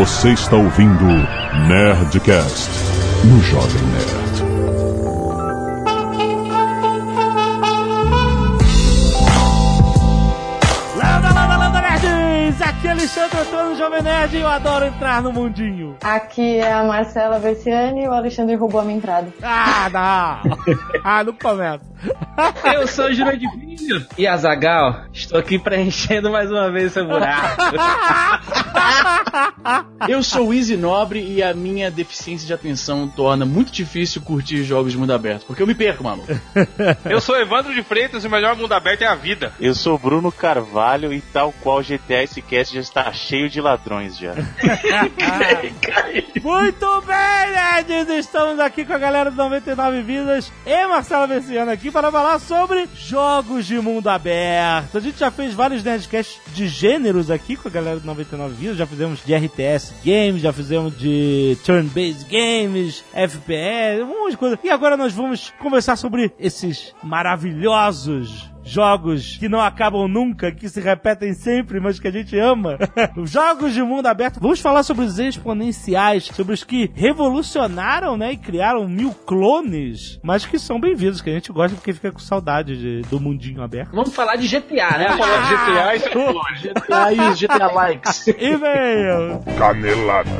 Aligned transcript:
Você 0.00 0.30
está 0.30 0.56
ouvindo 0.56 1.04
Nerdcast 1.68 2.70
no 3.22 3.38
Jovem 3.42 3.82
Nerd. 3.82 4.42
Landa, 10.96 11.28
landa, 11.34 11.56
landa, 11.58 11.80
nerds! 11.82 12.62
Aqui 12.62 12.88
é 12.88 12.90
Alexandre 12.92 13.40
Antônio, 13.40 13.76
Jovem 13.76 14.02
Nerd, 14.02 14.36
e 14.38 14.40
eu 14.40 14.48
adoro 14.48 14.86
entrar 14.86 15.20
no 15.20 15.34
mundinho. 15.34 15.98
Aqui 16.02 16.56
é 16.56 16.72
a 16.72 16.82
Marcela 16.82 17.38
Versiani 17.38 18.04
e 18.04 18.08
o 18.08 18.14
Alexandre 18.14 18.54
roubou 18.54 18.80
a 18.80 18.84
minha 18.84 18.96
entrada. 18.96 19.30
Ah, 19.42 19.90
não! 19.92 20.56
ah, 21.04 21.22
não 21.22 21.34
começa. 21.34 21.89
Eu 22.74 22.86
sou 22.86 23.06
o 23.06 23.14
Júlio 23.14 23.36
de 23.36 23.46
Vinho 23.48 24.06
e 24.16 24.26
Azagal. 24.26 25.04
Estou 25.12 25.38
aqui 25.38 25.58
preenchendo 25.58 26.30
mais 26.30 26.50
uma 26.50 26.70
vez 26.70 26.86
esse 26.86 27.02
buraco. 27.02 27.62
Eu 30.08 30.22
sou 30.22 30.48
o 30.48 30.54
Easy 30.54 30.76
Nobre 30.76 31.20
e 31.20 31.42
a 31.42 31.52
minha 31.52 31.90
deficiência 31.90 32.46
de 32.46 32.54
atenção 32.54 33.08
torna 33.08 33.44
muito 33.44 33.70
difícil 33.70 34.22
curtir 34.22 34.64
jogos 34.64 34.92
de 34.92 34.98
mundo 34.98 35.12
aberto, 35.12 35.44
porque 35.46 35.62
eu 35.62 35.66
me 35.66 35.74
perco, 35.74 36.02
maluco. 36.02 36.26
Eu 37.04 37.20
sou 37.20 37.38
Evandro 37.38 37.74
de 37.74 37.82
Freitas 37.82 38.24
e 38.24 38.26
o 38.26 38.30
melhor 38.30 38.56
mundo 38.56 38.72
aberto 38.72 39.02
é 39.02 39.06
a 39.06 39.14
vida. 39.14 39.52
Eu 39.60 39.74
sou 39.74 39.98
Bruno 39.98 40.32
Carvalho 40.32 41.12
e 41.12 41.20
tal 41.20 41.52
qual 41.60 41.82
GTA 41.82 42.22
esse 42.22 42.40
cast 42.40 42.74
já 42.74 42.80
está 42.80 43.12
cheio 43.12 43.50
de 43.50 43.60
ladrões 43.60 44.16
já. 44.16 44.32
Muito 46.42 47.02
bem, 47.02 47.50
nerds! 47.52 48.24
Estamos 48.24 48.58
aqui 48.58 48.84
com 48.84 48.94
a 48.94 48.98
galera 48.98 49.30
do 49.30 49.36
99 49.36 50.02
Vidas 50.02 50.50
e 50.64 50.86
Marcela 50.86 51.26
Versiano 51.26 51.70
aqui 51.70 51.89
para 51.90 52.10
falar 52.12 52.38
sobre 52.38 52.88
jogos 52.94 53.66
de 53.66 53.80
mundo 53.80 54.08
aberto. 54.08 54.98
A 54.98 55.00
gente 55.00 55.18
já 55.18 55.30
fez 55.30 55.54
vários 55.54 55.82
Nerdcasts 55.82 56.40
de 56.54 56.68
gêneros 56.68 57.30
aqui 57.30 57.56
com 57.56 57.68
a 57.68 57.70
galera 57.70 57.98
do 57.98 58.06
99 58.06 58.54
Vidas. 58.54 58.76
Já 58.76 58.86
fizemos 58.86 59.24
de 59.24 59.34
RTS 59.34 59.94
Games, 60.04 60.42
já 60.42 60.52
fizemos 60.52 60.96
de 60.96 61.56
Turn-Based 61.64 62.26
Games, 62.30 63.04
FPS, 63.12 64.02
um 64.02 64.06
monte 64.06 64.32
de 64.32 64.36
coisa. 64.36 64.58
E 64.62 64.70
agora 64.70 64.96
nós 64.96 65.12
vamos 65.12 65.52
conversar 65.58 65.96
sobre 65.96 66.32
esses 66.38 66.94
maravilhosos 67.02 68.50
jogos 68.70 69.36
que 69.36 69.48
não 69.48 69.60
acabam 69.60 70.06
nunca, 70.08 70.52
que 70.52 70.68
se 70.68 70.80
repetem 70.80 71.34
sempre, 71.34 71.80
mas 71.80 71.98
que 71.98 72.08
a 72.08 72.10
gente 72.12 72.38
ama. 72.38 72.78
jogos 73.24 73.72
de 73.74 73.82
mundo 73.82 74.06
aberto. 74.06 74.40
Vamos 74.40 74.60
falar 74.60 74.82
sobre 74.82 75.04
os 75.04 75.18
exponenciais, 75.18 76.24
sobre 76.26 76.54
os 76.54 76.62
que 76.64 76.90
revolucionaram, 76.94 78.16
né, 78.16 78.32
e 78.32 78.36
criaram 78.36 78.88
mil 78.88 79.12
clones, 79.26 80.18
mas 80.22 80.46
que 80.46 80.58
são 80.58 80.80
bem-vindos, 80.80 81.20
que 81.20 81.30
a 81.30 81.34
gente 81.34 81.52
gosta 81.52 81.76
porque 81.76 81.92
fica 81.92 82.12
com 82.12 82.18
saudade 82.20 82.76
de- 82.76 83.02
do 83.08 83.18
mundinho 83.20 83.62
aberto. 83.62 83.90
Vamos 83.92 84.14
falar 84.14 84.36
de 84.36 84.46
GTA, 84.48 84.98
né? 84.98 85.16
Falando 85.16 85.48
de 85.48 85.56
GTA 85.56 85.96
e 85.96 86.00
tecnologia. 86.00 86.72
GTA 86.74 87.12
e 87.12 87.34
GTA 87.34 87.66
Likes. 87.72 88.26
E-mail. 88.28 89.42
Canelada. 89.58 90.30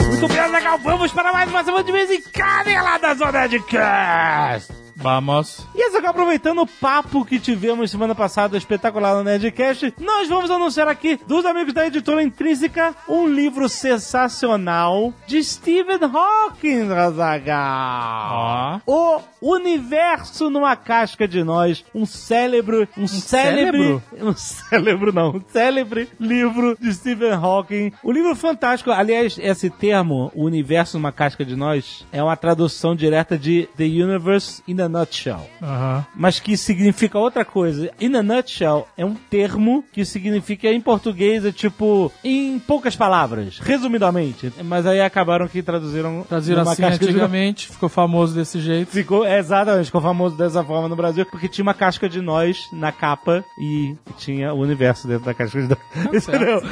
Muito 0.00 0.28
bem, 0.28 0.50
legal. 0.50 0.78
Vamos 0.78 1.12
para 1.12 1.32
mais 1.32 1.48
uma 1.48 1.64
semana 1.64 1.84
de 1.84 1.92
vez 1.92 2.10
em 2.10 2.20
Canela 2.20 2.98
Zona 3.14 3.46
de 3.46 3.60
Cast. 3.60 4.83
Vamos. 4.96 5.66
E 5.74 5.82
essa 5.82 5.98
aqui, 5.98 6.06
aproveitando 6.06 6.62
o 6.62 6.66
papo 6.66 7.24
que 7.24 7.38
tivemos 7.38 7.90
semana 7.90 8.14
passada, 8.14 8.56
espetacular 8.56 9.14
no 9.14 9.24
Nerdcast, 9.24 9.94
nós 9.98 10.28
vamos 10.28 10.50
anunciar 10.50 10.88
aqui 10.88 11.18
dos 11.26 11.44
amigos 11.44 11.74
da 11.74 11.86
editora 11.86 12.22
Intrínseca 12.22 12.94
um 13.08 13.26
livro 13.26 13.68
sensacional 13.68 15.12
de 15.26 15.42
Stephen 15.42 15.98
Hawking, 16.02 16.88
Razagal. 16.88 18.80
Ó. 18.86 19.20
O 19.40 19.52
Universo 19.52 20.48
numa 20.48 20.76
Casca 20.76 21.28
de 21.28 21.42
Nós, 21.42 21.84
um 21.94 22.06
célebre, 22.06 22.88
um, 22.96 23.06
célebre, 23.06 24.00
um 24.18 24.34
célebre 24.34 25.12
não, 25.12 25.36
um 25.36 25.42
célebre 25.48 26.08
livro 26.18 26.76
de 26.80 26.94
Stephen 26.94 27.32
Hawking. 27.32 27.92
O 28.02 28.10
livro 28.10 28.34
fantástico, 28.34 28.90
aliás, 28.90 29.38
esse 29.38 29.68
termo, 29.68 30.30
o 30.34 30.44
Universo 30.44 30.96
numa 30.96 31.12
Casca 31.12 31.44
de 31.44 31.56
Nós, 31.56 32.06
é 32.10 32.22
uma 32.22 32.36
tradução 32.36 32.96
direta 32.96 33.36
de 33.36 33.68
The 33.76 33.84
Universe 33.84 34.62
in 34.66 34.83
a 34.84 34.88
Nutshell 34.88 35.40
Aham. 35.62 36.06
mas 36.14 36.38
que 36.40 36.56
significa 36.56 37.18
outra 37.18 37.44
coisa. 37.44 37.90
In 38.00 38.14
a 38.16 38.22
nutshell 38.22 38.86
é 38.96 39.04
um 39.04 39.14
termo 39.14 39.84
que 39.92 40.04
significa 40.04 40.68
em 40.68 40.80
português 40.80 41.44
é 41.44 41.52
tipo 41.52 42.10
em 42.22 42.58
poucas 42.58 42.94
palavras, 42.96 43.58
resumidamente. 43.58 44.52
Mas 44.64 44.86
aí 44.86 45.00
acabaram 45.00 45.48
que 45.48 45.62
traduziram 45.62 46.24
Traziram 46.28 46.60
numa 46.62 46.72
assim 46.72 46.82
casca 46.82 46.98
de- 47.04 47.10
antigamente, 47.10 47.68
ficou 47.68 47.88
famoso 47.88 48.34
desse 48.34 48.60
jeito. 48.60 48.90
Ficou, 48.90 49.24
é, 49.24 49.38
exatamente, 49.38 49.86
ficou 49.86 50.00
famoso 50.00 50.36
dessa 50.36 50.62
forma 50.64 50.88
no 50.88 50.96
Brasil, 50.96 51.26
porque 51.26 51.48
tinha 51.48 51.62
uma 51.62 51.74
casca 51.74 52.08
de 52.08 52.20
nós 52.20 52.58
na 52.72 52.92
capa 52.92 53.44
e 53.58 53.94
tinha 54.18 54.52
o 54.52 54.58
universo 54.60 55.06
dentro 55.08 55.24
da 55.24 55.34
casca 55.34 55.60
de 55.62 55.68
nós. 55.68 55.78
Entendeu? 56.28 56.62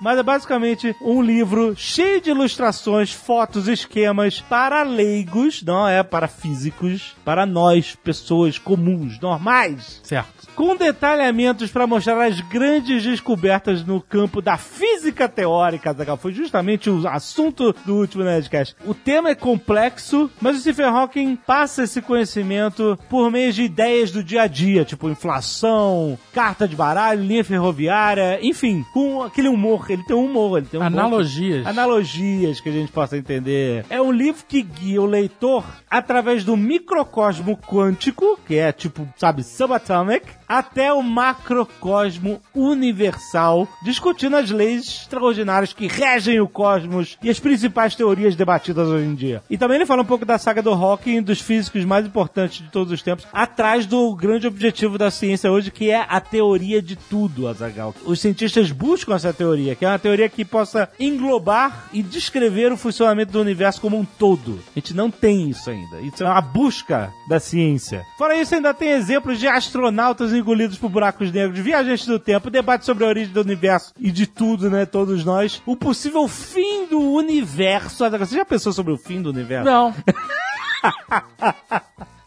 Mas 0.00 0.18
é 0.18 0.22
basicamente 0.22 0.94
um 1.00 1.20
livro 1.22 1.74
cheio 1.76 2.20
de 2.20 2.30
ilustrações, 2.30 3.12
fotos, 3.12 3.68
esquemas 3.68 4.40
para 4.40 4.82
leigos, 4.82 5.62
não 5.62 5.86
é 5.88 6.02
para 6.02 6.28
físicos, 6.28 7.14
para 7.24 7.44
nós, 7.50 7.94
pessoas 7.96 8.58
comuns, 8.58 9.18
normais 9.20 10.00
Certo. 10.02 10.39
Com 10.54 10.76
detalhamentos 10.76 11.70
para 11.70 11.86
mostrar 11.86 12.20
as 12.26 12.40
grandes 12.40 13.02
descobertas 13.02 13.84
no 13.84 14.00
campo 14.00 14.40
da 14.42 14.56
física 14.56 15.28
teórica, 15.28 15.92
Zagal. 15.92 16.16
Foi 16.16 16.32
justamente 16.32 16.90
o 16.90 17.06
assunto 17.08 17.74
do 17.84 17.96
último 17.96 18.24
Nerdcast. 18.24 18.76
O 18.84 18.94
tema 18.94 19.30
é 19.30 19.34
complexo, 19.34 20.30
mas 20.40 20.56
o 20.56 20.60
Stephen 20.60 20.86
Hawking 20.86 21.36
passa 21.36 21.84
esse 21.84 22.02
conhecimento 22.02 22.98
por 23.08 23.30
meio 23.30 23.52
de 23.52 23.62
ideias 23.62 24.10
do 24.10 24.22
dia 24.22 24.42
a 24.42 24.46
dia, 24.46 24.84
tipo 24.84 25.08
inflação, 25.08 26.18
carta 26.32 26.66
de 26.66 26.76
baralho, 26.76 27.22
linha 27.22 27.44
ferroviária, 27.44 28.38
enfim, 28.42 28.84
com 28.92 29.22
aquele 29.22 29.48
humor. 29.48 29.86
Ele 29.90 30.04
tem 30.04 30.16
um 30.16 30.26
humor, 30.26 30.58
ele 30.58 30.66
tem 30.66 30.80
um 30.80 30.82
Analogias. 30.82 31.66
Analogias 31.66 32.60
que 32.60 32.68
a 32.68 32.72
gente 32.72 32.92
possa 32.92 33.16
entender. 33.16 33.84
É 33.88 34.00
um 34.00 34.12
livro 34.12 34.44
que 34.46 34.62
guia 34.62 35.00
o 35.00 35.06
leitor 35.06 35.64
através 35.88 36.44
do 36.44 36.56
microcosmo 36.56 37.56
quântico, 37.56 38.38
que 38.46 38.56
é 38.56 38.72
tipo, 38.72 39.08
sabe, 39.16 39.42
subatomic, 39.42 40.26
até 40.50 40.92
o 40.92 41.00
macrocosmo 41.00 42.40
universal, 42.52 43.68
discutindo 43.84 44.34
as 44.34 44.50
leis 44.50 44.84
extraordinárias 44.84 45.72
que 45.72 45.86
regem 45.86 46.40
o 46.40 46.48
cosmos 46.48 47.16
e 47.22 47.30
as 47.30 47.38
principais 47.38 47.94
teorias 47.94 48.34
debatidas 48.34 48.88
hoje 48.88 49.04
em 49.04 49.14
dia. 49.14 49.44
E 49.48 49.56
também 49.56 49.76
ele 49.76 49.86
fala 49.86 50.02
um 50.02 50.06
pouco 50.06 50.24
da 50.24 50.38
saga 50.38 50.60
do 50.60 50.72
Hawking, 50.72 51.22
dos 51.22 51.40
físicos 51.40 51.84
mais 51.84 52.04
importantes 52.04 52.58
de 52.58 52.68
todos 52.68 52.92
os 52.92 53.00
tempos, 53.00 53.28
atrás 53.32 53.86
do 53.86 54.12
grande 54.16 54.48
objetivo 54.48 54.98
da 54.98 55.08
ciência 55.08 55.52
hoje, 55.52 55.70
que 55.70 55.88
é 55.88 56.04
a 56.08 56.20
teoria 56.20 56.82
de 56.82 56.96
tudo, 56.96 57.46
Azagal. 57.46 57.94
Os 58.04 58.20
cientistas 58.20 58.72
buscam 58.72 59.14
essa 59.14 59.32
teoria, 59.32 59.76
que 59.76 59.84
é 59.84 59.88
uma 59.88 60.00
teoria 60.00 60.28
que 60.28 60.44
possa 60.44 60.88
englobar 60.98 61.84
e 61.92 62.02
descrever 62.02 62.72
o 62.72 62.76
funcionamento 62.76 63.30
do 63.30 63.40
universo 63.40 63.80
como 63.80 63.96
um 63.96 64.04
todo. 64.04 64.58
A 64.74 64.80
gente 64.80 64.94
não 64.94 65.12
tem 65.12 65.48
isso 65.48 65.70
ainda. 65.70 66.00
Isso 66.00 66.24
é 66.24 66.26
uma 66.26 66.40
busca 66.40 67.12
da 67.28 67.38
ciência. 67.38 68.04
Fora 68.18 68.36
isso, 68.36 68.52
ainda 68.52 68.74
tem 68.74 68.90
exemplos 68.90 69.38
de 69.38 69.46
astronautas 69.46 70.32
engolidos 70.40 70.78
por 70.78 70.90
buracos 70.90 71.30
negros, 71.30 71.58
viajantes 71.58 72.06
do 72.06 72.18
tempo, 72.18 72.50
debate 72.50 72.84
sobre 72.84 73.04
a 73.04 73.08
origem 73.08 73.32
do 73.32 73.40
universo 73.40 73.92
e 73.98 74.10
de 74.10 74.26
tudo, 74.26 74.68
né? 74.70 74.84
Todos 74.86 75.24
nós. 75.24 75.62
O 75.66 75.76
possível 75.76 76.26
fim 76.26 76.86
do 76.86 77.00
universo. 77.00 78.08
Você 78.10 78.36
já 78.36 78.44
pensou 78.44 78.72
sobre 78.72 78.92
o 78.92 78.98
fim 78.98 79.22
do 79.22 79.30
universo? 79.30 79.64
Não. 79.64 79.94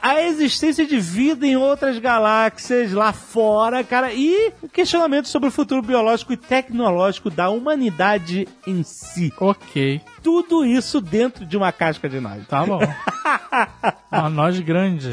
a 0.04 0.22
existência 0.22 0.86
de 0.86 1.00
vida 1.00 1.48
em 1.48 1.56
outras 1.56 1.98
galáxias 1.98 2.92
lá 2.92 3.14
fora, 3.14 3.84
cara, 3.86 4.14
e 4.14 4.52
o 4.62 4.68
questionamento 4.68 5.30
sobre 5.30 5.48
o 5.48 5.52
futuro 5.52 5.82
biológico 5.82 6.34
e 6.34 6.38
tecnológico 6.38 7.30
da 7.30 7.50
humanidade 7.50 8.46
em 8.68 8.84
si. 8.84 9.32
Ok. 9.40 10.02
Tudo 10.22 10.66
isso 10.66 11.00
dentro 11.00 11.46
de 11.46 11.56
uma 11.56 11.72
casca 11.72 12.10
de 12.10 12.20
nós. 12.20 12.46
Tá 12.48 12.66
bom. 12.66 12.80
Uma 14.12 14.30
nós 14.30 14.60
grande. 14.60 15.10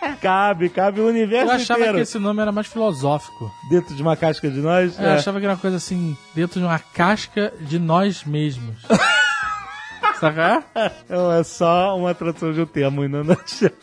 Cabe, 0.20 0.68
cabe 0.68 1.00
o 1.00 1.08
universo 1.08 1.52
Eu 1.52 1.56
achava 1.56 1.80
inteiro 1.80 1.96
que 1.96 2.02
esse 2.02 2.18
nome 2.18 2.40
era 2.40 2.52
mais 2.52 2.66
filosófico. 2.66 3.52
dentro 3.68 3.94
de 3.94 4.02
uma 4.02 4.16
casca 4.16 4.50
de 4.50 4.60
nós. 4.60 4.98
Eu 4.98 5.06
é. 5.06 5.14
achava 5.14 5.38
que 5.38 5.44
era 5.44 5.54
uma 5.54 5.60
coisa 5.60 5.76
assim, 5.76 6.16
dentro 6.34 6.58
de 6.58 6.66
uma 6.66 6.78
casca 6.78 7.52
de 7.60 7.78
nós 7.78 8.24
mesmos. 8.24 8.76
Saca? 10.20 10.62
Não, 11.08 11.32
é 11.32 11.42
só 11.42 11.96
uma 11.96 12.14
tradução 12.14 12.52
de 12.52 12.60
um 12.60 12.66
termo 12.66 13.00
ainda 13.00 13.24
não. 13.24 13.36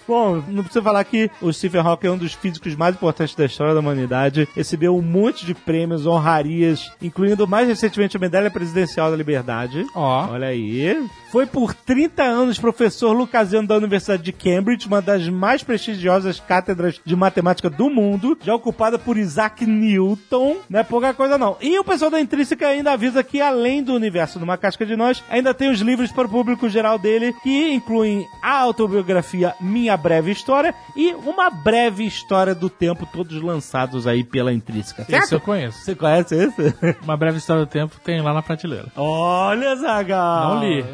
Bom, 0.07 0.43
não 0.47 0.63
precisa 0.63 0.83
falar 0.83 1.03
que 1.03 1.31
o 1.41 1.51
Stephen 1.51 1.81
Hawking 1.81 2.07
é 2.07 2.11
um 2.11 2.17
dos 2.17 2.33
físicos 2.33 2.75
mais 2.75 2.93
importantes 2.93 3.33
da 3.33 3.45
história 3.45 3.73
da 3.73 3.79
humanidade. 3.79 4.47
Recebeu 4.55 4.95
um 4.95 5.01
monte 5.01 5.47
de 5.47 5.55
prêmios, 5.55 6.05
honrarias, 6.05 6.91
incluindo 7.01 7.47
mais 7.47 7.67
recentemente 7.67 8.15
a 8.15 8.19
Medalha 8.19 8.51
Presidencial 8.51 9.09
da 9.09 9.17
Liberdade. 9.17 9.83
Ó. 9.95 10.27
Olha 10.29 10.47
aí. 10.49 11.09
Foi 11.31 11.45
por 11.45 11.73
30 11.73 12.23
anos 12.23 12.57
professor 12.57 13.11
lucasiano 13.11 13.67
da 13.67 13.75
Universidade 13.75 14.23
de 14.23 14.31
Cambridge, 14.31 14.87
uma 14.87 15.01
das 15.01 15.27
mais 15.27 15.61
prestigiosas 15.61 16.39
cátedras 16.39 17.01
de 17.03 17.15
matemática 17.15 17.69
do 17.69 17.89
mundo, 17.89 18.37
já 18.41 18.55
ocupada 18.55 18.97
por 18.97 19.17
Isaac 19.17 19.65
Newton. 19.65 20.57
Não 20.69 20.79
é 20.79 20.83
pouca 20.83 21.13
coisa, 21.13 21.37
não. 21.37 21.57
E 21.61 21.77
o 21.77 21.83
pessoal 21.83 22.09
da 22.11 22.19
Intrínseca 22.21 22.67
ainda 22.67 22.93
avisa 22.93 23.23
que, 23.23 23.41
além 23.41 23.83
do 23.83 23.93
universo 23.93 24.39
numa 24.39 24.57
casca 24.57 24.85
de 24.85 24.95
nós, 24.95 25.21
ainda 25.29 25.53
tem 25.53 25.69
os 25.69 25.79
livros 25.81 26.11
para 26.11 26.27
o 26.27 26.29
público 26.29 26.69
geral 26.69 26.97
dele, 26.97 27.33
que 27.43 27.73
incluem 27.73 28.25
a 28.41 28.59
autobiografia 28.59 29.53
Minha 29.59 29.97
Breve 29.97 30.31
História 30.31 30.73
e 30.95 31.13
uma 31.13 31.49
breve 31.49 32.05
história 32.05 32.55
do 32.55 32.69
tempo, 32.69 33.05
todos 33.05 33.41
lançados 33.41 34.07
aí 34.07 34.23
pela 34.23 34.53
Intrínseca. 34.53 35.01
Esse 35.03 35.13
eu 35.15 35.21
Certo? 35.27 35.41
conheço. 35.43 35.79
Você 35.83 35.93
conhece 35.95 36.35
esse? 36.35 36.75
Uma 37.03 37.17
breve 37.17 37.37
história 37.37 37.65
do 37.65 37.69
tempo 37.69 37.95
tem 38.03 38.21
lá 38.21 38.33
na 38.33 38.41
prateleira. 38.41 38.85
Olha, 38.95 39.75
Zagal! 39.75 40.55
Não 40.55 40.63
li. 40.63 40.85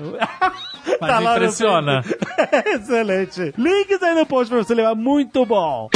Mas 1.00 1.12
Tá 1.12 1.22
no 1.22 1.31
impressiona. 1.31 2.04
Excelente. 2.66 3.54
Links 3.58 4.02
aí 4.04 4.16
no 4.16 4.25
post 4.25 4.50
pra 4.50 4.64
você 4.64 4.74
levar. 4.74 4.96
Muito 4.96 5.46
bom. 5.46 5.90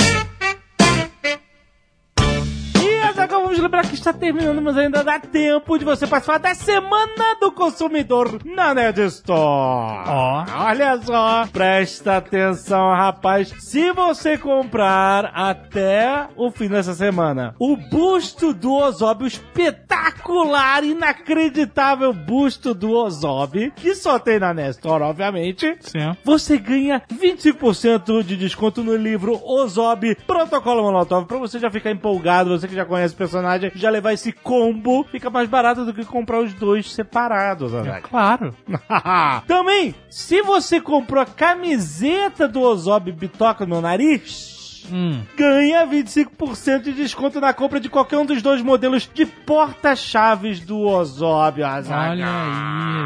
E 2.98 3.02
agora 3.04 3.28
vamos 3.28 3.60
lembrar 3.60 3.88
que 3.88 3.94
está 3.94 4.12
terminando, 4.12 4.60
mas 4.60 4.76
ainda 4.76 5.04
dá 5.04 5.20
tempo 5.20 5.78
de 5.78 5.86
você 5.86 6.08
participar 6.08 6.40
da 6.40 6.56
Semana 6.56 7.36
do 7.40 7.52
Consumidor 7.52 8.40
na 8.44 8.74
Nerd 8.74 9.02
Store. 9.02 9.38
Ó. 9.38 10.46
Olha 10.66 11.00
só, 11.04 11.46
presta 11.54 12.18
atenção, 12.18 12.90
rapaz. 12.96 13.54
Se 13.60 13.92
você 13.92 14.36
comprar 14.36 15.26
até 15.26 16.28
o 16.36 16.50
fim 16.50 16.68
dessa 16.68 16.96
semana 16.96 17.54
o 17.60 17.78
busto 17.78 18.52
do 18.52 18.74
Ozob, 18.74 19.26
o 19.26 19.28
espetacular, 19.28 20.84
inacreditável 20.84 22.12
busto 22.12 22.74
do 22.74 22.92
Ozob, 22.92 23.72
que 23.76 23.94
só 23.94 24.18
tem 24.18 24.40
na 24.40 24.56
Nerd 24.56 24.72
Store, 24.72 25.04
obviamente, 25.04 25.78
Sim. 25.82 26.18
você 26.26 26.58
ganha 26.58 27.00
25% 27.14 28.24
de 28.24 28.36
desconto 28.36 28.84
no 28.84 28.96
livro 28.96 29.40
Ozob 29.46 30.16
Protocolo 30.26 30.82
Molotov. 30.82 31.28
Pra 31.28 31.38
você 31.38 31.60
já 31.60 31.70
ficar 31.70 31.92
empolgado, 31.92 32.50
você 32.50 32.68
que 32.68 32.74
já 32.74 32.87
conhece 32.88 33.14
o 33.14 33.18
personagem, 33.18 33.72
já 33.76 33.90
levar 33.90 34.14
esse 34.14 34.32
combo, 34.32 35.04
fica 35.12 35.30
mais 35.30 35.48
barato 35.48 35.86
do 35.86 35.94
que 35.94 36.06
comprar 36.06 36.40
os 36.40 36.54
dois 36.54 36.92
separados, 36.92 37.74
Azaghal. 37.74 38.02
Claro. 38.02 38.56
Também, 39.48 39.94
se 40.10 40.42
você 40.42 40.82
comprou 40.82 41.22
a 41.22 41.26
camiseta 41.26 42.48
do 42.48 42.62
Ozob 42.62 43.12
Bitoca 43.12 43.66
no 43.66 43.82
nariz, 43.82 44.57
Hum. 44.92 45.22
ganha 45.36 45.86
25% 45.86 46.84
de 46.84 46.94
desconto 46.94 47.40
na 47.40 47.54
compra 47.54 47.80
de 47.80 47.90
qualquer 47.90 48.18
um 48.18 48.26
dos 48.26 48.42
dois 48.42 48.62
modelos 48.62 49.10
de 49.14 49.26
porta-chaves 49.26 50.60
do 50.60 50.96
Azaghal. 50.96 52.12
Olha 52.12 52.28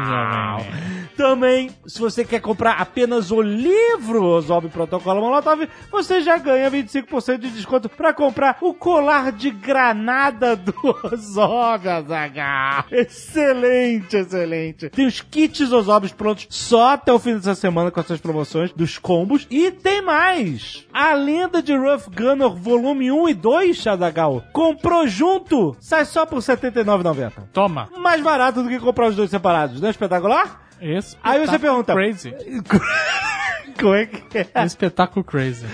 jovem. 0.04 0.92
Também, 1.16 1.70
se 1.86 2.00
você 2.00 2.24
quer 2.24 2.40
comprar 2.40 2.80
apenas 2.80 3.30
o 3.30 3.40
livro 3.42 4.24
Ozob 4.24 4.68
Protocolo 4.68 5.20
Molotov, 5.20 5.68
você 5.90 6.22
já 6.22 6.38
ganha 6.38 6.70
25% 6.70 7.38
de 7.38 7.50
desconto 7.50 7.88
para 7.88 8.14
comprar 8.14 8.56
o 8.60 8.72
colar 8.72 9.30
de 9.30 9.50
granada 9.50 10.56
do 10.56 10.72
Azaghal. 11.12 12.84
Excelente, 12.90 14.16
excelente. 14.16 14.88
Tem 14.88 15.06
os 15.06 15.20
kits 15.20 15.70
Ozobs 15.70 16.12
prontos 16.12 16.46
só 16.50 16.94
até 16.94 17.12
o 17.12 17.18
fim 17.18 17.34
dessa 17.34 17.54
semana 17.54 17.90
com 17.90 18.00
essas 18.00 18.20
promoções 18.20 18.72
dos 18.72 18.98
combos. 18.98 19.46
E 19.50 19.70
tem 19.70 20.00
mais! 20.02 20.86
A 20.92 21.12
lenda 21.14 21.62
de 21.62 21.71
Rough 21.78 22.08
Gunner 22.14 22.50
volume 22.50 23.10
1 23.12 23.28
e 23.28 23.34
2, 23.34 23.86
Azaghal, 23.86 24.42
comprou 24.52 25.06
junto, 25.06 25.76
sai 25.80 26.04
só 26.04 26.24
por 26.26 26.36
R$ 26.36 26.42
79,90 26.56 27.32
Toma. 27.52 27.88
mais 27.98 28.20
barato 28.22 28.62
do 28.62 28.68
que 28.68 28.78
comprar 28.78 29.08
os 29.08 29.16
dois 29.16 29.30
separados, 29.30 29.80
não 29.80 29.88
é 29.88 29.90
espetacular? 29.90 30.62
Esse 30.80 31.16
Aí 31.22 31.46
você 31.46 31.58
pergunta- 31.58 31.92
Crazy. 31.94 32.34
Como 33.80 33.94
é 33.94 34.06
que 34.06 34.38
é? 34.38 34.64
Espetáculo 34.64 35.24
crazy. 35.24 35.64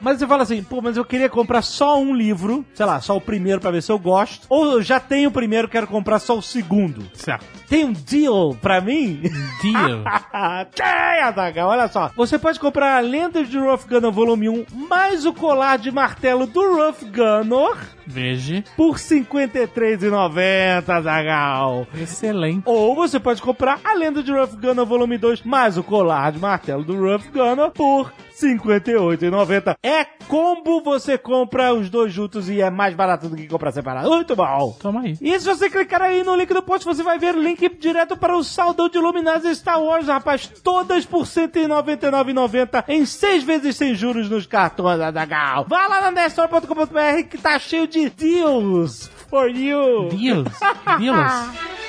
Mas 0.00 0.18
você 0.18 0.26
fala 0.26 0.42
assim, 0.42 0.62
pô, 0.62 0.80
mas 0.80 0.96
eu 0.96 1.04
queria 1.04 1.28
comprar 1.28 1.62
só 1.62 2.00
um 2.00 2.14
livro, 2.14 2.64
sei 2.74 2.86
lá, 2.86 3.00
só 3.00 3.16
o 3.16 3.20
primeiro 3.20 3.60
pra 3.60 3.70
ver 3.70 3.82
se 3.82 3.90
eu 3.90 3.98
gosto, 3.98 4.46
ou 4.48 4.72
eu 4.72 4.82
já 4.82 5.00
tenho 5.00 5.28
o 5.28 5.32
primeiro, 5.32 5.68
quero 5.68 5.86
comprar 5.86 6.18
só 6.18 6.36
o 6.38 6.42
segundo. 6.42 7.04
Certo. 7.14 7.44
Tem 7.68 7.84
um 7.84 7.92
deal 7.92 8.56
pra 8.62 8.80
mim? 8.80 9.20
Deal. 9.60 10.02
Tem, 10.74 11.20
Azaghal, 11.22 11.68
olha 11.68 11.88
só. 11.88 12.10
Você 12.16 12.38
pode 12.38 12.58
comprar 12.58 12.96
a 12.96 13.00
Lenda 13.00 13.44
de 13.44 13.58
Rough 13.58 13.84
Gunner 13.88 14.10
volume 14.10 14.48
1 14.48 14.66
mais 14.88 15.26
o 15.26 15.32
colar 15.34 15.76
de 15.78 15.90
martelo 15.90 16.46
do 16.46 16.60
Rough 16.60 17.02
Gunner 17.12 17.76
Veja. 18.06 18.64
por 18.76 18.92
R$ 18.96 18.98
53,90, 19.02 20.88
Azaghal. 20.88 21.86
Excelente. 21.94 22.62
Ou 22.64 22.94
você 22.94 23.20
pode 23.20 23.42
comprar 23.42 23.80
a 23.84 23.94
Lenda 23.94 24.22
de 24.22 24.32
Rough 24.32 24.54
Gunner 24.58 24.86
Volume 24.86 25.18
2 25.18 25.42
mais 25.42 25.76
o 25.76 25.82
colar 25.82 26.32
de 26.32 26.38
martelo 26.38 26.82
do 26.84 26.96
Rough 26.96 27.28
Gunner 27.32 27.70
por 27.70 28.12
58,90. 28.40 29.76
É 29.82 30.04
combo, 30.04 30.82
você 30.82 31.16
compra 31.16 31.72
os 31.74 31.88
dois 31.90 32.12
juntos 32.12 32.48
e 32.48 32.60
é 32.60 32.70
mais 32.70 32.94
barato 32.94 33.28
do 33.28 33.36
que 33.36 33.46
comprar 33.46 33.72
separado. 33.72 34.08
Muito 34.08 34.36
bom! 34.36 34.76
Toma 34.80 35.02
aí. 35.02 35.16
E 35.20 35.38
se 35.38 35.46
você 35.46 35.68
clicar 35.70 36.02
aí 36.02 36.22
no 36.22 36.36
link 36.36 36.52
do 36.52 36.62
post, 36.62 36.84
você 36.84 37.02
vai 37.02 37.18
ver 37.18 37.34
o 37.34 37.42
link 37.42 37.68
direto 37.78 38.16
para 38.16 38.36
o 38.36 38.44
saldão 38.44 38.88
de 38.88 38.98
Luminárias 38.98 39.58
Star 39.58 39.82
Wars, 39.82 40.06
rapaz. 40.06 40.46
Todas 40.62 41.04
por 41.04 41.22
R$ 41.22 41.48
199,90 41.48 42.84
em 42.88 43.04
seis 43.04 43.42
vezes 43.42 43.76
sem 43.76 43.94
juros 43.94 44.28
nos 44.28 44.46
cartões 44.46 44.98
da 44.98 45.24
Gal. 45.24 45.66
Vá 45.68 45.86
lá 45.86 46.00
na 46.00 46.10
nerdstore.com.br 46.10 47.28
que 47.28 47.38
tá 47.38 47.58
cheio 47.58 47.86
de 47.86 48.08
deals 48.10 49.10
for 49.28 49.48
you. 49.48 50.08
Deals. 50.08 50.48
Deals. 50.98 51.87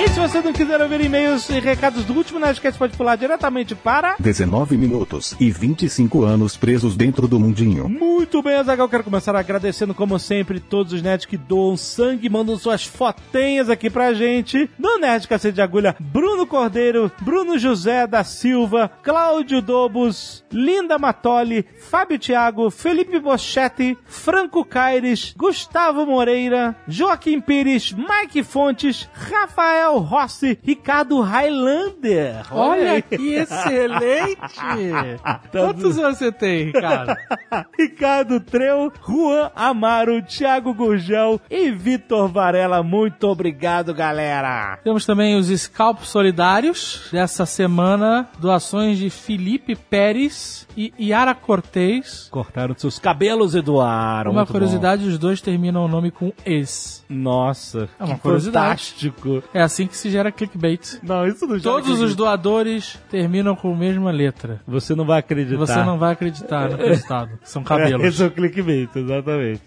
E 0.00 0.08
se 0.10 0.20
você 0.20 0.40
não 0.40 0.52
quiser 0.52 0.80
ouvir 0.80 1.00
e-mails 1.00 1.50
e 1.50 1.58
recados 1.58 2.04
do 2.04 2.14
último 2.14 2.38
Nerdcast, 2.38 2.78
pode 2.78 2.96
pular 2.96 3.16
diretamente 3.16 3.74
para... 3.74 4.14
19 4.20 4.76
minutos 4.76 5.34
e 5.40 5.50
25 5.50 6.22
anos 6.22 6.56
presos 6.56 6.96
dentro 6.96 7.26
do 7.26 7.40
mundinho. 7.40 7.88
Muito 7.88 8.40
bem, 8.40 8.54
Azagal, 8.54 8.88
quero 8.88 9.02
começar 9.02 9.34
agradecendo, 9.34 9.92
como 9.92 10.16
sempre, 10.16 10.60
todos 10.60 10.92
os 10.92 11.02
nerds 11.02 11.26
que 11.26 11.36
doam 11.36 11.76
sangue, 11.76 12.28
mandam 12.28 12.56
suas 12.56 12.84
fotinhas 12.84 13.68
aqui 13.68 13.90
pra 13.90 14.14
gente. 14.14 14.70
No 14.78 15.00
Nerd 15.00 15.26
Cacete 15.26 15.56
de 15.56 15.62
Agulha, 15.62 15.96
Bruno 15.98 16.46
Cordeiro, 16.46 17.10
Bruno 17.20 17.58
José 17.58 18.06
da 18.06 18.22
Silva, 18.22 18.88
Cláudio 19.02 19.60
Dobos, 19.60 20.44
Linda 20.52 20.96
Matoli, 20.96 21.66
Fábio 21.90 22.20
Thiago, 22.20 22.70
Felipe 22.70 23.18
Boschetti, 23.18 23.98
Franco 24.06 24.64
Caires, 24.64 25.34
Gustavo 25.36 26.06
Moreira, 26.06 26.76
Joaquim 26.86 27.40
Pires, 27.40 27.92
Mike 27.92 28.44
Fontes, 28.44 29.08
Rafael 29.12 29.87
Rossi, 29.96 30.58
Ricardo 30.62 31.20
Highlander. 31.22 32.44
Olha 32.52 32.92
aí. 32.92 33.02
que 33.02 33.34
excelente. 33.34 34.38
Quantos 35.50 35.96
você 35.96 36.30
tem, 36.30 36.66
Ricardo? 36.66 37.16
Ricardo 37.78 38.40
Treu, 38.40 38.92
Juan 39.06 39.50
Amaro, 39.56 40.22
Thiago 40.22 40.74
Gurgel 40.74 41.40
e 41.50 41.70
Vitor 41.70 42.28
Varela. 42.28 42.82
Muito 42.82 43.24
obrigado, 43.28 43.94
galera. 43.94 44.78
Temos 44.84 45.06
também 45.06 45.36
os 45.36 45.46
Scalpos 45.48 46.08
Solidários 46.08 47.08
dessa 47.12 47.46
semana, 47.46 48.28
doações 48.38 48.98
de 48.98 49.08
Felipe 49.10 49.74
Pérez 49.74 50.66
e 50.76 50.92
Yara 51.00 51.34
Cortez. 51.34 52.28
Cortaram 52.30 52.74
seus 52.76 52.98
cabelos 52.98 53.54
e 53.54 53.60
doaram. 53.62 54.30
Uma 54.32 54.40
Muito 54.40 54.52
curiosidade, 54.52 55.06
os 55.06 55.18
dois 55.18 55.40
terminam 55.40 55.84
o 55.84 55.88
nome 55.88 56.10
com 56.10 56.32
ex. 56.44 57.04
bom. 57.08 57.14
Nossa, 57.16 57.88
É 57.98 58.04
uma 58.04 58.18
curiosidade. 58.18 58.68
fantástico. 58.68 59.42
É 59.54 59.67
assim 59.68 59.86
que 59.86 59.96
se 59.96 60.10
gera 60.10 60.32
clickbait. 60.32 60.98
Não, 61.02 61.26
isso 61.26 61.46
não 61.46 61.56
já 61.58 61.70
Todos 61.70 62.00
os 62.00 62.14
doadores 62.16 62.98
terminam 63.10 63.54
com 63.54 63.72
a 63.72 63.76
mesma 63.76 64.10
letra. 64.10 64.60
Você 64.66 64.94
não 64.94 65.04
vai 65.04 65.20
acreditar. 65.20 65.56
Você 65.58 65.76
não 65.84 65.98
vai 65.98 66.12
acreditar 66.12 66.70
no 66.70 66.76
resultado. 66.76 67.38
São 67.44 67.62
É, 67.62 67.64
cabelos. 67.64 68.04
esse 68.06 68.22
é 68.22 68.26
o 68.26 68.30
clickbait, 68.30 68.88
exatamente. 68.96 69.62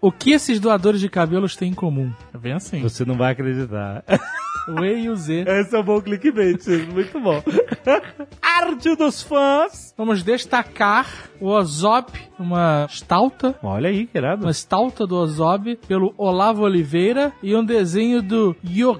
O 0.00 0.10
que 0.10 0.32
esses 0.32 0.58
doadores 0.58 1.00
de 1.00 1.08
cabelos 1.08 1.54
têm 1.56 1.70
em 1.70 1.74
comum? 1.74 2.12
É 2.34 2.38
bem 2.38 2.52
assim. 2.52 2.80
Você 2.82 3.04
não 3.04 3.16
vai 3.16 3.32
acreditar. 3.32 4.02
O 4.66 4.82
E 4.82 5.04
e 5.04 5.10
o 5.10 5.16
Z. 5.16 5.44
Esse 5.60 5.76
é 5.76 5.78
um 5.78 5.82
bom 5.84 6.00
clickbait, 6.00 6.66
muito 6.92 7.20
bom. 7.20 7.42
Arte 8.40 8.96
dos 8.96 9.22
fãs. 9.22 9.92
Vamos 9.96 10.22
destacar 10.22 11.06
o 11.40 11.48
Ozob, 11.48 12.06
uma 12.38 12.86
estalta, 12.88 13.54
Olha 13.62 13.88
aí, 13.90 14.06
que 14.06 14.16
irado. 14.16 14.42
uma 14.44 14.50
estalta 14.50 15.06
do 15.06 15.16
Ozob, 15.16 15.76
pelo 15.86 16.14
Olavo 16.16 16.62
Oliveira, 16.62 17.32
e 17.42 17.54
um 17.54 17.64
desenho 17.64 18.22
do 18.22 18.56
Jogrund, 18.64 18.93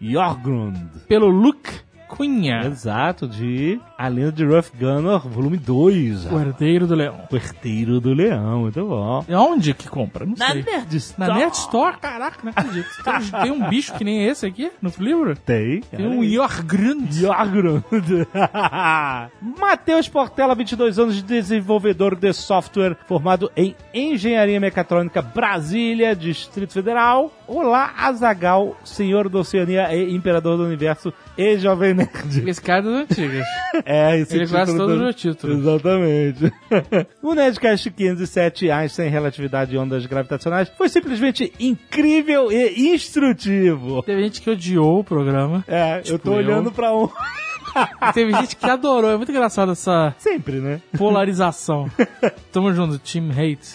Jorgrund. 0.00 0.88
pelo 1.08 1.28
Luke 1.28 1.70
Cunha. 2.08 2.60
Exato, 2.66 3.26
de 3.26 3.80
A 3.96 4.08
Lenda 4.08 4.32
de 4.32 4.44
Ruff 4.44 4.72
Gunner, 4.76 5.20
volume 5.20 5.56
2. 5.56 6.26
O 6.32 6.40
herdeiro 6.40 6.86
do 6.86 6.96
leão. 6.96 7.20
O 7.30 7.36
Herdeiro 7.36 8.00
do 8.00 8.12
Leão, 8.12 8.60
muito 8.62 8.84
bom. 8.84 9.24
E 9.28 9.34
onde 9.34 9.72
que 9.72 9.88
compra? 9.88 10.26
Não 10.26 10.34
Na 10.36 10.50
sei. 10.50 10.62
Nerd 10.64 10.96
Store. 10.96 11.28
Na 11.30 11.34
Nerd 11.36 11.54
Store? 11.54 11.96
Caraca, 11.98 12.38
não 12.42 12.50
acredito. 12.50 12.88
Tem, 13.04 13.42
tem 13.42 13.50
um 13.52 13.68
bicho 13.68 13.94
que 13.94 14.02
nem 14.04 14.26
esse 14.26 14.44
aqui 14.46 14.70
no 14.82 14.90
livro? 14.98 15.36
Tem. 15.36 15.80
Tem 15.82 16.06
um 16.06 16.24
Jorgrund. 16.24 17.12
Jorgrund. 17.12 17.84
Matheus 19.58 20.08
Portela, 20.08 20.54
22 20.54 20.98
anos, 20.98 21.22
desenvolvedor 21.22 22.16
de 22.16 22.32
software, 22.32 22.96
formado 23.06 23.50
em 23.56 23.76
Engenharia 23.92 24.58
Mecatrônica 24.58 25.22
Brasília, 25.22 26.16
Distrito 26.16 26.72
Federal. 26.72 27.32
Olá, 27.46 27.92
Azagal, 27.96 28.76
senhor 28.84 29.28
da 29.28 29.38
Oceania 29.38 29.94
e 29.94 30.14
imperador 30.14 30.56
do 30.56 30.64
universo 30.64 31.12
e 31.36 31.56
jovem 31.58 31.94
nerd. 31.94 32.48
Esse 32.48 32.60
cara 32.60 32.80
é 32.80 32.82
das 32.82 32.92
antigas. 33.10 33.46
É, 33.84 33.84
esse 34.18 34.36
Ele 34.36 34.46
conhece 34.48 34.72
título 34.72 34.78
todos 34.88 34.98
do- 35.02 35.08
os 35.08 35.14
títulos. 35.16 35.58
Exatamente. 35.58 36.52
o 37.22 37.34
Nerdcast 37.34 37.90
507, 37.90 38.70
Einstein, 38.70 39.08
Relatividade 39.10 39.74
e 39.74 39.78
Ondas 39.78 40.04
Gravitacionais, 40.06 40.68
foi 40.76 40.88
simplesmente 40.88 41.52
incrível 41.58 42.50
e 42.52 42.88
instrutivo. 42.94 44.02
Teve 44.02 44.22
gente 44.24 44.40
que 44.42 44.50
odiou 44.50 45.00
o 45.00 45.04
programa. 45.04 45.64
É, 45.68 45.98
eu 45.98 46.02
Tipo 46.02 46.18
tô 46.18 46.30
eu. 46.32 46.36
olhando 46.38 46.70
pra 46.72 46.94
um... 46.94 47.08
Teve 48.12 48.32
gente 48.32 48.56
que 48.56 48.68
adorou. 48.68 49.10
É 49.10 49.16
muito 49.16 49.30
engraçado 49.30 49.72
essa 49.72 50.14
Sempre, 50.18 50.60
né? 50.60 50.80
polarização. 50.96 51.90
Tamo 52.52 52.72
junto, 52.72 52.98
Team 53.00 53.30
Hate. 53.30 53.70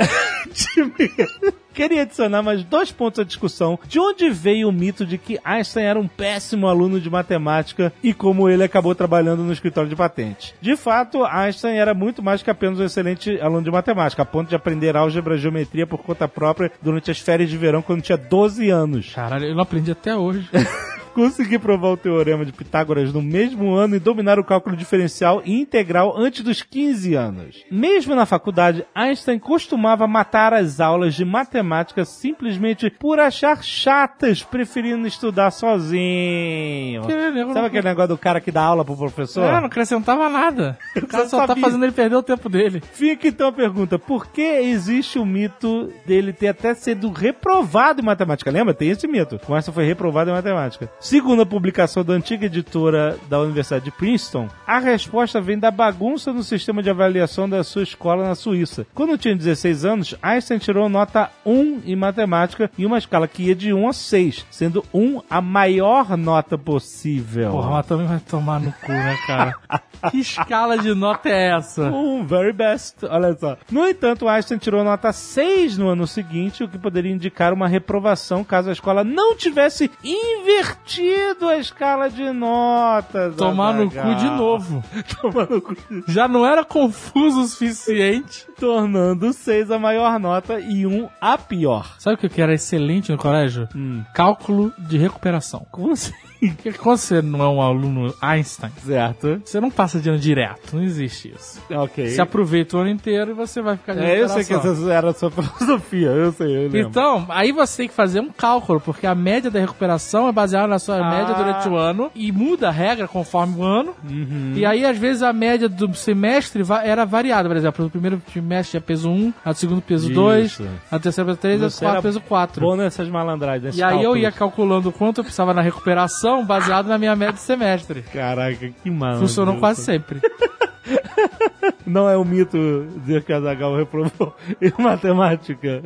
Queria 1.74 2.02
adicionar 2.02 2.42
mais 2.42 2.64
dois 2.64 2.92
pontos 2.92 3.20
à 3.20 3.24
discussão. 3.24 3.80
De 3.88 4.00
onde 4.00 4.30
veio 4.30 4.68
o 4.68 4.72
mito 4.72 5.06
de 5.06 5.18
que 5.18 5.40
Einstein 5.46 5.86
era 5.86 6.00
um 6.00 6.08
péssimo 6.08 6.68
aluno 6.68 7.00
de 7.00 7.10
matemática 7.10 7.94
e 8.04 8.14
como 8.14 8.50
ele 8.50 8.64
acabou 8.64 8.94
trabalhando 8.94 9.44
no 9.44 9.54
escritório 9.54 9.90
de 9.90 9.96
patente? 9.96 10.54
De 10.60 10.76
fato, 10.76 11.24
Einstein 11.24 11.78
era 11.78 11.94
muito 11.94 12.22
mais 12.22 12.44
que 12.44 12.50
apenas 12.50 12.80
um 12.80 12.84
excelente 12.84 13.40
aluno 13.40 13.64
de 13.64 13.72
matemática, 13.72 14.24
a 14.24 14.26
ponto 14.26 14.50
de 14.50 14.56
aprender 14.56 14.98
álgebra 14.98 15.36
e 15.36 15.40
geometria 15.40 15.88
por 15.88 16.00
conta 16.00 16.28
própria 16.28 16.72
durante 16.82 17.12
as 17.12 17.20
férias 17.20 17.50
de 17.50 17.58
verão 17.58 17.82
quando 17.82 18.02
tinha 18.02 18.18
12 18.18 18.70
anos. 18.70 19.14
Caralho, 19.14 19.46
eu 19.46 19.56
não 19.56 19.64
aprendi 19.64 19.92
até 19.92 20.16
hoje. 20.16 20.50
Consegui 21.20 21.60
provar 21.60 21.90
o 21.90 21.98
teorema 21.98 22.46
de 22.46 22.54
Pitágoras 22.54 23.12
no 23.12 23.22
mesmo 23.22 23.74
ano 23.74 23.94
e 23.94 24.00
dominar 24.00 24.40
o 24.40 24.44
cálculo 24.44 24.78
diferencial 24.78 25.42
e 25.44 25.60
integral 25.60 26.18
antes 26.18 26.42
dos 26.42 26.62
15 26.62 27.14
anos. 27.14 27.66
Mesmo 27.70 28.16
na 28.16 28.26
faculdade, 28.26 28.86
Einstein 28.96 29.38
costumava 29.38 30.08
matar 30.08 30.54
as 30.54 30.80
aulas 30.80 31.14
de 31.14 31.26
matemática 31.26 32.06
simplesmente 32.06 32.90
por 32.90 33.20
achar 33.20 33.62
chatas, 33.62 34.42
preferindo 34.44 35.06
estudar 35.06 35.52
sozinho. 35.52 37.02
Que 37.06 37.54
Sabe 37.54 37.68
aquele 37.68 37.90
negócio 37.90 38.08
do 38.08 38.18
cara 38.18 38.40
que 38.40 38.50
dá 38.50 38.64
aula 38.64 38.86
pro 38.86 38.96
professor? 38.96 39.44
É, 39.44 39.60
não 39.60 39.66
acrescentava 39.66 40.30
nada. 40.30 40.80
O 41.00 41.08
cara 41.10 41.28
só 41.28 41.48
tá 41.48 41.56
fazendo 41.56 41.84
ele 41.84 41.92
perder 41.92 42.16
o 42.16 42.24
tempo 42.24 42.48
dele. 42.48 42.82
Fica 42.94 43.28
então 43.28 43.48
a 43.48 43.52
pergunta: 43.52 43.98
por 43.98 44.28
que 44.28 44.42
existe 44.42 45.18
o 45.18 45.26
mito 45.26 45.92
dele 46.06 46.32
ter 46.32 46.50
até 46.50 46.74
sido 46.76 47.12
reprovado 47.12 48.00
em 48.00 48.06
matemática? 48.06 48.52
Lembra? 48.52 48.76
Tem 48.76 48.90
esse 48.90 49.08
mito. 49.08 49.40
O 49.48 49.54
Einstein 49.54 49.74
foi 49.74 49.86
reprovado 49.86 50.30
em 50.30 50.34
matemática. 50.34 50.90
Segundo 51.10 51.42
a 51.42 51.46
publicação 51.46 52.06
da 52.06 52.14
antiga 52.14 52.46
editora 52.46 53.18
da 53.28 53.40
Universidade 53.40 53.86
de 53.86 53.90
Princeton, 53.90 54.48
a 54.68 54.78
resposta 54.78 55.42
vem 55.42 55.58
da 55.58 55.72
bagunça 55.72 56.32
no 56.32 56.44
sistema 56.44 56.84
de 56.84 56.90
avaliação 56.92 57.50
da 57.50 57.64
sua 57.64 57.82
escola 57.82 58.28
na 58.28 58.36
Suíça. 58.36 58.86
Quando 58.94 59.18
tinha 59.18 59.36
16 59.36 59.86
anos, 59.86 60.16
Einstein 60.22 60.60
tirou 60.60 60.88
nota 60.88 61.32
1 61.44 61.82
em 61.84 61.96
matemática 61.96 62.70
em 62.78 62.86
uma 62.86 63.00
escala 63.00 63.28
que 63.28 63.42
ia 63.42 63.56
de 63.56 63.74
1 63.74 63.90
a 63.90 63.92
6, 63.92 64.46
sendo 64.52 64.86
1 64.94 65.24
a 65.28 65.42
maior 65.42 66.16
nota 66.16 66.60
possível. 66.60 67.54
Porra, 67.54 67.72
mas 67.72 67.88
também 67.88 68.06
vai 68.06 68.20
tomar 68.20 68.60
no 68.60 68.72
cu, 68.72 68.92
né, 68.92 69.18
cara? 69.26 69.56
que 70.12 70.20
escala 70.20 70.78
de 70.78 70.94
nota 70.94 71.28
é 71.28 71.58
essa? 71.58 71.90
Um 71.90 72.24
very 72.24 72.54
best, 72.54 73.04
olha 73.10 73.36
só. 73.36 73.58
No 73.72 73.90
entanto, 73.90 74.28
Einstein 74.28 74.60
tirou 74.60 74.84
nota 74.84 75.12
6 75.12 75.76
no 75.76 75.90
ano 75.90 76.06
seguinte, 76.06 76.64
o 76.64 76.70
que 76.70 76.78
poderia 76.78 77.12
indicar 77.12 77.52
uma 77.52 77.68
reprovação 77.68 78.44
caso 78.44 78.70
a 78.70 78.74
escola 78.74 79.04
não 79.04 79.36
tivesse 79.36 79.90
invertido 80.04 80.99
a 81.04 81.58
escala 81.58 82.10
de 82.10 82.32
notas. 82.32 83.36
Tomar 83.36 83.74
no 83.74 83.90
cu 83.90 84.16
de 84.16 84.30
novo. 84.30 84.84
Tomar 85.22 85.50
no 85.50 85.62
cu. 85.62 85.76
Já 86.08 86.28
não 86.28 86.46
era 86.46 86.64
confuso 86.64 87.42
o 87.42 87.46
suficiente. 87.46 88.46
Tornando 88.60 89.32
6 89.32 89.72
a 89.72 89.80
maior 89.80 90.20
nota 90.20 90.60
e 90.60 90.86
1 90.86 91.10
a 91.22 91.38
pior. 91.38 91.96
Sabe 91.98 92.16
o 92.16 92.30
que 92.30 92.42
era 92.42 92.54
excelente 92.54 93.12
no 93.12 93.18
colégio? 93.18 93.68
Hum. 93.76 94.04
Cálculo 94.14 94.74
de 94.78 94.98
recuperação. 94.98 95.66
Como 95.72 95.94
assim? 95.94 96.14
Porque 96.40 96.72
quando 96.72 96.98
você 96.98 97.22
não 97.22 97.42
é 97.44 97.50
um 97.50 97.62
aluno 97.62 98.14
Einstein, 98.22 98.72
Certo. 98.86 99.42
você 99.44 99.60
não 99.60 99.70
passa 99.70 100.00
de 100.00 100.10
ano 100.10 100.18
direto. 100.18 100.74
Não 100.74 100.84
existe 100.84 101.34
isso. 101.36 101.62
Ok. 101.70 102.10
Você 102.10 102.22
aproveita 102.22 102.78
o 102.78 102.80
ano 102.80 102.90
inteiro 102.90 103.32
e 103.32 103.34
você 103.34 103.62
vai 103.62 103.76
ficar 103.76 103.94
de 103.94 104.00
É, 104.06 104.22
eu 104.22 104.30
sei 104.30 104.46
que 104.46 104.54
essa 104.54 104.70
era 104.92 105.10
a 105.10 105.14
sua 105.14 105.30
filosofia, 105.32 106.08
eu 106.08 106.32
sei, 106.32 106.48
eu 106.56 106.62
lembro. 106.64 106.80
Então, 106.80 107.26
aí 107.28 107.52
você 107.52 107.78
tem 107.78 107.88
que 107.90 107.94
fazer 107.94 108.22
um 108.22 108.30
cálculo, 108.30 108.80
porque 108.80 109.06
a 109.06 109.14
média 109.14 109.52
da 109.52 109.60
recuperação 109.60 110.30
é 110.30 110.32
baseada 110.32 110.68
na 110.68 110.79
sua 110.80 110.98
Ah. 110.98 111.10
média 111.10 111.34
durante 111.36 111.68
o 111.70 111.76
ano 111.78 112.10
e 112.16 112.32
muda 112.32 112.70
a 112.70 112.72
regra 112.72 113.08
conforme 113.08 113.58
o 113.58 113.64
ano. 113.64 113.94
Uhum. 114.10 114.54
E 114.56 114.66
aí, 114.66 114.86
às 114.86 114.98
vezes, 114.98 115.22
a 115.22 115.32
média 115.34 115.68
do 115.70 115.94
semestre 115.94 116.64
era 116.84 117.06
variada. 117.06 117.48
Por 117.48 117.58
exemplo, 117.58 117.84
no 117.86 117.92
primeiro 117.92 118.18
trimestre 118.32 118.72
tinha 118.72 118.82
peso 118.82 119.10
1, 119.10 119.34
a 119.46 119.52
do 119.52 119.58
segundo 119.58 119.82
peso 119.82 120.12
2, 120.12 120.52
Isso. 120.52 120.68
a 120.92 120.98
do 120.98 121.04
terceiro 121.04 121.28
peso 121.28 121.40
3, 121.40 121.62
a 121.62 121.66
do 121.66 121.70
Você 121.72 121.80
quarto 121.86 121.94
era 121.96 122.02
peso 122.02 122.22
4. 122.22 122.62
Bom 122.62 122.76
nessas 122.76 123.08
malandragens, 123.10 123.78
E 123.78 123.84
aí 123.84 124.04
eu 124.04 124.16
ia 124.18 124.32
calculando 124.32 124.92
quanto 124.92 125.20
eu 125.20 125.24
precisava 125.24 125.54
na 125.54 125.62
recuperação 125.62 126.46
baseado 126.46 126.88
na 126.88 126.98
minha 126.98 127.16
média 127.16 127.34
de 127.34 127.40
semestre. 127.42 128.02
Caraca, 128.14 128.70
que 128.84 128.90
malandro. 128.90 129.22
Funcionou 129.22 129.58
quase 129.58 129.82
sempre. 129.84 130.20
Não 131.86 132.10
é 132.10 132.18
um 132.18 132.24
mito 132.24 132.88
dizer 133.00 133.24
que 133.24 133.34
Azaghal 133.34 133.76
reprovou 133.76 134.36
em 134.62 134.72
matemática. 134.82 135.82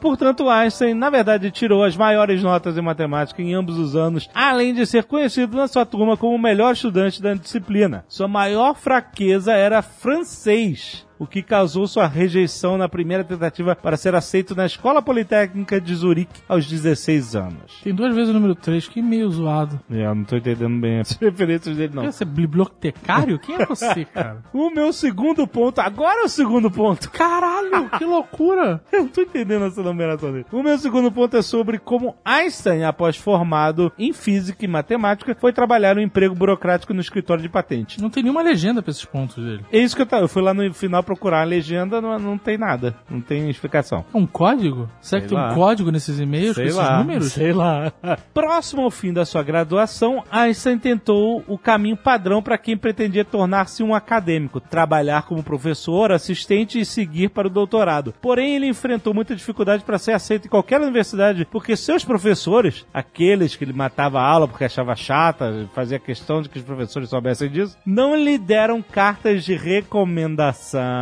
Portanto, 0.00 0.48
Einstein, 0.48 0.94
na 0.94 1.10
verdade, 1.10 1.50
tirou 1.50 1.84
as 1.84 1.96
maiores 1.96 2.42
notas 2.42 2.76
em 2.76 2.80
matemática 2.80 3.42
em 3.42 3.54
ambos 3.54 3.78
os 3.78 3.94
anos, 3.94 4.30
além 4.34 4.72
de 4.72 4.86
ser 4.86 5.04
conhecido 5.04 5.56
na 5.56 5.68
sua 5.68 5.84
turma 5.84 6.16
como 6.16 6.34
o 6.34 6.38
melhor 6.38 6.72
estudante 6.72 7.22
da 7.22 7.34
disciplina. 7.34 8.04
Sua 8.08 8.26
maior 8.26 8.74
fraqueza 8.74 9.52
era 9.52 9.82
francês. 9.82 11.06
O 11.20 11.26
que 11.26 11.42
causou 11.42 11.86
sua 11.86 12.06
rejeição 12.06 12.78
na 12.78 12.88
primeira 12.88 13.22
tentativa 13.22 13.76
para 13.76 13.98
ser 13.98 14.14
aceito 14.14 14.54
na 14.56 14.64
Escola 14.64 15.02
Politécnica 15.02 15.78
de 15.78 15.94
Zurique 15.94 16.40
aos 16.48 16.66
16 16.66 17.36
anos. 17.36 17.80
Tem 17.84 17.94
duas 17.94 18.14
vezes 18.14 18.30
o 18.30 18.32
número 18.32 18.54
3, 18.54 18.88
que 18.88 19.02
meio 19.02 19.28
zoado. 19.28 19.78
É, 19.90 20.06
eu 20.06 20.14
não 20.14 20.24
tô 20.24 20.36
entendendo 20.36 20.80
bem 20.80 21.00
as 21.00 21.10
referências 21.20 21.76
dele, 21.76 21.94
não. 21.94 22.10
Você 22.10 22.24
é 22.24 22.26
bibliotecário? 22.26 23.38
Quem 23.38 23.56
é 23.56 23.66
você, 23.66 24.06
cara? 24.06 24.38
O 24.54 24.70
meu 24.70 24.94
segundo 24.94 25.46
ponto, 25.46 25.78
agora 25.80 26.22
é 26.22 26.24
o 26.24 26.28
segundo 26.28 26.70
ponto. 26.70 27.10
Caralho, 27.10 27.90
que 27.90 28.04
loucura! 28.04 28.82
Eu 28.90 29.00
não 29.00 29.08
tô 29.08 29.20
entendendo 29.20 29.66
essa 29.66 29.82
numeração 29.82 30.32
dele. 30.32 30.46
O 30.50 30.62
meu 30.62 30.78
segundo 30.78 31.12
ponto 31.12 31.36
é 31.36 31.42
sobre 31.42 31.78
como 31.78 32.16
Einstein, 32.24 32.84
após 32.84 33.16
formado 33.16 33.92
em 33.98 34.14
física 34.14 34.64
e 34.64 34.68
matemática, 34.68 35.36
foi 35.38 35.52
trabalhar 35.52 35.98
um 35.98 36.00
emprego 36.00 36.34
burocrático 36.34 36.94
no 36.94 37.00
escritório 37.02 37.42
de 37.42 37.48
patente. 37.50 38.00
Não 38.00 38.08
tem 38.08 38.22
nenhuma 38.22 38.40
legenda 38.40 38.80
pra 38.80 38.90
esses 38.90 39.04
pontos 39.04 39.36
dele. 39.36 39.66
É 39.70 39.78
isso 39.78 39.94
que 39.94 40.00
eu 40.00 40.06
tava. 40.06 40.24
Eu 40.24 40.28
fui 40.28 40.40
lá 40.40 40.54
no 40.54 40.72
final 40.72 41.02
procurar 41.10 41.40
a 41.40 41.44
legenda, 41.44 42.00
não, 42.00 42.16
não 42.20 42.38
tem 42.38 42.56
nada. 42.56 42.94
Não 43.10 43.20
tem 43.20 43.50
explicação. 43.50 44.04
É 44.14 44.16
um 44.16 44.26
código? 44.26 44.88
Será 45.00 45.20
Sei 45.20 45.20
que 45.22 45.28
tem 45.28 45.36
lá. 45.36 45.50
um 45.50 45.54
código 45.56 45.90
nesses 45.90 46.20
e-mails 46.20 46.50
com 46.50 46.54
Sei 46.54 46.66
esses 46.66 46.76
lá, 46.76 46.98
números? 46.98 47.32
sei 47.32 47.52
lá. 47.52 47.92
Próximo 48.32 48.82
ao 48.82 48.90
fim 48.92 49.12
da 49.12 49.24
sua 49.24 49.42
graduação, 49.42 50.22
Einstein 50.30 50.78
tentou 50.78 51.42
o 51.48 51.58
caminho 51.58 51.96
padrão 51.96 52.40
para 52.40 52.56
quem 52.56 52.76
pretendia 52.76 53.24
tornar-se 53.24 53.82
um 53.82 53.92
acadêmico, 53.92 54.60
trabalhar 54.60 55.22
como 55.22 55.42
professor, 55.42 56.12
assistente 56.12 56.78
e 56.78 56.84
seguir 56.84 57.30
para 57.30 57.48
o 57.48 57.50
doutorado. 57.50 58.14
Porém, 58.22 58.54
ele 58.54 58.68
enfrentou 58.68 59.12
muita 59.12 59.34
dificuldade 59.34 59.82
para 59.82 59.98
ser 59.98 60.12
aceito 60.12 60.46
em 60.46 60.48
qualquer 60.48 60.80
universidade, 60.80 61.44
porque 61.50 61.74
seus 61.74 62.04
professores, 62.04 62.86
aqueles 62.94 63.56
que 63.56 63.64
ele 63.64 63.72
matava 63.72 64.20
a 64.20 64.24
aula 64.24 64.46
porque 64.46 64.64
achava 64.64 64.94
chata, 64.94 65.68
fazia 65.74 65.98
questão 65.98 66.40
de 66.40 66.48
que 66.48 66.58
os 66.58 66.64
professores 66.64 67.08
soubessem 67.08 67.50
disso, 67.50 67.76
não 67.84 68.14
lhe 68.14 68.38
deram 68.38 68.80
cartas 68.80 69.44
de 69.44 69.56
recomendação. 69.56 70.99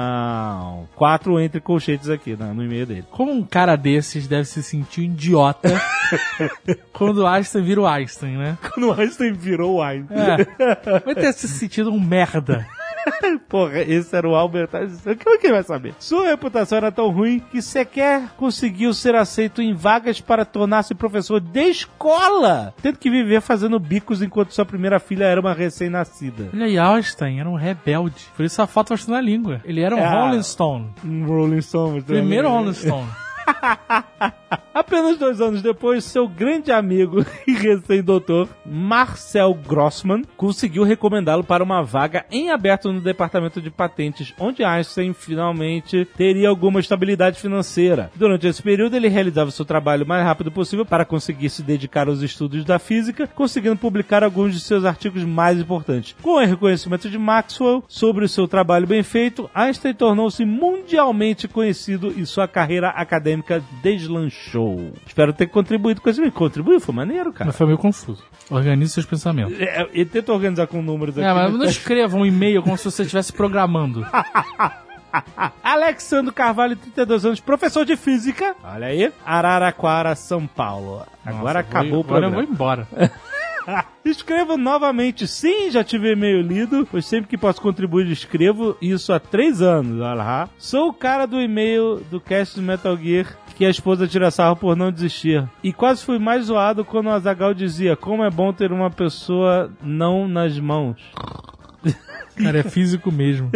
Quatro 0.95 1.39
entre 1.41 1.61
colchetes 1.61 2.09
aqui 2.09 2.37
né, 2.37 2.53
no 2.53 2.65
e-mail 2.65 2.87
dele. 2.87 3.05
Como 3.11 3.33
um 3.33 3.43
cara 3.43 3.77
desses 3.77 4.27
deve 4.27 4.45
se 4.45 4.63
sentir 4.63 5.03
um 5.03 5.05
idiota 5.05 5.81
quando 6.93 7.19
o 7.19 7.27
Einstein 7.27 7.63
vira 7.63 7.81
o 7.81 7.87
Einstein, 7.87 8.37
né? 8.37 8.59
Quando 8.73 8.93
Einstein 8.93 9.33
virou 9.33 9.77
Einstein. 9.83 10.19
É. 10.19 11.01
Vai 11.01 11.15
ter 11.15 11.33
se 11.33 11.49
sentido 11.49 11.91
um 11.91 12.01
merda. 12.01 12.67
Porra, 13.49 13.81
esse 13.81 14.15
era 14.17 14.29
o 14.29 14.35
Albert 14.35 14.69
Einstein. 14.73 15.17
Como 15.17 15.35
é 15.35 15.39
que 15.39 15.47
ele 15.47 15.55
vai 15.55 15.63
saber? 15.63 15.95
Sua 15.99 16.27
reputação 16.27 16.79
era 16.79 16.93
tão 16.93 17.09
ruim 17.11 17.41
que 17.51 17.61
sequer 17.63 18.29
conseguiu 18.37 18.93
ser 18.95 19.15
aceito 19.15 19.61
em 19.63 19.75
vagas 19.75 20.21
para 20.21 20.45
tornar-se 20.45 20.95
professor 20.95 21.41
de 21.41 21.61
escola, 21.69 22.75
tendo 22.83 22.99
que 22.99 23.11
viver 23.11 23.41
fazendo 23.41 23.79
bicos 23.79 24.23
enquanto 24.23 24.53
sua 24.55 24.65
primeira 24.65 24.99
filha 24.99 25.25
era 25.25 25.41
uma 25.41 25.53
recém-nascida. 25.55 26.49
Olha 26.53 26.67
aí, 26.67 26.79
Einstein 26.79 27.41
era 27.41 27.49
um 27.49 27.55
rebelde. 27.57 28.27
Por 28.37 28.45
isso 28.45 28.61
a 28.63 28.67
foto 28.67 28.93
mostrando 28.93 29.17
a 29.19 29.21
língua. 29.21 29.61
Ele 29.65 29.81
era 29.81 29.95
um 29.95 30.03
Ah. 30.03 30.11
Rolling 30.25 30.43
Stone. 30.43 30.89
Um 31.05 31.25
Rolling 31.27 31.61
Stone. 31.63 32.03
Primeiro. 32.03 32.49
Rolling 32.49 32.75
Stone. 32.75 33.07
Apenas 34.73 35.19
dois 35.19 35.41
anos 35.41 35.63
depois, 35.63 36.05
seu 36.05 36.29
grande 36.29 36.71
amigo 36.71 37.25
e 37.47 37.53
recém-doutor, 37.53 38.49
Marcel 38.65 39.53
Grossman, 39.55 40.23
conseguiu 40.37 40.85
recomendá-lo 40.85 41.43
para 41.43 41.65
uma 41.65 41.83
vaga 41.83 42.25
em 42.31 42.51
aberto 42.51 42.93
no 42.93 43.01
departamento 43.01 43.61
de 43.61 43.71
patentes, 43.71 44.33
onde 44.39 44.63
Einstein 44.63 45.13
finalmente 45.13 46.05
teria 46.17 46.49
alguma 46.49 46.81
estabilidade 46.81 47.41
financeira. 47.41 48.11
Durante 48.15 48.47
esse 48.47 48.63
período, 48.63 48.95
ele 48.95 49.09
realizava 49.09 49.51
seu 49.51 49.65
trabalho 49.65 50.05
o 50.05 50.09
mais 50.09 50.25
rápido 50.25 50.53
possível 50.53 50.87
para 50.87 51.05
conseguir 51.05 51.51
se 51.51 51.63
dedicar 51.63 52.09
aos 52.09 52.23
estudos 52.23 52.65
da 52.65 52.79
física, 52.79 53.27
conseguindo 53.35 53.77
publicar 53.77 54.23
alguns 54.23 54.55
de 54.55 54.61
seus 54.61 54.85
artigos 54.85 55.25
mais 55.25 55.59
importantes. 55.59 56.15
Com 56.23 56.35
o 56.35 56.45
reconhecimento 56.45 57.11
de 57.11 57.19
Maxwell 57.19 57.83
sobre 57.89 58.25
o 58.25 58.29
seu 58.29 58.47
trabalho 58.47 58.87
bem 58.87 59.03
feito, 59.03 59.51
Einstein 59.55 59.95
tornou-se 59.95 60.45
mundialmente 60.45 61.49
conhecido 61.49 62.13
e 62.17 62.25
sua 62.25 62.47
carreira 62.47 62.91
acadêmica 62.91 63.38
deslanchou. 63.83 64.93
Espero 65.07 65.33
ter 65.33 65.47
contribuído 65.47 66.01
com 66.01 66.09
esse 66.09 66.21
vídeo. 66.21 66.33
Contribuiu? 66.33 66.81
Foi 66.81 66.95
maneiro, 66.95 67.33
cara. 67.33 67.47
Mas 67.47 67.57
foi 67.57 67.67
meio 67.67 67.79
confuso. 67.79 68.23
Organize 68.51 68.93
seus 68.93 69.07
pensamentos. 69.07 69.59
É, 69.61 69.87
Ele 69.93 70.05
tenta 70.07 70.33
organizar 70.33 70.67
com 70.67 70.83
números 70.83 71.17
aqui. 71.19 71.27
É, 71.27 71.33
mas 71.33 71.53
né? 71.53 71.59
não 71.59 71.65
escreva 71.67 72.17
um 72.17 72.25
e-mail 72.27 72.63
como 72.63 72.77
se 72.77 72.85
você 72.85 73.03
estivesse 73.03 73.33
programando. 73.33 74.07
Alexandre 75.63 76.33
Carvalho, 76.33 76.77
32 76.77 77.25
anos, 77.25 77.41
professor 77.41 77.85
de 77.85 77.97
física. 77.97 78.55
Olha 78.63 78.89
aí. 78.89 79.13
Araraquara, 79.25 80.15
São 80.15 80.47
Paulo. 80.47 81.03
Agora 81.25 81.61
Nossa, 81.63 81.77
acabou 81.77 81.91
vou, 81.91 81.99
o 81.99 82.05
Agora 82.05 82.27
eu 82.27 82.31
programa. 82.31 82.35
vou 82.35 82.43
embora. 82.45 82.89
Escrevo 84.05 84.57
novamente. 84.57 85.27
Sim, 85.27 85.71
já 85.71 85.85
tive 85.85 86.13
e-mail 86.13 86.41
lido, 86.41 86.87
pois 86.91 87.07
sempre 87.07 87.29
que 87.29 87.39
posso 87.39 87.61
contribuir 87.61 88.11
escrevo 88.11 88.77
isso 88.81 89.13
há 89.13 89.21
três 89.21 89.61
anos. 89.61 89.99
Lá. 89.99 90.49
Sou 90.59 90.89
o 90.89 90.93
cara 90.93 91.27
do 91.27 91.41
e-mail 91.41 91.97
do 92.11 92.21
cast 92.21 92.57
do 92.57 92.63
Metal 92.63 92.97
Gear 92.97 93.37
que 93.59 93.65
a 93.65 93.71
esposa 93.71 94.07
tira 94.07 94.31
sarro 94.31 94.55
por 94.55 94.77
não 94.77 94.93
desistir. 94.93 95.45
E 95.65 95.73
quase 95.73 96.05
fui 96.05 96.17
mais 96.17 96.45
zoado 96.45 96.85
quando 96.85 97.07
o 97.07 97.11
Azagal 97.11 97.53
dizia 97.53 97.97
como 97.97 98.23
é 98.23 98.31
bom 98.31 98.53
ter 98.53 98.71
uma 98.71 98.89
pessoa 98.89 99.73
não 99.83 100.29
nas 100.29 100.57
mãos. 100.61 101.01
Cara, 102.43 102.59
é 102.59 102.63
físico 102.63 103.11
mesmo. 103.11 103.51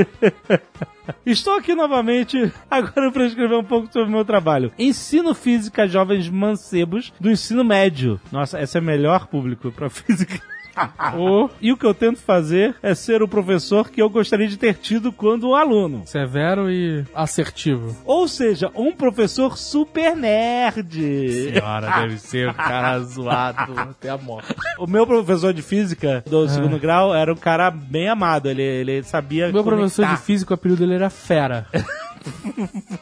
Estou 1.26 1.54
aqui 1.56 1.74
novamente 1.74 2.52
agora 2.70 3.10
para 3.10 3.26
escrever 3.26 3.56
um 3.56 3.64
pouco 3.64 3.92
sobre 3.92 4.08
o 4.08 4.12
meu 4.12 4.24
trabalho. 4.24 4.72
Ensino 4.78 5.34
física 5.34 5.82
a 5.82 5.86
jovens 5.86 6.28
mancebos 6.28 7.12
do 7.18 7.30
ensino 7.30 7.64
médio. 7.64 8.20
Nossa, 8.30 8.60
esse 8.60 8.78
é 8.78 8.80
melhor 8.80 9.26
público 9.26 9.70
para 9.72 9.90
física. 9.90 10.40
Ou 11.16 11.50
E 11.60 11.72
o 11.72 11.76
que 11.76 11.84
eu 11.86 11.94
tento 11.94 12.18
fazer 12.20 12.74
é 12.82 12.94
ser 12.94 13.22
o 13.22 13.28
professor 13.28 13.90
que 13.90 14.00
eu 14.00 14.08
gostaria 14.08 14.48
de 14.48 14.56
ter 14.56 14.74
tido 14.74 15.12
quando 15.12 15.54
aluno. 15.54 16.02
severo 16.06 16.70
e 16.70 17.04
assertivo. 17.14 17.96
Ou 18.04 18.26
seja, 18.28 18.70
um 18.74 18.92
professor 18.92 19.56
super 19.58 20.16
nerd. 20.16 21.52
Senhora, 21.52 22.00
deve 22.00 22.18
ser 22.18 22.48
um 22.50 22.54
cara 22.54 22.98
zoado 23.04 23.78
até 23.78 24.10
a 24.10 24.18
morte. 24.18 24.54
O 24.78 24.86
meu 24.86 25.06
professor 25.06 25.52
de 25.52 25.62
física 25.62 26.22
do 26.26 26.48
segundo 26.48 26.78
grau 26.78 27.14
era 27.14 27.32
um 27.32 27.36
cara 27.36 27.70
bem 27.70 28.08
amado. 28.08 28.48
Ele, 28.48 28.62
ele 28.62 29.02
sabia. 29.02 29.48
O 29.48 29.52
meu 29.52 29.64
professor 29.64 30.02
de 30.02 30.08
conectar. 30.08 30.24
física, 30.24 30.52
o 30.52 30.54
apelido 30.54 30.80
dele 30.80 30.94
era 30.94 31.10
Fera. 31.10 31.66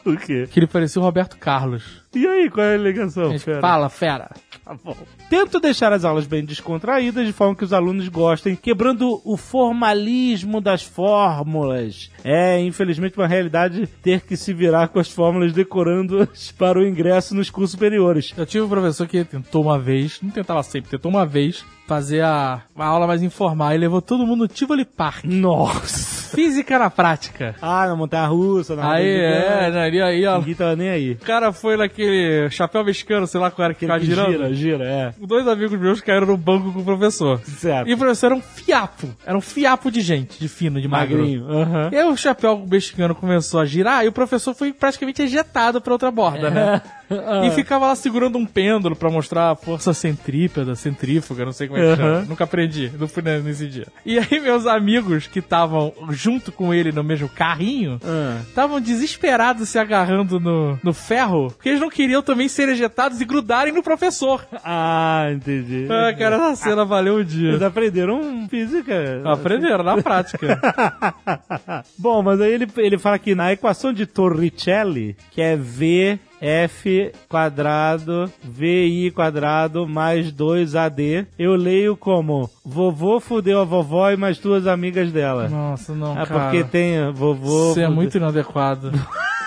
O 0.03 0.17
quê? 0.17 0.47
Que 0.49 0.59
ele 0.59 0.65
parecia 0.65 0.99
o 0.99 1.05
Roberto 1.05 1.37
Carlos. 1.37 2.01
E 2.15 2.25
aí, 2.25 2.49
qual 2.49 2.65
é 2.65 2.73
a 2.73 2.77
ligação? 2.77 3.37
Fera? 3.37 3.61
fala, 3.61 3.87
Fera. 3.87 4.31
Tá 4.63 4.75
bom. 4.83 4.95
Tento 5.29 5.59
deixar 5.59 5.91
as 5.91 6.05
aulas 6.05 6.27
bem 6.27 6.45
descontraídas, 6.45 7.25
de 7.25 7.33
forma 7.33 7.55
que 7.55 7.63
os 7.63 7.73
alunos 7.73 8.07
gostem, 8.07 8.55
quebrando 8.55 9.21
o 9.25 9.35
formalismo 9.35 10.61
das 10.61 10.83
fórmulas. 10.83 12.11
É, 12.23 12.59
infelizmente, 12.61 13.17
uma 13.17 13.27
realidade 13.27 13.87
ter 14.03 14.21
que 14.21 14.37
se 14.37 14.53
virar 14.53 14.89
com 14.89 14.99
as 14.99 15.09
fórmulas 15.09 15.51
decorando-as 15.51 16.51
para 16.57 16.79
o 16.79 16.85
ingresso 16.85 17.35
nos 17.35 17.49
cursos 17.49 17.71
superiores. 17.71 18.33
Eu 18.37 18.45
tive 18.45 18.63
um 18.63 18.69
professor 18.69 19.07
que 19.07 19.23
tentou 19.23 19.63
uma 19.63 19.79
vez, 19.79 20.19
não 20.21 20.29
tentava 20.29 20.61
sempre, 20.63 20.91
tentou 20.91 21.09
uma 21.09 21.25
vez 21.25 21.65
fazer 21.87 22.21
a, 22.21 22.61
uma 22.75 22.85
aula 22.85 23.07
mais 23.07 23.21
informal 23.21 23.73
e 23.73 23.77
levou 23.77 24.01
todo 24.01 24.25
mundo 24.25 24.41
no 24.41 24.47
Tivoli 24.47 24.85
Park. 24.85 25.25
Nossa! 25.25 26.10
Física 26.35 26.79
na 26.79 26.89
prática. 26.89 27.55
Ah, 27.61 27.87
na 27.87 27.95
montanha 27.95 28.25
russa, 28.27 28.75
na 28.75 28.91
Aí, 28.93 29.07
é, 29.07 29.65
gigante. 29.65 29.77
aí, 29.77 30.01
aí, 30.01 30.25
ó. 30.25 30.37
Ninguém 30.39 30.55
tava 30.55 30.75
nem 30.75 30.89
aí. 30.89 31.11
O 31.13 31.25
cara 31.25 31.51
foi 31.51 31.77
naquele 31.77 32.49
chapéu 32.49 32.83
mexicano, 32.83 33.27
sei 33.27 33.39
lá 33.39 33.51
qual 33.51 33.65
era 33.65 33.73
que 33.73 33.81
ficava 33.81 33.99
girando. 33.99 34.31
gira, 34.31 34.53
gira, 34.53 34.83
é. 34.85 35.13
Dois 35.19 35.47
amigos 35.47 35.79
meus 35.79 36.01
caíram 36.01 36.27
no 36.27 36.37
banco 36.37 36.71
com 36.71 36.79
o 36.79 36.85
professor. 36.85 37.39
Certo. 37.45 37.87
E 37.89 37.93
o 37.93 37.97
professor 37.97 38.27
era 38.27 38.35
um 38.35 38.41
fiapo. 38.41 39.09
Era 39.25 39.37
um 39.37 39.41
fiapo 39.41 39.91
de 39.91 40.01
gente, 40.01 40.39
de 40.39 40.47
fino, 40.47 40.81
de. 40.81 40.87
Magrinho. 40.87 41.47
Aham. 41.49 41.89
E 41.91 41.97
aí 41.97 42.05
o 42.05 42.15
chapéu 42.17 42.65
mexicano 42.69 43.15
começou 43.15 43.59
a 43.59 43.65
girar 43.65 44.03
e 44.03 44.07
o 44.07 44.11
professor 44.11 44.53
foi 44.53 44.73
praticamente 44.73 45.21
ejetado 45.21 45.79
pra 45.81 45.93
outra 45.93 46.11
borda, 46.11 46.49
né? 46.49 46.81
E 47.45 47.51
ficava 47.51 47.87
lá 47.87 47.95
segurando 47.95 48.37
um 48.37 48.45
pêndulo 48.45 48.95
pra 48.95 49.09
mostrar 49.09 49.51
a 49.51 49.55
força 49.55 49.93
centrípeda, 49.93 50.75
centrífuga, 50.75 51.45
não 51.45 51.51
sei 51.51 51.67
como 51.67 51.79
é 51.79 51.91
que 51.95 52.01
chama. 52.01 52.19
Nunca 52.27 52.43
aprendi, 52.43 52.91
não 52.99 53.07
fui 53.07 53.21
ne- 53.23 53.39
nesse 53.39 53.67
dia. 53.67 53.87
E 54.05 54.17
aí 54.17 54.39
meus 54.39 54.65
amigos 54.65 55.27
que 55.27 55.39
estavam 55.39 55.93
junto 56.09 56.51
com 56.51 56.73
ele 56.73 56.91
no 56.91 57.03
mesmo 57.03 57.27
carrinho, 57.29 57.99
Ah. 58.03 58.37
estavam 58.47 58.79
desesperados 58.81 59.69
se 59.69 59.77
agarrando 59.79 60.39
no, 60.39 60.79
no 60.83 60.93
ferro, 60.93 61.47
porque 61.51 61.69
eles 61.69 61.81
não 61.81 61.89
queriam 61.89 62.21
também 62.21 62.47
ser 62.47 62.69
ejetados 62.69 63.19
e 63.21 63.25
grudarem 63.25 63.73
no 63.73 63.83
professor. 63.83 64.45
Ah, 64.63 65.27
entendi. 65.33 65.87
Ah, 65.89 66.13
cara, 66.13 66.35
essa 66.35 66.55
cena 66.55 66.85
valeu 66.85 67.15
o 67.15 67.25
dia. 67.25 67.49
Eles 67.49 67.61
aprenderam 67.61 68.47
física. 68.49 69.21
Aprenderam 69.25 69.83
na 69.83 70.01
prática. 70.01 70.59
Bom, 71.97 72.21
mas 72.23 72.39
aí 72.41 72.53
ele, 72.53 72.67
ele 72.77 72.97
fala 72.97 73.17
que 73.19 73.35
na 73.35 73.51
equação 73.51 73.93
de 73.93 74.05
Torricelli, 74.05 75.15
que 75.31 75.41
é 75.41 75.55
V 75.55 76.19
F 76.41 77.11
quadrado 77.29 78.31
VI 78.43 79.11
quadrado 79.11 79.87
mais 79.87 80.31
2AD, 80.31 81.27
eu 81.37 81.55
leio 81.55 81.95
como 81.95 82.49
vovô 82.65 83.19
fudeu 83.19 83.61
a 83.61 83.63
vovó 83.63 84.09
e 84.09 84.17
mais 84.17 84.39
duas 84.39 84.65
amigas 84.65 85.11
dela. 85.11 85.47
Nossa, 85.47 85.93
não, 85.93 86.19
é 86.19 86.25
cara. 86.25 86.45
porque 86.45 86.63
tem 86.63 87.11
vovô. 87.11 87.73
Você 87.73 87.81
é 87.81 87.89
muito 87.89 88.17
inadequado. 88.17 88.91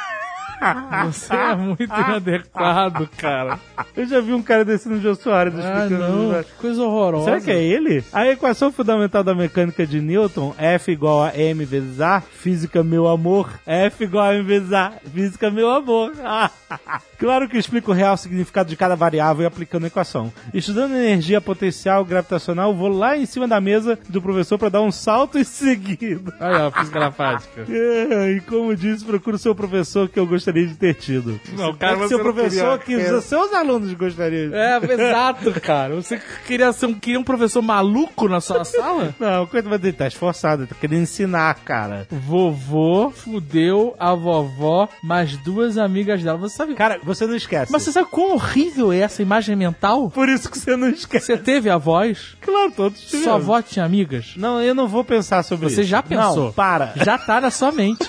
Você 1.06 1.34
é 1.34 1.54
muito 1.56 1.84
inadequado, 1.84 3.08
cara. 3.16 3.58
Eu 3.96 4.06
já 4.06 4.20
vi 4.20 4.32
um 4.32 4.42
cara 4.42 4.64
desse 4.64 4.88
no 4.88 5.00
Jô 5.00 5.14
Soares 5.14 5.54
Ah, 5.56 5.84
explicando. 5.84 6.32
não. 6.32 6.42
Que 6.42 6.52
coisa 6.52 6.82
horrorosa. 6.82 7.24
Será 7.24 7.40
que 7.40 7.50
é 7.50 7.62
ele? 7.62 8.02
A 8.12 8.26
equação 8.28 8.72
fundamental 8.72 9.22
da 9.22 9.34
mecânica 9.34 9.86
de 9.86 10.00
Newton, 10.00 10.54
F 10.58 10.90
igual 10.92 11.22
a 11.24 11.36
M 11.36 11.64
vezes 11.64 12.00
A, 12.00 12.20
física 12.20 12.82
meu 12.82 13.06
amor, 13.08 13.50
F 13.66 14.04
igual 14.04 14.24
a 14.24 14.34
M 14.34 14.42
vezes 14.44 14.72
A, 14.72 14.92
física 15.12 15.50
meu 15.50 15.70
amor. 15.70 16.12
claro 17.24 17.48
que 17.48 17.56
explica 17.56 17.90
o 17.90 17.94
real 17.94 18.16
significado 18.16 18.68
de 18.68 18.76
cada 18.76 18.94
variável 18.94 19.44
e 19.44 19.46
aplicando 19.46 19.84
a 19.84 19.86
equação. 19.86 20.30
Estudando 20.52 20.94
energia 20.94 21.40
potencial 21.40 22.04
gravitacional, 22.04 22.74
vou 22.74 22.88
lá 22.88 23.16
em 23.16 23.24
cima 23.24 23.48
da 23.48 23.60
mesa 23.60 23.98
do 24.08 24.20
professor 24.20 24.58
para 24.58 24.68
dar 24.68 24.82
um 24.82 24.92
salto 24.92 25.38
em 25.38 25.44
seguida. 25.44 26.34
Aí, 26.38 26.54
ó, 26.54 26.70
física 26.70 27.00
na 27.00 27.10
prática. 27.10 27.64
É, 27.74 28.32
e 28.32 28.40
como 28.40 28.74
disse, 28.76 29.04
procuro 29.04 29.36
o 29.36 29.38
seu 29.38 29.54
professor 29.54 30.08
que 30.08 30.18
eu 30.18 30.26
gostaria 30.26 30.66
de 30.66 30.74
ter 30.74 30.94
tido. 30.94 31.40
Não, 31.56 31.74
cara, 31.74 31.92
É 31.92 31.96
que 31.96 32.02
você 32.02 32.08
seu 32.08 32.18
professor 32.20 32.78
queria- 32.78 33.04
que 33.08 33.12
os 33.12 33.24
seus 33.24 33.52
alunos 33.52 33.92
gostariam 33.94 34.50
de 34.50 34.54
É, 34.54 34.76
exato, 34.92 35.52
cara. 35.60 35.94
Você 35.94 36.20
queria 36.46 36.72
ser 36.72 36.86
um, 36.86 36.94
queria 36.94 37.18
um 37.18 37.24
professor 37.24 37.62
maluco 37.62 38.28
na 38.28 38.40
sua 38.40 38.64
sala? 38.64 39.14
Não, 39.18 39.46
coisa 39.46 39.68
vai 39.68 39.78
tá 39.92 40.06
esforçado, 40.06 40.66
tá 40.66 40.74
querendo 40.78 41.02
ensinar, 41.02 41.54
cara. 41.64 42.06
Vovô 42.10 43.10
fudeu 43.10 43.94
a 43.98 44.14
vovó, 44.14 44.88
mais 45.02 45.36
duas 45.38 45.78
amigas 45.78 46.22
dela. 46.22 46.38
Você 46.38 46.56
sabe... 46.56 46.74
Cara, 46.74 46.98
você 47.02 47.13
não 47.26 47.36
esquece. 47.36 47.72
Mas 47.72 47.82
você 47.82 47.92
sabe 47.92 48.08
quão 48.10 48.34
horrível 48.34 48.92
é 48.92 48.98
essa 48.98 49.22
imagem 49.22 49.56
mental? 49.56 50.10
Por 50.10 50.28
isso 50.28 50.50
que 50.50 50.58
você 50.58 50.76
não 50.76 50.88
esquece. 50.88 51.26
Você 51.26 51.36
teve 51.38 51.70
avós? 51.70 52.36
Claro, 52.40 52.72
todos 52.72 53.00
tiveram. 53.00 53.24
Sua 53.24 53.34
avó 53.34 53.62
tinha 53.62 53.84
amigas? 53.84 54.34
Não, 54.36 54.60
eu 54.62 54.74
não 54.74 54.88
vou 54.88 55.04
pensar 55.04 55.42
sobre 55.42 55.66
isso. 55.66 55.76
Você 55.76 55.84
já 55.84 56.02
pensou? 56.02 56.46
Não, 56.46 56.52
para. 56.52 56.92
Já 57.04 57.18
tá 57.18 57.40
na 57.40 57.50
sua 57.50 57.70
mente. 57.70 58.06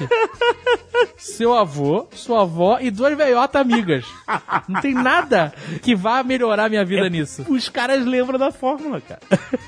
Seu 1.18 1.54
avô, 1.54 2.08
sua 2.14 2.42
avó 2.44 2.80
e 2.80 2.90
duas 2.90 3.16
velhotas 3.18 3.62
amigas. 3.62 4.06
Não 4.68 4.82
tem 4.82 4.94
nada 4.94 5.54
que 5.82 5.96
vá 5.96 6.24
melhorar 6.24 6.70
minha 6.70 6.86
vida 6.86 7.10
nisso. 7.10 7.46
Os 7.50 7.68
caras 7.70 8.06
lembram 8.06 8.40
da 8.40 8.52
fórmula, 8.52 9.02
cara. 9.02 9.22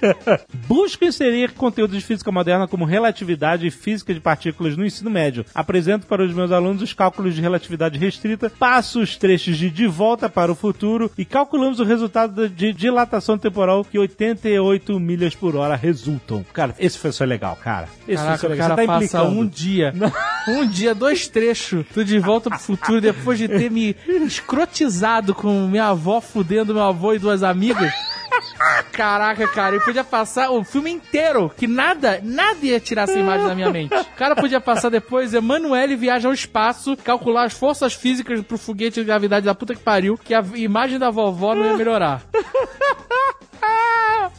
Busco 0.68 1.04
inserir 1.04 1.52
conteúdos 1.52 1.98
de 1.98 2.04
física 2.04 2.32
moderna 2.32 2.68
como 2.68 2.86
relatividade 2.86 3.68
e 3.68 3.72
física 3.72 4.14
de 4.14 4.20
partículas 4.20 4.78
no 4.78 4.86
ensino 4.86 5.10
médio. 5.10 5.46
Apresento 5.54 6.08
para 6.08 6.24
os 6.24 6.34
meus 6.34 6.52
alunos 6.52 6.82
os 6.82 6.94
cálculos 6.94 7.36
de 7.36 7.42
relatividade 7.42 8.00
restrita, 8.00 8.50
passo 8.50 9.02
os 9.18 9.20
trechos 9.20 9.58
de 9.58 9.70
De 9.72 9.88
Volta 9.88 10.30
para 10.30 10.52
o 10.52 10.56
Futuro 10.56 11.12
e 11.18 11.26
calculamos 11.26 11.80
o 11.80 11.84
resultado 11.84 12.48
de 12.48 12.72
dilatação 12.72 13.36
temporal 13.38 13.84
que 13.84 13.98
88 13.98 15.00
milhas 15.00 15.34
por 15.34 15.56
hora 15.56 15.76
resultam. 15.76 16.46
Cara, 16.54 16.76
esse 16.78 16.98
professor 17.00 17.24
é 17.24 17.28
legal, 17.28 17.56
cara. 17.56 17.88
Esse 18.08 18.24
Caraca, 18.24 18.46
o 18.46 18.50
legal. 18.52 18.70
cara 18.70 18.82
Você 18.82 18.88
tá 18.88 18.96
implicando. 18.96 19.32
um 19.40 19.48
dia, 19.48 19.94
um 20.48 20.68
dia, 20.68 20.94
dois 20.94 21.28
trechos 21.28 21.84
do 21.96 22.06
De 22.06 22.20
Volta 22.20 22.50
pro 22.52 22.60
Futuro, 22.60 23.02
depois 23.02 23.40
de 23.40 23.48
ter 23.48 23.72
me 23.72 23.96
escrotizado 24.08 25.34
com 25.34 25.68
minha 25.68 25.88
avó 25.88 26.22
fudendo 26.22 26.74
meu 26.76 26.84
avô 26.84 27.14
e 27.14 27.20
duas 27.20 27.42
amigas. 27.42 27.92
Caraca, 28.92 29.48
cara, 29.48 29.76
ele 29.76 29.84
podia 29.84 30.04
passar 30.04 30.50
o 30.50 30.64
filme 30.64 30.92
inteiro, 30.92 31.52
que 31.56 31.68
nada, 31.68 32.20
nada 32.24 32.58
ia 32.62 32.80
tirar 32.80 33.04
essa 33.04 33.18
imagem 33.18 33.48
da 33.48 33.56
minha 33.56 33.70
mente. 33.70 33.94
O 33.94 34.18
cara 34.18 34.36
podia 34.36 34.60
passar 34.60 34.90
depois, 34.90 35.34
Emanuele 35.34 35.96
viaja 35.96 36.28
ao 36.28 36.34
espaço, 36.34 36.98
calcular 36.98 37.46
as 37.46 37.54
forças 37.54 37.94
físicas 37.94 38.42
pro 38.42 38.58
foguete 38.58 39.00
de 39.00 39.06
gravidade 39.06 39.46
da 39.46 39.56
puta 39.56 39.76
que 39.76 39.82
pariu, 39.82 40.18
que 40.18 40.34
a 40.34 40.44
imagem 40.56 41.00
da 41.00 41.10
vovó 41.10 41.56
não 41.56 41.66
ia 41.66 41.78
melhorar. 41.78 42.22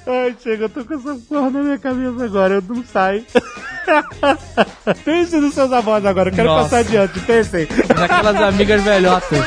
Ai, 0.07 0.35
chega, 0.43 0.65
eu 0.65 0.69
tô 0.71 0.85
com 0.85 0.95
essa 0.95 1.15
porra 1.29 1.51
na 1.51 1.63
minha 1.63 1.79
cabeça 1.79 2.25
agora, 2.25 2.55
eu 2.55 2.63
não 2.63 2.83
sai. 2.83 3.27
Pense 5.05 5.37
nos 5.37 5.53
seus 5.53 5.71
avós 5.71 6.05
agora, 6.05 6.31
eu 6.31 6.35
quero 6.35 6.49
Nossa. 6.49 6.63
passar 6.65 6.79
adiante, 6.79 7.21
pensem. 7.21 7.67
Daquelas 7.95 8.37
amigas 8.37 8.83
velhotas. 8.83 9.39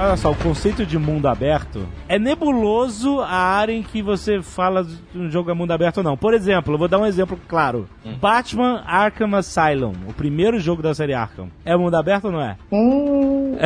Olha 0.00 0.16
só, 0.16 0.30
o 0.30 0.36
conceito 0.36 0.86
de 0.86 0.96
mundo 0.96 1.26
aberto 1.26 1.88
é 2.08 2.20
nebuloso 2.20 3.20
a 3.20 3.34
área 3.34 3.72
em 3.72 3.82
que 3.82 4.00
você 4.00 4.40
fala 4.40 4.84
de 4.84 5.18
um 5.18 5.28
jogo 5.28 5.50
é 5.50 5.54
mundo 5.54 5.72
aberto 5.72 5.98
ou 5.98 6.04
não. 6.04 6.16
Por 6.16 6.34
exemplo, 6.34 6.74
eu 6.74 6.78
vou 6.78 6.86
dar 6.86 6.98
um 6.98 7.06
exemplo 7.06 7.38
claro. 7.48 7.88
Batman 8.20 8.82
Arkham 8.86 9.34
Asylum, 9.34 9.92
o 10.08 10.12
primeiro 10.12 10.60
jogo 10.60 10.82
da 10.82 10.94
série 10.94 11.14
Arkham. 11.14 11.48
É 11.64 11.76
mundo 11.76 11.96
aberto 11.96 12.26
ou 12.26 12.32
não 12.32 12.40
é? 12.40 12.56
Hum, 12.70 13.56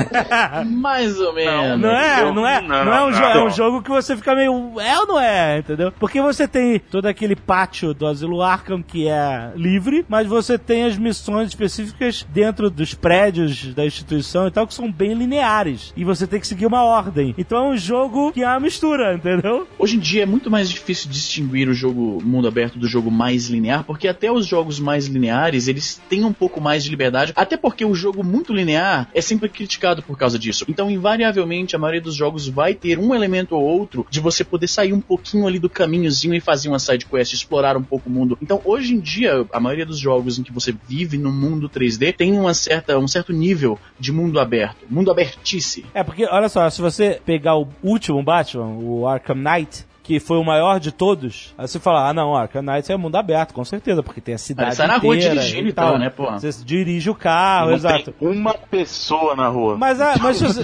Mais 0.80 1.20
ou 1.20 1.34
menos. 1.34 1.78
Não 1.78 1.90
é, 1.90 2.32
não 2.32 2.46
é, 2.46 2.60
não, 2.62 2.84
não, 2.84 2.92
é 2.94 3.02
um 3.02 3.10
não, 3.10 3.12
jogo, 3.12 3.26
é 3.26 3.34
não. 3.34 3.46
um 3.46 3.50
jogo 3.50 3.82
que 3.82 3.90
você 3.90 4.16
fica 4.16 4.34
meio 4.34 4.80
é 4.80 4.98
ou 4.98 5.06
não 5.06 5.20
é, 5.20 5.58
entendeu? 5.58 5.92
Porque 5.92 6.20
você 6.20 6.48
tem 6.48 6.78
todo 6.78 7.06
aquele 7.06 7.36
pátio 7.36 7.92
do 7.92 8.06
Asilo 8.06 8.40
Arkham 8.40 8.82
que 8.82 9.06
é 9.06 9.52
livre, 9.54 10.04
mas 10.08 10.26
você 10.26 10.56
tem 10.58 10.84
as 10.84 10.96
missões 10.96 11.48
específicas 11.48 12.26
dentro 12.30 12.70
dos 12.70 12.94
prédios 12.94 13.74
da 13.74 13.84
instituição 13.84 14.46
e 14.46 14.50
tal 14.50 14.66
que 14.66 14.74
são 14.74 14.90
bem 14.90 15.12
lineares 15.12 15.92
e 15.96 16.04
você 16.04 16.21
tem 16.26 16.40
que 16.40 16.46
seguir 16.46 16.66
uma 16.66 16.82
ordem. 16.82 17.35
Então 17.37 17.66
é 17.66 17.74
um 17.74 17.76
jogo 17.76 18.32
que 18.32 18.42
é 18.42 18.48
uma 18.48 18.61
mistura, 18.61 19.14
entendeu? 19.14 19.66
Hoje 19.78 19.96
em 19.96 20.00
dia 20.00 20.22
é 20.22 20.26
muito 20.26 20.50
mais 20.50 20.68
difícil 20.70 21.11
distinguir 21.11 21.68
o 21.68 21.74
jogo 21.74 22.22
mundo 22.22 22.48
aberto 22.48 22.78
do 22.78 22.87
jogo 22.87 23.11
mais 23.11 23.46
linear, 23.46 23.85
porque 23.85 24.08
até 24.08 24.30
os 24.30 24.46
jogos 24.46 24.78
mais 24.78 25.06
lineares, 25.06 25.68
eles 25.68 26.00
têm 26.08 26.24
um 26.24 26.32
pouco 26.32 26.61
mais 26.61 26.85
de 26.85 26.90
liberdade, 26.90 27.32
até 27.37 27.56
porque 27.56 27.85
o 27.85 27.94
jogo 27.94 28.24
muito 28.24 28.52
linear 28.52 29.08
é 29.14 29.20
sempre 29.20 29.48
criticado 29.48 30.02
por 30.02 30.16
causa 30.16 30.38
disso. 30.38 30.64
Então, 30.68 30.90
invariavelmente, 30.90 31.76
a 31.76 31.78
maioria 31.78 32.00
dos 32.00 32.14
jogos 32.14 32.48
vai 32.48 32.74
ter 32.74 32.98
um 32.98 33.14
elemento 33.14 33.54
ou 33.54 33.62
outro 33.62 34.06
de 34.11 34.20
você 34.20 34.44
poder 34.44 34.66
sair 34.66 34.92
um 34.92 35.00
pouquinho 35.00 35.46
ali 35.46 35.58
do 35.58 35.70
caminhozinho 35.70 36.35
e 36.35 36.40
fazer 36.40 36.68
uma 36.68 36.78
side 36.78 37.06
quest, 37.06 37.32
explorar 37.32 37.76
um 37.76 37.82
pouco 37.82 38.08
o 38.08 38.12
mundo. 38.12 38.38
Então, 38.42 38.61
hoje 38.64 38.94
em 38.94 39.00
dia, 39.00 39.46
a 39.52 39.61
maioria 39.61 39.87
dos 39.87 39.98
jogos 39.98 40.38
em 40.38 40.42
que 40.42 40.52
você 40.52 40.74
vive 40.88 41.18
no 41.18 41.32
mundo 41.32 41.68
3D 41.68 42.14
tem 42.14 42.32
uma 42.32 42.54
certa, 42.54 42.98
um 42.98 43.08
certo 43.08 43.32
nível 43.32 43.78
de 43.98 44.12
mundo 44.12 44.38
aberto, 44.38 44.85
mundo 44.88 45.11
abertice. 45.11 45.85
É 45.94 46.00
porque 46.12 46.27
olha 46.27 46.48
só, 46.51 46.68
se 46.68 46.83
você 46.83 47.18
pegar 47.25 47.57
o 47.57 47.66
último 47.83 48.22
Batman, 48.22 48.77
o 48.79 49.09
Arkham 49.09 49.37
Knight, 49.37 49.87
que 50.02 50.18
foi 50.18 50.38
o 50.38 50.44
maior 50.44 50.80
de 50.80 50.92
todos, 50.92 51.54
aí 51.56 51.66
você 51.66 51.78
fala, 51.78 52.08
ah 52.08 52.12
não, 52.12 52.34
Arkham 52.34 52.62
Knight 52.62 52.90
é 52.90 52.96
mundo 52.96 53.16
aberto, 53.16 53.54
com 53.54 53.64
certeza, 53.64 54.02
porque 54.02 54.20
tem 54.20 54.34
a 54.34 54.38
cidade 54.38 54.74
sai 54.76 54.86
na 54.86 54.96
rua 54.96 55.16
inteira 55.16 55.34
dirigindo 55.36 55.68
e 55.68 55.72
tal. 55.72 55.90
tal, 55.90 55.98
né, 55.98 56.10
pô? 56.10 56.30
Você 56.32 56.50
dirige 56.64 57.10
o 57.10 57.14
carro, 57.14 57.68
Não 57.68 57.76
exato. 57.76 58.12
tem 58.12 58.28
uma 58.28 58.54
pessoa 58.54 59.34
na 59.34 59.48
rua. 59.48 59.76
Mas, 59.76 60.00
a, 60.00 60.16
mas 60.18 60.36
se 60.36 60.44
você... 60.46 60.62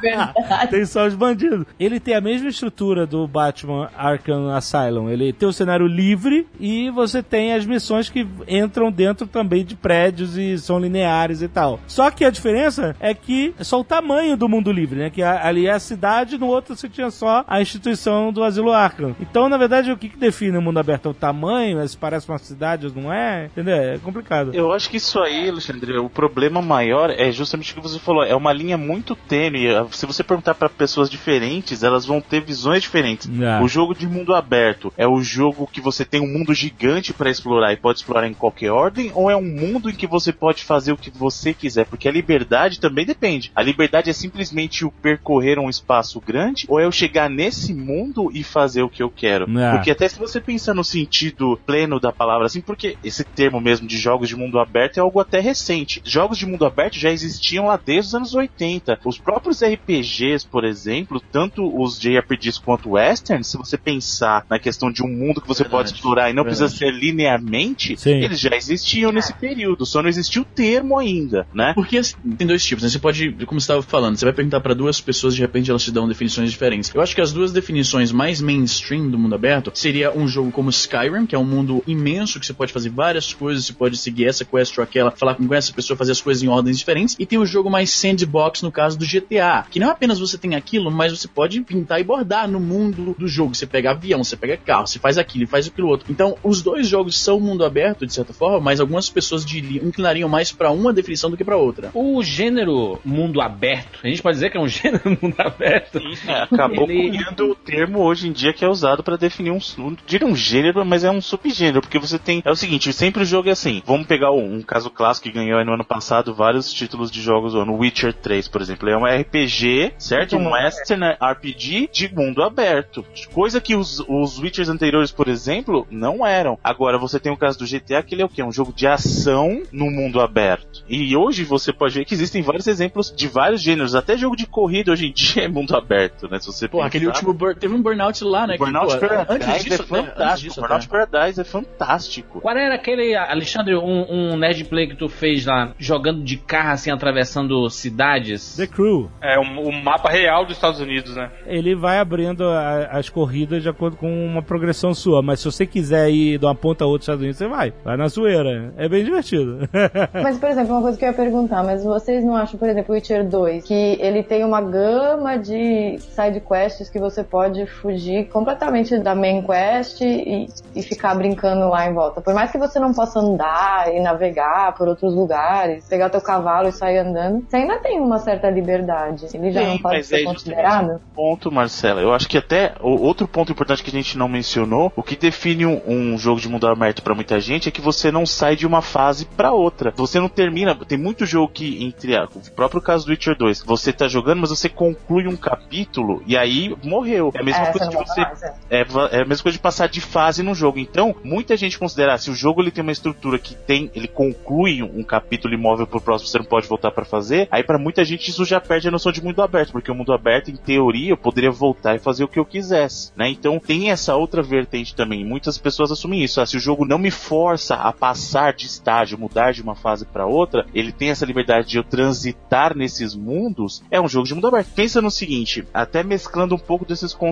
verdade. 0.00 0.70
tem 0.70 0.84
só 0.86 1.06
os 1.06 1.14
bandidos. 1.14 1.66
Ele 1.78 2.00
tem 2.00 2.14
a 2.14 2.20
mesma 2.20 2.48
estrutura 2.48 3.06
do 3.06 3.26
Batman 3.26 3.90
Arkham 3.96 4.50
Asylum. 4.50 5.10
Ele 5.10 5.32
tem 5.32 5.48
o 5.48 5.52
cenário 5.52 5.86
livre 5.86 6.46
e 6.58 6.90
você 6.90 7.22
tem 7.22 7.52
as 7.52 7.66
missões 7.66 8.08
que 8.08 8.26
entram 8.48 8.90
dentro 8.90 9.26
também 9.26 9.64
de 9.64 9.74
prédios 9.76 10.36
e 10.36 10.58
são 10.58 10.78
lineares 10.78 11.42
e 11.42 11.48
tal. 11.48 11.80
Só 11.86 12.10
que 12.10 12.24
a 12.24 12.30
diferença 12.30 12.96
é 13.00 13.14
que 13.14 13.54
é 13.58 13.64
só 13.64 13.80
o 13.80 13.84
tamanho 13.84 14.36
do 14.36 14.48
mundo 14.48 14.70
livre, 14.72 14.98
né? 14.98 15.10
Que 15.10 15.22
ali 15.22 15.66
é 15.66 15.72
a 15.72 15.78
cidade, 15.78 16.38
no 16.38 16.46
outro 16.46 16.76
você 16.76 16.88
tinha 16.88 17.10
só 17.10 17.44
a 17.46 17.60
instituição 17.60 18.05
do 18.32 18.44
Asilo 18.44 18.72
Arkham. 18.72 19.14
Então, 19.20 19.48
na 19.48 19.56
verdade, 19.56 19.90
o 19.90 19.96
que, 19.96 20.08
que 20.08 20.16
define 20.16 20.56
o 20.56 20.62
mundo 20.62 20.78
aberto? 20.78 21.06
É 21.06 21.10
o 21.10 21.14
tamanho? 21.14 21.86
Se 21.86 21.96
parece 21.96 22.28
uma 22.28 22.38
cidade 22.38 22.86
ou 22.86 22.92
não 22.94 23.12
é? 23.12 23.46
Entendeu? 23.46 23.76
É 23.76 23.98
complicado. 23.98 24.54
Eu 24.54 24.72
acho 24.72 24.88
que 24.88 24.96
isso 24.96 25.18
aí, 25.20 25.48
Alexandre, 25.48 25.98
o 25.98 26.08
problema 26.08 26.62
maior 26.62 27.10
é 27.10 27.30
justamente 27.30 27.72
o 27.72 27.76
que 27.76 27.80
você 27.80 27.98
falou. 27.98 28.24
É 28.24 28.34
uma 28.34 28.52
linha 28.52 28.76
muito 28.76 29.14
tênue. 29.14 29.66
Se 29.90 30.06
você 30.06 30.22
perguntar 30.22 30.54
para 30.54 30.68
pessoas 30.68 31.10
diferentes, 31.10 31.82
elas 31.82 32.06
vão 32.06 32.20
ter 32.20 32.40
visões 32.40 32.82
diferentes. 32.82 33.28
É. 33.40 33.62
O 33.62 33.68
jogo 33.68 33.94
de 33.94 34.06
mundo 34.06 34.34
aberto 34.34 34.92
é 34.96 35.06
o 35.06 35.20
jogo 35.20 35.68
que 35.70 35.80
você 35.80 36.04
tem 36.04 36.20
um 36.20 36.32
mundo 36.32 36.54
gigante 36.54 37.12
para 37.12 37.30
explorar 37.30 37.72
e 37.72 37.76
pode 37.76 37.98
explorar 37.98 38.26
em 38.26 38.34
qualquer 38.34 38.70
ordem, 38.70 39.10
ou 39.14 39.30
é 39.30 39.36
um 39.36 39.42
mundo 39.42 39.90
em 39.90 39.94
que 39.94 40.06
você 40.06 40.32
pode 40.32 40.64
fazer 40.64 40.92
o 40.92 40.96
que 40.96 41.10
você 41.10 41.52
quiser? 41.52 41.86
Porque 41.86 42.08
a 42.08 42.12
liberdade 42.12 42.80
também 42.80 43.04
depende. 43.04 43.50
A 43.54 43.62
liberdade 43.62 44.10
é 44.10 44.12
simplesmente 44.12 44.84
o 44.84 44.90
percorrer 44.90 45.58
um 45.58 45.68
espaço 45.68 46.20
grande, 46.20 46.66
ou 46.68 46.80
é 46.80 46.84
eu 46.84 46.92
chegar 46.92 47.28
nesse 47.28 47.74
mundo 47.74 47.95
e 48.32 48.42
fazer 48.42 48.82
o 48.82 48.88
que 48.88 49.02
eu 49.02 49.10
quero? 49.10 49.46
É. 49.58 49.72
Porque 49.72 49.90
até 49.90 50.08
se 50.08 50.18
você 50.18 50.40
pensar 50.40 50.74
no 50.74 50.84
sentido 50.84 51.58
pleno 51.66 51.98
da 52.00 52.12
palavra, 52.12 52.46
assim, 52.46 52.60
porque 52.60 52.96
esse 53.02 53.24
termo 53.24 53.60
mesmo 53.60 53.86
de 53.86 53.98
jogos 53.98 54.28
de 54.28 54.36
mundo 54.36 54.58
aberto 54.58 54.98
é 54.98 55.00
algo 55.00 55.20
até 55.20 55.40
recente. 55.40 56.00
Jogos 56.04 56.38
de 56.38 56.46
mundo 56.46 56.64
aberto 56.64 56.98
já 56.98 57.10
existiam 57.10 57.66
lá 57.66 57.76
desde 57.82 58.08
os 58.08 58.14
anos 58.14 58.34
80. 58.34 59.00
Os 59.04 59.18
próprios 59.18 59.62
RPGs, 59.62 60.46
por 60.46 60.64
exemplo, 60.64 61.20
tanto 61.32 61.66
os 61.80 61.98
JRPGs 61.98 62.60
quanto 62.60 62.90
westerns, 62.90 63.46
se 63.48 63.56
você 63.56 63.76
pensar 63.76 64.44
na 64.48 64.58
questão 64.58 64.90
de 64.90 65.02
um 65.02 65.08
mundo 65.08 65.40
que 65.40 65.48
você 65.48 65.62
Verdade, 65.62 65.84
pode 65.84 65.94
explorar 65.94 66.30
e 66.30 66.32
não 66.32 66.42
verdade. 66.44 66.58
precisa 66.62 66.78
ser 66.78 66.92
linearmente, 66.92 67.96
Sim. 67.96 68.22
eles 68.22 68.38
já 68.40 68.54
existiam 68.56 69.12
nesse 69.12 69.32
período, 69.34 69.84
só 69.86 70.02
não 70.02 70.08
existiu 70.08 70.42
o 70.42 70.44
termo 70.44 70.98
ainda, 70.98 71.46
né? 71.52 71.72
Porque 71.74 71.98
assim, 71.98 72.16
tem 72.36 72.46
dois 72.46 72.64
tipos, 72.64 72.82
né? 72.84 72.90
Você 72.90 72.98
pode, 72.98 73.32
como 73.46 73.60
você 73.60 73.64
estava 73.64 73.82
falando, 73.82 74.16
você 74.16 74.24
vai 74.24 74.34
perguntar 74.34 74.60
para 74.60 74.74
duas 74.74 75.00
pessoas, 75.00 75.34
de 75.34 75.40
repente 75.40 75.70
elas 75.70 75.82
te 75.82 75.90
dão 75.92 76.08
definições 76.08 76.50
diferentes. 76.50 76.92
Eu 76.94 77.00
acho 77.00 77.14
que 77.14 77.20
as 77.20 77.32
duas 77.32 77.52
definições 77.52 77.85
mais 78.12 78.40
mainstream 78.40 79.08
do 79.10 79.18
mundo 79.18 79.34
aberto 79.34 79.70
seria 79.74 80.16
um 80.16 80.26
jogo 80.28 80.50
como 80.50 80.70
Skyrim, 80.70 81.26
que 81.26 81.34
é 81.34 81.38
um 81.38 81.44
mundo 81.44 81.82
imenso 81.86 82.38
que 82.40 82.46
você 82.46 82.54
pode 82.54 82.72
fazer 82.72 82.90
várias 82.90 83.32
coisas, 83.32 83.64
você 83.66 83.72
pode 83.72 83.96
seguir 83.96 84.26
essa 84.26 84.44
quest 84.44 84.76
ou 84.78 84.84
aquela, 84.84 85.10
falar 85.10 85.34
com 85.34 85.52
essa 85.54 85.72
pessoa, 85.72 85.96
fazer 85.96 86.12
as 86.12 86.20
coisas 86.20 86.42
em 86.42 86.48
ordens 86.48 86.78
diferentes. 86.78 87.16
E 87.18 87.26
tem 87.26 87.38
o 87.38 87.46
jogo 87.46 87.70
mais 87.70 87.90
sandbox, 87.90 88.62
no 88.62 88.72
caso 88.72 88.98
do 88.98 89.06
GTA, 89.06 89.66
que 89.70 89.80
não 89.80 89.90
apenas 89.90 90.18
você 90.18 90.36
tem 90.38 90.54
aquilo, 90.54 90.90
mas 90.90 91.12
você 91.12 91.28
pode 91.28 91.60
pintar 91.62 92.00
e 92.00 92.04
bordar 92.04 92.48
no 92.48 92.60
mundo 92.60 93.14
do 93.18 93.28
jogo. 93.28 93.54
Você 93.54 93.66
pega 93.66 93.90
avião, 93.90 94.22
você 94.22 94.36
pega 94.36 94.56
carro, 94.56 94.86
você 94.86 94.98
faz 94.98 95.18
aquilo 95.18 95.44
e 95.44 95.46
faz 95.46 95.66
aquilo 95.66 95.88
outro. 95.88 96.06
Então, 96.10 96.36
os 96.42 96.62
dois 96.62 96.88
jogos 96.88 97.18
são 97.18 97.40
mundo 97.40 97.64
aberto, 97.64 98.06
de 98.06 98.12
certa 98.12 98.32
forma, 98.32 98.60
mas 98.60 98.80
algumas 98.80 99.08
pessoas 99.08 99.44
diriam, 99.44 99.84
inclinariam 99.86 100.28
mais 100.28 100.52
para 100.52 100.70
uma 100.70 100.92
definição 100.92 101.30
do 101.30 101.36
que 101.36 101.44
para 101.44 101.56
outra. 101.56 101.90
O 101.94 102.22
gênero 102.22 102.98
mundo 103.04 103.40
aberto, 103.40 104.00
a 104.02 104.08
gente 104.08 104.22
pode 104.22 104.36
dizer 104.36 104.50
que 104.50 104.56
é 104.56 104.60
um 104.60 104.68
gênero 104.68 105.18
mundo 105.20 105.34
aberto. 105.38 106.00
É, 106.26 106.42
acabou 106.42 106.88
Ele- 106.90 107.10
cunhando 107.10 107.50
o 107.52 107.54
termo 107.76 108.00
hoje 108.00 108.26
em 108.28 108.32
dia 108.32 108.54
que 108.54 108.64
é 108.64 108.68
usado 108.68 109.02
pra 109.02 109.16
definir 109.16 109.50
um, 109.50 109.58
não 109.76 109.94
diria 110.06 110.26
um 110.26 110.34
gênero, 110.34 110.82
mas 110.84 111.04
é 111.04 111.10
um 111.10 111.20
subgênero, 111.20 111.82
porque 111.82 111.98
você 111.98 112.18
tem, 112.18 112.40
é 112.42 112.50
o 112.50 112.56
seguinte, 112.56 112.90
sempre 112.90 113.22
o 113.22 113.26
jogo 113.26 113.50
é 113.50 113.52
assim, 113.52 113.82
vamos 113.84 114.06
pegar 114.06 114.32
um, 114.32 114.54
um 114.56 114.62
caso 114.62 114.88
clássico 114.88 115.28
que 115.28 115.34
ganhou 115.34 115.58
aí 115.58 115.64
no 115.64 115.74
ano 115.74 115.84
passado 115.84 116.34
vários 116.34 116.72
títulos 116.72 117.10
de 117.10 117.20
jogos, 117.20 117.52
no 117.52 117.76
Witcher 117.76 118.14
3, 118.14 118.48
por 118.48 118.62
exemplo, 118.62 118.88
é 118.88 118.96
um 118.96 119.04
RPG, 119.04 119.92
certo? 119.98 120.36
Um 120.38 120.52
western 120.52 121.04
RPG 121.20 121.90
de 121.92 122.14
mundo 122.14 122.42
aberto, 122.42 123.04
coisa 123.34 123.60
que 123.60 123.74
os, 123.76 124.02
os 124.08 124.38
Witchers 124.38 124.70
anteriores, 124.70 125.10
por 125.12 125.28
exemplo, 125.28 125.86
não 125.90 126.24
eram. 126.26 126.58
Agora, 126.64 126.96
você 126.98 127.20
tem 127.20 127.30
o 127.32 127.36
caso 127.36 127.58
do 127.58 127.66
GTA, 127.66 128.02
que 128.02 128.14
ele 128.14 128.22
é 128.22 128.24
o 128.24 128.28
quê? 128.28 128.42
Um 128.42 128.52
jogo 128.52 128.72
de 128.72 128.86
ação 128.86 129.62
no 129.70 129.90
mundo 129.90 130.18
aberto. 130.20 130.82
E 130.88 131.14
hoje 131.14 131.44
você 131.44 131.72
pode 131.74 131.94
ver 131.98 132.04
que 132.06 132.14
existem 132.14 132.40
vários 132.42 132.66
exemplos 132.66 133.12
de 133.14 133.28
vários 133.28 133.60
gêneros, 133.60 133.94
até 133.94 134.16
jogo 134.16 134.34
de 134.36 134.46
corrida 134.46 134.92
hoje 134.92 135.06
em 135.08 135.12
dia 135.12 135.44
é 135.44 135.48
mundo 135.48 135.76
aberto, 135.76 136.26
né? 136.28 136.38
Se 136.40 136.46
você 136.46 136.66
Pô, 136.68 136.78
pensar. 136.78 136.86
aquele 136.88 137.06
último 137.06 137.32
bur- 137.34 137.54
teve 137.66 137.74
um 137.74 137.82
burnout 137.82 138.22
lá, 138.24 138.46
né? 138.46 138.54
O 138.54 138.58
Burnout 138.58 138.98
que, 138.98 139.00
pô, 139.00 139.08
Paradise 139.08 139.34
antes 139.50 139.64
disso, 139.64 139.82
é 139.82 139.86
fantástico. 139.86 140.22
antes 140.22 140.40
disso 140.40 140.60
Burnout 140.60 140.86
até. 140.86 141.06
Paradise 141.06 141.40
é 141.40 141.44
fantástico. 141.44 142.40
Qual 142.40 142.56
era 142.56 142.74
aquele, 142.74 143.14
Alexandre, 143.14 143.74
um, 143.76 144.06
um 144.32 144.36
nerd 144.36 144.64
play 144.64 144.86
que 144.88 144.96
tu 144.96 145.08
fez 145.08 145.44
lá, 145.46 145.72
jogando 145.78 146.22
de 146.22 146.36
carro 146.36 146.70
assim, 146.72 146.90
atravessando 146.90 147.68
cidades? 147.70 148.56
The 148.56 148.66
Crew. 148.66 149.10
É 149.22 149.38
o, 149.38 149.42
o 149.68 149.72
mapa 149.72 150.08
real 150.10 150.44
dos 150.44 150.54
Estados 150.56 150.80
Unidos, 150.80 151.14
né? 151.16 151.30
Ele 151.46 151.74
vai 151.74 151.98
abrindo 151.98 152.44
a- 152.44 152.88
as 152.92 153.08
corridas 153.08 153.62
de 153.62 153.68
acordo 153.68 153.96
com 153.96 154.08
uma 154.26 154.42
progressão 154.42 154.94
sua, 154.94 155.22
mas 155.22 155.40
se 155.40 155.46
você 155.46 155.66
quiser 155.66 156.10
ir 156.10 156.38
de 156.38 156.44
uma 156.46 156.54
ponta 156.54 156.84
a 156.84 156.86
outra 156.86 156.96
dos 156.96 157.04
Estados 157.04 157.22
Unidos, 157.22 157.38
você 157.38 157.48
vai. 157.48 157.72
Vai 157.84 157.96
na 157.96 158.08
zoeira. 158.08 158.72
É 158.76 158.88
bem 158.88 159.04
divertido. 159.04 159.58
Mas, 160.22 160.38
por 160.38 160.48
exemplo, 160.48 160.72
uma 160.72 160.82
coisa 160.82 160.98
que 160.98 161.04
eu 161.04 161.08
ia 161.08 161.14
perguntar, 161.14 161.62
mas 161.62 161.84
vocês 161.84 162.24
não 162.24 162.34
acham, 162.36 162.58
por 162.58 162.68
exemplo, 162.68 162.94
Witcher 162.94 163.28
2, 163.28 163.64
que 163.64 163.74
ele 164.00 164.22
tem 164.22 164.44
uma 164.44 164.60
gama 164.60 165.36
de 165.36 165.98
side 165.98 166.40
quests 166.40 166.88
que 166.90 166.98
você 166.98 167.22
pode 167.22 167.55
pode 167.56 167.66
fugir 167.66 168.28
completamente 168.28 168.98
da 168.98 169.14
main 169.14 169.42
quest 169.42 170.00
e, 170.02 170.48
e 170.74 170.82
ficar 170.82 171.14
brincando 171.14 171.68
lá 171.68 171.88
em 171.88 171.94
volta. 171.94 172.20
Por 172.20 172.34
mais 172.34 172.50
que 172.50 172.58
você 172.58 172.78
não 172.78 172.92
possa 172.92 173.20
andar 173.20 173.92
e 173.94 174.00
navegar 174.00 174.74
por 174.74 174.88
outros 174.88 175.14
lugares, 175.14 175.86
pegar 175.88 176.10
teu 176.10 176.20
cavalo 176.20 176.68
e 176.68 176.72
sair 176.72 176.98
andando, 176.98 177.44
você 177.48 177.56
ainda 177.56 177.78
tem 177.78 177.98
uma 177.98 178.18
certa 178.18 178.50
liberdade. 178.50 179.26
Ele 179.32 179.50
já 179.50 179.60
Sim, 179.60 179.66
não 179.68 179.78
pode 179.78 180.04
ser 180.04 180.20
é 180.20 180.24
considerado. 180.24 181.00
ponto, 181.14 181.50
Marcela. 181.50 182.00
Eu 182.00 182.12
acho 182.12 182.28
que 182.28 182.36
até 182.36 182.74
o 182.80 183.00
outro 183.00 183.26
ponto 183.26 183.52
importante 183.52 183.82
que 183.82 183.90
a 183.90 183.92
gente 183.92 184.18
não 184.18 184.28
mencionou, 184.28 184.92
o 184.94 185.02
que 185.02 185.16
define 185.16 185.64
um, 185.64 185.80
um 185.86 186.18
jogo 186.18 186.40
de 186.40 186.48
mundo 186.48 186.66
aberto 186.66 187.02
pra 187.02 187.14
muita 187.14 187.40
gente 187.40 187.68
é 187.68 187.72
que 187.72 187.80
você 187.80 188.10
não 188.10 188.26
sai 188.26 188.56
de 188.56 188.66
uma 188.66 188.82
fase 188.82 189.24
pra 189.24 189.52
outra. 189.52 189.92
Você 189.96 190.20
não 190.20 190.28
termina. 190.28 190.74
Tem 190.74 190.98
muito 190.98 191.24
jogo 191.24 191.52
que, 191.52 191.82
entre 191.84 192.16
o 192.16 192.52
próprio 192.54 192.82
caso 192.82 193.06
do 193.06 193.10
Witcher 193.10 193.36
2, 193.36 193.62
você 193.62 193.92
tá 193.92 194.08
jogando, 194.08 194.40
mas 194.40 194.50
você 194.50 194.68
conclui 194.68 195.26
um 195.26 195.36
capítulo 195.36 196.22
e 196.26 196.36
aí 196.36 196.74
morreu. 196.82 197.30
É 197.34 197.42
mesma 197.46 197.64
É, 197.64 197.72
coisa 197.72 197.88
de 197.88 197.96
você 197.96 198.20
mais, 198.20 198.42
é. 198.42 198.54
é, 198.70 198.82
a 198.82 199.24
mesma 199.24 199.42
coisa 199.42 199.56
de 199.56 199.62
passar 199.62 199.88
de 199.88 200.00
fase 200.00 200.42
no 200.42 200.54
jogo. 200.54 200.78
Então, 200.78 201.14
muita 201.22 201.56
gente 201.56 201.78
considera, 201.78 202.18
se 202.18 202.30
o 202.30 202.34
jogo 202.34 202.60
ele 202.60 202.70
tem 202.70 202.82
uma 202.82 202.92
estrutura 202.92 203.38
que 203.38 203.54
tem, 203.54 203.90
ele 203.94 204.08
conclui 204.08 204.82
um, 204.82 205.02
capítulo 205.02 205.54
imóvel 205.54 205.86
pro 205.86 206.00
próximo, 206.00 206.28
você 206.28 206.38
não 206.38 206.44
pode 206.44 206.66
voltar 206.66 206.90
pra 206.90 207.04
fazer, 207.04 207.46
aí 207.50 207.62
pra 207.62 207.78
muita 207.78 208.04
gente 208.04 208.28
isso 208.28 208.44
já 208.44 208.60
perde 208.60 208.88
a 208.88 208.90
noção 208.90 209.12
de 209.12 209.22
mundo 209.22 209.40
aberto, 209.40 209.72
porque 209.72 209.90
o 209.90 209.94
mundo 209.94 210.12
aberto, 210.12 210.50
em 210.50 210.56
teoria, 210.56 211.10
eu 211.10 211.16
poderia 211.16 211.50
voltar 211.50 211.94
e 211.94 212.00
fazer 212.00 212.24
o 212.24 212.28
que 212.28 212.38
eu 212.38 212.44
quisesse, 212.44 213.12
né? 213.16 213.28
Então, 213.28 213.58
tem 213.58 213.90
essa 213.90 214.16
outra 214.16 214.42
vertente 214.42 214.94
também. 214.94 215.24
Muitas 215.24 215.56
pessoas 215.56 215.92
assumem 215.92 216.22
isso, 216.24 216.40
ah, 216.40 216.46
se 216.46 216.56
o 216.56 216.60
jogo 216.60 216.84
não 216.84 216.98
me 216.98 217.10
força 217.10 217.76
a 217.76 217.92
passar 217.92 218.52
de 218.52 218.66
estágio, 218.66 219.18
mudar 219.18 219.52
de 219.52 219.62
uma 219.62 219.74
fase 219.74 220.04
pra 220.04 220.26
outra, 220.26 220.66
ele 220.74 220.92
tem 220.92 221.10
essa 221.10 221.24
liberdade 221.24 221.68
de 221.68 221.78
eu 221.78 221.84
transitar 221.84 222.76
nesses 222.76 223.14
mundos, 223.14 223.82
é 223.90 224.00
um 224.00 224.08
jogo 224.08 224.26
de 224.26 224.34
mundo 224.34 224.48
aberto. 224.48 224.68
Pensa 224.74 225.00
no 225.00 225.10
seguinte, 225.10 225.64
até 225.72 226.02
mesclando 226.02 226.54
um 226.54 226.58
pouco 226.58 226.84
desses 226.84 227.12
conceitos, 227.12 227.25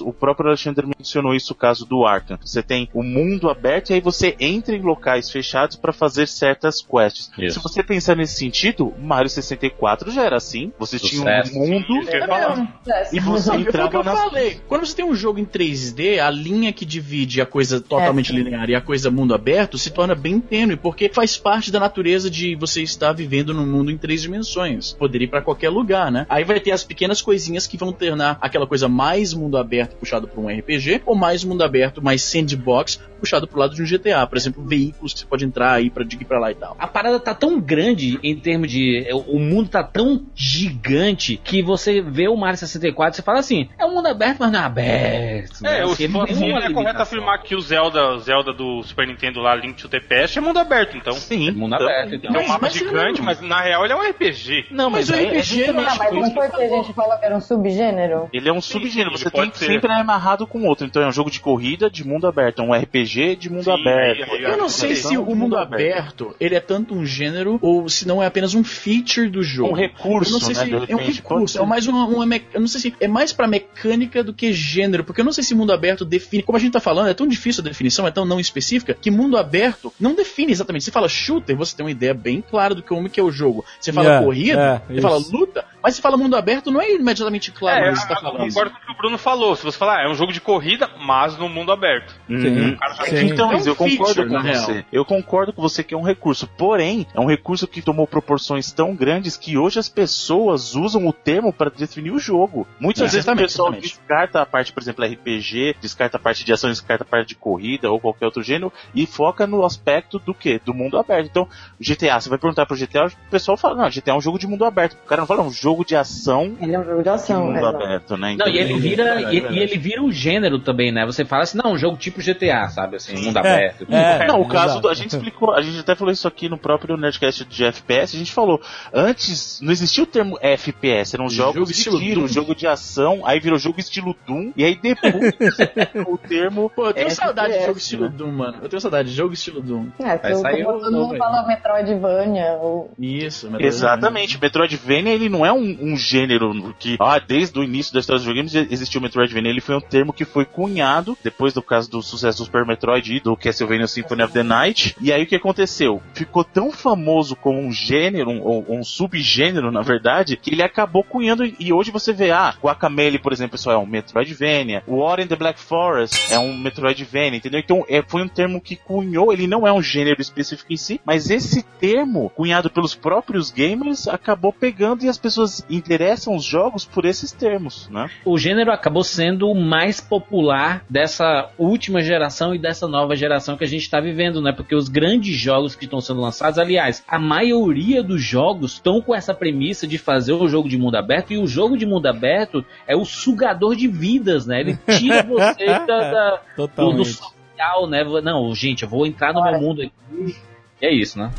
o 0.00 0.12
próprio 0.12 0.48
Alexandre 0.48 0.86
mencionou 0.98 1.34
isso, 1.34 1.52
o 1.52 1.56
caso 1.56 1.84
do 1.86 2.04
Arkham. 2.04 2.38
Você 2.44 2.62
tem 2.62 2.88
o 2.92 3.02
mundo 3.02 3.48
aberto 3.48 3.90
e 3.90 3.94
aí 3.94 4.00
você 4.00 4.36
entra 4.40 4.74
em 4.74 4.80
locais 4.80 5.30
fechados 5.30 5.76
para 5.76 5.92
fazer 5.92 6.26
certas 6.28 6.80
quests. 6.80 7.30
Isso. 7.38 7.58
Se 7.58 7.62
você 7.62 7.82
pensar 7.82 8.16
nesse 8.16 8.36
sentido, 8.36 8.92
Mario 8.98 9.28
64 9.30 10.10
já 10.10 10.24
era 10.24 10.36
assim. 10.36 10.72
Você 10.78 10.98
Sucesso. 10.98 11.50
tinha 11.50 11.62
um 11.62 11.68
mundo 11.68 12.02
falar. 12.26 12.80
e 13.12 13.20
você 13.20 13.54
entrava 13.54 13.96
eu 13.98 14.04
nas 14.04 14.18
falei. 14.18 14.60
Quando 14.68 14.86
você 14.86 14.96
tem 14.96 15.04
um 15.04 15.14
jogo 15.14 15.38
em 15.38 15.44
3D, 15.44 16.18
a 16.18 16.30
linha 16.30 16.72
que 16.72 16.84
divide 16.84 17.40
a 17.40 17.46
coisa 17.46 17.80
totalmente 17.80 18.32
É. 18.32 18.34
linear 18.34 18.68
e 18.70 18.74
a 18.74 18.80
coisa 18.80 19.10
mundo 19.10 19.34
aberto 19.34 19.78
se 19.78 19.90
torna 19.90 20.14
bem 20.14 20.40
tênue, 20.40 20.76
porque 20.76 21.08
faz 21.08 21.36
parte 21.36 21.70
da 21.70 21.78
natureza 21.80 22.30
de 22.30 22.54
você 22.56 22.82
estar 22.82 23.12
vivendo 23.12 23.52
num 23.54 23.66
mundo 23.66 23.90
em 23.90 23.98
três 23.98 24.22
dimensões. 24.22 24.92
Poderia 24.92 25.26
ir 25.26 25.28
pra 25.30 25.42
qualquer 25.42 25.68
lugar, 25.70 26.10
né? 26.10 26.26
Aí 26.28 26.44
vai 26.44 26.60
ter 26.60 26.72
as 26.72 26.84
pequenas 26.84 27.20
coisinhas 27.22 27.66
que 27.66 27.76
vão 27.76 27.92
tornar 27.92 28.38
aquela 28.40 28.66
coisa 28.66 28.88
mais 28.88 29.32
mundo 29.36 29.56
aberto 29.58 29.96
puxado 29.96 30.26
por 30.28 30.42
um 30.42 30.48
RPG, 30.48 31.02
ou 31.06 31.14
mais 31.14 31.44
mundo 31.44 31.62
aberto, 31.62 32.02
mais 32.02 32.22
sandbox, 32.22 33.00
puxado 33.20 33.46
pro 33.46 33.58
lado 33.58 33.74
de 33.74 33.82
um 33.82 33.86
GTA. 33.86 34.26
Por 34.26 34.36
exemplo, 34.36 34.62
veículos 34.64 35.12
que 35.14 35.20
você 35.20 35.26
pode 35.26 35.44
entrar 35.44 35.72
aí 35.72 35.90
pra 35.90 36.02
ir 36.04 36.24
pra 36.24 36.38
lá 36.38 36.50
e 36.50 36.54
tal. 36.54 36.76
A 36.78 36.86
parada 36.86 37.18
tá 37.20 37.34
tão 37.34 37.60
grande 37.60 38.18
em 38.22 38.36
termos 38.36 38.70
de. 38.70 39.06
O 39.26 39.38
mundo 39.38 39.68
tá 39.68 39.82
tão 39.82 40.24
gigante 40.34 41.36
que 41.42 41.62
você 41.62 42.00
vê 42.00 42.28
o 42.28 42.36
Mario 42.36 42.58
64 42.58 43.14
e 43.14 43.16
você 43.16 43.22
fala 43.22 43.38
assim: 43.38 43.68
é 43.78 43.84
um 43.84 43.94
mundo 43.94 44.06
aberto, 44.08 44.38
mas 44.40 44.52
não 44.52 44.60
é 44.60 44.62
aberto. 44.64 45.60
né? 45.62 45.80
É, 45.80 45.84
o, 45.86 45.90
Assim, 45.90 46.06
se 46.06 46.12
for 46.12 46.30
assim, 46.30 46.52
é 46.52 46.72
correto 46.72 47.02
afirmar 47.02 47.42
que 47.42 47.54
o 47.54 47.60
Zelda, 47.60 48.14
o 48.14 48.18
Zelda 48.18 48.52
do 48.52 48.82
Super 48.82 49.06
Nintendo 49.06 49.40
lá, 49.40 49.54
Link 49.54 49.80
to 49.80 49.88
the 49.88 50.00
Past, 50.00 50.38
é 50.38 50.40
mundo 50.42 50.58
aberto, 50.58 50.96
então. 50.96 51.12
Sim, 51.14 51.48
É 51.48 51.52
mundo 51.52 51.74
então- 51.74 51.86
aberto, 51.86 52.14
então. 52.14 52.34
É 52.34 52.38
um 52.38 52.48
mapa 52.48 52.58
mas 52.62 52.72
gigante, 52.74 53.18
não- 53.18 53.24
mas 53.26 53.40
na 53.40 53.60
real 53.62 53.84
ele 53.84 53.92
é 53.92 53.96
um 53.96 54.02
RPG. 54.02 54.66
Não, 54.70 54.90
mas, 54.90 55.08
Mas 55.08 55.18
o 55.18 55.22
é- 55.22 55.24
é 55.24 55.28
RPG 55.38 55.42
justamente 55.66 55.86
Ah, 55.88 55.94
mas 55.98 56.08
por 56.08 56.14
não 56.14 56.22
isso 56.26 56.34
foi 56.34 56.48
que 56.50 56.56
a 56.62 56.68
gente 56.68 56.92
falou 56.92 57.18
que 57.18 57.24
era 57.24 57.36
um 57.36 57.40
subgênero? 57.40 58.28
Ele 58.32 58.48
é 58.48 58.52
um 58.52 58.60
subgênero, 58.60 59.14
ele 59.16 59.25
você 59.28 59.30
pode 59.30 59.50
tem 59.52 59.58
ser. 59.60 59.66
sempre 59.66 59.92
amarrado 59.92 60.46
com 60.46 60.62
outro. 60.64 60.86
Então 60.86 61.02
é 61.02 61.06
um 61.08 61.12
jogo 61.12 61.30
de 61.30 61.40
corrida 61.40 61.90
de 61.90 62.04
mundo 62.06 62.26
aberto, 62.26 62.60
é 62.62 62.64
um 62.64 62.72
RPG 62.74 63.36
de 63.36 63.50
mundo 63.50 63.64
Sim, 63.64 63.70
aberto. 63.72 64.24
aí- 64.24 64.30
aí- 64.38 64.42
Eu 64.44 64.56
não 64.56 64.66
É, 64.66 64.68
sei 64.68 64.94
se 64.96 65.08
então, 65.14 65.24
o 65.24 65.34
mundo 65.36 65.56
aberto 65.56 66.34
ele 66.40 66.54
é 66.54 66.60
tanto 66.60 66.94
um 66.94 67.04
gênero 67.04 67.58
ou 67.62 67.88
se 67.88 68.06
não 68.06 68.22
é 68.22 68.26
apenas 68.26 68.54
um 68.54 68.62
feature 68.64 69.28
do 69.28 69.42
jogo. 69.42 69.70
Um 69.72 69.74
recurso, 69.74 70.30
Eu 70.30 70.32
não 70.34 70.40
sei 70.40 70.54
né, 70.54 70.64
se 70.86 70.92
é 70.92 70.96
um 70.96 70.98
recurso, 70.98 71.58
é 71.60 71.66
mais 71.66 71.86
uma, 71.86 72.06
uma 72.06 72.26
me- 72.26 72.42
eu 72.54 72.60
não 72.60 72.68
sei 72.68 72.80
se 72.80 72.94
é 73.00 73.08
mais 73.08 73.32
pra 73.32 73.46
mecânica 73.46 74.22
do 74.22 74.32
que 74.32 74.52
gênero, 74.52 75.04
porque 75.04 75.20
eu 75.20 75.24
não 75.24 75.32
sei 75.32 75.44
se 75.44 75.54
mundo 75.54 75.72
aberto 75.72 76.04
define, 76.04 76.42
como 76.42 76.56
a 76.56 76.60
gente 76.60 76.72
tá 76.72 76.80
falando, 76.80 77.08
é 77.08 77.14
tão 77.14 77.26
difícil 77.26 77.62
a 77.62 77.64
definição, 77.64 78.06
é 78.06 78.10
tão 78.10 78.24
não 78.24 78.38
específica, 78.40 78.94
que 78.94 79.10
mundo 79.10 79.36
aberto 79.36 79.92
não 80.00 80.14
define 80.14 80.52
exatamente. 80.52 80.84
Você 80.84 80.90
fala 80.90 81.08
shooter, 81.08 81.56
você 81.56 81.76
tem 81.76 81.84
uma 81.84 81.90
ideia 81.90 82.14
bem 82.14 82.40
clara 82.40 82.74
do 82.74 82.82
que, 82.82 82.88
como 82.88 83.08
que 83.08 83.20
é 83.20 83.22
o 83.22 83.30
jogo. 83.30 83.64
Você 83.80 83.92
fala 83.92 84.06
Yeah, 84.08 84.24
corrida, 84.24 84.82
é, 84.88 84.94
você 84.94 85.00
fala 85.00 85.18
isso. 85.18 85.36
luta, 85.36 85.64
mas 85.86 85.94
você 85.94 86.02
fala 86.02 86.16
mundo 86.16 86.34
aberto, 86.36 86.68
não 86.72 86.80
é 86.80 86.94
imediatamente 86.94 87.52
claro 87.52 87.84
É, 87.84 87.90
o 87.90 87.92
que 87.94 88.00
você 88.00 88.08
tá 88.08 88.14
eu 88.14 88.20
falando. 88.20 88.48
concordo 88.48 88.70
com 88.72 88.76
o 88.78 88.86
que 88.86 88.92
o 88.92 88.96
Bruno 88.96 89.18
falou. 89.18 89.54
Se 89.54 89.62
você 89.62 89.78
falar, 89.78 89.98
ah, 90.00 90.02
é 90.02 90.08
um 90.08 90.16
jogo 90.16 90.32
de 90.32 90.40
corrida, 90.40 90.90
mas 91.00 91.38
no 91.38 91.48
mundo 91.48 91.70
aberto. 91.70 92.12
Sim. 92.28 92.76
Sim. 93.06 93.26
Então, 93.26 93.52
É 93.52 93.56
um 93.56 93.60
eu 93.64 93.76
concordo 93.76 94.14
feature, 94.14 94.26
com 94.28 94.34
na 94.34 94.42
você. 94.42 94.72
real. 94.72 94.84
Eu 94.92 95.04
concordo 95.04 95.52
com 95.52 95.62
você 95.62 95.84
que 95.84 95.94
é 95.94 95.96
um 95.96 96.02
recurso. 96.02 96.48
Porém, 96.48 97.06
é 97.14 97.20
um 97.20 97.26
recurso 97.26 97.68
que 97.68 97.80
tomou 97.80 98.04
proporções 98.06 98.72
tão 98.72 98.96
grandes 98.96 99.36
que 99.36 99.56
hoje 99.56 99.78
as 99.78 99.88
pessoas 99.88 100.74
usam 100.74 101.06
o 101.06 101.12
termo 101.12 101.52
para 101.52 101.70
definir 101.70 102.10
o 102.10 102.18
jogo. 102.18 102.66
Muitas 102.80 103.02
É, 103.02 103.16
vezes 103.18 103.28
o 103.28 103.36
pessoal 103.36 103.68
exatamente. 103.68 103.82
descarta 103.96 104.42
a 104.42 104.46
parte, 104.46 104.72
por 104.72 104.82
exemplo, 104.82 105.04
RPG, 105.04 105.76
descarta 105.80 106.16
a 106.16 106.20
parte 106.20 106.44
de 106.44 106.52
ação, 106.52 106.68
descarta 106.68 107.04
a 107.04 107.06
parte 107.06 107.28
de 107.28 107.34
corrida 107.36 107.90
ou 107.90 108.00
qualquer 108.00 108.24
outro 108.26 108.42
gênero 108.42 108.72
e 108.92 109.06
foca 109.06 109.46
no 109.46 109.64
aspecto 109.64 110.18
do 110.18 110.34
que? 110.34 110.58
Do 110.64 110.74
mundo 110.74 110.98
aberto. 110.98 111.26
Então, 111.26 111.48
GTA, 111.80 112.20
você 112.20 112.28
vai 112.28 112.38
perguntar 112.38 112.66
pro 112.66 112.76
GTA, 112.76 113.06
o 113.06 113.30
pessoal 113.30 113.56
fala, 113.56 113.76
não, 113.76 113.88
GTA 113.90 114.10
é 114.10 114.14
um 114.14 114.20
jogo 114.20 114.38
de 114.38 114.46
mundo 114.48 114.64
aberto. 114.64 114.94
O 114.94 115.06
cara 115.06 115.20
não 115.20 115.26
fala, 115.28 115.42
é 115.42 115.44
um 115.46 115.52
jogo 115.52 115.75
de 115.84 115.96
ação 115.96 116.56
Ele 116.60 116.74
é 116.74 116.78
um 116.78 116.84
jogo 116.84 116.98
de 116.98 117.02
de 117.04 117.08
ação, 117.10 117.46
mundo 117.46 117.58
exato. 117.58 117.76
aberto, 117.76 118.16
né? 118.16 118.36
Não, 118.38 118.48
e 118.48 118.58
ele 118.58 118.64
Então, 118.72 118.80
vira, 118.80 119.32
e, 119.32 119.38
e 119.38 119.58
ele 119.58 119.78
vira 119.78 120.02
o 120.02 120.10
gênero 120.10 120.58
também, 120.58 120.90
né? 120.90 121.06
Você 121.06 121.24
fala 121.24 121.42
assim, 121.44 121.56
não, 121.62 121.72
um 121.72 121.78
jogo 121.78 121.96
tipo 121.96 122.20
GTA, 122.20 122.68
sabe? 122.68 122.96
Assim, 122.96 123.14
mundo 123.16 123.36
É, 123.36 123.40
aberto. 123.40 123.86
é. 123.88 124.26
Não, 124.26 124.40
o 124.40 124.48
caso 124.48 124.80
do, 124.80 124.88
a 124.88 124.94
gente 124.94 125.10
explicou, 125.14 125.52
a 125.54 125.62
gente 125.62 125.78
até 125.78 125.94
falou 125.94 126.12
isso 126.12 126.26
aqui 126.26 126.48
no 126.48 126.58
próprio 126.58 126.96
Nerdcast 126.96 127.44
de 127.44 127.64
FPS, 127.64 128.16
a 128.16 128.18
gente 128.18 128.32
falou, 128.32 128.60
antes 128.92 129.60
não 129.60 129.70
existia 129.72 130.02
o 130.02 130.06
termo 130.06 130.36
FPS, 130.40 131.14
eram 131.14 131.28
Jogo 131.28 131.52
jogos 131.52 131.68
de 131.68 131.74
estilo 131.74 131.98
tiro, 131.98 132.20
Doom. 132.22 132.28
jogo 132.28 132.54
de 132.54 132.66
ação, 132.66 133.22
aí 133.24 133.38
virou 133.40 133.58
jogo 133.58 133.78
estilo 133.78 134.14
Doom, 134.26 134.52
e 134.56 134.64
aí 134.64 134.74
depois 134.80 135.14
o 136.08 136.18
termo 136.18 136.70
Pô, 136.74 136.86
eu 136.88 136.94
tenho 136.94 137.06
FPS, 137.06 137.16
saudade 137.22 137.54
de 137.58 137.64
jogo 137.66 137.78
estilo 137.78 138.04
né? 138.06 138.12
Doom, 138.16 138.32
mano. 138.32 138.58
Eu 138.62 138.68
tenho 138.68 138.80
saudade 138.80 139.08
de 139.10 139.14
jogo 139.14 139.32
estilo 139.34 139.60
Doom. 139.62 139.86
É, 140.00 140.16
Vai 140.16 140.32
tu, 140.32 140.38
sair 140.40 140.64
todo 140.64 140.90
mundo 140.92 141.16
fala 141.16 141.46
Metroidvania, 141.46 142.58
ou... 142.60 142.90
Isso, 142.98 143.46
Metroidvania. 143.46 143.66
Exatamente, 143.68 144.40
Metroidvania 144.40 145.12
ele 145.14 145.28
não 145.28 145.44
é 145.44 145.52
um, 145.52 145.65
um 145.80 145.96
gênero 145.96 146.74
que, 146.78 146.96
ah, 147.00 147.18
desde 147.18 147.58
o 147.58 147.64
início 147.64 147.92
da 147.92 148.00
história 148.00 148.18
dos 148.18 148.26
videogames 148.26 148.54
existiu 148.70 149.00
o 149.00 149.02
Metroidvania, 149.02 149.50
ele 149.50 149.60
foi 149.60 149.76
um 149.76 149.80
termo 149.80 150.12
que 150.12 150.24
foi 150.24 150.44
cunhado 150.44 151.16
depois 151.22 151.52
do 151.52 151.62
caso 151.62 151.90
do 151.90 152.02
sucesso 152.02 152.38
do 152.38 152.44
Super 152.44 152.66
Metroid 152.66 153.14
e 153.14 153.20
do 153.20 153.36
Castlevania 153.36 153.86
Symphony 153.86 154.22
of 154.22 154.32
the 154.32 154.42
Night. 154.42 154.96
E 155.00 155.12
aí 155.12 155.22
o 155.22 155.26
que 155.26 155.36
aconteceu? 155.36 156.02
Ficou 156.14 156.44
tão 156.44 156.70
famoso 156.70 157.34
como 157.36 157.58
um 157.58 157.72
gênero, 157.72 158.30
um, 158.30 158.78
um 158.78 158.84
subgênero, 158.84 159.70
na 159.70 159.82
verdade, 159.82 160.36
que 160.36 160.52
ele 160.52 160.62
acabou 160.62 161.02
cunhando 161.02 161.44
e 161.44 161.72
hoje 161.72 161.90
você 161.90 162.12
vê, 162.12 162.30
ah, 162.30 162.54
Guacamele, 162.62 163.18
por 163.18 163.32
exemplo, 163.32 163.52
pessoal, 163.52 163.76
é 163.76 163.78
um 163.78 163.86
Metroidvania, 163.86 164.82
War 164.86 165.20
in 165.20 165.26
the 165.26 165.36
Black 165.36 165.58
Forest 165.58 166.32
é 166.32 166.38
um 166.38 166.56
Metroidvania, 166.56 167.38
entendeu? 167.38 167.60
Então 167.60 167.84
é, 167.88 168.02
foi 168.02 168.22
um 168.22 168.28
termo 168.28 168.60
que 168.60 168.76
cunhou, 168.76 169.32
ele 169.32 169.46
não 169.46 169.66
é 169.66 169.72
um 169.72 169.82
gênero 169.82 170.20
específico 170.20 170.72
em 170.72 170.76
si, 170.76 171.00
mas 171.04 171.30
esse 171.30 171.62
termo, 171.62 172.30
cunhado 172.30 172.70
pelos 172.70 172.94
próprios 172.94 173.50
gamers, 173.50 174.08
acabou 174.08 174.52
pegando 174.52 175.04
e 175.04 175.08
as 175.08 175.18
pessoas 175.18 175.45
interessam 175.70 176.34
os 176.34 176.44
jogos 176.44 176.84
por 176.84 177.04
esses 177.04 177.32
termos, 177.32 177.88
né? 177.90 178.08
o 178.24 178.36
gênero 178.38 178.70
acabou 178.72 179.02
sendo 179.04 179.48
o 179.50 179.54
mais 179.54 180.00
popular 180.00 180.84
dessa 180.88 181.50
última 181.58 182.00
geração 182.02 182.54
e 182.54 182.58
dessa 182.58 182.86
nova 182.88 183.14
geração 183.16 183.56
que 183.56 183.64
a 183.64 183.68
gente 183.68 183.82
está 183.82 184.00
vivendo, 184.00 184.40
né? 184.40 184.52
Porque 184.52 184.74
os 184.74 184.88
grandes 184.88 185.36
jogos 185.36 185.74
que 185.74 185.84
estão 185.84 186.00
sendo 186.00 186.20
lançados, 186.20 186.58
aliás, 186.58 187.04
a 187.08 187.18
maioria 187.18 188.02
dos 188.02 188.22
jogos 188.22 188.74
estão 188.74 189.00
com 189.00 189.14
essa 189.14 189.32
premissa 189.34 189.86
de 189.86 189.98
fazer 189.98 190.32
o 190.32 190.48
jogo 190.48 190.68
de 190.68 190.76
mundo 190.78 190.96
aberto 190.96 191.32
e 191.32 191.38
o 191.38 191.46
jogo 191.46 191.76
de 191.76 191.86
mundo 191.86 192.06
aberto 192.06 192.64
é 192.86 192.96
o 192.96 193.04
sugador 193.04 193.74
de 193.76 193.88
vidas, 193.88 194.46
né? 194.46 194.60
Ele 194.60 194.78
tira 194.98 195.22
você 195.26 195.66
da, 195.66 196.10
da- 196.10 196.40
do, 196.56 197.04
social, 197.04 197.86
né? 197.88 198.04
Não, 198.22 198.54
gente, 198.54 198.82
eu 198.82 198.88
vou 198.88 199.06
entrar 199.06 199.32
no 199.32 199.42
meu 199.42 199.60
mundo 199.60 199.82
aqui. 199.82 200.36
E 200.80 200.86
é 200.86 200.92
isso, 200.92 201.18
né? 201.18 201.30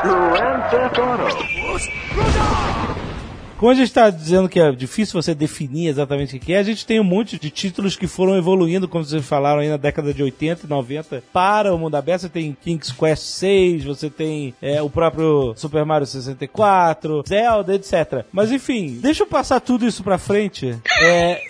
Grand 0.00 0.62
Theft 0.70 0.98
Auto. 0.98 1.26
Como 3.58 3.72
a 3.72 3.74
gente 3.74 3.88
está 3.88 4.10
dizendo 4.10 4.48
que 4.48 4.60
é 4.60 4.70
difícil 4.72 5.20
você 5.20 5.34
definir 5.34 5.88
exatamente 5.88 6.36
o 6.36 6.40
que 6.40 6.52
é, 6.52 6.58
a 6.58 6.62
gente 6.62 6.86
tem 6.86 7.00
um 7.00 7.04
monte 7.04 7.38
de 7.38 7.50
títulos 7.50 7.96
que 7.96 8.06
foram 8.06 8.36
evoluindo, 8.36 8.86
como 8.86 9.04
vocês 9.04 9.26
falaram 9.26 9.60
aí 9.60 9.68
na 9.68 9.76
década 9.76 10.12
de 10.12 10.22
80 10.22 10.66
e 10.66 10.68
90, 10.68 11.22
para 11.32 11.74
o 11.74 11.78
mundo 11.78 11.94
aberto. 11.94 12.22
Você 12.22 12.28
tem 12.28 12.56
King's 12.62 12.92
Quest 12.92 13.22
6, 13.22 13.84
você 13.84 14.10
tem 14.10 14.54
é, 14.60 14.80
o 14.82 14.90
próprio 14.90 15.54
Super 15.56 15.84
Mario 15.84 16.06
64, 16.06 17.24
Zelda, 17.26 17.74
etc. 17.74 18.24
Mas 18.32 18.52
enfim, 18.52 18.98
deixa 19.00 19.22
eu 19.22 19.26
passar 19.26 19.60
tudo 19.60 19.86
isso 19.86 20.02
pra 20.02 20.18
frente. 20.18 20.78
É, 21.00 21.40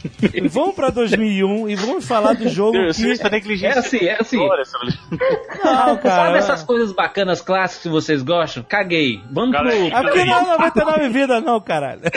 vamos 0.50 0.74
pra 0.74 0.90
2001 0.90 1.68
e 1.68 1.74
vamos 1.74 2.04
falar 2.04 2.34
do 2.34 2.48
jogo 2.48 2.78
Você 2.86 3.04
que... 3.04 3.10
está 3.12 3.30
negligência 3.30 3.76
É 3.76 3.78
assim, 3.78 4.04
é 4.04 4.20
assim. 4.20 4.38
Olha, 4.38 4.64
sabe? 4.64 4.98
Não, 5.10 5.18
Sabe 5.94 6.02
cara... 6.02 6.38
essas 6.38 6.62
coisas 6.62 6.92
bacanas, 6.92 7.40
clássicas 7.40 7.82
que 7.82 7.88
vocês 7.88 8.22
gostam? 8.22 8.62
Caguei. 8.62 9.20
Vamos 9.30 9.52
Galera, 9.52 10.00
pro. 10.00 10.08
Aqui 10.08 10.24
não 10.24 10.38
é 10.38 10.58
99 10.58 11.08
vidas 11.08 11.42
não, 11.42 11.53
caralho. 11.60 12.00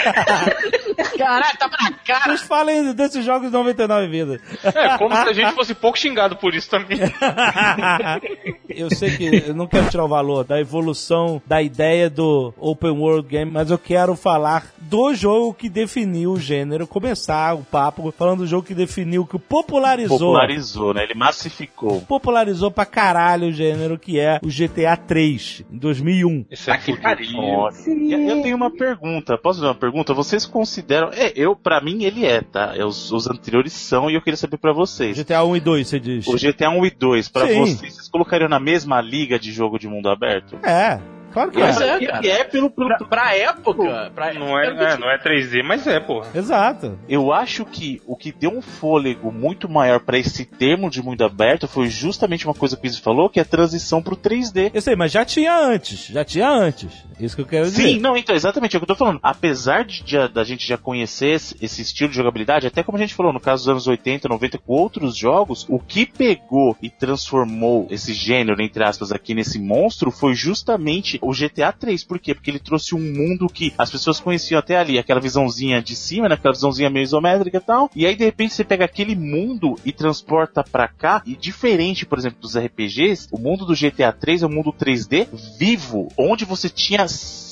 Caralho, 1.18 1.58
tá 1.58 1.70
pra 1.70 1.92
cara. 2.06 2.24
Vocês 2.26 2.42
falem 2.42 2.94
desses 2.94 3.24
jogos 3.24 3.48
de 3.48 3.54
99 3.54 4.08
vidas. 4.08 4.42
É, 4.64 4.98
como 4.98 5.16
se 5.16 5.30
a 5.30 5.34
gente 5.34 5.52
fosse 5.54 5.74
pouco 5.74 5.98
xingado 5.98 6.36
por 6.36 6.54
isso 6.54 6.70
também. 6.70 7.00
eu 8.70 8.90
sei 8.90 9.16
que 9.16 9.44
eu 9.48 9.54
não 9.54 9.68
quero 9.68 9.90
tirar 9.90 10.06
o 10.06 10.08
valor 10.08 10.44
da 10.44 10.60
evolução 10.60 11.42
da 11.46 11.62
ideia 11.62 12.10
do 12.10 12.54
Open 12.58 12.92
World 12.92 13.28
Game, 13.28 13.52
mas 13.52 13.70
eu 13.70 13.78
quero 13.78 14.16
falar 14.16 14.72
do 14.80 15.14
jogo 15.14 15.54
que 15.54 15.70
definiu 15.70 16.34
o 16.34 16.40
gênero, 16.40 16.88
começar 16.88 17.56
o 17.56 17.64
papo 17.64 18.12
falando 18.12 18.40
do 18.40 18.48
jogo 18.48 18.66
que 18.66 18.76
definiu, 18.76 19.26
que 19.26 19.38
popularizou. 19.38 20.18
Popularizou, 20.18 20.94
né? 20.94 21.04
Ele 21.04 21.16
massificou. 21.16 22.02
Popularizou 22.02 22.72
pra 22.72 22.86
caralho 22.86 23.50
o 23.50 23.52
gênero, 23.52 23.98
que 24.00 24.20
é 24.20 24.40
o 24.44 24.48
GTA 24.48 24.96
3, 24.96 25.64
em 25.72 25.78
2001. 25.78 26.46
Isso 26.52 26.72
é. 26.72 26.80
Olha, 27.04 27.74
eu 27.88 28.38
eu 28.38 28.42
tenho 28.44 28.56
uma 28.56 28.72
pergunta. 28.72 29.27
Posso 29.36 29.60
fazer 29.60 29.68
uma 29.68 29.76
pergunta? 29.76 30.14
Vocês 30.14 30.46
consideram. 30.46 31.10
É, 31.12 31.34
eu, 31.36 31.56
pra 31.56 31.82
mim, 31.82 32.04
ele 32.04 32.26
é, 32.26 32.42
tá? 32.42 32.74
É, 32.78 32.86
Os, 32.86 33.12
os 33.12 33.28
anteriores 33.28 33.74
são 33.74 34.10
e 34.10 34.14
eu 34.14 34.22
queria 34.22 34.38
saber 34.38 34.58
pra 34.58 34.72
vocês. 34.72 35.18
GTA 35.18 35.44
1 35.44 35.56
e 35.56 35.60
2, 35.60 35.88
você 35.88 36.00
diz. 36.00 36.28
O 36.28 36.36
GTA 36.38 36.70
1 36.70 36.86
e 36.86 36.92
2, 36.92 37.28
pra 37.30 37.48
Sim. 37.48 37.60
vocês, 37.60 37.94
vocês 37.96 38.08
colocariam 38.10 38.48
na 38.48 38.60
mesma 38.60 39.02
liga 39.02 39.40
de 39.40 39.52
jogo 39.52 39.80
de 39.80 39.88
mundo 39.88 40.08
aberto? 40.10 40.58
É, 40.64 41.00
claro 41.32 41.52
que 41.52 41.60
Mas 41.60 41.80
é. 41.82 41.90
é, 42.04 42.06
cara. 42.08 42.28
é 42.28 42.44
pelo, 42.44 42.70
pelo, 42.70 42.88
Pra, 42.98 43.08
pra 43.08 43.36
época, 43.36 44.12
pra 44.14 44.34
Não 44.34 44.58
é, 44.60 44.68
é, 44.68 44.98
não 44.98 45.10
é 45.10 45.18
3D, 45.18 45.64
mas 45.64 45.86
é, 45.88 46.00
porra. 46.00 46.28
Exato. 46.34 46.98
Eu 47.08 47.32
acho 47.32 47.66
que 47.66 48.02
o 48.06 48.16
que 48.16 48.32
deu 48.32 48.52
um 48.52 48.62
fôlego 48.62 49.32
muito 49.32 49.70
maior 49.70 50.00
pra 50.00 50.18
esse 50.18 50.46
termo 50.46 50.90
de 50.90 51.02
mundo 51.02 51.24
aberto 51.24 51.68
foi 51.68 51.88
justamente 51.88 52.46
uma 52.46 52.54
coisa 52.54 52.76
que 52.78 52.86
o 52.86 52.88
Izzy 52.88 53.02
falou, 53.02 53.30
que 53.30 53.40
é 53.40 53.42
a 53.42 53.46
transição 53.46 54.02
pro 54.02 54.16
3D. 54.16 54.72
Eu 54.74 54.82
sei, 54.82 54.96
mas 54.96 55.12
já 55.12 55.24
tinha 55.26 55.56
antes. 55.58 56.08
Já 56.08 56.24
tinha 56.24 56.50
antes. 56.50 56.92
Isso 57.20 57.36
que 57.36 57.42
eu 57.42 57.46
quero 57.48 57.66
dizer. 57.66 57.82
Sim, 57.84 58.00
não, 58.00 58.16
então, 58.16 58.36
exatamente 58.36 58.76
é 58.76 58.78
o 58.78 58.80
que 58.80 58.84
eu 58.84 58.96
tô 58.96 58.96
falando. 58.96 59.20
Apesar 59.24 59.84
de, 59.84 60.04
de- 60.04 60.28
da 60.28 60.44
gente 60.44 60.68
já 60.68 60.78
conhecer 60.78 61.30
esse, 61.30 61.56
esse 61.62 61.82
estilo 61.82 62.10
de 62.10 62.16
jogabilidade, 62.16 62.68
até 62.68 62.84
como 62.84 62.98
a 62.98 63.02
gente 63.02 63.14
falou 63.16 63.34
no 63.34 63.40
caso 63.40 63.64
dos 63.64 63.70
anos 63.70 63.88
80, 63.88 64.28
90, 64.30 64.58
com 64.60 64.74
outros 64.74 65.16
jogos, 65.18 65.66
o 65.70 65.80
que 65.80 66.06
pegou 66.06 66.76
e 66.82 66.90
transformou 66.90 67.88
esse 67.90 68.14
gênero, 68.14 68.62
entre 68.62 68.84
aspas, 68.84 69.12
aqui 69.12 69.34
nesse 69.34 69.60
monstro 69.60 70.12
foi 70.12 70.34
justamente 70.36 71.17
o 71.22 71.32
GTA 71.32 71.72
3. 71.72 72.04
Por 72.04 72.20
quê? 72.20 72.34
Porque 72.34 72.50
ele 72.50 72.60
trouxe 72.60 72.96
um 72.96 73.00
mundo 73.00 73.48
que 73.48 73.74
as 73.78 73.90
pessoas 73.90 74.20
conheciam 74.20 74.60
até 74.60 74.78
ali, 74.78 74.98
aquela 74.98 75.20
visãozinha 75.20 75.82
de 75.82 75.96
cima, 75.96 76.28
né? 76.28 76.36
Aquela 76.36 76.54
visãozinha 76.54 76.90
meio 76.90 77.04
isométrica 77.04 77.58
e 77.58 77.62
tal. 77.62 77.90
E 77.96 78.06
aí, 78.06 78.16
de 78.16 78.26
repente, 78.26 78.54
você 78.54 78.64
pega 78.64 78.86
aquele 78.86 79.16
mundo 79.16 79.76
e 79.86 79.92
transporta 79.92 80.64
pra 80.64 80.88
cá. 80.88 81.22
E 81.26 81.36
diferente, 81.36 82.06
por 82.06 82.18
exemplo, 82.18 82.40
dos 82.40 82.58
RPGs, 82.58 83.28
o 83.32 83.40
mundo 83.40 83.66
do 83.66 83.74
GTA 83.74 84.12
3 84.12 84.44
é 84.44 84.48
um 84.48 84.52
mundo 84.52 84.74
3D 84.74 85.28
vivo, 85.58 86.08
onde 86.18 86.46
você 86.46 86.70
tinha 86.70 87.06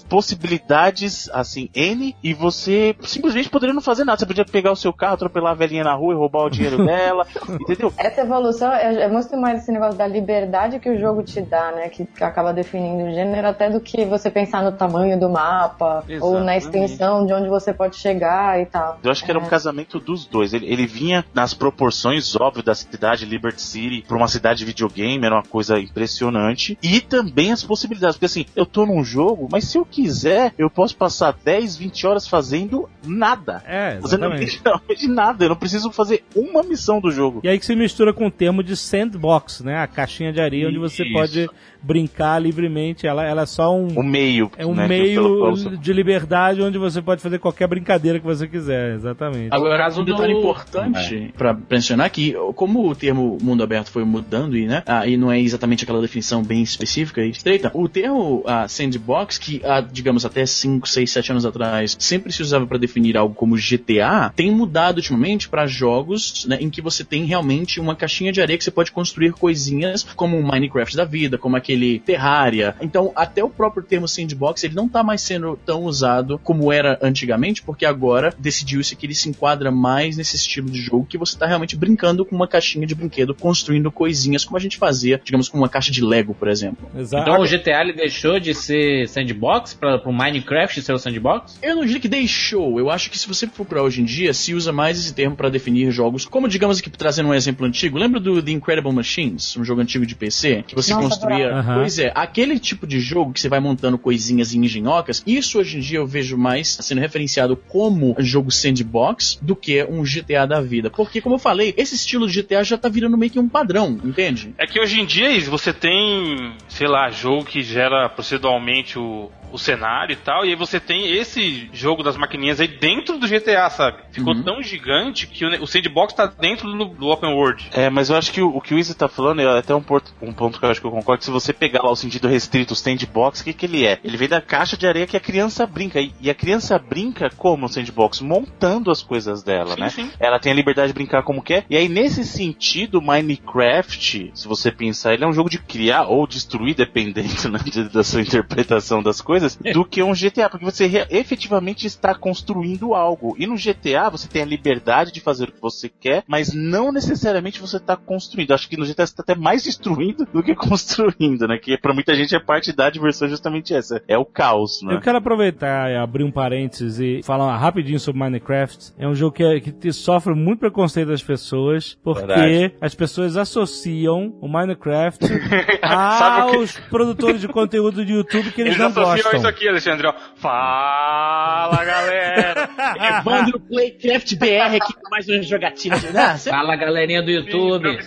possibilidades, 0.08 1.30
assim, 1.34 1.70
N, 1.74 2.16
e 2.24 2.34
você 2.34 2.96
simplesmente 3.02 3.50
poderia 3.50 3.74
não 3.74 3.82
fazer 3.82 4.04
nada. 4.04 4.20
Você 4.20 4.26
podia 4.26 4.46
pegar 4.46 4.72
o 4.72 4.76
seu 4.76 4.94
carro, 4.94 5.16
atropelar 5.16 5.54
a 5.54 5.56
velhinha 5.56 5.84
na 5.84 5.94
rua 5.94 6.14
e 6.14 6.18
roubar 6.18 6.46
o 6.46 6.50
dinheiro 6.50 6.78
dela, 6.86 7.26
entendeu? 7.60 7.92
Essa 7.98 8.22
evolução 8.22 8.72
é, 8.72 9.04
é 9.04 9.08
muito 9.08 9.36
mais 9.38 9.62
esse 9.62 9.72
negócio 9.72 9.98
da 9.98 10.08
liberdade 10.08 10.80
que 10.80 10.90
o 10.90 11.00
jogo 11.00 11.24
te 11.24 11.42
dá, 11.42 11.72
né? 11.72 11.90
Que, 11.90 12.06
que 12.06 12.24
acaba 12.24 12.54
definindo 12.54 13.04
o 13.04 13.12
gênero, 13.12 13.48
até 13.56 13.70
do 13.70 13.80
que 13.80 14.06
você 14.06 14.30
pensar 14.30 14.62
no 14.62 14.72
tamanho 14.72 15.20
do 15.20 15.30
mapa, 15.30 16.04
ou 16.22 16.40
na 16.42 16.56
Exatamente. 16.58 16.66
extensão 16.92 17.26
de 17.26 17.34
onde 17.34 17.48
você 17.48 17.74
pode 17.74 17.96
chegar 17.96 18.62
e 18.62 18.66
tal. 18.66 19.00
Eu 19.02 19.10
acho 19.10 19.24
que 19.24 19.32
era 19.32 19.40
um 19.40 19.46
casamento 19.46 20.00
dos 20.00 20.26
dois. 20.26 20.54
Ele, 20.54 20.66
ele 20.68 20.86
vinha 20.86 21.26
nas 21.34 21.54
proporções, 21.54 22.36
óbvio, 22.36 22.62
da 22.62 22.76
cidade 22.76 23.26
Liberty 23.26 23.62
City 23.62 24.04
pra 24.08 24.18
uma 24.18 24.28
cidade 24.28 24.60
de 24.60 24.66
videogame, 24.66 25.26
era 25.26 25.36
uma 25.36 25.44
coisa 25.44 25.80
impressionante. 25.80 26.78
E 26.84 27.00
também 27.00 27.52
as 27.52 27.64
possibilidades. 27.64 28.18
Porque 28.18 28.26
assim, 28.26 28.46
eu 28.56 28.66
tô 28.66 28.86
num 28.86 29.04
jogo, 29.04 29.48
mas 29.52 29.66
se 29.66 29.78
eu 29.78 29.86
quiser, 29.86 30.54
eu 30.58 30.70
posso 30.70 30.96
passar 30.96 31.36
10, 31.44 31.78
20 31.78 32.08
horas 32.08 32.28
fazendo 32.28 32.90
nada. 33.04 33.64
É, 33.66 33.98
Fazendo 34.02 34.26
exatamente. 34.26 34.56
literalmente 34.58 35.08
nada. 35.08 35.46
Eu 35.46 35.50
não 35.50 35.56
preciso 35.56 35.92
fazer 35.92 36.24
uma 36.36 36.64
missão 36.64 37.00
do 37.00 37.10
jogo. 37.12 37.40
E 37.44 37.48
aí 37.48 37.58
que 37.58 37.66
se 37.66 37.76
mistura 37.76 38.14
com 38.14 38.28
o 38.28 38.32
termo 38.32 38.64
de 38.64 38.76
sandbox, 38.76 39.62
né? 39.62 39.78
A 39.80 39.88
caixinha 39.88 40.34
de 40.34 40.42
areia 40.42 40.68
onde 40.68 40.80
você 40.80 41.04
Isso. 41.04 41.14
pode 41.14 41.50
brincar 41.86 42.40
livremente. 42.42 43.06
Ela, 43.06 43.24
ela 43.26 43.44
é 43.44 43.46
só 43.46 43.76
um. 43.76 43.88
O 44.00 44.04
meio. 44.04 44.52
É 44.58 44.66
um 44.66 44.74
né, 44.74 44.88
meio 44.88 45.54
de 45.80 45.94
liberdade 45.94 46.62
onde 46.62 46.78
você 46.78 47.02
pode 47.02 47.22
fazer 47.22 47.40
qualquer 47.40 47.68
brincadeira 47.68 48.20
que 48.20 48.26
você 48.26 48.48
quiser, 48.48 48.96
exatamente. 48.96 49.50
Agora, 49.52 49.78
caso 49.78 50.02
um 50.02 50.06
detalhe 50.06 50.34
do- 50.34 50.40
importante 50.40 51.34
pra 51.38 51.56
mencionar 51.70 52.10
que, 52.10 52.34
como 52.56 52.90
o 52.90 52.96
termo 52.96 53.38
mundo 53.42 53.64
aberto 53.64 53.92
foi 53.92 54.04
mudando 54.04 54.58
e, 54.58 54.66
né, 54.66 54.84
ah, 54.86 55.06
e 55.06 55.18
não 55.18 55.32
é 55.32 55.40
exatamente 55.40 55.84
aquela 55.84 56.02
definição 56.02 56.44
bem 56.44 56.62
específica 56.64 57.22
e 57.24 57.30
estreita, 57.30 57.72
o 57.74 57.88
termo 57.88 58.44
ah, 58.46 58.68
sandbox, 58.68 59.38
que, 59.38 59.62
ah, 59.64 59.82
digamos, 59.82 60.26
até 60.26 60.46
5, 60.46 60.88
6, 60.88 61.12
7 61.12 61.32
anos 61.32 61.46
atrás 61.46 61.96
sempre 62.00 62.32
se 62.32 62.42
usava 62.42 62.66
pra 62.66 62.78
definir 62.78 63.18
algo 63.18 63.36
como 63.36 63.56
GTA, 63.56 64.32
tem 64.36 64.50
mudado 64.52 64.98
ultimamente 64.98 65.50
pra 65.50 65.68
jogos 65.68 66.46
né, 66.48 66.58
em 66.60 66.70
que 66.70 66.82
você 66.82 67.04
tem 67.04 67.26
realmente 67.26 67.80
uma 67.80 67.96
caixinha 67.96 68.32
de 68.32 68.42
areia 68.42 68.58
que 68.58 68.64
você 68.64 68.72
pode 68.72 68.92
construir 68.92 69.34
coisinhas 69.34 70.04
como 70.16 70.38
um 70.38 70.46
Minecraft 70.46 70.96
da 70.96 71.06
vida, 71.06 71.38
como 71.38 71.56
aquele 71.56 71.75
Terraria. 72.06 72.76
Então, 72.82 73.12
até 73.16 73.44
o 73.44 73.50
próprio 73.50 73.84
termo 73.84 74.08
sandbox, 74.08 74.64
ele 74.64 74.76
não 74.76 74.88
tá 74.88 75.04
mais 75.04 75.22
sendo 75.22 75.58
tão 75.66 75.84
usado 75.84 76.40
como 76.44 76.72
era 76.72 76.98
antigamente, 77.02 77.62
porque 77.62 77.86
agora 77.86 78.34
decidiu-se 78.38 78.96
que 78.96 79.06
ele 79.06 79.16
se 79.16 79.30
enquadra 79.30 79.72
mais 79.72 80.18
nesse 80.18 80.36
estilo 80.36 80.70
de 80.70 80.80
jogo 80.80 81.06
que 81.06 81.18
você 81.18 81.38
tá 81.38 81.46
realmente 81.46 81.76
brincando 81.76 82.26
com 82.26 82.36
uma 82.36 82.48
caixinha 82.48 82.86
de 82.86 82.96
brinquedo, 82.96 83.34
construindo 83.34 83.92
coisinhas 83.92 84.46
como 84.46 84.58
a 84.58 84.60
gente 84.60 84.78
fazia, 84.78 85.20
digamos, 85.24 85.50
com 85.50 85.58
uma 85.58 85.70
caixa 85.70 85.92
de 85.92 86.04
Lego, 86.04 86.34
por 86.34 86.48
exemplo. 86.48 86.90
Exato. 86.96 87.30
Então 87.30 87.42
o 87.42 87.48
GTA 87.48 87.82
ele 87.82 87.94
deixou 87.94 88.40
de 88.40 88.54
ser 88.54 89.08
sandbox 89.08 89.74
para 89.74 90.02
o 90.08 90.14
Minecraft 90.14 90.82
ser 90.82 90.94
o 90.94 91.00
sandbox? 91.00 91.58
Eu 91.62 91.76
não 91.76 91.86
diria 91.86 92.00
que 92.00 92.08
deixou. 92.08 92.80
Eu 92.80 92.90
acho 92.90 93.10
que 93.10 93.18
se 93.18 93.28
você 93.28 93.48
pra 93.64 93.82
hoje 93.82 94.02
em 94.02 94.06
dia, 94.06 94.34
se 94.34 94.54
usa 94.54 94.72
mais 94.74 95.00
esse 95.00 95.14
termo 95.14 95.36
pra 95.36 95.50
definir 95.50 95.92
jogos, 95.92 96.26
como 96.26 96.48
digamos 96.48 96.80
aqui 96.80 96.90
trazendo 96.90 97.30
um 97.30 97.34
exemplo 97.34 97.66
antigo. 97.66 97.98
Lembra 97.98 98.20
do 98.20 98.42
The 98.42 98.52
Incredible 98.52 98.92
Machines, 98.92 99.56
um 99.56 99.64
jogo 99.64 99.82
antigo 99.82 100.06
de 100.06 100.16
PC, 100.16 100.64
que 100.68 100.76
você 100.76 100.94
Nossa, 100.94 101.08
construía. 101.08 101.62
Aham. 101.66 101.80
Pois 101.80 101.98
é, 101.98 102.12
aquele 102.14 102.60
tipo 102.60 102.86
de 102.86 103.00
jogo 103.00 103.34
que 103.34 103.40
você 103.40 103.50
vai 103.50 103.60
montando 103.60 103.98
coisinhas 103.98 104.54
e 104.54 104.58
engenhocas, 104.58 105.24
isso 105.26 105.60
hoje 105.60 105.78
em 105.78 105.80
dia 105.80 105.98
eu 105.98 106.08
vejo 106.08 106.38
mais 106.38 106.78
sendo 106.82 107.02
referenciado 107.02 107.56
como 107.56 108.16
jogo 108.20 108.52
sandbox 108.52 109.40
do 109.42 109.56
que 109.56 109.84
um 109.84 110.04
GTA 110.04 110.46
da 110.46 110.62
vida. 110.62 110.90
Porque, 110.90 111.22
como 111.22 111.36
eu 111.36 111.40
falei, 111.40 111.74
esse 111.78 111.96
estilo 111.96 112.28
de 112.28 112.42
GTA 112.42 112.64
já 112.64 112.78
tá 112.78 112.88
virando 112.88 113.18
meio 113.18 113.32
que 113.32 113.40
um 113.40 113.50
padrão, 113.50 114.00
entende? 114.04 114.54
É 114.58 114.68
que 114.68 114.80
hoje 114.80 115.00
em 115.00 115.06
dia 115.06 115.26
você 115.50 115.74
tem, 115.74 116.54
sei 116.68 116.88
lá, 116.88 117.10
jogo 117.10 117.46
que 117.46 117.64
gera 117.64 118.08
proceduralmente 118.10 119.00
o, 119.00 119.32
o 119.52 119.58
cenário 119.58 120.14
e 120.14 120.16
tal, 120.18 120.46
e 120.46 120.50
aí 120.50 120.56
você 120.56 120.80
tem 120.80 121.12
esse 121.16 121.70
jogo 121.74 122.04
das 122.04 122.18
maquininhas 122.18 122.60
aí 122.60 122.68
dentro 122.68 123.18
do 123.18 123.28
GTA, 123.28 123.70
sabe? 123.70 123.98
Ficou 124.12 124.34
Uhum. 124.34 124.44
tão 124.44 124.62
gigante 124.64 125.28
que 125.28 125.46
o, 125.46 125.64
o 125.64 125.68
sandbox 125.68 126.14
tá 126.14 126.26
dentro 126.26 126.72
do, 126.72 126.86
do 126.86 127.08
open 127.08 127.34
world. 127.34 127.68
É, 127.74 127.90
mas 127.90 128.10
eu 128.10 128.16
acho 128.18 128.32
que 128.32 128.42
o, 128.42 128.50
o 128.56 128.62
que 128.62 128.74
o 128.74 128.80
Izzy 128.80 128.94
tá 128.96 129.08
falando 129.08 129.42
é 129.42 129.60
até 129.60 129.74
um 129.74 129.82
ponto, 129.82 130.14
um 130.22 130.34
ponto 130.34 130.60
que 130.60 130.66
eu 130.66 130.70
acho 130.70 130.82
que 130.82 130.88
eu 130.88 130.92
concordo, 130.92 131.20
que 131.20 131.26
se 131.26 131.32
você 131.32 131.54
pegar 131.54 131.84
lá 131.84 131.92
o 131.92 131.96
sentido 131.96 132.28
restrito, 132.28 132.74
o 132.74 132.76
sandbox, 132.76 133.42
o 133.42 133.44
que 133.44 133.54
que 133.54 133.66
ele 133.66 133.86
é? 133.86 134.00
Ele 134.04 134.18
vem 134.18 134.28
da 134.28 134.42
caixa 134.42 134.76
de 134.78 134.86
areia 134.88 135.08
que 135.08 135.18
a 135.18 135.20
criança 135.20 135.66
brinca, 135.66 136.00
e, 136.02 136.14
e 136.20 136.30
a 136.30 136.34
criança 136.36 136.78
brinca 136.78 137.30
como 137.38 137.66
o 137.66 137.70
sandbox? 137.70 138.20
Montando 138.22 138.92
as 138.92 139.02
coisas 139.02 139.44
dela, 139.44 139.76
Sim, 139.76 139.82
né? 139.82 139.90
sim. 139.90 140.12
Ela 140.20 140.40
tem 140.40 140.52
a 140.52 140.56
liberdade 140.56 140.88
de 140.90 140.94
brincar 140.94 141.24
como 141.24 141.42
quer, 141.42 141.66
e 141.70 141.78
aí 141.78 141.88
nesse 141.88 142.24
sentido, 142.26 143.02
Minecraft, 143.02 144.32
se 144.34 144.48
você 144.48 144.72
pensar, 144.72 145.14
ele 145.14 145.24
é 145.24 145.28
um 145.28 145.34
jogo 145.34 145.50
de 145.50 145.60
criar 145.60 146.08
ou 146.08 146.26
destruir, 146.28 146.76
dependendo 146.76 147.50
né, 147.50 147.60
da 147.94 148.04
sua 148.04 148.22
interpretação 148.22 149.02
das 149.02 149.22
coisas, 149.22 149.35
do 149.74 149.86
que 149.86 150.02
um 150.04 150.14
GTA, 150.14 150.50
porque 150.50 150.66
você 150.66 150.86
efetivamente 151.10 151.86
está 151.88 152.14
construindo 152.16 152.94
algo. 152.94 153.36
E 153.38 153.46
no 153.48 153.56
GTA 153.56 154.10
você 154.10 154.28
tem 154.28 154.42
a 154.42 154.46
liberdade 154.46 155.12
de 155.12 155.20
fazer 155.20 155.50
o 155.50 155.52
que 155.52 155.62
você 155.62 155.90
quer, 155.90 156.24
mas 156.28 156.54
não 156.54 156.92
necessariamente 156.92 157.60
você 157.62 157.78
está 157.78 157.96
construindo. 157.96 158.52
Acho 158.54 158.70
que 158.70 158.78
no 158.78 158.86
GTA 158.86 159.06
você 159.06 159.14
está 159.14 159.24
até 159.24 159.36
mais 159.36 159.64
destruindo 159.64 160.26
do 160.32 160.44
que 160.44 160.54
construindo, 160.56 161.48
né? 161.48 161.58
Que 161.58 161.78
pra 161.78 161.94
muita 161.94 162.16
gente 162.16 162.36
é 162.36 162.40
parte 162.40 162.72
da 162.74 162.90
diversão 162.90 163.28
justamente 163.28 163.74
essa. 163.74 164.02
É 164.08 164.18
o 164.18 164.26
caos, 164.26 164.82
né? 164.84 164.96
Eu 164.96 165.02
quero 165.02 165.18
aproveitar 165.18 165.92
e 165.92 165.96
abrir 165.98 166.24
um 166.24 166.32
parênteses 166.32 167.00
e 167.00 167.22
falar 167.24 167.58
rapidinho 167.58 168.00
sobre 168.00 168.20
Minecraft. 168.20 168.94
É 168.98 169.08
um 169.08 169.16
jogo 169.16 169.34
que, 169.36 169.60
que 169.72 169.92
sofre 169.94 170.34
muito 170.34 170.60
preconceito 170.60 171.08
das 171.10 171.24
pessoas, 171.24 171.98
porque 172.04 172.26
Verdade. 172.26 172.76
as 172.82 172.94
pessoas 172.96 173.38
associam 173.38 174.36
o 174.42 174.48
Minecraft 174.48 175.24
o 175.26 175.28
que- 175.28 175.80
aos 175.86 176.78
produtores 176.90 177.42
de 177.42 177.48
conteúdo 177.48 178.06
de 178.06 178.14
YouTube 178.14 178.52
que 178.52 178.62
eles, 178.62 178.74
Eles 178.76 178.78
não 178.78 178.94
associam 179.26 179.32
gostam. 179.32 179.40
isso 179.40 179.48
aqui, 179.48 179.68
Alexandre, 179.68 180.08
ó. 180.08 180.14
Fala, 180.36 181.84
galera! 181.84 182.70
Evandro 183.20 183.60
Playcraft 183.60 184.36
BR 184.36 184.76
aqui 184.76 184.94
com 184.94 185.10
mais 185.10 185.28
uma 185.28 185.42
jogatina 185.42 185.96
né? 186.12 186.38
Fala 186.50 186.76
galerinha 186.76 187.22
do 187.22 187.32
YouTube. 187.32 187.98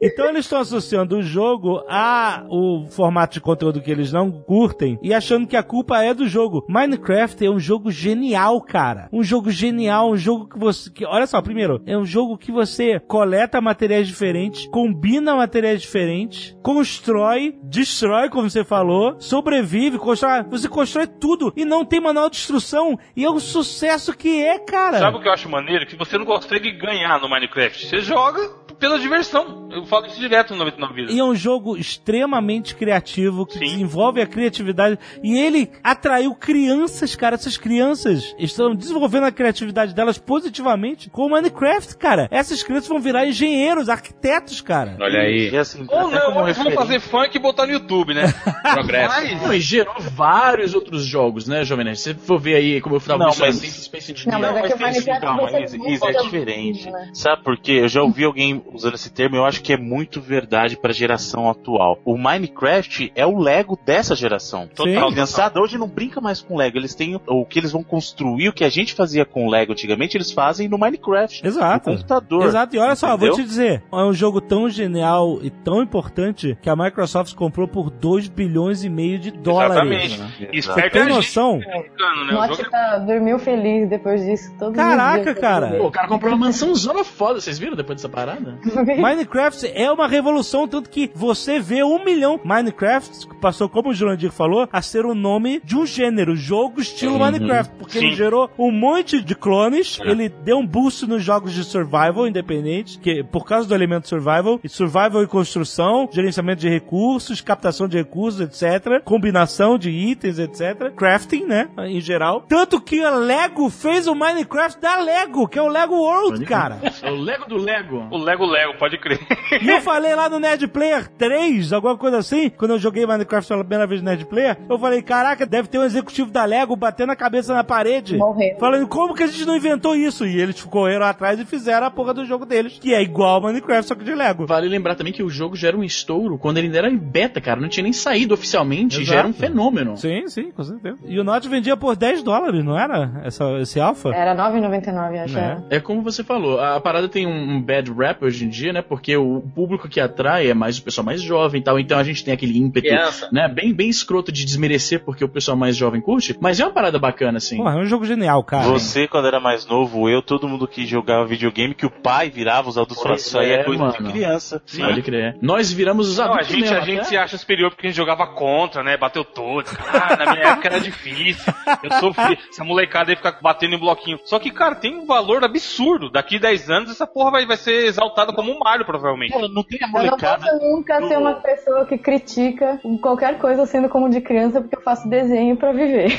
então 0.00 0.28
eles 0.28 0.44
estão 0.44 0.60
associando 0.60 1.18
o 1.18 1.22
jogo 1.22 1.84
a 1.88 2.44
o 2.48 2.86
formato 2.90 3.34
de 3.34 3.40
conteúdo 3.40 3.80
que 3.80 3.90
eles 3.90 4.12
não 4.12 4.30
curtem 4.30 4.98
e 5.02 5.12
achando 5.12 5.46
que 5.46 5.56
a 5.56 5.62
culpa 5.62 6.02
é 6.02 6.12
do 6.14 6.26
jogo. 6.26 6.64
Minecraft 6.68 7.44
é 7.44 7.50
um 7.50 7.58
jogo 7.58 7.90
genial, 7.90 8.60
cara. 8.60 9.08
Um 9.12 9.22
jogo 9.22 9.50
genial, 9.50 10.10
um 10.10 10.16
jogo 10.16 10.48
que 10.48 10.58
você 10.58 10.90
que, 10.90 11.04
olha 11.04 11.26
só, 11.26 11.40
primeiro, 11.40 11.82
é 11.86 11.96
um 11.96 12.04
jogo 12.04 12.38
que 12.38 12.50
você 12.50 12.98
coleta 13.00 13.60
materiais 13.60 14.06
diferentes, 14.06 14.66
combina 14.68 15.34
materiais 15.34 15.82
diferentes, 15.82 16.56
constrói, 16.62 17.58
destrói, 17.62 18.28
como 18.28 18.48
você 18.48 18.64
falou, 18.64 19.16
sobrevive, 19.28 19.98
constrói, 19.98 20.42
você 20.44 20.68
constrói 20.68 21.06
tudo 21.06 21.52
e 21.56 21.64
não 21.64 21.84
tem 21.84 22.00
manual 22.00 22.30
de 22.30 22.36
destruição 22.36 22.98
e 23.14 23.24
é 23.24 23.30
o 23.30 23.38
sucesso 23.38 24.16
que 24.16 24.42
é, 24.42 24.58
cara. 24.58 24.98
Sabe 24.98 25.18
o 25.18 25.20
que 25.20 25.28
eu 25.28 25.32
acho 25.32 25.48
maneiro? 25.48 25.86
Que 25.86 25.96
você 25.96 26.16
não 26.16 26.24
consegue 26.24 26.72
ganhar 26.72 27.20
no 27.20 27.28
Minecraft. 27.28 27.86
Você 27.86 28.00
joga 28.00 28.67
pela 28.78 28.98
diversão. 28.98 29.68
Eu 29.72 29.84
falo 29.86 30.06
isso 30.06 30.18
direto 30.18 30.52
no 30.52 30.58
99 30.60 30.94
Vidas. 30.94 31.14
E 31.14 31.18
é 31.18 31.24
um 31.24 31.34
jogo 31.34 31.76
extremamente 31.76 32.74
criativo, 32.74 33.44
que 33.46 33.58
desenvolve 33.58 34.20
a 34.20 34.26
criatividade. 34.26 34.98
E 35.22 35.38
ele 35.38 35.70
atraiu 35.82 36.34
crianças, 36.34 37.14
cara. 37.14 37.34
Essas 37.34 37.56
crianças 37.56 38.34
estão 38.38 38.74
desenvolvendo 38.74 39.24
a 39.24 39.32
criatividade 39.32 39.94
delas 39.94 40.18
positivamente 40.18 41.10
com 41.10 41.26
o 41.26 41.30
Minecraft, 41.30 41.96
cara. 41.96 42.28
Essas 42.30 42.62
crianças 42.62 42.88
vão 42.88 43.00
virar 43.00 43.26
engenheiros, 43.26 43.88
arquitetos, 43.88 44.60
cara. 44.60 44.96
Olha 45.00 45.20
aí. 45.20 45.50
E 45.50 45.56
assim, 45.56 45.86
Ou 45.88 46.10
não, 46.10 46.32
vão 46.34 46.70
fazer 46.72 47.00
funk 47.00 47.36
e 47.36 47.38
botar 47.38 47.66
no 47.66 47.72
YouTube, 47.72 48.14
né? 48.14 48.32
Progresso. 48.72 49.36
Não, 49.36 49.52
e 49.52 49.60
gerou 49.60 49.94
vários 49.98 50.74
outros 50.74 51.04
jogos, 51.04 51.46
né, 51.46 51.64
Jovem 51.64 51.84
Nerd? 51.84 51.98
Se 51.98 52.14
você 52.14 52.14
for 52.14 52.40
ver 52.40 52.56
aí, 52.56 52.80
como 52.80 52.96
eu 52.96 53.00
falava, 53.00 53.30
Não, 53.30 53.38
mas- 53.38 53.56
Space, 53.58 54.12
Engineer. 54.12 54.40
Não, 54.40 54.52
mas 54.52 54.64
é 54.64 54.68
que 54.68 54.74
o 54.74 54.78
tem 54.78 54.92
sim, 54.92 55.00
Minecraft 55.10 55.20
calma, 55.20 55.90
Isa, 55.90 56.06
é 56.08 56.12
diferente. 56.22 56.90
né? 56.90 57.10
Sabe 57.12 57.42
por 57.42 57.58
quê? 57.58 57.72
Eu 57.72 57.88
já 57.88 58.02
ouvi 58.02 58.24
alguém 58.24 58.62
usando 58.72 58.94
esse 58.94 59.10
termo 59.10 59.36
eu 59.36 59.44
acho 59.44 59.62
que 59.62 59.72
é 59.72 59.76
muito 59.76 60.20
verdade 60.20 60.76
pra 60.76 60.92
geração 60.92 61.48
atual. 61.50 61.98
O 62.04 62.16
Minecraft 62.16 63.12
é 63.14 63.26
o 63.26 63.38
Lego 63.38 63.78
dessa 63.84 64.14
geração. 64.14 64.68
Total, 64.74 65.08
A 65.08 65.12
criançada 65.12 65.60
hoje 65.60 65.78
não 65.78 65.88
brinca 65.88 66.20
mais 66.20 66.40
com 66.40 66.56
Lego. 66.56 66.76
Eles 66.78 66.94
têm 66.94 67.20
o 67.26 67.44
que 67.44 67.58
eles 67.58 67.72
vão 67.72 67.82
construir, 67.82 68.48
o 68.48 68.52
que 68.52 68.64
a 68.64 68.68
gente 68.68 68.94
fazia 68.94 69.24
com 69.24 69.48
Lego 69.48 69.72
antigamente, 69.72 70.16
eles 70.16 70.32
fazem 70.32 70.68
no 70.68 70.78
Minecraft. 70.78 71.46
Exato. 71.46 71.90
No 71.90 71.96
computador. 71.96 72.44
Exato, 72.44 72.76
e 72.76 72.78
olha 72.78 72.96
só, 72.96 73.16
vou 73.16 73.30
te 73.32 73.42
dizer, 73.42 73.82
é 73.92 73.96
um 73.96 74.12
jogo 74.12 74.40
tão 74.40 74.68
genial 74.68 75.38
e 75.42 75.50
tão 75.50 75.82
importante 75.82 76.56
que 76.60 76.70
a 76.70 76.76
Microsoft 76.76 77.34
comprou 77.34 77.68
por 77.68 77.90
2 77.90 78.28
bilhões 78.28 78.84
e 78.84 78.88
meio 78.88 79.18
de 79.18 79.30
dólares. 79.30 80.12
Exatamente. 80.12 80.48
Espero 80.52 80.82
que 80.82 80.90
Tem 80.90 81.02
a 81.02 81.04
gente 81.06 81.14
noção? 81.16 81.58
né? 81.58 81.64
É 81.68 82.64
tá, 82.70 82.98
dormiu 82.98 83.38
feliz 83.38 83.88
depois 83.88 84.24
disso. 84.24 84.52
Todos 84.58 84.72
os 84.72 84.76
Caraca, 84.76 85.34
cara. 85.34 85.76
Pô, 85.78 85.86
o 85.86 85.90
cara 85.90 86.08
comprou 86.08 86.32
uma 86.32 86.46
mansão 86.46 86.74
zona 86.74 87.04
foda, 87.04 87.40
vocês 87.40 87.58
viram 87.58 87.76
depois 87.76 87.96
dessa 87.96 88.08
parada? 88.08 88.57
Minecraft 88.98 89.70
é 89.74 89.90
uma 89.90 90.06
revolução, 90.08 90.66
tanto 90.66 90.90
que 90.90 91.10
você 91.14 91.60
vê 91.60 91.82
um 91.82 92.04
milhão. 92.04 92.40
Minecraft 92.44 93.28
passou, 93.40 93.68
como 93.68 93.90
o 93.90 93.94
Jurandir 93.94 94.30
falou, 94.30 94.68
a 94.72 94.82
ser 94.82 95.06
o 95.06 95.14
nome 95.14 95.60
de 95.64 95.76
um 95.76 95.86
gênero, 95.86 96.34
jogo 96.36 96.80
estilo 96.80 97.18
Minecraft, 97.18 97.74
porque 97.78 97.98
ele 97.98 98.10
Sim. 98.10 98.16
gerou 98.16 98.50
um 98.58 98.70
monte 98.70 99.20
de 99.20 99.34
clones, 99.34 99.98
ele 100.02 100.28
deu 100.28 100.58
um 100.58 100.66
boost 100.66 101.06
nos 101.06 101.22
jogos 101.22 101.52
de 101.52 101.64
survival 101.64 102.26
independente, 102.26 102.98
que 102.98 103.22
por 103.22 103.44
causa 103.44 103.68
do 103.68 103.74
elemento 103.74 104.08
survival, 104.08 104.60
e 104.62 104.68
survival 104.68 105.22
e 105.22 105.26
construção, 105.26 106.08
gerenciamento 106.10 106.60
de 106.60 106.68
recursos, 106.68 107.40
captação 107.40 107.88
de 107.88 107.96
recursos, 107.96 108.40
etc, 108.40 109.02
combinação 109.04 109.78
de 109.78 109.90
itens, 109.90 110.38
etc, 110.38 110.92
crafting, 110.94 111.44
né, 111.44 111.68
em 111.86 112.00
geral. 112.00 112.44
Tanto 112.48 112.80
que 112.80 113.02
a 113.02 113.10
Lego 113.10 113.70
fez 113.70 114.06
o 114.06 114.14
Minecraft 114.14 114.80
da 114.80 114.96
Lego, 114.98 115.48
que 115.48 115.58
é 115.58 115.62
o 115.62 115.68
Lego 115.68 115.94
World, 115.94 116.44
cara. 116.44 116.78
É 117.02 117.10
o 117.10 117.16
Lego 117.16 117.46
do 117.46 117.56
Lego. 117.56 118.06
O 118.10 118.18
Lego 118.18 118.46
Lego, 118.48 118.74
pode 118.78 118.98
crer. 118.98 119.18
E 119.62 119.68
eu 119.68 119.80
falei 119.80 120.14
lá 120.14 120.28
no 120.28 120.38
Nerd 120.38 120.66
Player 120.68 121.08
3, 121.08 121.72
alguma 121.72 121.96
coisa 121.96 122.18
assim, 122.18 122.50
quando 122.50 122.72
eu 122.72 122.78
joguei 122.78 123.06
Minecraft 123.06 123.48
pela 123.48 123.64
primeira 123.64 123.86
vez 123.86 124.00
no 124.00 124.08
Nerd 124.08 124.24
Player, 124.26 124.56
eu 124.68 124.78
falei, 124.78 125.02
caraca, 125.02 125.46
deve 125.46 125.68
ter 125.68 125.78
um 125.78 125.84
executivo 125.84 126.30
da 126.30 126.44
Lego 126.44 126.76
batendo 126.76 127.12
a 127.12 127.16
cabeça 127.16 127.54
na 127.54 127.64
parede. 127.64 128.16
Morrendo. 128.16 128.58
Falando, 128.58 128.86
como 128.86 129.14
que 129.14 129.22
a 129.22 129.26
gente 129.26 129.44
não 129.44 129.56
inventou 129.56 129.96
isso? 129.96 130.26
E 130.26 130.40
eles 130.40 130.62
correram 130.62 131.06
atrás 131.06 131.40
e 131.40 131.44
fizeram 131.44 131.86
a 131.86 131.90
porra 131.90 132.12
do 132.14 132.24
jogo 132.24 132.44
deles, 132.44 132.78
que 132.78 132.94
é 132.94 133.02
igual 133.02 133.36
ao 133.36 133.40
Minecraft, 133.42 133.88
só 133.88 133.94
que 133.94 134.04
de 134.04 134.14
Lego. 134.14 134.46
Vale 134.46 134.68
lembrar 134.68 134.94
também 134.94 135.12
que 135.12 135.22
o 135.22 135.30
jogo 135.30 135.56
já 135.56 135.68
era 135.68 135.76
um 135.76 135.84
estouro 135.84 136.38
quando 136.38 136.58
ele 136.58 136.66
ainda 136.66 136.78
era 136.78 136.90
em 136.90 136.96
beta, 136.96 137.40
cara. 137.40 137.60
Não 137.60 137.68
tinha 137.68 137.84
nem 137.84 137.92
saído 137.92 138.34
oficialmente, 138.34 138.96
Exato. 138.96 139.06
já 139.06 139.18
era 139.18 139.28
um 139.28 139.32
fenômeno. 139.32 139.96
Sim, 139.96 140.28
sim, 140.28 140.50
com 140.50 140.62
certeza. 140.62 140.98
E 141.06 141.18
o 141.18 141.24
Note 141.24 141.48
vendia 141.48 141.76
por 141.76 141.96
10 141.96 142.22
dólares, 142.22 142.64
não 142.64 142.78
era? 142.78 143.22
Essa, 143.24 143.58
esse 143.60 143.80
alpha? 143.80 144.10
Era 144.14 144.34
9,99, 144.36 145.24
acho. 145.24 145.38
É. 145.38 145.58
É 145.70 145.80
como 145.80 146.02
você 146.02 146.22
falou, 146.22 146.60
a 146.60 146.80
parada 146.80 147.08
tem 147.08 147.26
um 147.26 147.38
um 147.48 147.62
bad 147.62 147.90
rap 147.92 148.24
hoje 148.24 148.37
em 148.44 148.48
dia, 148.48 148.72
né? 148.72 148.82
Porque 148.82 149.16
o 149.16 149.40
público 149.54 149.88
que 149.88 150.00
atrai 150.00 150.50
é 150.50 150.54
mais 150.54 150.78
o 150.78 150.82
pessoal 150.82 151.04
mais 151.04 151.20
jovem 151.22 151.60
e 151.60 151.64
tal. 151.64 151.78
Então 151.78 151.98
a 151.98 152.02
gente 152.02 152.24
tem 152.24 152.34
aquele 152.34 152.58
ímpeto, 152.58 152.88
Criança. 152.88 153.28
né? 153.32 153.48
Bem, 153.48 153.72
bem 153.72 153.88
escroto 153.88 154.32
de 154.32 154.44
desmerecer 154.44 155.04
porque 155.04 155.24
o 155.24 155.28
pessoal 155.28 155.56
mais 155.56 155.76
jovem 155.76 156.00
curte. 156.00 156.36
Mas 156.40 156.58
é 156.60 156.64
uma 156.64 156.72
parada 156.72 156.98
bacana, 156.98 157.38
assim. 157.38 157.56
Porra, 157.58 157.74
é 157.74 157.82
um 157.82 157.86
jogo 157.86 158.04
genial, 158.04 158.42
cara. 158.44 158.64
Você, 158.68 159.06
quando 159.06 159.26
era 159.26 159.40
mais 159.40 159.66
novo, 159.66 160.08
eu, 160.08 160.22
todo 160.22 160.48
mundo 160.48 160.66
que 160.66 160.86
jogava 160.86 161.26
videogame, 161.26 161.74
que 161.74 161.86
o 161.86 161.90
pai 161.90 162.30
virava 162.30 162.68
os 162.68 162.76
adultos 162.78 162.98
falava, 163.02 163.20
isso 163.20 163.38
aí 163.38 163.50
é 163.50 163.60
é, 163.60 163.64
coisa 163.64 163.82
mano. 163.84 163.92
de 163.92 164.12
criança. 164.12 164.62
Sim. 164.66 164.82
Pode 164.82 165.02
crer. 165.02 165.36
Nós 165.40 165.72
viramos 165.72 166.08
os 166.08 166.18
Não, 166.18 166.24
a 166.24 166.28
adultos 166.28 166.48
gente, 166.48 166.60
mesmo, 166.62 166.76
a 166.76 166.80
gente 166.80 167.06
se 167.06 167.16
acha 167.16 167.36
superior 167.36 167.70
porque 167.70 167.86
a 167.86 167.90
gente 167.90 167.96
jogava 167.96 168.26
contra, 168.26 168.82
né? 168.82 168.96
Bateu 168.96 169.24
todos. 169.24 169.74
Ah, 169.88 170.16
na 170.16 170.32
minha 170.32 170.48
época 170.48 170.68
era 170.68 170.80
difícil. 170.80 171.52
Eu 171.82 171.92
sofri. 171.98 172.38
Essa 172.50 172.64
molecada 172.64 173.10
aí 173.10 173.16
fica 173.16 173.36
batendo 173.40 173.74
em 173.74 173.78
bloquinho. 173.78 174.18
Só 174.24 174.38
que, 174.38 174.50
cara, 174.50 174.74
tem 174.74 174.94
um 174.96 175.06
valor 175.06 175.44
absurdo. 175.44 176.10
Daqui 176.10 176.38
10 176.38 176.70
anos 176.70 176.90
essa 176.90 177.06
porra 177.06 177.30
vai, 177.32 177.46
vai 177.46 177.56
ser 177.56 177.86
exaltada 177.86 178.27
como 178.32 178.52
um 178.52 178.58
Mario, 178.58 178.84
provavelmente. 178.84 179.32
Cara, 179.32 179.48
não 179.48 179.62
tem 179.62 179.78
a 179.82 179.86
Eu 179.86 179.92
não 179.92 179.98
molecada. 180.00 180.44
posso 180.44 180.58
nunca 180.64 181.06
ser 181.08 181.16
uma 181.18 181.34
pessoa 181.34 181.86
que 181.86 181.98
critica 181.98 182.80
qualquer 183.00 183.38
coisa 183.38 183.66
sendo 183.66 183.88
como 183.88 184.08
de 184.08 184.20
criança 184.20 184.60
porque 184.60 184.76
eu 184.76 184.82
faço 184.82 185.08
desenho 185.08 185.56
pra 185.56 185.72
viver. 185.72 186.12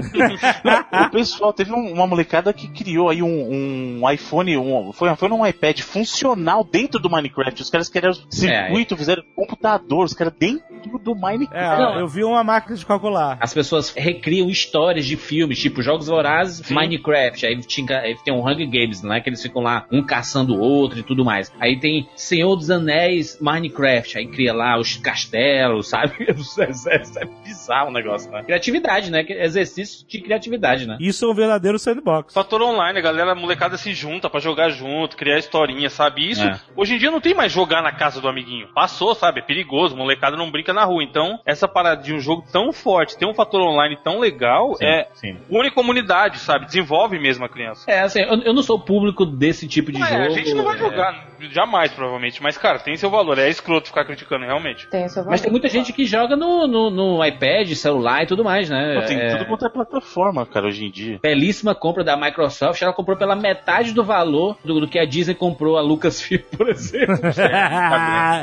O 1.06 1.10
pessoal 1.10 1.52
teve 1.52 1.72
um- 1.72 1.92
uma 1.92 2.06
molecada 2.06 2.52
que 2.52 2.68
criou 2.68 3.08
aí 3.10 3.22
um, 3.22 4.00
um 4.02 4.10
iPhone, 4.10 4.56
um, 4.56 4.92
foi, 4.92 5.14
foi 5.16 5.30
um 5.30 5.46
iPad 5.46 5.80
funcional 5.80 6.64
dentro 6.64 7.00
do 7.00 7.10
Minecraft. 7.10 7.62
Os 7.62 7.70
caras 7.70 7.88
criaram 7.88 8.14
circuito, 8.30 8.96
fizeram 8.96 9.22
computador, 9.34 10.04
os 10.04 10.14
caras 10.14 10.32
dentro 10.38 10.64
do 10.88 11.14
Minecraft. 11.14 11.98
É, 11.98 12.00
eu 12.00 12.08
vi 12.08 12.24
uma 12.24 12.42
máquina 12.42 12.76
de 12.76 12.84
calcular. 12.86 13.36
As 13.40 13.52
pessoas 13.54 13.90
recriam 13.94 14.48
histórias 14.48 15.04
de 15.06 15.16
filmes, 15.16 15.58
tipo 15.58 15.82
Jogos 15.82 16.06
Vorazes, 16.06 16.68
Minecraft. 16.70 17.46
Aí, 17.46 17.58
tinha, 17.60 17.98
aí 18.00 18.16
tem 18.24 18.32
um 18.34 18.46
Hunger 18.46 18.68
Games, 18.68 19.02
né? 19.02 19.20
Que 19.20 19.28
eles 19.28 19.42
ficam 19.42 19.62
lá, 19.62 19.86
um 19.90 20.02
caçando 20.02 20.54
o 20.54 20.58
outro 20.60 20.98
e 20.98 21.02
tudo 21.02 21.24
mais. 21.24 21.52
Aí 21.60 21.78
tem 21.78 22.08
Senhor 22.16 22.54
dos 22.56 22.70
Anéis, 22.70 23.38
Minecraft. 23.40 24.18
Aí 24.18 24.26
cria 24.26 24.52
lá 24.52 24.78
os 24.78 24.96
castelos, 24.96 25.88
sabe? 25.90 26.14
É, 26.28 27.22
é 27.22 27.24
bizarro 27.44 27.88
o 27.90 27.92
negócio, 27.92 28.30
né? 28.30 28.42
Criatividade, 28.42 29.10
né? 29.10 29.24
Exercício 29.28 30.06
de 30.06 30.20
criatividade, 30.20 30.86
né? 30.86 30.96
Isso 31.00 31.24
é 31.24 31.28
um 31.28 31.34
verdadeiro 31.34 31.78
sandbox. 31.78 32.34
Fator 32.34 32.62
online, 32.62 32.98
a 32.98 33.02
galera, 33.02 33.32
a 33.32 33.34
molecada 33.34 33.76
se 33.76 33.92
junta 33.94 34.28
pra 34.28 34.40
jogar 34.40 34.70
junto, 34.70 35.16
criar 35.16 35.38
historinha, 35.38 35.88
sabe? 35.90 36.30
Isso, 36.30 36.42
É. 36.42 36.58
hoje 36.76 36.94
em 36.94 36.98
dia 36.98 37.10
não 37.10 37.20
tem 37.20 37.34
mais 37.34 37.52
jogar 37.52 37.82
na 37.82 37.92
casa 37.92 38.20
do 38.20 38.28
amiguinho. 38.28 38.68
Passou, 38.74 39.14
sabe? 39.14 39.40
É 39.40 39.42
perigoso, 39.42 39.96
molecada 39.96 40.36
não 40.36 40.50
brinca 40.50 40.69
na 40.72 40.84
rua. 40.84 41.02
Então, 41.02 41.38
essa 41.44 41.68
parada 41.68 42.02
de 42.02 42.14
um 42.14 42.20
jogo 42.20 42.44
tão 42.52 42.72
forte, 42.72 43.16
ter 43.16 43.26
um 43.26 43.34
fator 43.34 43.60
online 43.60 43.96
tão 44.02 44.18
legal, 44.18 44.76
é 44.80 45.06
sim. 45.14 45.36
une 45.48 45.70
comunidade, 45.70 46.38
sabe? 46.38 46.66
Desenvolve 46.66 47.18
mesmo 47.18 47.44
a 47.44 47.48
criança. 47.48 47.90
É, 47.90 48.00
assim, 48.00 48.20
eu, 48.20 48.42
eu 48.42 48.54
não 48.54 48.62
sou 48.62 48.78
público 48.78 49.24
desse 49.24 49.66
tipo 49.66 49.92
de 49.92 50.02
é, 50.02 50.06
jogo. 50.06 50.24
a 50.24 50.30
gente 50.30 50.54
não 50.54 50.64
vai 50.64 50.76
é. 50.76 50.78
jogar, 50.78 51.28
jamais, 51.52 51.92
provavelmente. 51.92 52.42
Mas, 52.42 52.56
cara, 52.56 52.78
tem 52.78 52.96
seu 52.96 53.10
valor. 53.10 53.38
É 53.38 53.48
escroto 53.48 53.88
ficar 53.88 54.04
criticando, 54.04 54.44
realmente. 54.44 54.88
Tem 54.88 55.08
seu 55.08 55.24
Mas 55.24 55.40
tem 55.40 55.50
muita 55.50 55.68
gente 55.68 55.92
que 55.92 56.04
joga 56.04 56.36
no, 56.36 56.66
no, 56.66 56.90
no 56.90 57.24
iPad, 57.24 57.70
celular 57.72 58.22
e 58.22 58.26
tudo 58.26 58.44
mais, 58.44 58.68
né? 58.68 59.00
Pô, 59.00 59.06
tem 59.06 59.18
É, 59.18 59.36
tudo 59.36 59.46
quanto 59.46 59.66
é 59.66 59.68
plataforma, 59.68 60.46
cara, 60.46 60.66
hoje 60.66 60.84
em 60.84 60.90
dia. 60.90 61.18
belíssima 61.22 61.74
compra 61.74 62.04
da 62.04 62.16
Microsoft. 62.16 62.80
Ela 62.80 62.92
comprou 62.92 63.16
pela 63.16 63.36
metade 63.36 63.92
do 63.92 64.04
valor 64.04 64.56
do, 64.64 64.80
do 64.80 64.88
que 64.88 64.98
a 64.98 65.04
Disney 65.04 65.34
comprou 65.34 65.76
a 65.76 65.82
Lucasfilm, 65.82 66.42
por 66.56 66.68
exemplo. 66.68 67.20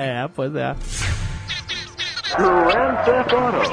é, 0.01 0.27
pois 0.35 0.55
é. 0.55 0.75
Grand 2.35 2.99
Theft 3.05 3.33
Auto. 3.33 3.63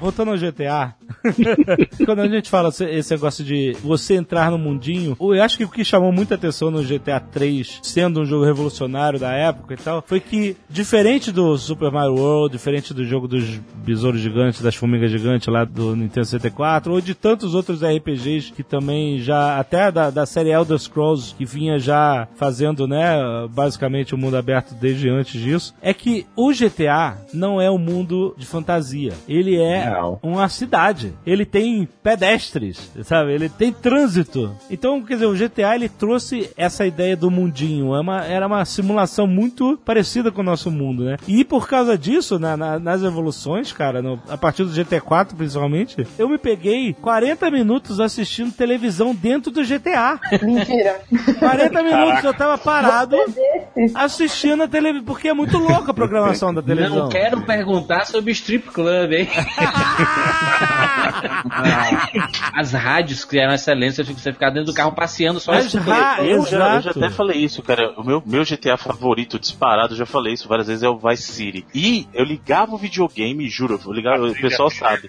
Voltando 0.00 0.30
ao 0.30 0.38
GTA, 0.38 0.94
quando 2.06 2.20
a 2.20 2.28
gente 2.28 2.48
fala 2.48 2.68
esse- 2.70 3.12
negócio 3.14 3.44
de 3.44 3.76
você 3.82 4.14
entrar 4.14 4.50
no 4.50 4.58
mundinho, 4.58 5.16
eu 5.20 5.42
acho 5.42 5.58
que 5.58 5.64
o 5.64 5.68
que 5.68 5.84
chamou 5.84 6.10
muita 6.12 6.34
atenção 6.36 6.70
no 6.70 6.82
GTA 6.82 7.20
3, 7.20 7.80
sendo 7.82 8.20
um 8.20 8.24
jogo 8.24 8.44
revolucionário 8.44 9.18
da 9.18 9.32
época 9.32 9.74
e 9.74 9.76
tal, 9.76 10.02
foi 10.06 10.20
que, 10.20 10.56
diferente 10.68 11.30
do 11.30 11.56
Super 11.58 11.90
Mario 11.90 12.14
World, 12.14 12.52
diferente 12.52 12.94
do 12.94 13.04
jogo 13.04 13.28
dos 13.28 13.44
besouros 13.84 14.20
gigantes, 14.20 14.62
das 14.62 14.74
formigas 14.74 15.10
gigantes 15.10 15.48
lá 15.48 15.64
do 15.64 15.94
Nintendo 15.94 16.26
64, 16.26 16.92
ou 16.92 17.00
de 17.00 17.14
tantos 17.14 17.54
outros 17.54 17.82
RPGs 17.82 18.52
que 18.52 18.62
também 18.62 19.18
já, 19.20 19.58
até 19.58 19.90
da, 19.92 20.10
da 20.10 20.24
série 20.24 20.50
Elder 20.50 20.78
Scrolls, 20.78 21.34
que 21.34 21.44
vinha 21.44 21.78
já 21.78 22.26
fazendo, 22.36 22.86
né, 22.88 23.16
basicamente 23.50 24.14
o 24.14 24.18
mundo 24.18 24.36
aberto 24.36 24.74
desde 24.74 25.08
antes 25.10 25.40
disso, 25.40 25.74
é 25.82 25.92
que 25.92 26.26
o 26.36 26.50
GTA 26.52 27.18
não 27.34 27.60
é 27.60 27.70
um 27.70 27.78
mundo 27.78 28.34
de 28.38 28.46
fantasia. 28.46 29.12
Ele 29.28 29.56
é 29.56 29.89
Não. 29.90 30.18
uma 30.22 30.48
cidade. 30.48 31.14
Ele 31.26 31.44
tem 31.44 31.88
pedestres, 32.02 32.90
sabe? 33.02 33.32
Ele 33.32 33.48
tem 33.48 33.72
trânsito. 33.72 34.54
Então, 34.70 35.02
quer 35.02 35.14
dizer, 35.14 35.26
o 35.26 35.34
GTA 35.34 35.74
ele 35.74 35.88
trouxe 35.88 36.50
essa 36.56 36.86
ideia 36.86 37.16
do 37.16 37.30
mundinho. 37.30 37.94
É 37.94 38.00
uma, 38.00 38.24
era 38.24 38.46
uma 38.46 38.64
simulação 38.64 39.26
muito 39.26 39.78
parecida 39.84 40.30
com 40.30 40.40
o 40.40 40.44
nosso 40.44 40.70
mundo, 40.70 41.04
né? 41.04 41.16
E 41.26 41.44
por 41.44 41.68
causa 41.68 41.96
disso, 41.96 42.38
na- 42.38 42.56
na- 42.56 42.78
nas 42.78 43.02
evoluções, 43.02 43.72
cara, 43.72 44.00
no- 44.02 44.20
a 44.28 44.36
partir 44.36 44.64
do 44.64 44.72
GT 44.72 45.00
4 45.00 45.36
principalmente, 45.36 46.06
eu 46.18 46.28
me 46.28 46.38
peguei 46.38 46.92
40 46.94 47.50
minutos 47.50 48.00
assistindo 48.00 48.52
televisão 48.52 49.14
dentro 49.14 49.50
do 49.50 49.62
GTA. 49.64 50.18
Mentira. 50.42 51.00
40 51.38 51.82
minutos 51.82 52.24
eu 52.24 52.34
tava 52.34 52.56
parado 52.58 53.16
assistindo 53.94 54.62
a 54.62 54.68
televisão, 54.68 55.04
porque 55.04 55.28
é 55.28 55.34
muito 55.34 55.58
louca 55.58 55.90
a 55.90 55.94
programação 55.94 56.52
da 56.52 56.62
televisão. 56.62 57.04
Não 57.04 57.08
quero 57.08 57.40
perguntar 57.42 58.04
sobre 58.06 58.32
strip 58.32 58.68
club, 58.70 59.12
hein? 59.12 59.28
As 62.54 62.72
rádios 62.72 63.24
que 63.24 63.38
eram 63.38 63.54
excelentes, 63.54 63.96
você 63.96 64.32
ficar 64.32 64.50
dentro 64.50 64.66
do 64.66 64.74
carro 64.74 64.92
passeando 64.92 65.40
só 65.40 65.52
As 65.52 65.66
escutando. 65.66 65.90
ra- 65.90 66.22
Eu 66.22 66.44
já, 66.46 66.76
eu 66.76 66.82
já 66.82 66.90
até 66.90 67.10
falei 67.10 67.38
isso, 67.38 67.62
cara. 67.62 67.92
O 67.96 68.04
meu, 68.04 68.22
meu 68.24 68.44
GTA 68.44 68.76
favorito 68.76 69.38
disparado, 69.38 69.94
eu 69.94 69.98
já 69.98 70.06
falei 70.06 70.34
isso 70.34 70.48
várias 70.48 70.66
vezes, 70.68 70.82
é 70.82 70.88
o 70.88 70.98
Vice 70.98 71.22
City. 71.32 71.66
E 71.74 72.06
eu 72.12 72.24
ligava 72.24 72.74
o 72.74 72.78
videogame, 72.78 73.48
juro, 73.48 73.80
eu 73.84 73.92
ligava, 73.92 74.26
o 74.26 74.34
pessoal 74.34 74.70
sabe. 74.70 75.08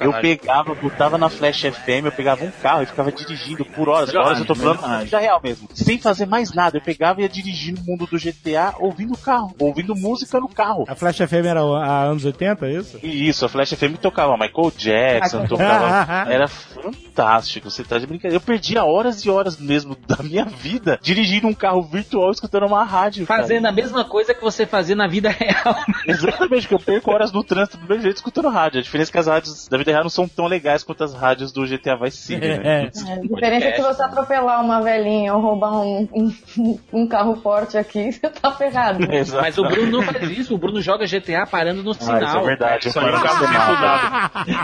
Eu 0.00 0.12
pegava, 0.14 0.74
botava 0.74 1.18
na 1.18 1.28
Flash 1.28 1.62
FM, 1.62 2.06
eu 2.06 2.12
pegava 2.12 2.44
um 2.44 2.50
carro 2.62 2.82
e 2.82 2.86
ficava 2.86 3.10
dirigindo 3.10 3.64
por 3.64 3.88
horas. 3.88 4.14
Horas 4.14 4.38
eu 4.38 4.44
tô 4.44 4.54
falando 4.54 4.80
na 4.80 4.98
vida 5.00 5.18
real 5.18 5.40
mesmo. 5.42 5.68
Sem 5.74 5.98
fazer 5.98 6.26
mais 6.26 6.52
nada. 6.52 6.76
Eu 6.78 6.82
pegava 6.82 7.20
e 7.20 7.22
ia 7.24 7.28
dirigindo 7.28 7.80
o 7.80 7.84
mundo 7.84 8.06
do 8.06 8.18
GTA 8.18 8.74
ouvindo 8.78 9.14
o 9.14 9.18
carro, 9.18 9.54
ouvindo 9.58 9.94
música 9.94 10.38
no 10.40 10.48
carro. 10.48 10.84
A 10.88 10.94
Flash 10.94 11.16
FM 11.18 11.46
era 11.46 11.60
a 11.60 12.04
anos 12.04 12.24
80, 12.24 12.66
é 12.66 12.72
isso? 12.72 12.98
E 13.02 13.28
isso, 13.28 13.44
a 13.44 13.48
Flash 13.48 13.70
FM 13.74 13.96
tocava 14.04 14.36
Michael 14.36 14.70
Jackson, 14.76 15.46
tocava. 15.46 16.30
Era 16.30 16.46
fantástico, 16.46 17.70
você 17.70 17.82
tá 17.82 17.98
de 17.98 18.06
brincadeira. 18.06 18.36
Eu 18.36 18.40
perdia 18.40 18.84
horas 18.84 19.24
e 19.24 19.30
horas 19.30 19.56
mesmo 19.58 19.96
da 20.06 20.22
minha 20.22 20.44
vida 20.44 20.98
dirigindo 21.02 21.46
um 21.46 21.54
carro 21.54 21.82
virtual 21.82 22.30
escutando 22.30 22.66
uma 22.66 22.84
rádio. 22.84 23.26
cara. 23.26 23.40
Fazendo 23.42 23.66
a 23.66 23.72
mesma 23.72 24.04
coisa 24.04 24.34
que 24.34 24.42
você 24.42 24.66
fazia 24.66 24.94
na 24.94 25.06
vida 25.08 25.30
real. 25.30 25.74
Exatamente, 26.06 26.68
que 26.68 26.74
eu 26.74 26.78
perco 26.78 27.10
horas 27.10 27.32
no 27.32 27.42
trânsito 27.42 27.78
do 27.78 27.86
meu 27.88 28.00
jeito 28.00 28.16
escutando 28.16 28.48
rádio. 28.50 28.80
A 28.80 28.82
diferença 28.82 29.10
é 29.10 29.12
que 29.12 29.18
as 29.18 29.26
rádios 29.26 29.68
da 29.68 29.78
vida 29.78 29.90
real 29.90 30.02
não 30.02 30.10
são 30.10 30.28
tão 30.28 30.46
legais 30.46 30.82
quanto 30.84 31.02
as 31.02 31.14
rádios 31.14 31.50
do 31.50 31.66
GTA 31.66 31.96
Vice 31.96 32.18
City, 32.18 32.46
né? 32.46 32.60
É. 32.62 32.80
A 33.12 33.20
diferença 33.20 33.66
é 33.68 33.72
que 33.72 33.82
você 33.82 34.02
atropelar 34.02 34.62
uma 34.62 34.82
velhinha 34.82 35.34
ou 35.34 35.40
roubar 35.40 35.72
um, 35.80 36.06
um, 36.14 36.78
um 36.92 37.06
carro 37.08 37.36
forte 37.36 37.78
aqui, 37.78 38.12
você 38.12 38.28
tá 38.28 38.52
ferrado. 38.52 39.02
Exato. 39.10 39.42
Mas 39.42 39.56
o 39.56 39.62
Bruno 39.64 39.90
não 39.90 40.02
faz 40.02 40.30
isso, 40.30 40.54
o 40.54 40.58
Bruno 40.58 40.80
joga 40.82 41.06
GTA 41.06 41.46
parando 41.46 41.82
no 41.82 41.92
Ah, 41.92 41.94
isso 41.98 42.12
é 42.12 42.18
sinal. 42.18 42.44
verdade. 42.44 42.86
Eu 42.86 42.90
Isso 42.90 43.00
aí 43.00 43.06
é 43.08 43.12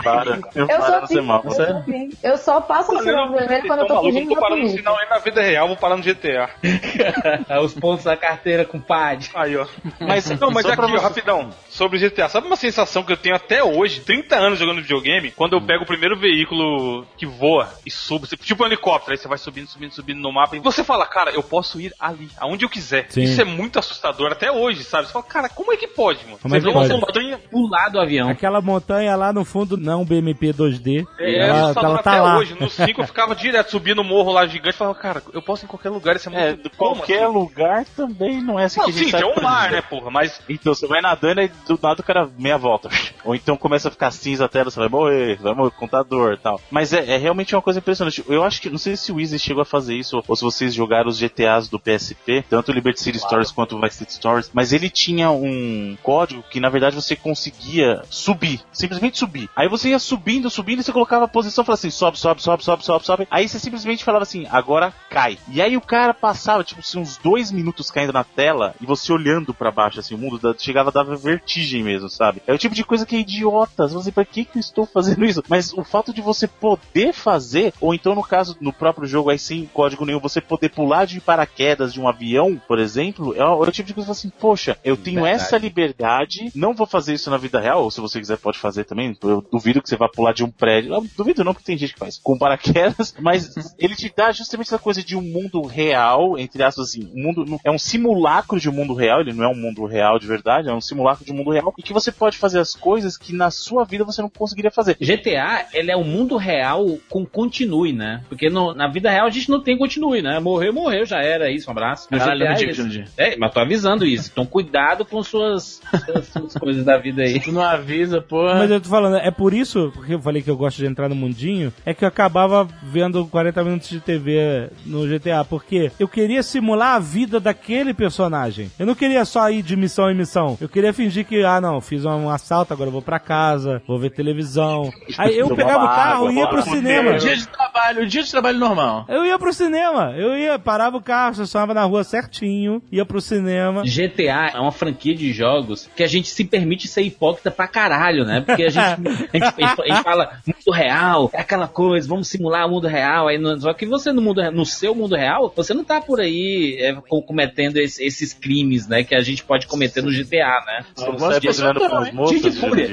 Para. 0.03 0.39
Eu 0.55 0.67
Eu 0.67 0.83
assim, 0.83 1.15
semáforo. 1.15 1.55
eu. 1.63 2.31
Eu 2.31 2.37
só 2.37 2.61
passo 2.61 2.91
no 2.93 3.01
sinal 3.01 3.31
vermelho 3.31 3.67
quando 3.67 3.79
eu 3.81 3.87
tô 3.87 4.01
fugindo 4.01 4.33
da 4.33 4.39
parando 4.41 4.55
no 4.55 4.61
polícia. 4.61 4.77
sinal 4.77 4.97
aí 4.97 5.09
na 5.09 5.17
vida 5.19 5.41
real, 5.41 5.67
vou 5.67 5.77
parar 5.77 5.97
no 5.97 6.03
GTA. 6.03 6.49
Os 7.63 7.73
pontos 7.73 8.05
da 8.05 8.15
carteira 8.17 8.65
com 8.65 8.79
pad. 8.79 9.29
Aí, 9.35 9.55
ó. 9.57 9.65
Mas, 9.99 10.29
Não, 10.39 10.51
mas 10.51 10.65
aqui, 10.65 10.81
ó, 10.81 10.99
rapidão, 10.99 11.49
sobre 11.69 11.97
o 11.97 12.01
GTA. 12.09 12.27
Sabe 12.29 12.47
uma 12.47 12.55
sensação 12.55 13.03
que 13.03 13.11
eu 13.11 13.17
tenho 13.17 13.35
até 13.35 13.63
hoje, 13.63 14.01
30 14.01 14.35
anos 14.35 14.59
jogando 14.59 14.81
videogame, 14.81 15.31
quando 15.31 15.53
eu 15.53 15.61
pego 15.61 15.83
o 15.83 15.87
primeiro 15.87 16.17
veículo 16.17 17.05
que 17.17 17.25
voa 17.25 17.69
e 17.85 17.91
subo, 17.91 18.25
tipo 18.27 18.63
um 18.63 18.65
helicóptero, 18.67 19.11
aí 19.11 19.17
você 19.17 19.27
vai 19.27 19.37
subindo, 19.37 19.67
subindo, 19.67 19.91
subindo 19.93 20.19
no 20.19 20.31
mapa, 20.31 20.55
e 20.55 20.59
você 20.59 20.83
fala, 20.83 21.05
cara, 21.05 21.31
eu 21.31 21.43
posso 21.43 21.79
ir 21.79 21.93
ali, 21.99 22.29
aonde 22.39 22.65
eu 22.65 22.69
quiser. 22.69 23.05
Sim. 23.09 23.21
Isso 23.21 23.41
é 23.41 23.45
muito 23.45 23.77
assustador 23.79 24.31
até 24.31 24.51
hoje, 24.51 24.83
sabe? 24.83 25.07
Você 25.07 25.13
fala, 25.13 25.25
cara, 25.25 25.49
como 25.49 25.71
é 25.71 25.77
que 25.77 25.87
pode, 25.87 26.23
mano? 26.25 26.39
Como 26.41 26.55
é 26.55 26.59
você 26.59 26.67
que 26.67 26.73
vê 26.73 26.79
uma 26.79 26.87
montanha, 26.87 27.39
Pular 27.51 27.89
do 27.89 27.99
avião. 27.99 28.29
Aquela 28.29 28.61
montanha 28.61 29.15
lá 29.21 29.33
no 29.33 29.45
fundo 29.45 29.77
não 29.77 30.01
é 30.01 30.05
BMP 30.05 30.47
2D. 30.53 31.05
é, 31.19 31.37
ela, 31.47 31.57
ela 31.59 31.73
tá 31.73 32.11
até 32.11 32.21
lá. 32.21 32.37
hoje. 32.37 32.55
No 32.59 32.69
5 32.69 33.01
eu 33.01 33.07
ficava 33.07 33.35
direto 33.35 33.71
subindo 33.71 33.99
o 33.99 34.03
morro 34.03 34.31
lá 34.31 34.45
gigante, 34.47 34.75
falava, 34.77 34.97
cara, 34.97 35.23
eu 35.33 35.41
posso 35.41 35.63
ir 35.63 35.65
em 35.65 35.69
qualquer 35.69 35.89
lugar, 35.89 36.15
isso 36.15 36.29
é 36.29 36.33
É, 36.35 36.47
muito... 36.49 36.69
como 36.71 36.95
qualquer 36.97 37.23
assim? 37.23 37.33
lugar 37.33 37.85
também 37.95 38.41
não 38.41 38.59
é 38.59 38.65
assim 38.65 38.79
Não, 38.79 38.85
que 38.87 38.91
a 38.91 38.95
gente 38.97 39.11
sim, 39.11 39.17
tem 39.17 39.25
um 39.25 39.41
mar, 39.41 39.71
né, 39.71 39.81
porra, 39.81 40.09
mas 40.11 40.41
Então 40.49 40.73
você 40.73 40.87
vai 40.87 41.01
nadando 41.01 41.41
e 41.41 41.47
do 41.67 41.79
nada 41.81 42.01
o 42.01 42.03
cara 42.03 42.29
meia 42.37 42.57
volta. 42.57 42.89
Ou 43.23 43.35
então 43.35 43.55
começa 43.55 43.87
a 43.87 43.91
ficar 43.91 44.11
cinza 44.11 44.45
a 44.45 44.49
tela, 44.49 44.69
você 44.69 44.79
vai 44.79 44.89
morrer, 44.89 45.37
vai 45.37 45.53
morrer, 45.53 45.71
contador 45.71 46.33
e 46.33 46.37
tal. 46.37 46.59
Mas 46.69 46.93
é, 46.93 47.11
é 47.13 47.17
realmente 47.17 47.55
uma 47.55 47.61
coisa 47.61 47.79
impressionante. 47.79 48.23
Eu 48.27 48.43
acho 48.43 48.61
que, 48.61 48.69
não 48.69 48.77
sei 48.77 48.95
se 48.95 49.11
o 49.11 49.19
Easy 49.19 49.37
chegou 49.39 49.61
a 49.61 49.65
fazer 49.65 49.95
isso, 49.95 50.23
ou 50.27 50.35
se 50.35 50.43
vocês 50.43 50.73
jogaram 50.73 51.09
os 51.09 51.17
GTAs 51.19 51.67
do 51.69 51.79
PSP, 51.79 52.43
tanto 52.49 52.71
o 52.71 52.73
Liberty 52.73 52.99
City 53.01 53.19
Stories 53.19 53.51
quanto 53.51 53.77
o 53.77 53.81
Vice 53.81 53.97
City 53.97 54.13
Stories, 54.13 54.49
mas 54.53 54.73
ele 54.73 54.89
tinha 54.89 55.29
um 55.31 55.97
código 56.01 56.43
que 56.49 56.59
na 56.59 56.69
verdade 56.69 56.95
você 56.95 57.15
conseguia 57.15 58.01
subir, 58.09 58.61
simplesmente 58.71 59.00
subir. 59.13 59.49
Aí 59.55 59.67
você 59.67 59.89
ia 59.89 59.99
subindo, 59.99 60.49
subindo 60.49 60.79
e 60.81 60.83
você 60.83 60.91
colocava 60.91 61.25
a 61.25 61.27
posição 61.27 61.63
e 61.63 61.65
falava 61.65 61.79
assim, 61.79 61.89
sobe, 61.89 62.19
sobe, 62.19 62.41
sobe, 62.41 62.63
sobe, 62.63 62.83
sobe, 62.85 63.05
sobe. 63.05 63.27
Aí 63.31 63.47
você 63.47 63.59
simplesmente 63.59 64.03
falava 64.03 64.23
assim, 64.23 64.45
agora 64.51 64.93
cai. 65.09 65.37
E 65.49 65.61
aí 65.61 65.75
o 65.77 65.81
cara 65.81 66.13
passava, 66.13 66.63
tipo, 66.63 66.81
assim, 66.81 66.99
uns 66.99 67.17
dois 67.17 67.51
minutos 67.51 67.89
caindo 67.89 68.13
na 68.13 68.23
tela 68.23 68.75
e 68.81 68.85
você 68.85 69.11
olhando 69.11 69.53
pra 69.53 69.71
baixo, 69.71 69.99
assim, 69.99 70.15
o 70.15 70.17
mundo 70.17 70.37
da- 70.37 70.55
chegava 70.57 70.89
a 70.89 70.93
dar 70.93 71.03
vertigem 71.15 71.83
mesmo, 71.83 72.09
sabe? 72.09 72.41
É 72.45 72.53
o 72.53 72.57
tipo 72.57 72.75
de 72.75 72.83
coisa 72.83 73.05
que 73.05 73.15
é 73.15 73.19
idiota. 73.19 73.83
Você 73.83 73.89
fala 73.89 74.01
assim, 74.01 74.11
pra 74.11 74.25
que 74.25 74.45
que 74.45 74.57
eu 74.57 74.61
estou 74.61 74.85
fazendo 74.85 75.25
isso? 75.25 75.43
Mas 75.47 75.73
o 75.73 75.83
fato 75.83 76.13
de 76.13 76.21
você 76.21 76.47
poder 76.47 77.13
fazer, 77.13 77.73
ou 77.79 77.93
então 77.93 78.13
no 78.15 78.23
caso, 78.23 78.55
no 78.59 78.73
próprio 78.73 79.07
jogo, 79.07 79.29
aí 79.29 79.39
sem 79.39 79.65
código 79.73 80.05
nenhum, 80.05 80.19
você 80.19 80.41
poder 80.41 80.69
pular 80.69 81.05
de 81.05 81.19
paraquedas 81.19 81.93
de 81.93 81.99
um 82.01 82.07
avião, 82.07 82.61
por 82.67 82.79
exemplo, 82.79 83.33
é 83.35 83.43
o, 83.43 83.63
é 83.65 83.71
tipo 83.71 83.87
de 83.87 83.93
coisa 83.93 84.11
assim, 84.11 84.29
poxa, 84.29 84.77
eu 84.83 84.97
tenho 84.97 85.21
Verdade. 85.23 85.43
essa 85.43 85.57
liberdade, 85.57 86.51
não 86.55 86.73
vou 86.73 86.87
fazer 86.87 87.13
isso 87.13 87.29
na 87.29 87.37
vida 87.37 87.59
real, 87.59 87.83
ou 87.83 87.91
se 87.91 88.01
você 88.01 88.19
quiser 88.19 88.37
pode 88.37 88.57
fazer 88.59 88.83
também, 88.91 89.15
eu 89.23 89.41
duvido 89.41 89.81
que 89.81 89.87
você 89.87 89.95
vá 89.95 90.09
pular 90.09 90.33
de 90.33 90.43
um 90.43 90.51
prédio, 90.51 90.93
eu 90.93 91.05
duvido 91.17 91.43
não, 91.45 91.53
porque 91.53 91.65
tem 91.65 91.77
gente 91.77 91.93
que 91.93 91.99
faz, 91.99 92.19
com 92.19 92.37
paraquedas, 92.37 93.15
mas 93.21 93.73
ele 93.79 93.95
te 93.95 94.11
dá 94.15 94.31
justamente 94.33 94.67
essa 94.67 94.77
coisa 94.77 95.01
de 95.01 95.15
um 95.15 95.21
mundo 95.21 95.61
real, 95.61 96.37
entre 96.37 96.61
aspas 96.61 96.89
assim, 96.89 97.09
um 97.15 97.23
mundo, 97.23 97.59
é 97.63 97.71
um 97.71 97.79
simulacro 97.79 98.59
de 98.59 98.69
um 98.69 98.73
mundo 98.73 98.93
real, 98.93 99.21
ele 99.21 99.31
não 99.31 99.45
é 99.45 99.47
um 99.47 99.55
mundo 99.55 99.85
real 99.85 100.19
de 100.19 100.27
verdade, 100.27 100.67
é 100.69 100.73
um 100.73 100.81
simulacro 100.81 101.23
de 101.23 101.31
um 101.31 101.35
mundo 101.35 101.51
real, 101.51 101.73
e 101.77 101.81
que 101.81 101.93
você 101.93 102.11
pode 102.11 102.37
fazer 102.37 102.59
as 102.59 102.73
coisas 102.75 103.17
que 103.17 103.33
na 103.33 103.49
sua 103.49 103.85
vida 103.85 104.03
você 104.03 104.21
não 104.21 104.29
conseguiria 104.29 104.71
fazer. 104.71 104.97
GTA, 104.99 105.67
ele 105.73 105.89
é 105.89 105.95
o 105.95 106.03
mundo 106.03 106.35
real 106.35 106.97
com 107.09 107.25
continue, 107.25 107.93
né? 107.93 108.23
Porque 108.27 108.49
no- 108.49 108.73
na 108.73 108.89
vida 108.89 109.09
real 109.09 109.27
a 109.27 109.29
gente 109.29 109.49
não 109.49 109.61
tem 109.61 109.77
continue, 109.77 110.21
né? 110.21 110.37
Morreu, 110.39 110.73
morreu, 110.73 111.05
já 111.05 111.21
era 111.21 111.49
isso, 111.49 111.69
um 111.69 111.71
abraço. 111.71 112.07
No 112.11 112.17
Caralho, 112.17 112.41
GTA, 112.41 112.51
é 112.51 112.55
digo. 112.55 112.73
Jurandir. 112.73 113.07
É, 113.17 113.37
mas 113.37 113.53
tô 113.53 113.59
avisando 113.61 114.05
isso. 114.05 114.29
Então 114.31 114.45
cuidado 114.45 115.05
com 115.05 115.23
suas, 115.23 115.79
suas, 116.05 116.27
suas 116.33 116.53
coisas 116.55 116.83
da 116.83 116.97
vida 116.97 117.21
aí. 117.21 117.39
Tu 117.39 117.51
não 117.51 117.61
avisa, 117.61 118.21
porra. 118.21 118.55
Mas 118.55 118.71
eu 118.71 118.80
tô 118.81 118.89
falando, 118.89 119.17
é 119.17 119.31
por 119.31 119.53
isso, 119.53 119.91
porque 119.93 120.13
eu 120.13 120.21
falei 120.21 120.41
que 120.41 120.49
eu 120.49 120.57
gosto 120.57 120.77
de 120.77 120.85
entrar 120.85 121.09
no 121.09 121.15
mundinho, 121.15 121.73
é 121.85 121.93
que 121.93 122.03
eu 122.03 122.07
acabava 122.07 122.67
vendo 122.83 123.25
40 123.25 123.63
minutos 123.63 123.89
de 123.89 123.99
TV 123.99 124.69
no 124.85 125.07
GTA, 125.07 125.45
porque 125.47 125.91
eu 125.99 126.07
queria 126.07 126.43
simular 126.43 126.95
a 126.95 126.99
vida 126.99 127.39
daquele 127.39 127.93
personagem. 127.93 128.71
Eu 128.77 128.85
não 128.85 128.95
queria 128.95 129.23
só 129.25 129.49
ir 129.49 129.61
de 129.61 129.75
missão 129.75 130.09
em 130.09 130.15
missão. 130.15 130.57
Eu 130.59 130.69
queria 130.69 130.93
fingir 130.93 131.25
que, 131.25 131.43
ah 131.43 131.61
não, 131.61 131.79
fiz 131.81 132.05
um 132.05 132.29
assalto, 132.29 132.73
agora 132.73 132.87
eu 132.87 132.91
vou 132.93 133.01
pra 133.01 133.19
casa, 133.19 133.81
vou 133.87 133.99
ver 133.99 134.11
televisão. 134.11 134.91
Aí 135.17 135.37
eu 135.37 135.55
pegava 135.55 135.85
o 135.85 135.87
carro 135.87 136.27
água, 136.27 136.33
e 136.33 136.35
ia 136.35 136.47
pro 136.47 136.61
cinema. 136.63 137.17
dia 137.17 137.35
de 137.35 137.47
trabalho, 137.47 138.07
dia 138.07 138.23
de 138.23 138.31
trabalho 138.31 138.57
normal. 138.57 139.05
Eu 139.07 139.25
ia 139.25 139.37
pro 139.37 139.53
cinema, 139.53 140.13
eu 140.17 140.37
ia, 140.37 140.57
parava 140.59 140.97
o 140.97 141.01
carro, 141.01 141.31
estacionava 141.31 141.73
na 141.73 141.83
rua 141.83 142.03
certinho, 142.03 142.81
ia 142.91 143.05
pro 143.05 143.21
cinema. 143.21 143.83
GTA 143.83 144.51
é 144.53 144.59
uma 144.59 144.71
franquia 144.71 145.15
de 145.15 145.31
jogos 145.31 145.89
que 145.95 146.03
a 146.03 146.07
gente 146.07 146.29
se 146.29 146.43
permite 146.45 146.87
ser 146.87 147.01
hipócrita 147.01 147.51
pra 147.51 147.67
caralho, 147.67 148.25
né? 148.25 148.41
Porque 148.41 148.63
a 148.63 148.69
gente, 148.71 149.29
a 149.33 149.37
gente, 149.37 149.63
a 149.63 149.67
gente- 149.67 149.81
a 149.81 149.85
gente 149.95 150.03
fala 150.03 150.31
mundo 150.47 150.71
real, 150.75 151.29
é 151.33 151.41
aquela 151.41 151.67
coisa, 151.67 152.07
vamos 152.07 152.27
simular 152.27 152.67
o 152.67 152.71
mundo 152.71 152.87
real. 152.87 153.27
Aí, 153.27 153.39
só 153.59 153.73
que 153.73 153.85
você 153.85 154.11
no, 154.11 154.21
mundo, 154.21 154.51
no 154.51 154.65
seu 154.65 154.95
mundo 154.95 155.15
real, 155.15 155.51
você 155.55 155.73
não 155.73 155.83
tá 155.83 156.01
por 156.01 156.19
aí 156.19 156.77
é, 156.79 156.93
co- 156.93 157.21
cometendo 157.21 157.77
esse- 157.77 158.03
esses 158.03 158.33
crimes, 158.33 158.87
né? 158.87 159.03
Que 159.03 159.15
a 159.15 159.21
gente 159.21 159.43
pode 159.43 159.67
cometer 159.67 160.01
no 160.01 160.11
GTA, 160.11 160.63
né? 160.65 160.85
Você 160.95 161.05
não 161.11 161.19
sai 161.19 161.39
buzinando 161.39 161.79
pras 161.79 162.11
moças, 162.13 162.41
Dia 162.41 162.49
de 162.51 162.59
fúria, 162.59 162.87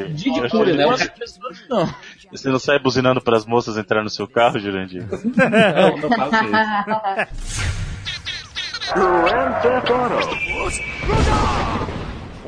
fúria, 0.50 0.74
né? 0.74 0.84
Não, 1.68 1.94
Você 2.32 2.48
não 2.50 2.58
sai 2.58 2.78
buzinando 2.78 3.20
pras 3.20 3.46
moças 3.46 3.76
entrar 3.78 4.02
no 4.02 4.10
seu 4.10 4.26
carro, 4.28 4.58
Jurandir? 4.58 5.06
não, 5.36 5.96
não 5.96 6.08
faço 6.10 6.44
isso. 6.44 7.58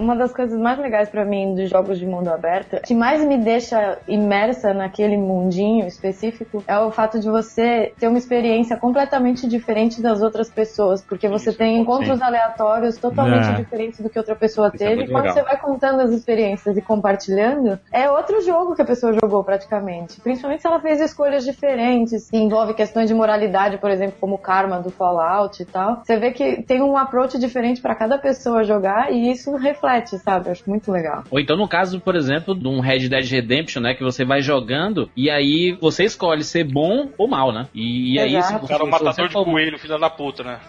Uma 0.00 0.16
das 0.16 0.32
coisas 0.32 0.58
mais 0.58 0.78
legais 0.78 1.10
pra 1.10 1.24
mim 1.26 1.54
dos 1.54 1.68
jogos 1.68 1.98
de 1.98 2.06
mundo 2.06 2.28
aberto, 2.28 2.80
que 2.82 2.94
mais 2.94 3.22
me 3.22 3.36
deixa 3.36 3.98
imersa 4.08 4.72
naquele 4.72 5.16
mundinho 5.18 5.86
específico, 5.86 6.64
é 6.66 6.78
o 6.78 6.90
fato 6.90 7.20
de 7.20 7.28
você 7.28 7.92
ter 7.98 8.08
uma 8.08 8.16
experiência 8.16 8.76
completamente 8.78 9.46
diferente 9.46 10.00
das 10.00 10.22
outras 10.22 10.48
pessoas, 10.50 11.02
porque 11.02 11.28
você 11.28 11.52
tem 11.52 11.78
encontros 11.78 12.22
aleatórios 12.22 12.96
totalmente 12.96 13.50
É. 13.50 13.52
diferentes 13.52 14.00
do 14.00 14.08
que 14.08 14.18
outra 14.18 14.34
pessoa 14.34 14.70
Isso 14.74 14.82
é 14.82 14.88
teve. 14.88 15.02
e 15.02 15.06
quando 15.08 15.24
legal. 15.24 15.34
você 15.34 15.42
vai 15.42 15.58
contando 15.58 16.00
as 16.00 16.10
experiências 16.12 16.76
e 16.78 16.80
compartilhando, 16.82 17.78
é 17.92 18.10
outro 18.10 18.40
jogo 18.40 18.74
que 18.74 18.80
a 18.82 18.86
pessoa 18.86 19.12
jogou 19.12 19.44
praticamente. 19.44 20.18
Principalmente 20.20 20.62
se 20.62 20.66
ela 20.66 20.80
fez 20.80 20.98
escolhas 21.00 21.44
diferentes, 21.44 22.30
que 22.30 22.38
envolve 22.38 22.72
questões 22.72 23.08
de 23.08 23.14
moralidade, 23.14 23.76
por 23.76 23.90
exemplo, 23.90 24.16
como 24.18 24.36
o 24.36 24.38
karma 24.38 24.80
do 24.80 24.90
Fallout 24.90 25.62
e 25.62 25.66
tal. 25.66 26.00
Você 26.04 26.16
vê 26.16 26.30
que 26.30 26.62
tem 26.62 26.80
um 26.80 26.96
approach 26.96 27.38
diferente 27.38 27.82
pra 27.82 27.94
cada 27.94 28.16
pessoa 28.18 28.64
jogar 28.64 29.12
e 29.12 29.30
isso 29.30 29.54
reflete, 29.56 29.89
sabe? 30.18 30.48
Eu 30.48 30.52
acho 30.52 30.68
muito 30.68 30.90
legal. 30.90 31.24
Ou 31.30 31.40
então 31.40 31.56
no 31.56 31.68
caso, 31.68 32.00
por 32.00 32.16
exemplo, 32.16 32.54
de 32.54 32.66
um 32.66 32.80
Red 32.80 33.08
Dead 33.08 33.28
Redemption, 33.28 33.82
né? 33.82 33.94
Que 33.94 34.02
você 34.02 34.24
vai 34.24 34.40
jogando 34.40 35.10
e 35.16 35.30
aí 35.30 35.76
você 35.80 36.04
escolhe 36.04 36.44
ser 36.44 36.64
bom 36.64 37.08
ou 37.18 37.28
mal, 37.28 37.52
né? 37.52 37.66
E, 37.74 38.14
e 38.14 38.18
aí 38.18 38.42
se 38.42 38.54
o 38.54 38.66
cara 38.66 38.82
é 38.82 38.86
um 38.86 38.90
matador 38.90 39.14
você 39.14 39.38
de 39.38 39.44
coelho, 39.44 39.78
filho 39.78 39.98
da 39.98 40.10
puta, 40.10 40.42
né? 40.42 40.60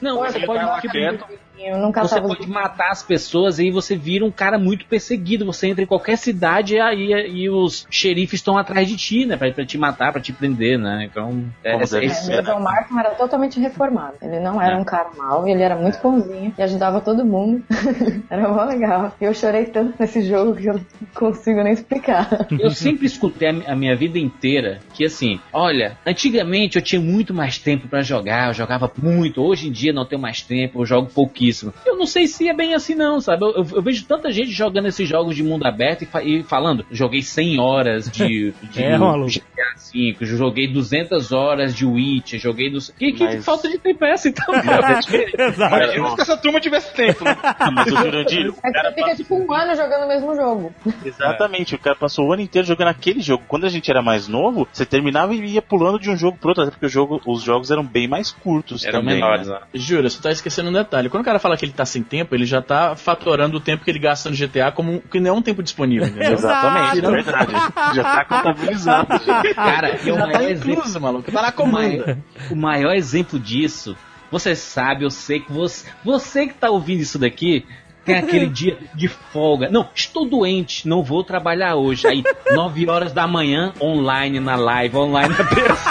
Não, 0.00 0.18
você 0.18 0.40
pode 0.40 0.64
vai 0.64 0.66
lá 0.66 0.80
quieto. 0.80 1.24
Eu 1.66 1.78
nunca 1.78 2.02
Você 2.02 2.14
tava 2.16 2.28
pode 2.28 2.48
matar 2.48 2.90
as 2.90 3.02
pessoas 3.02 3.58
e 3.58 3.62
aí 3.64 3.70
você 3.70 3.96
vira 3.96 4.24
um 4.24 4.30
cara 4.30 4.58
muito 4.58 4.86
perseguido. 4.86 5.44
Você 5.46 5.68
entra 5.68 5.82
em 5.82 5.86
qualquer 5.86 6.16
cidade 6.18 6.74
e 6.76 6.80
aí 6.80 7.12
e 7.42 7.50
os 7.50 7.86
xerifes 7.90 8.40
estão 8.40 8.56
atrás 8.58 8.88
de 8.88 8.96
ti, 8.96 9.26
né? 9.26 9.36
Pra, 9.36 9.50
pra 9.52 9.64
te 9.64 9.78
matar, 9.78 10.12
pra 10.12 10.20
te 10.20 10.32
prender, 10.32 10.78
né? 10.78 11.08
Então. 11.10 11.44
É, 11.62 11.72
Como 11.72 11.86
deve 11.86 12.06
esse- 12.06 12.26
ser. 12.26 12.40
O 12.40 12.42
John 12.42 12.60
Markham 12.60 12.98
era 12.98 13.10
totalmente 13.10 13.58
reformado. 13.60 14.14
Ele 14.22 14.40
não 14.40 14.60
era 14.60 14.76
É. 14.76 14.78
um 14.78 14.84
cara 14.84 15.10
mau, 15.16 15.46
ele 15.46 15.62
era 15.62 15.76
muito 15.76 15.98
bonzinho 16.02 16.54
e 16.56 16.62
ajudava 16.62 17.00
todo 17.00 17.24
mundo. 17.24 17.62
era 18.30 18.48
mó 18.48 18.64
legal. 18.64 19.14
E 19.20 19.24
eu 19.24 19.34
chorei 19.34 19.66
tanto 19.66 19.94
nesse 19.98 20.22
jogo 20.22 20.54
que 20.56 20.66
eu 20.66 20.74
não 20.74 20.84
consigo 21.14 21.62
nem 21.62 21.72
explicar. 21.72 22.46
Eu 22.58 22.70
sempre 22.70 23.06
escutei 23.06 23.48
a 23.48 23.72
a 23.72 23.76
minha 23.76 23.94
vida 23.96 24.18
inteira 24.18 24.80
que 24.94 25.04
assim, 25.04 25.38
olha, 25.52 25.96
antigamente 26.06 26.76
eu 26.76 26.82
tinha 26.82 27.00
muito 27.00 27.32
mais 27.34 27.58
tempo 27.58 27.86
pra 27.88 28.02
jogar, 28.02 28.48
eu 28.48 28.54
jogava 28.54 28.90
muito, 29.00 29.42
hoje 29.42 29.68
em 29.68 29.72
dia 29.72 29.92
não 29.92 30.04
tenho 30.04 30.20
mais 30.20 30.40
tempo, 30.42 30.80
eu 30.80 30.86
jogo 30.86 31.08
pouquíssimo. 31.14 31.51
Eu 31.86 31.96
não 31.96 32.06
sei 32.06 32.26
se 32.26 32.48
é 32.48 32.54
bem 32.54 32.74
assim 32.74 32.94
não, 32.94 33.20
sabe? 33.20 33.44
Eu, 33.44 33.50
eu- 33.56 33.66
eu 33.76 33.82
vejo 33.82 34.04
tanta 34.06 34.30
gente 34.32 34.50
jogando 34.50 34.86
esses 34.88 35.08
jogos 35.08 35.34
de 35.36 35.42
mundo 35.42 35.66
aberto 35.66 36.02
e, 36.02 36.06
fa- 36.06 36.22
e 36.22 36.42
falando, 36.42 36.84
joguei 36.90 37.22
100 37.22 37.58
horas 37.60 38.10
de, 38.10 38.52
de 38.72 38.82
É. 38.82 38.96
GTA 38.98 39.72
V, 39.92 40.16
joguei 40.22 40.66
200 40.72 41.32
horas 41.32 41.74
de 41.74 41.84
Witch, 41.86 42.34
joguei 42.34 42.70
dos... 42.70 42.90
Que, 42.90 43.12
que 43.12 43.24
Mas- 43.24 43.44
falta 43.44 43.68
de 43.68 43.78
tempo 43.78 44.04
é 44.04 44.12
essa 44.12 44.28
então? 44.28 44.54
Exato. 44.54 45.74
Imagina 45.76 46.10
se 46.16 46.20
essa 46.22 46.36
turma 46.36 46.60
tivesse 46.60 46.92
tempo, 46.94 47.24
né? 47.24 47.36
Ah, 47.42 47.70
mas 47.72 47.86
o 47.86 47.96
Jurandir, 47.96 48.46
o 48.50 48.54
É 48.62 48.68
que 48.68 48.72
cara 48.72 48.88
você 48.90 48.94
fica 48.94 49.16
tipo 49.16 49.34
um 49.36 49.52
ano 49.52 49.74
jogando 49.74 50.04
o 50.04 50.08
mesmo 50.08 50.34
jogo. 50.34 50.72
Exatamente, 51.04 51.74
o 51.74 51.78
cara 51.78 51.96
passou 51.96 52.26
o 52.28 52.32
ano 52.32 52.42
inteiro 52.42 52.66
jogando 52.66 52.88
aquele 52.88 53.20
jogo. 53.20 53.44
Quando 53.46 53.64
a 53.64 53.68
gente 53.68 53.90
era 53.90 54.02
mais 54.02 54.28
novo, 54.28 54.66
você 54.72 54.84
terminava 54.86 55.34
e 55.34 55.44
ia 55.44 55.62
pulando 55.62 55.98
de 55.98 56.10
um 56.10 56.16
jogo 56.16 56.38
pro 56.38 56.48
outro, 56.50 56.62
até 56.62 56.70
porque 56.72 56.86
o 56.86 56.88
jogo, 56.88 57.20
os 57.26 57.42
jogos 57.42 57.70
eram 57.70 57.84
bem 57.84 58.08
mais 58.08 58.30
curtos 58.30 58.84
Eram 58.84 59.00
também. 59.00 59.14
menores, 59.16 59.46
né? 59.48 59.54
né? 59.54 59.60
Jura, 59.74 60.08
você 60.08 60.20
tá 60.22 60.30
esquecendo 60.30 60.70
um 60.70 60.72
detalhe. 60.72 61.08
Quando 61.08 61.22
o 61.22 61.24
cara 61.24 61.38
fala 61.42 61.56
que 61.56 61.64
ele 61.64 61.72
tá 61.72 61.84
sem 61.84 62.02
tempo, 62.02 62.34
ele 62.34 62.46
já 62.46 62.62
tá 62.62 62.94
fatorando 62.96 63.56
o 63.56 63.60
tempo 63.60 63.84
que 63.84 63.90
ele 63.90 63.98
gasta 63.98 64.30
no 64.30 64.36
GTA 64.36 64.70
como 64.72 65.00
que 65.00 65.20
não 65.20 65.30
é 65.30 65.32
um 65.32 65.42
tempo 65.42 65.62
disponível, 65.62 66.06
entendeu? 66.06 66.32
Exatamente, 66.38 67.04
é 67.04 67.10
verdade. 67.10 67.52
Já 67.94 68.02
tá 68.02 68.24
contabilizado. 68.24 69.08
já. 69.26 69.54
Cara, 69.54 69.98
e 70.02 70.10
o 70.10 70.14
Já 70.14 70.26
maior 70.26 70.32
tá 70.32 70.44
exemplo 70.44 70.72
incluso, 70.72 71.00
maluco. 71.00 71.32
Tá 71.32 71.42
na 71.42 71.52
comanda. 71.52 72.18
o 72.50 72.56
maior 72.56 72.94
exemplo 72.94 73.38
disso, 73.38 73.96
você 74.30 74.54
sabe, 74.54 75.04
eu 75.04 75.10
sei 75.10 75.40
que 75.40 75.52
você, 75.52 75.86
você 76.04 76.46
que 76.46 76.54
tá 76.54 76.70
ouvindo 76.70 77.00
isso 77.00 77.18
daqui, 77.18 77.66
tem 78.04 78.16
aquele 78.16 78.46
dia 78.50 78.78
de 78.94 79.08
folga. 79.08 79.68
Não, 79.68 79.88
estou 79.94 80.28
doente, 80.28 80.88
não 80.88 81.02
vou 81.02 81.24
trabalhar 81.24 81.74
hoje. 81.74 82.06
Aí, 82.06 82.22
9 82.50 82.88
horas 82.88 83.12
da 83.12 83.26
manhã, 83.26 83.72
online 83.80 84.40
na 84.40 84.56
live, 84.56 84.96
online 84.96 85.34
na 85.36 85.44
PC. 85.44 85.90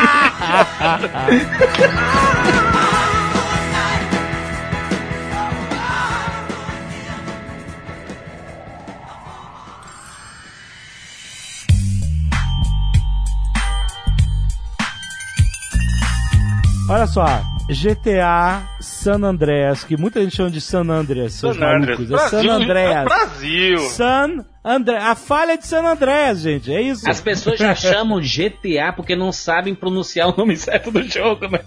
Olha 16.91 17.07
só, 17.07 17.25
GTA 17.69 18.63
San 18.81 19.23
Andreas, 19.23 19.81
que 19.85 19.95
muita 19.95 20.21
gente 20.21 20.35
chama 20.35 20.51
de 20.51 20.59
San 20.59 20.81
Andreas, 20.89 21.35
seus 21.35 21.55
San 21.55 21.65
Andreas. 21.65 21.99
malucos. 21.99 22.11
É 22.11 22.27
San 22.27 22.51
Andreas. 22.51 23.05
Brasil. 23.05 23.77
San 23.79 24.45
André, 24.61 24.97
a 24.97 25.15
falha 25.15 25.57
de 25.57 25.65
San 25.65 25.85
Andreas, 25.85 26.41
gente, 26.41 26.69
é 26.69 26.81
isso. 26.81 27.09
As 27.09 27.21
pessoas 27.21 27.57
já 27.57 27.73
chamam 27.79 28.19
GTA 28.19 28.91
porque 28.93 29.15
não 29.15 29.31
sabem 29.31 29.73
pronunciar 29.73 30.27
o 30.27 30.37
nome 30.37 30.57
certo 30.57 30.91
do 30.91 31.01
jogo, 31.01 31.47
né? 31.47 31.59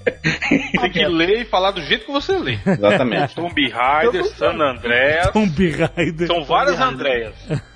Tem 0.79 0.91
que 0.91 1.07
ler 1.07 1.41
e 1.41 1.45
falar 1.47 1.71
do 1.71 1.81
jeito 1.81 2.05
que 2.05 2.13
você 2.13 2.37
lê. 2.37 2.59
Exatamente. 2.67 3.35
Tomb 3.35 3.69
Raider, 3.71 4.27
San 4.37 4.61
Andreas. 4.61 5.31
Tomb 5.33 5.71
Raider. 5.71 6.27
São 6.27 6.45
várias 6.45 6.79
Andréas. 6.79 7.35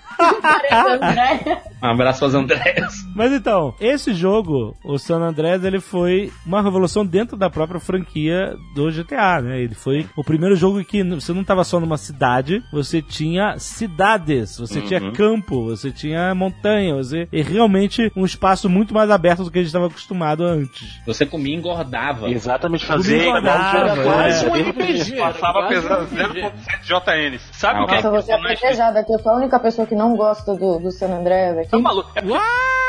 Um 1.82 1.86
abraço 1.86 2.24
aos 2.24 2.34
Andrés. 2.34 3.06
Mas 3.14 3.32
então, 3.32 3.74
esse 3.80 4.12
jogo, 4.12 4.76
o 4.84 4.98
San 4.98 5.20
Andreas, 5.20 5.62
ele 5.64 5.80
foi 5.80 6.32
uma 6.44 6.62
revolução 6.62 7.06
dentro 7.06 7.36
da 7.36 7.48
própria 7.48 7.78
franquia 7.78 8.56
do 8.74 8.90
GTA, 8.90 9.40
né? 9.40 9.60
Ele 9.60 9.74
foi 9.74 10.06
o 10.16 10.24
primeiro 10.24 10.56
jogo 10.56 10.84
que 10.84 11.02
você 11.04 11.32
não 11.32 11.42
estava 11.42 11.62
só 11.62 11.78
numa 11.78 11.96
cidade, 11.96 12.62
você 12.72 13.00
tinha 13.00 13.58
cidades, 13.58 14.58
você 14.58 14.80
tinha 14.80 15.12
campo, 15.12 15.64
você 15.66 15.90
tinha 15.92 16.34
montanha, 16.34 16.94
você 16.96 17.28
e 17.32 17.42
realmente 17.42 18.10
um 18.16 18.24
espaço 18.24 18.68
muito 18.68 18.92
mais 18.92 19.10
aberto 19.10 19.44
do 19.44 19.50
que 19.50 19.58
a 19.58 19.62
gente 19.62 19.68
estava 19.68 19.86
acostumado 19.86 20.44
antes. 20.44 21.00
Você 21.06 21.24
comia 21.24 21.54
e 21.54 21.58
engordava. 21.58 22.28
Exatamente, 22.28 22.84
fazer 22.84 23.26
engordava, 23.26 24.02
quase 24.02 24.44
é. 24.44 24.48
um 24.48 24.70
RPG. 24.70 25.16
Passava 25.16 25.68
pesando 25.68 26.00
um 26.00 26.04
RPG. 26.04 26.38
0.7 26.38 26.82
JN. 26.82 27.38
Sabe 27.52 27.80
Ah, 27.80 27.84
o 27.84 27.86
que 27.86 27.94
é 27.94 28.02
Nossa, 28.02 28.10
você 28.10 28.32
é 28.32 28.82
aqui. 28.98 29.12
Eu 29.12 29.18
sou 29.18 29.32
a 29.32 29.36
única 29.36 29.58
pessoa 29.60 29.86
que 29.86 29.94
não 29.94 30.07
gosta 30.16 30.54
do, 30.54 30.78
do 30.78 30.90
San 30.90 31.08
Andreas 31.08 31.58
aqui. 31.58 31.70
Tá 31.70 31.78
maluco? 31.78 32.10
É 32.14 32.20
porque 32.22 32.38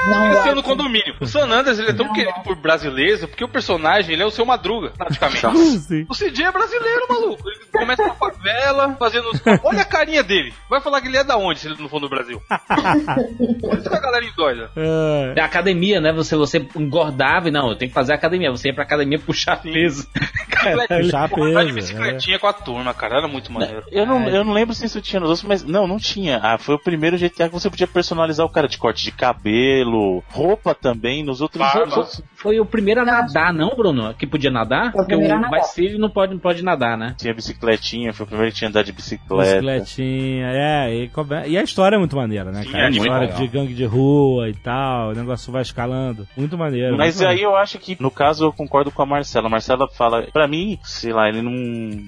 Não 0.10 0.30
cresceu 0.30 0.56
no 0.56 0.62
gosto. 0.62 0.64
condomínio. 0.64 1.16
O 1.20 1.26
San 1.26 1.46
Andreas 1.50 1.78
ele 1.80 1.90
é 1.90 1.94
tão 1.94 2.12
querido 2.14 2.40
por 2.44 2.56
brasileiros 2.56 3.26
porque 3.26 3.44
o 3.44 3.50
personagem 3.50 4.14
ele 4.14 4.24
é 4.24 4.26
o 4.26 4.32
seu 4.32 4.46
Madruga, 4.46 4.92
praticamente. 4.98 5.46
O 6.10 6.14
CJ 6.16 6.44
é 6.46 6.52
brasileiro, 6.52 7.06
maluco. 7.10 7.44
Ele 7.50 7.66
começa 7.72 8.08
na 8.08 8.14
favela, 8.16 8.96
fazendo. 8.98 9.30
Olha 9.64 9.82
a 9.82 9.86
carinha 9.86 10.24
dele. 10.24 10.54
Vai 10.70 10.80
falar 10.82 11.02
que 11.02 11.08
ele 11.08 11.18
é 11.18 11.24
da 11.24 11.38
onde 11.38 11.60
se 11.60 11.68
ele 11.68 11.76
não 11.80 11.90
for 11.90 12.00
do 12.00 12.10
Brasil? 12.10 12.42
Por 13.62 13.78
isso 13.78 13.90
que 13.90 13.96
a 13.96 14.00
galera 14.00 14.26
endoida. 14.26 14.72
É, 14.76 15.34
Da 15.34 15.46
academia, 15.46 16.00
né? 16.02 16.12
Você, 16.14 16.36
você 16.36 16.66
engordava 16.76 17.48
e 17.48 17.52
não, 17.52 17.70
eu 17.70 17.76
tenho 17.76 17.90
que 17.90 17.96
fazer 17.96 18.14
academia. 18.14 18.52
Você 18.52 18.70
ia 18.70 18.74
pra 18.74 18.84
academia 18.84 19.20
puxar 19.20 19.62
peso. 19.62 20.08
puxar 20.88 21.30
Porra, 21.30 21.50
andar 21.50 21.62
de 21.66 21.74
peso, 21.74 21.76
bicicletinha 21.76 22.40
com 22.40 22.48
a 22.48 22.54
turma, 22.54 22.94
cara. 22.94 23.18
Era 23.18 23.28
muito 23.28 23.52
maneiro. 23.52 23.84
Eu 23.92 24.06
não, 24.06 24.28
eu 24.28 24.44
não 24.44 24.54
lembro 24.54 24.74
se 24.74 24.86
isso 24.86 25.02
tinha 25.02 25.20
nos 25.20 25.30
outros, 25.30 25.48
mas 25.48 25.64
não, 25.64 25.88
não 25.88 25.98
tinha. 25.98 26.40
Ah, 26.42 26.58
foi 26.58 26.76
o 26.76 26.80
primeiro 26.80 27.09
GTA 27.18 27.48
que 27.48 27.54
você 27.54 27.70
podia 27.70 27.88
personalizar 27.88 28.46
o 28.46 28.50
cara 28.50 28.68
de 28.68 28.78
corte 28.78 29.04
de 29.04 29.12
cabelo, 29.12 30.24
roupa 30.30 30.74
também, 30.74 31.24
nos 31.24 31.42
outros 31.42 31.60
Barba. 31.60 31.90
jogos. 31.90 32.22
Foi 32.36 32.60
o 32.60 32.66
primeiro 32.66 33.02
a 33.02 33.06
nadar, 33.06 33.54
não, 33.54 33.76
Bruno? 33.76 34.14
Que 34.14 34.26
podia 34.26 34.52
nadar? 34.52 34.92
Porque 34.92 35.16
primeiro 35.16 35.40
o. 35.40 35.52
Vice 35.52 35.74
City 35.74 35.98
não 35.98 36.10
pode, 36.10 36.34
não 36.34 36.40
pode 36.40 36.64
nadar, 36.64 36.98
né? 36.98 37.16
Tinha 37.18 37.34
bicicletinha, 37.34 38.14
foi 38.14 38.26
o 38.26 38.28
primeiro 38.28 38.52
que 38.52 38.58
tinha 38.58 38.70
andar 38.70 38.84
de 38.84 38.92
bicicleta. 38.92 39.62
Bicicletinha, 39.62 40.48
é, 40.52 40.94
e, 40.94 41.12
e 41.48 41.58
a 41.58 41.64
história 41.64 41.96
é 41.96 42.00
muito 42.00 42.16
maneira, 42.16 42.52
né, 42.52 42.64
Sim, 42.64 42.72
cara? 42.72 42.84
é 42.84 42.88
a 42.88 42.90
muito 42.90 43.02
história 43.02 43.28
legal. 43.28 43.40
de 43.40 43.48
gangue 43.48 43.74
de 43.74 43.86
rua 43.86 44.50
e 44.50 44.54
tal, 44.54 45.10
o 45.10 45.14
negócio 45.14 45.52
vai 45.52 45.62
escalando. 45.62 46.28
Muito 46.36 46.58
maneiro. 46.58 46.98
Mas 46.98 47.16
muito 47.18 47.30
aí 47.30 47.42
eu 47.42 47.56
acho 47.56 47.78
que, 47.78 47.98
no 48.00 48.12
caso, 48.12 48.46
eu 48.46 48.54
concordo 48.54 48.92
com 48.92 49.02
a 49.02 49.06
Marcela. 49.06 49.48
A 49.48 49.50
Marcela 49.50 49.88
fala, 49.88 50.24
pra 50.32 50.48
mim, 50.48 50.80
sei 50.84 51.12
lá, 51.12 51.28
ele 51.28 51.42
não, 51.42 51.52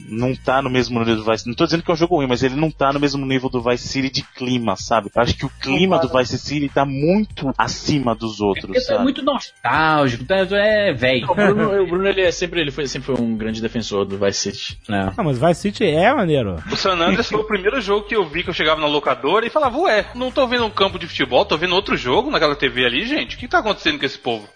não 0.10 0.36
tá 0.36 0.62
no 0.62 0.70
mesmo 0.70 1.00
nível 1.00 1.18
do 1.18 1.32
Vice 1.32 1.48
Não 1.48 1.56
tô 1.56 1.66
dizendo 1.66 1.84
que 1.84 1.92
é 1.92 1.94
um 1.94 1.98
jogo 1.98 2.16
ruim, 2.16 2.28
mas 2.28 2.44
ele 2.44 2.56
não 2.56 2.70
tá 2.72 2.92
no 2.94 3.00
mesmo 3.00 3.26
nível 3.26 3.50
do 3.50 3.62
Vice 3.62 3.88
City 3.88 4.10
de 4.10 4.24
clima, 4.24 4.76
sabe? 4.76 4.91
Eu 4.98 5.22
acho 5.22 5.36
que 5.36 5.46
o 5.46 5.50
clima 5.50 6.00
do 6.00 6.10
Vice 6.10 6.38
City 6.38 6.70
tá 6.70 6.86
muito 6.86 7.52
acima 7.58 8.16
dos 8.16 8.42
outros, 8.42 8.66
Porque 8.66 8.80
tu 8.80 8.84
é 8.84 8.88
sabe? 8.88 9.04
muito 9.04 9.22
nostálgico, 9.22 10.26
tu 10.26 10.34
é, 10.56 10.90
é 10.90 10.94
velho. 10.94 11.32
O 11.32 11.36
Bruno, 11.36 11.82
o 11.82 11.88
Bruno, 11.88 12.08
ele 12.08 12.22
é 12.22 12.32
sempre, 12.32 12.62
ele 12.62 12.72
foi, 12.72 12.88
sempre 12.88 13.16
foi 13.16 13.24
um 13.24 13.36
grande 13.36 13.62
defensor 13.62 14.06
do 14.06 14.18
Vice 14.18 14.52
City. 14.52 14.80
É. 14.90 15.12
Ah, 15.16 15.24
mas 15.24 15.38
Vice 15.38 15.62
City 15.62 15.86
é 15.86 16.14
maneiro. 16.14 16.58
O 16.72 16.76
San 16.76 16.94
Andreas 16.94 17.30
foi 17.30 17.40
o 17.40 17.46
primeiro 17.46 17.80
jogo 17.82 18.08
que 18.08 18.16
eu 18.16 18.26
vi 18.26 18.44
que 18.44 18.50
eu 18.50 18.54
chegava 18.54 18.82
na 18.82 18.88
locadora 18.88 19.46
e 19.46 19.50
falava, 19.50 19.78
ué, 19.80 20.06
não 20.16 20.32
tô 20.32 20.48
vendo 20.48 20.66
um 20.66 20.70
campo 20.70 21.00
de 21.00 21.08
futebol, 21.08 21.46
tô 21.46 21.58
vendo 21.58 21.76
outro 21.76 21.96
jogo 21.96 22.32
naquela 22.32 22.56
TV 22.56 22.86
ali, 22.86 23.06
gente. 23.06 23.36
O 23.36 23.40
que 23.40 23.48
tá 23.48 23.60
acontecendo 23.60 24.00
com 24.00 24.06
esse 24.06 24.18
povo? 24.18 24.48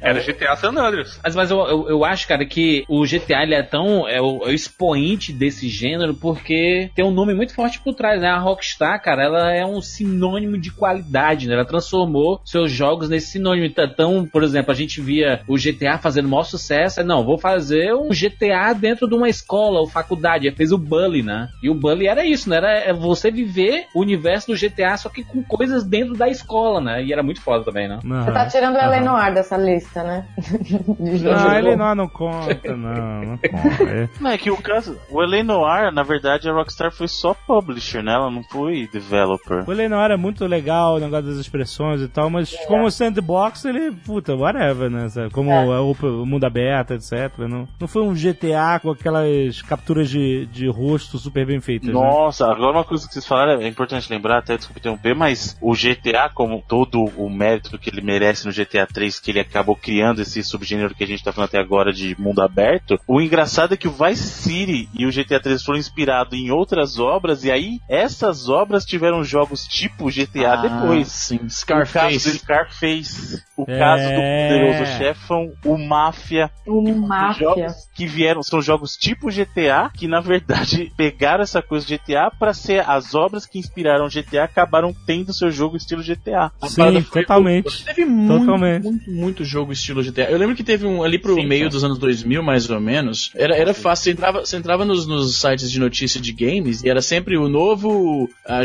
Era 0.00 0.20
GTA 0.20 0.56
San 0.56 0.70
Andreas. 0.70 1.18
Mas, 1.22 1.34
mas 1.34 1.50
eu, 1.50 1.58
eu, 1.60 1.88
eu 1.88 2.04
acho, 2.04 2.28
cara, 2.28 2.44
que 2.44 2.84
o 2.88 3.02
GTA 3.04 3.42
ele 3.42 3.54
é 3.54 3.62
tão. 3.62 4.08
É 4.08 4.20
o, 4.20 4.44
é 4.44 4.48
o 4.48 4.52
expoente 4.52 5.32
desse 5.32 5.68
gênero 5.68 6.14
porque 6.14 6.90
tem 6.94 7.04
um 7.04 7.10
nome 7.10 7.34
muito 7.34 7.54
forte 7.54 7.80
por 7.80 7.94
trás, 7.94 8.20
né? 8.20 8.28
A 8.28 8.38
Rockstar, 8.38 9.00
cara, 9.02 9.24
ela 9.24 9.52
é 9.52 9.64
um 9.64 9.73
sinônimo 9.82 10.58
de 10.58 10.70
qualidade, 10.70 11.48
né? 11.48 11.54
Ela 11.54 11.64
transformou 11.64 12.40
seus 12.44 12.70
jogos 12.70 13.08
nesse 13.08 13.32
sinônimo. 13.32 13.66
Então, 13.66 14.26
por 14.26 14.42
exemplo, 14.42 14.72
a 14.72 14.74
gente 14.74 15.00
via 15.00 15.40
o 15.46 15.56
GTA 15.56 15.98
fazendo 15.98 16.28
maior 16.28 16.44
sucesso. 16.44 17.00
aí, 17.00 17.06
Não, 17.06 17.24
vou 17.24 17.38
fazer 17.38 17.94
um 17.94 18.08
GTA 18.08 18.72
dentro 18.72 19.08
de 19.08 19.14
uma 19.14 19.28
escola 19.28 19.80
ou 19.80 19.88
faculdade. 19.88 20.50
Fez 20.52 20.72
o 20.72 20.78
Bully, 20.78 21.22
né? 21.22 21.48
E 21.62 21.70
o 21.70 21.74
Bully 21.74 22.06
era 22.06 22.24
isso, 22.24 22.48
né? 22.48 22.56
Era 22.56 22.70
é 22.84 22.92
você 22.92 23.30
viver 23.30 23.86
o 23.94 24.00
universo 24.00 24.52
do 24.52 24.58
GTA, 24.58 24.96
só 24.96 25.08
que 25.08 25.24
com 25.24 25.42
coisas 25.42 25.84
dentro 25.84 26.14
da 26.14 26.28
escola, 26.28 26.80
né? 26.80 27.02
E 27.02 27.12
era 27.12 27.22
muito 27.22 27.40
foda 27.40 27.64
também, 27.64 27.88
né? 27.88 27.98
Não, 28.04 28.24
Você 28.24 28.32
tá 28.32 28.46
tirando 28.46 28.74
o 28.74 28.78
Aham. 28.78 28.86
Eleanor 28.88 29.32
dessa 29.34 29.56
lista, 29.56 30.02
né? 30.02 30.26
Não, 30.98 31.58
ele 31.58 31.76
não, 31.76 31.94
não 31.94 32.08
conta, 32.08 32.76
não, 32.76 33.20
não 33.22 33.38
conta. 33.38 33.84
É. 33.88 34.08
Não, 34.20 34.30
é 34.30 34.38
que 34.38 34.50
o 34.50 34.56
caso, 34.56 34.98
o 35.10 35.22
L.A. 35.22 35.42
Noir, 35.42 35.92
na 35.92 36.02
verdade, 36.02 36.48
a 36.48 36.52
Rockstar 36.52 36.90
foi 36.92 37.08
só 37.08 37.34
publisher, 37.34 38.02
né? 38.02 38.12
Ela 38.12 38.30
não 38.30 38.42
foi 38.42 38.88
developer. 38.92 39.53
O 39.66 39.72
Eleanor 39.72 40.10
é 40.10 40.16
muito 40.16 40.46
legal, 40.46 40.96
o 40.96 41.00
negócio 41.00 41.26
das 41.26 41.38
expressões 41.38 42.00
e 42.00 42.08
tal, 42.08 42.30
mas 42.30 42.54
como 42.66 42.90
sandbox, 42.90 43.64
ele, 43.64 43.92
puta, 43.92 44.34
whatever, 44.34 44.90
né? 44.90 45.08
sabe? 45.08 45.30
Como 45.30 45.50
É. 45.50 45.66
é. 45.66 45.80
o 45.80 45.94
o 46.04 46.26
mundo 46.26 46.44
aberto, 46.44 46.92
etc. 46.92 47.38
Não, 47.48 47.68
não 47.80 47.88
foi 47.88 48.02
um 48.02 48.14
GTA 48.14 48.78
com 48.80 48.90
aquelas 48.90 49.62
capturas 49.62 50.08
de, 50.08 50.46
de 50.46 50.68
rosto 50.68 51.18
super 51.18 51.46
bem 51.46 51.60
feitas, 51.60 51.88
né? 51.88 51.94
Nossa, 51.94 52.46
agora 52.46 52.78
uma 52.78 52.84
coisa 52.84 53.06
que 53.06 53.12
vocês 53.12 53.26
falaram 53.26 53.60
é 53.60 53.68
importante 53.68 54.10
lembrar, 54.10 54.38
até 54.38 54.56
desculpa 54.56 54.80
interromper, 54.80 55.14
mas 55.14 55.56
o 55.60 55.72
GTA, 55.72 56.28
como 56.32 56.62
todo 56.66 57.04
o 57.16 57.30
mérito 57.30 57.78
que 57.78 57.90
ele 57.90 58.00
merece 58.00 58.46
no 58.46 58.52
GTA 58.52 58.86
3, 58.86 59.20
que 59.20 59.30
ele 59.30 59.40
acabou 59.40 59.64
acabou 59.64 59.76
criando 59.76 60.20
esse 60.20 60.42
subgênero 60.42 60.94
que 60.94 61.04
a 61.04 61.06
gente 61.06 61.22
tá 61.22 61.32
falando 61.32 61.48
até 61.48 61.58
agora 61.58 61.92
de 61.92 62.18
mundo 62.20 62.40
aberto. 62.40 62.98
O 63.06 63.20
engraçado 63.20 63.74
é 63.74 63.76
que 63.76 63.88
o 63.88 63.92
Vice 63.92 64.28
City 64.28 64.88
e 64.94 65.06
o 65.06 65.10
GTA 65.10 65.40
3 65.40 65.62
foram 65.62 65.78
inspirados 65.78 66.38
em 66.38 66.50
outras 66.50 66.98
obras, 66.98 67.44
e 67.44 67.50
aí 67.50 67.80
essas 67.88 68.48
obras 68.48 68.84
tiveram 68.84 69.24
jogos 69.24 69.43
tipo 69.66 70.10
GTA 70.10 70.56
depois. 70.56 71.08
Sim, 71.08 71.36
O 71.36 71.38
caso 71.38 71.48
do 71.48 71.52
Scarface. 71.52 72.38
Scarface, 72.38 73.42
o 73.56 73.64
É. 73.68 73.78
caso 73.78 74.04
do 74.04 74.20
Poderoso 74.20 74.98
Chefão, 74.98 75.52
o 75.64 75.78
Máfia, 75.78 76.50
O 76.66 76.82
Máfia. 76.94 77.44
jogos 77.46 77.74
que 77.94 78.06
vieram, 78.06 78.42
são 78.42 78.60
jogos 78.60 78.96
tipo 78.96 79.30
GTA, 79.30 79.90
que 79.94 80.08
na 80.08 80.20
verdade 80.20 80.92
pegaram 80.96 81.42
essa 81.42 81.62
coisa 81.62 81.86
de 81.86 81.96
GTA 81.98 82.30
pra 82.30 82.52
ser 82.52 82.88
as 82.88 83.14
obras 83.14 83.46
que 83.46 83.58
inspiraram 83.58 84.08
GTA, 84.08 84.44
acabaram 84.44 84.94
tendo 85.06 85.32
seu 85.32 85.50
jogo 85.50 85.76
estilo 85.76 86.02
GTA. 86.02 86.50
A 86.60 86.68
Sim, 86.68 86.76
parada 86.76 87.00
foi- 87.02 87.22
totalmente. 87.22 87.84
Teve 87.84 88.04
muito, 88.04 88.40
Totalmente. 88.40 88.82
muito, 88.84 89.10
muito 89.10 89.44
jogo 89.44 89.72
estilo 89.72 90.02
GTA. 90.02 90.30
Eu 90.30 90.38
lembro 90.38 90.54
que 90.56 90.64
teve 90.64 90.86
um 90.86 91.02
ali 91.02 91.18
pro 91.18 91.34
Sim, 91.34 91.46
meio 91.46 91.64
sim. 91.64 91.70
dos 91.70 91.84
anos 91.84 91.98
2000, 91.98 92.42
mais 92.42 92.68
ou 92.70 92.80
menos. 92.80 93.30
Era, 93.34 93.56
era 93.56 93.74
fácil. 93.74 94.04
Você 94.04 94.10
entrava, 94.12 94.40
você 94.44 94.56
entrava 94.56 94.84
nos, 94.84 95.06
nos 95.06 95.40
sites 95.40 95.70
de 95.70 95.78
notícia 95.78 96.20
de 96.20 96.32
games 96.32 96.82
e 96.82 96.88
era 96.88 97.00
sempre 97.00 97.36
o 97.36 97.48
novo 97.48 98.28
ah, 98.46 98.64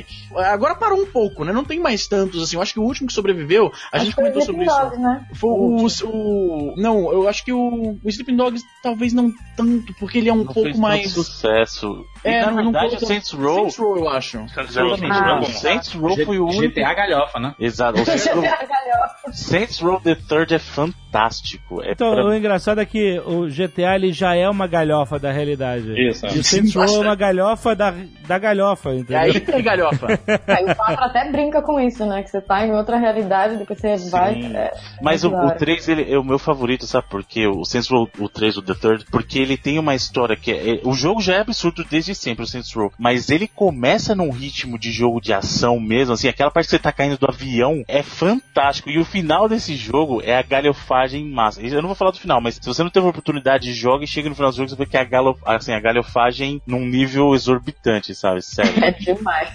GTA-like. 0.00 0.50
Agora 0.52 0.74
parou 0.74 1.00
um 1.00 1.06
pouco, 1.06 1.44
né? 1.44 1.52
Não 1.52 1.64
tem 1.64 1.78
mais 1.80 2.06
tantos 2.06 2.42
assim. 2.42 2.56
Eu 2.56 2.62
acho 2.62 2.72
que 2.72 2.80
o 2.80 2.84
último 2.84 3.06
que 3.08 3.12
sobreviveu, 3.14 3.72
a 3.92 3.96
Acho 3.96 4.04
gente 4.06 4.16
comentou 4.16 4.42
sobre 4.42 4.64
isso. 4.66 4.98
Né? 4.98 5.26
Foi 5.34 5.50
o, 5.50 5.86
o- 6.06 6.74
Não, 6.76 7.12
eu 7.12 7.28
acho 7.28 7.44
que 7.44 7.52
o, 7.52 7.98
o 8.02 8.08
Sleeping 8.08 8.36
Dogs 8.36 8.64
talvez 8.82 9.12
não 9.12 9.32
tanto, 9.56 9.94
porque 9.98 10.18
ele 10.18 10.28
é 10.28 10.32
um 10.32 10.38
Não 10.38 10.44
pouco 10.46 10.62
fez 10.62 10.78
mais. 10.78 11.12
tanto 11.14 11.24
sucesso. 11.24 12.04
É, 12.22 12.42
e, 12.42 12.46
na 12.46 12.52
verdade, 12.62 12.96
o 12.96 13.00
Saints 13.06 13.30
Row, 13.32 13.54
Saints 13.60 13.76
Row, 13.78 13.96
eu 13.96 14.08
acho. 14.08 14.38
Saints 14.48 14.76
Row, 14.76 14.96
Saints 14.96 15.00
Saints 15.00 15.20
Row 15.20 15.38
é. 15.38 15.44
Saints 15.52 15.92
Row 15.94 16.16
foi 16.26 16.38
o 16.38 16.46
único. 16.46 16.74
GTA 16.74 16.94
galhofa, 16.94 17.38
né? 17.40 17.54
Exato. 17.58 18.00
O 18.00 18.04
Saints 18.04 18.26
Row, 18.26 18.44
Saints 19.32 19.80
Row 19.80 20.00
The 20.00 20.14
Third 20.28 20.54
é 20.54 20.58
fantástico. 20.58 21.82
É 21.82 21.92
Então, 21.92 22.12
pra- 22.14 22.24
o 22.26 22.34
engraçado 22.34 22.80
é 22.80 22.84
que 22.86 23.18
o 23.20 23.46
GTA 23.48 23.94
ele 23.96 24.12
já 24.12 24.34
é 24.34 24.48
uma 24.48 24.66
galhofa 24.66 25.18
da 25.18 25.30
realidade. 25.32 25.92
Isso, 26.08 26.26
é. 26.26 26.34
E 26.34 26.38
o 26.38 26.44
Saints 26.44 26.74
Row 26.74 26.84
é 26.84 26.98
uma 27.06 27.14
galhofa 27.14 27.74
da, 27.74 27.94
da 28.26 28.38
galhofa, 28.38 28.90
E 28.90 28.98
entendeu? 29.00 29.18
aí 29.22 29.40
tem 29.40 29.62
galhofa. 29.62 30.06
Aí 30.46 30.64
o 30.64 30.74
4 30.76 31.04
até 31.04 31.30
brinca 31.30 31.62
com 31.62 31.80
isso, 31.80 32.04
né? 32.06 32.22
Que 32.22 32.30
você 32.30 32.40
tá 32.40 32.66
em 32.66 32.72
outra 32.72 32.98
realidade, 32.98 33.56
depois 33.56 33.78
você 33.80 33.96
vai. 34.10 34.34
é, 34.54 34.72
Mas 35.02 35.24
o, 35.24 35.30
da 35.30 35.36
o 35.36 35.46
hora. 35.46 35.56
3 35.56 35.88
ele 35.88 36.12
é 36.12 36.18
o 36.18 36.24
meu 36.24 36.38
favorito, 36.38 36.86
sabe 36.86 37.06
por 37.08 37.24
quê? 37.24 37.46
O 37.46 37.64
Saints 37.64 37.88
Row, 37.88 38.08
o 38.18 38.28
3, 38.28 38.56
o 38.58 38.62
The 38.62 38.74
Third, 38.74 39.04
porque 39.10 39.38
ele 39.38 39.56
tem 39.56 39.78
uma 39.78 39.94
história 39.94 40.36
que 40.36 40.50
é, 40.52 40.74
é- 40.76 40.80
o 40.84 40.92
jogo 40.92 41.20
já 41.20 41.34
é 41.36 41.40
absurdo 41.40 41.84
desde 41.88 42.09
sempre, 42.14 42.44
o 42.44 42.46
Saints 42.46 42.72
Row, 42.72 42.92
mas 42.98 43.30
ele 43.30 43.48
começa 43.48 44.14
num 44.14 44.30
ritmo 44.30 44.78
de 44.78 44.90
jogo 44.90 45.20
de 45.20 45.32
ação 45.32 45.78
mesmo, 45.80 46.14
assim, 46.14 46.28
aquela 46.28 46.50
parte 46.50 46.66
que 46.66 46.70
você 46.70 46.78
tá 46.78 46.92
caindo 46.92 47.18
do 47.18 47.26
avião 47.26 47.84
é 47.88 48.02
fantástico, 48.02 48.90
e 48.90 48.98
o 48.98 49.04
final 49.04 49.48
desse 49.48 49.76
jogo 49.76 50.20
é 50.22 50.36
a 50.36 50.42
galhofagem 50.42 51.24
massa. 51.24 51.60
Eu 51.62 51.82
não 51.82 51.88
vou 51.88 51.94
falar 51.94 52.10
do 52.10 52.18
final, 52.18 52.40
mas 52.40 52.56
se 52.56 52.66
você 52.66 52.82
não 52.82 52.90
teve 52.90 53.06
a 53.06 53.10
oportunidade, 53.10 53.72
joga 53.72 54.04
e 54.04 54.08
chega 54.08 54.28
no 54.28 54.34
final 54.34 54.50
do 54.50 54.56
jogo, 54.56 54.68
você 54.68 54.76
vê 54.76 54.86
que 54.86 54.96
é 54.96 55.00
a, 55.00 55.04
galo, 55.04 55.38
assim, 55.44 55.72
a 55.72 55.80
galhofagem 55.80 56.60
num 56.66 56.86
nível 56.86 57.34
exorbitante, 57.34 58.14
sabe? 58.14 58.42
Sério. 58.42 58.70
É 58.80 58.92
demais. 58.92 59.50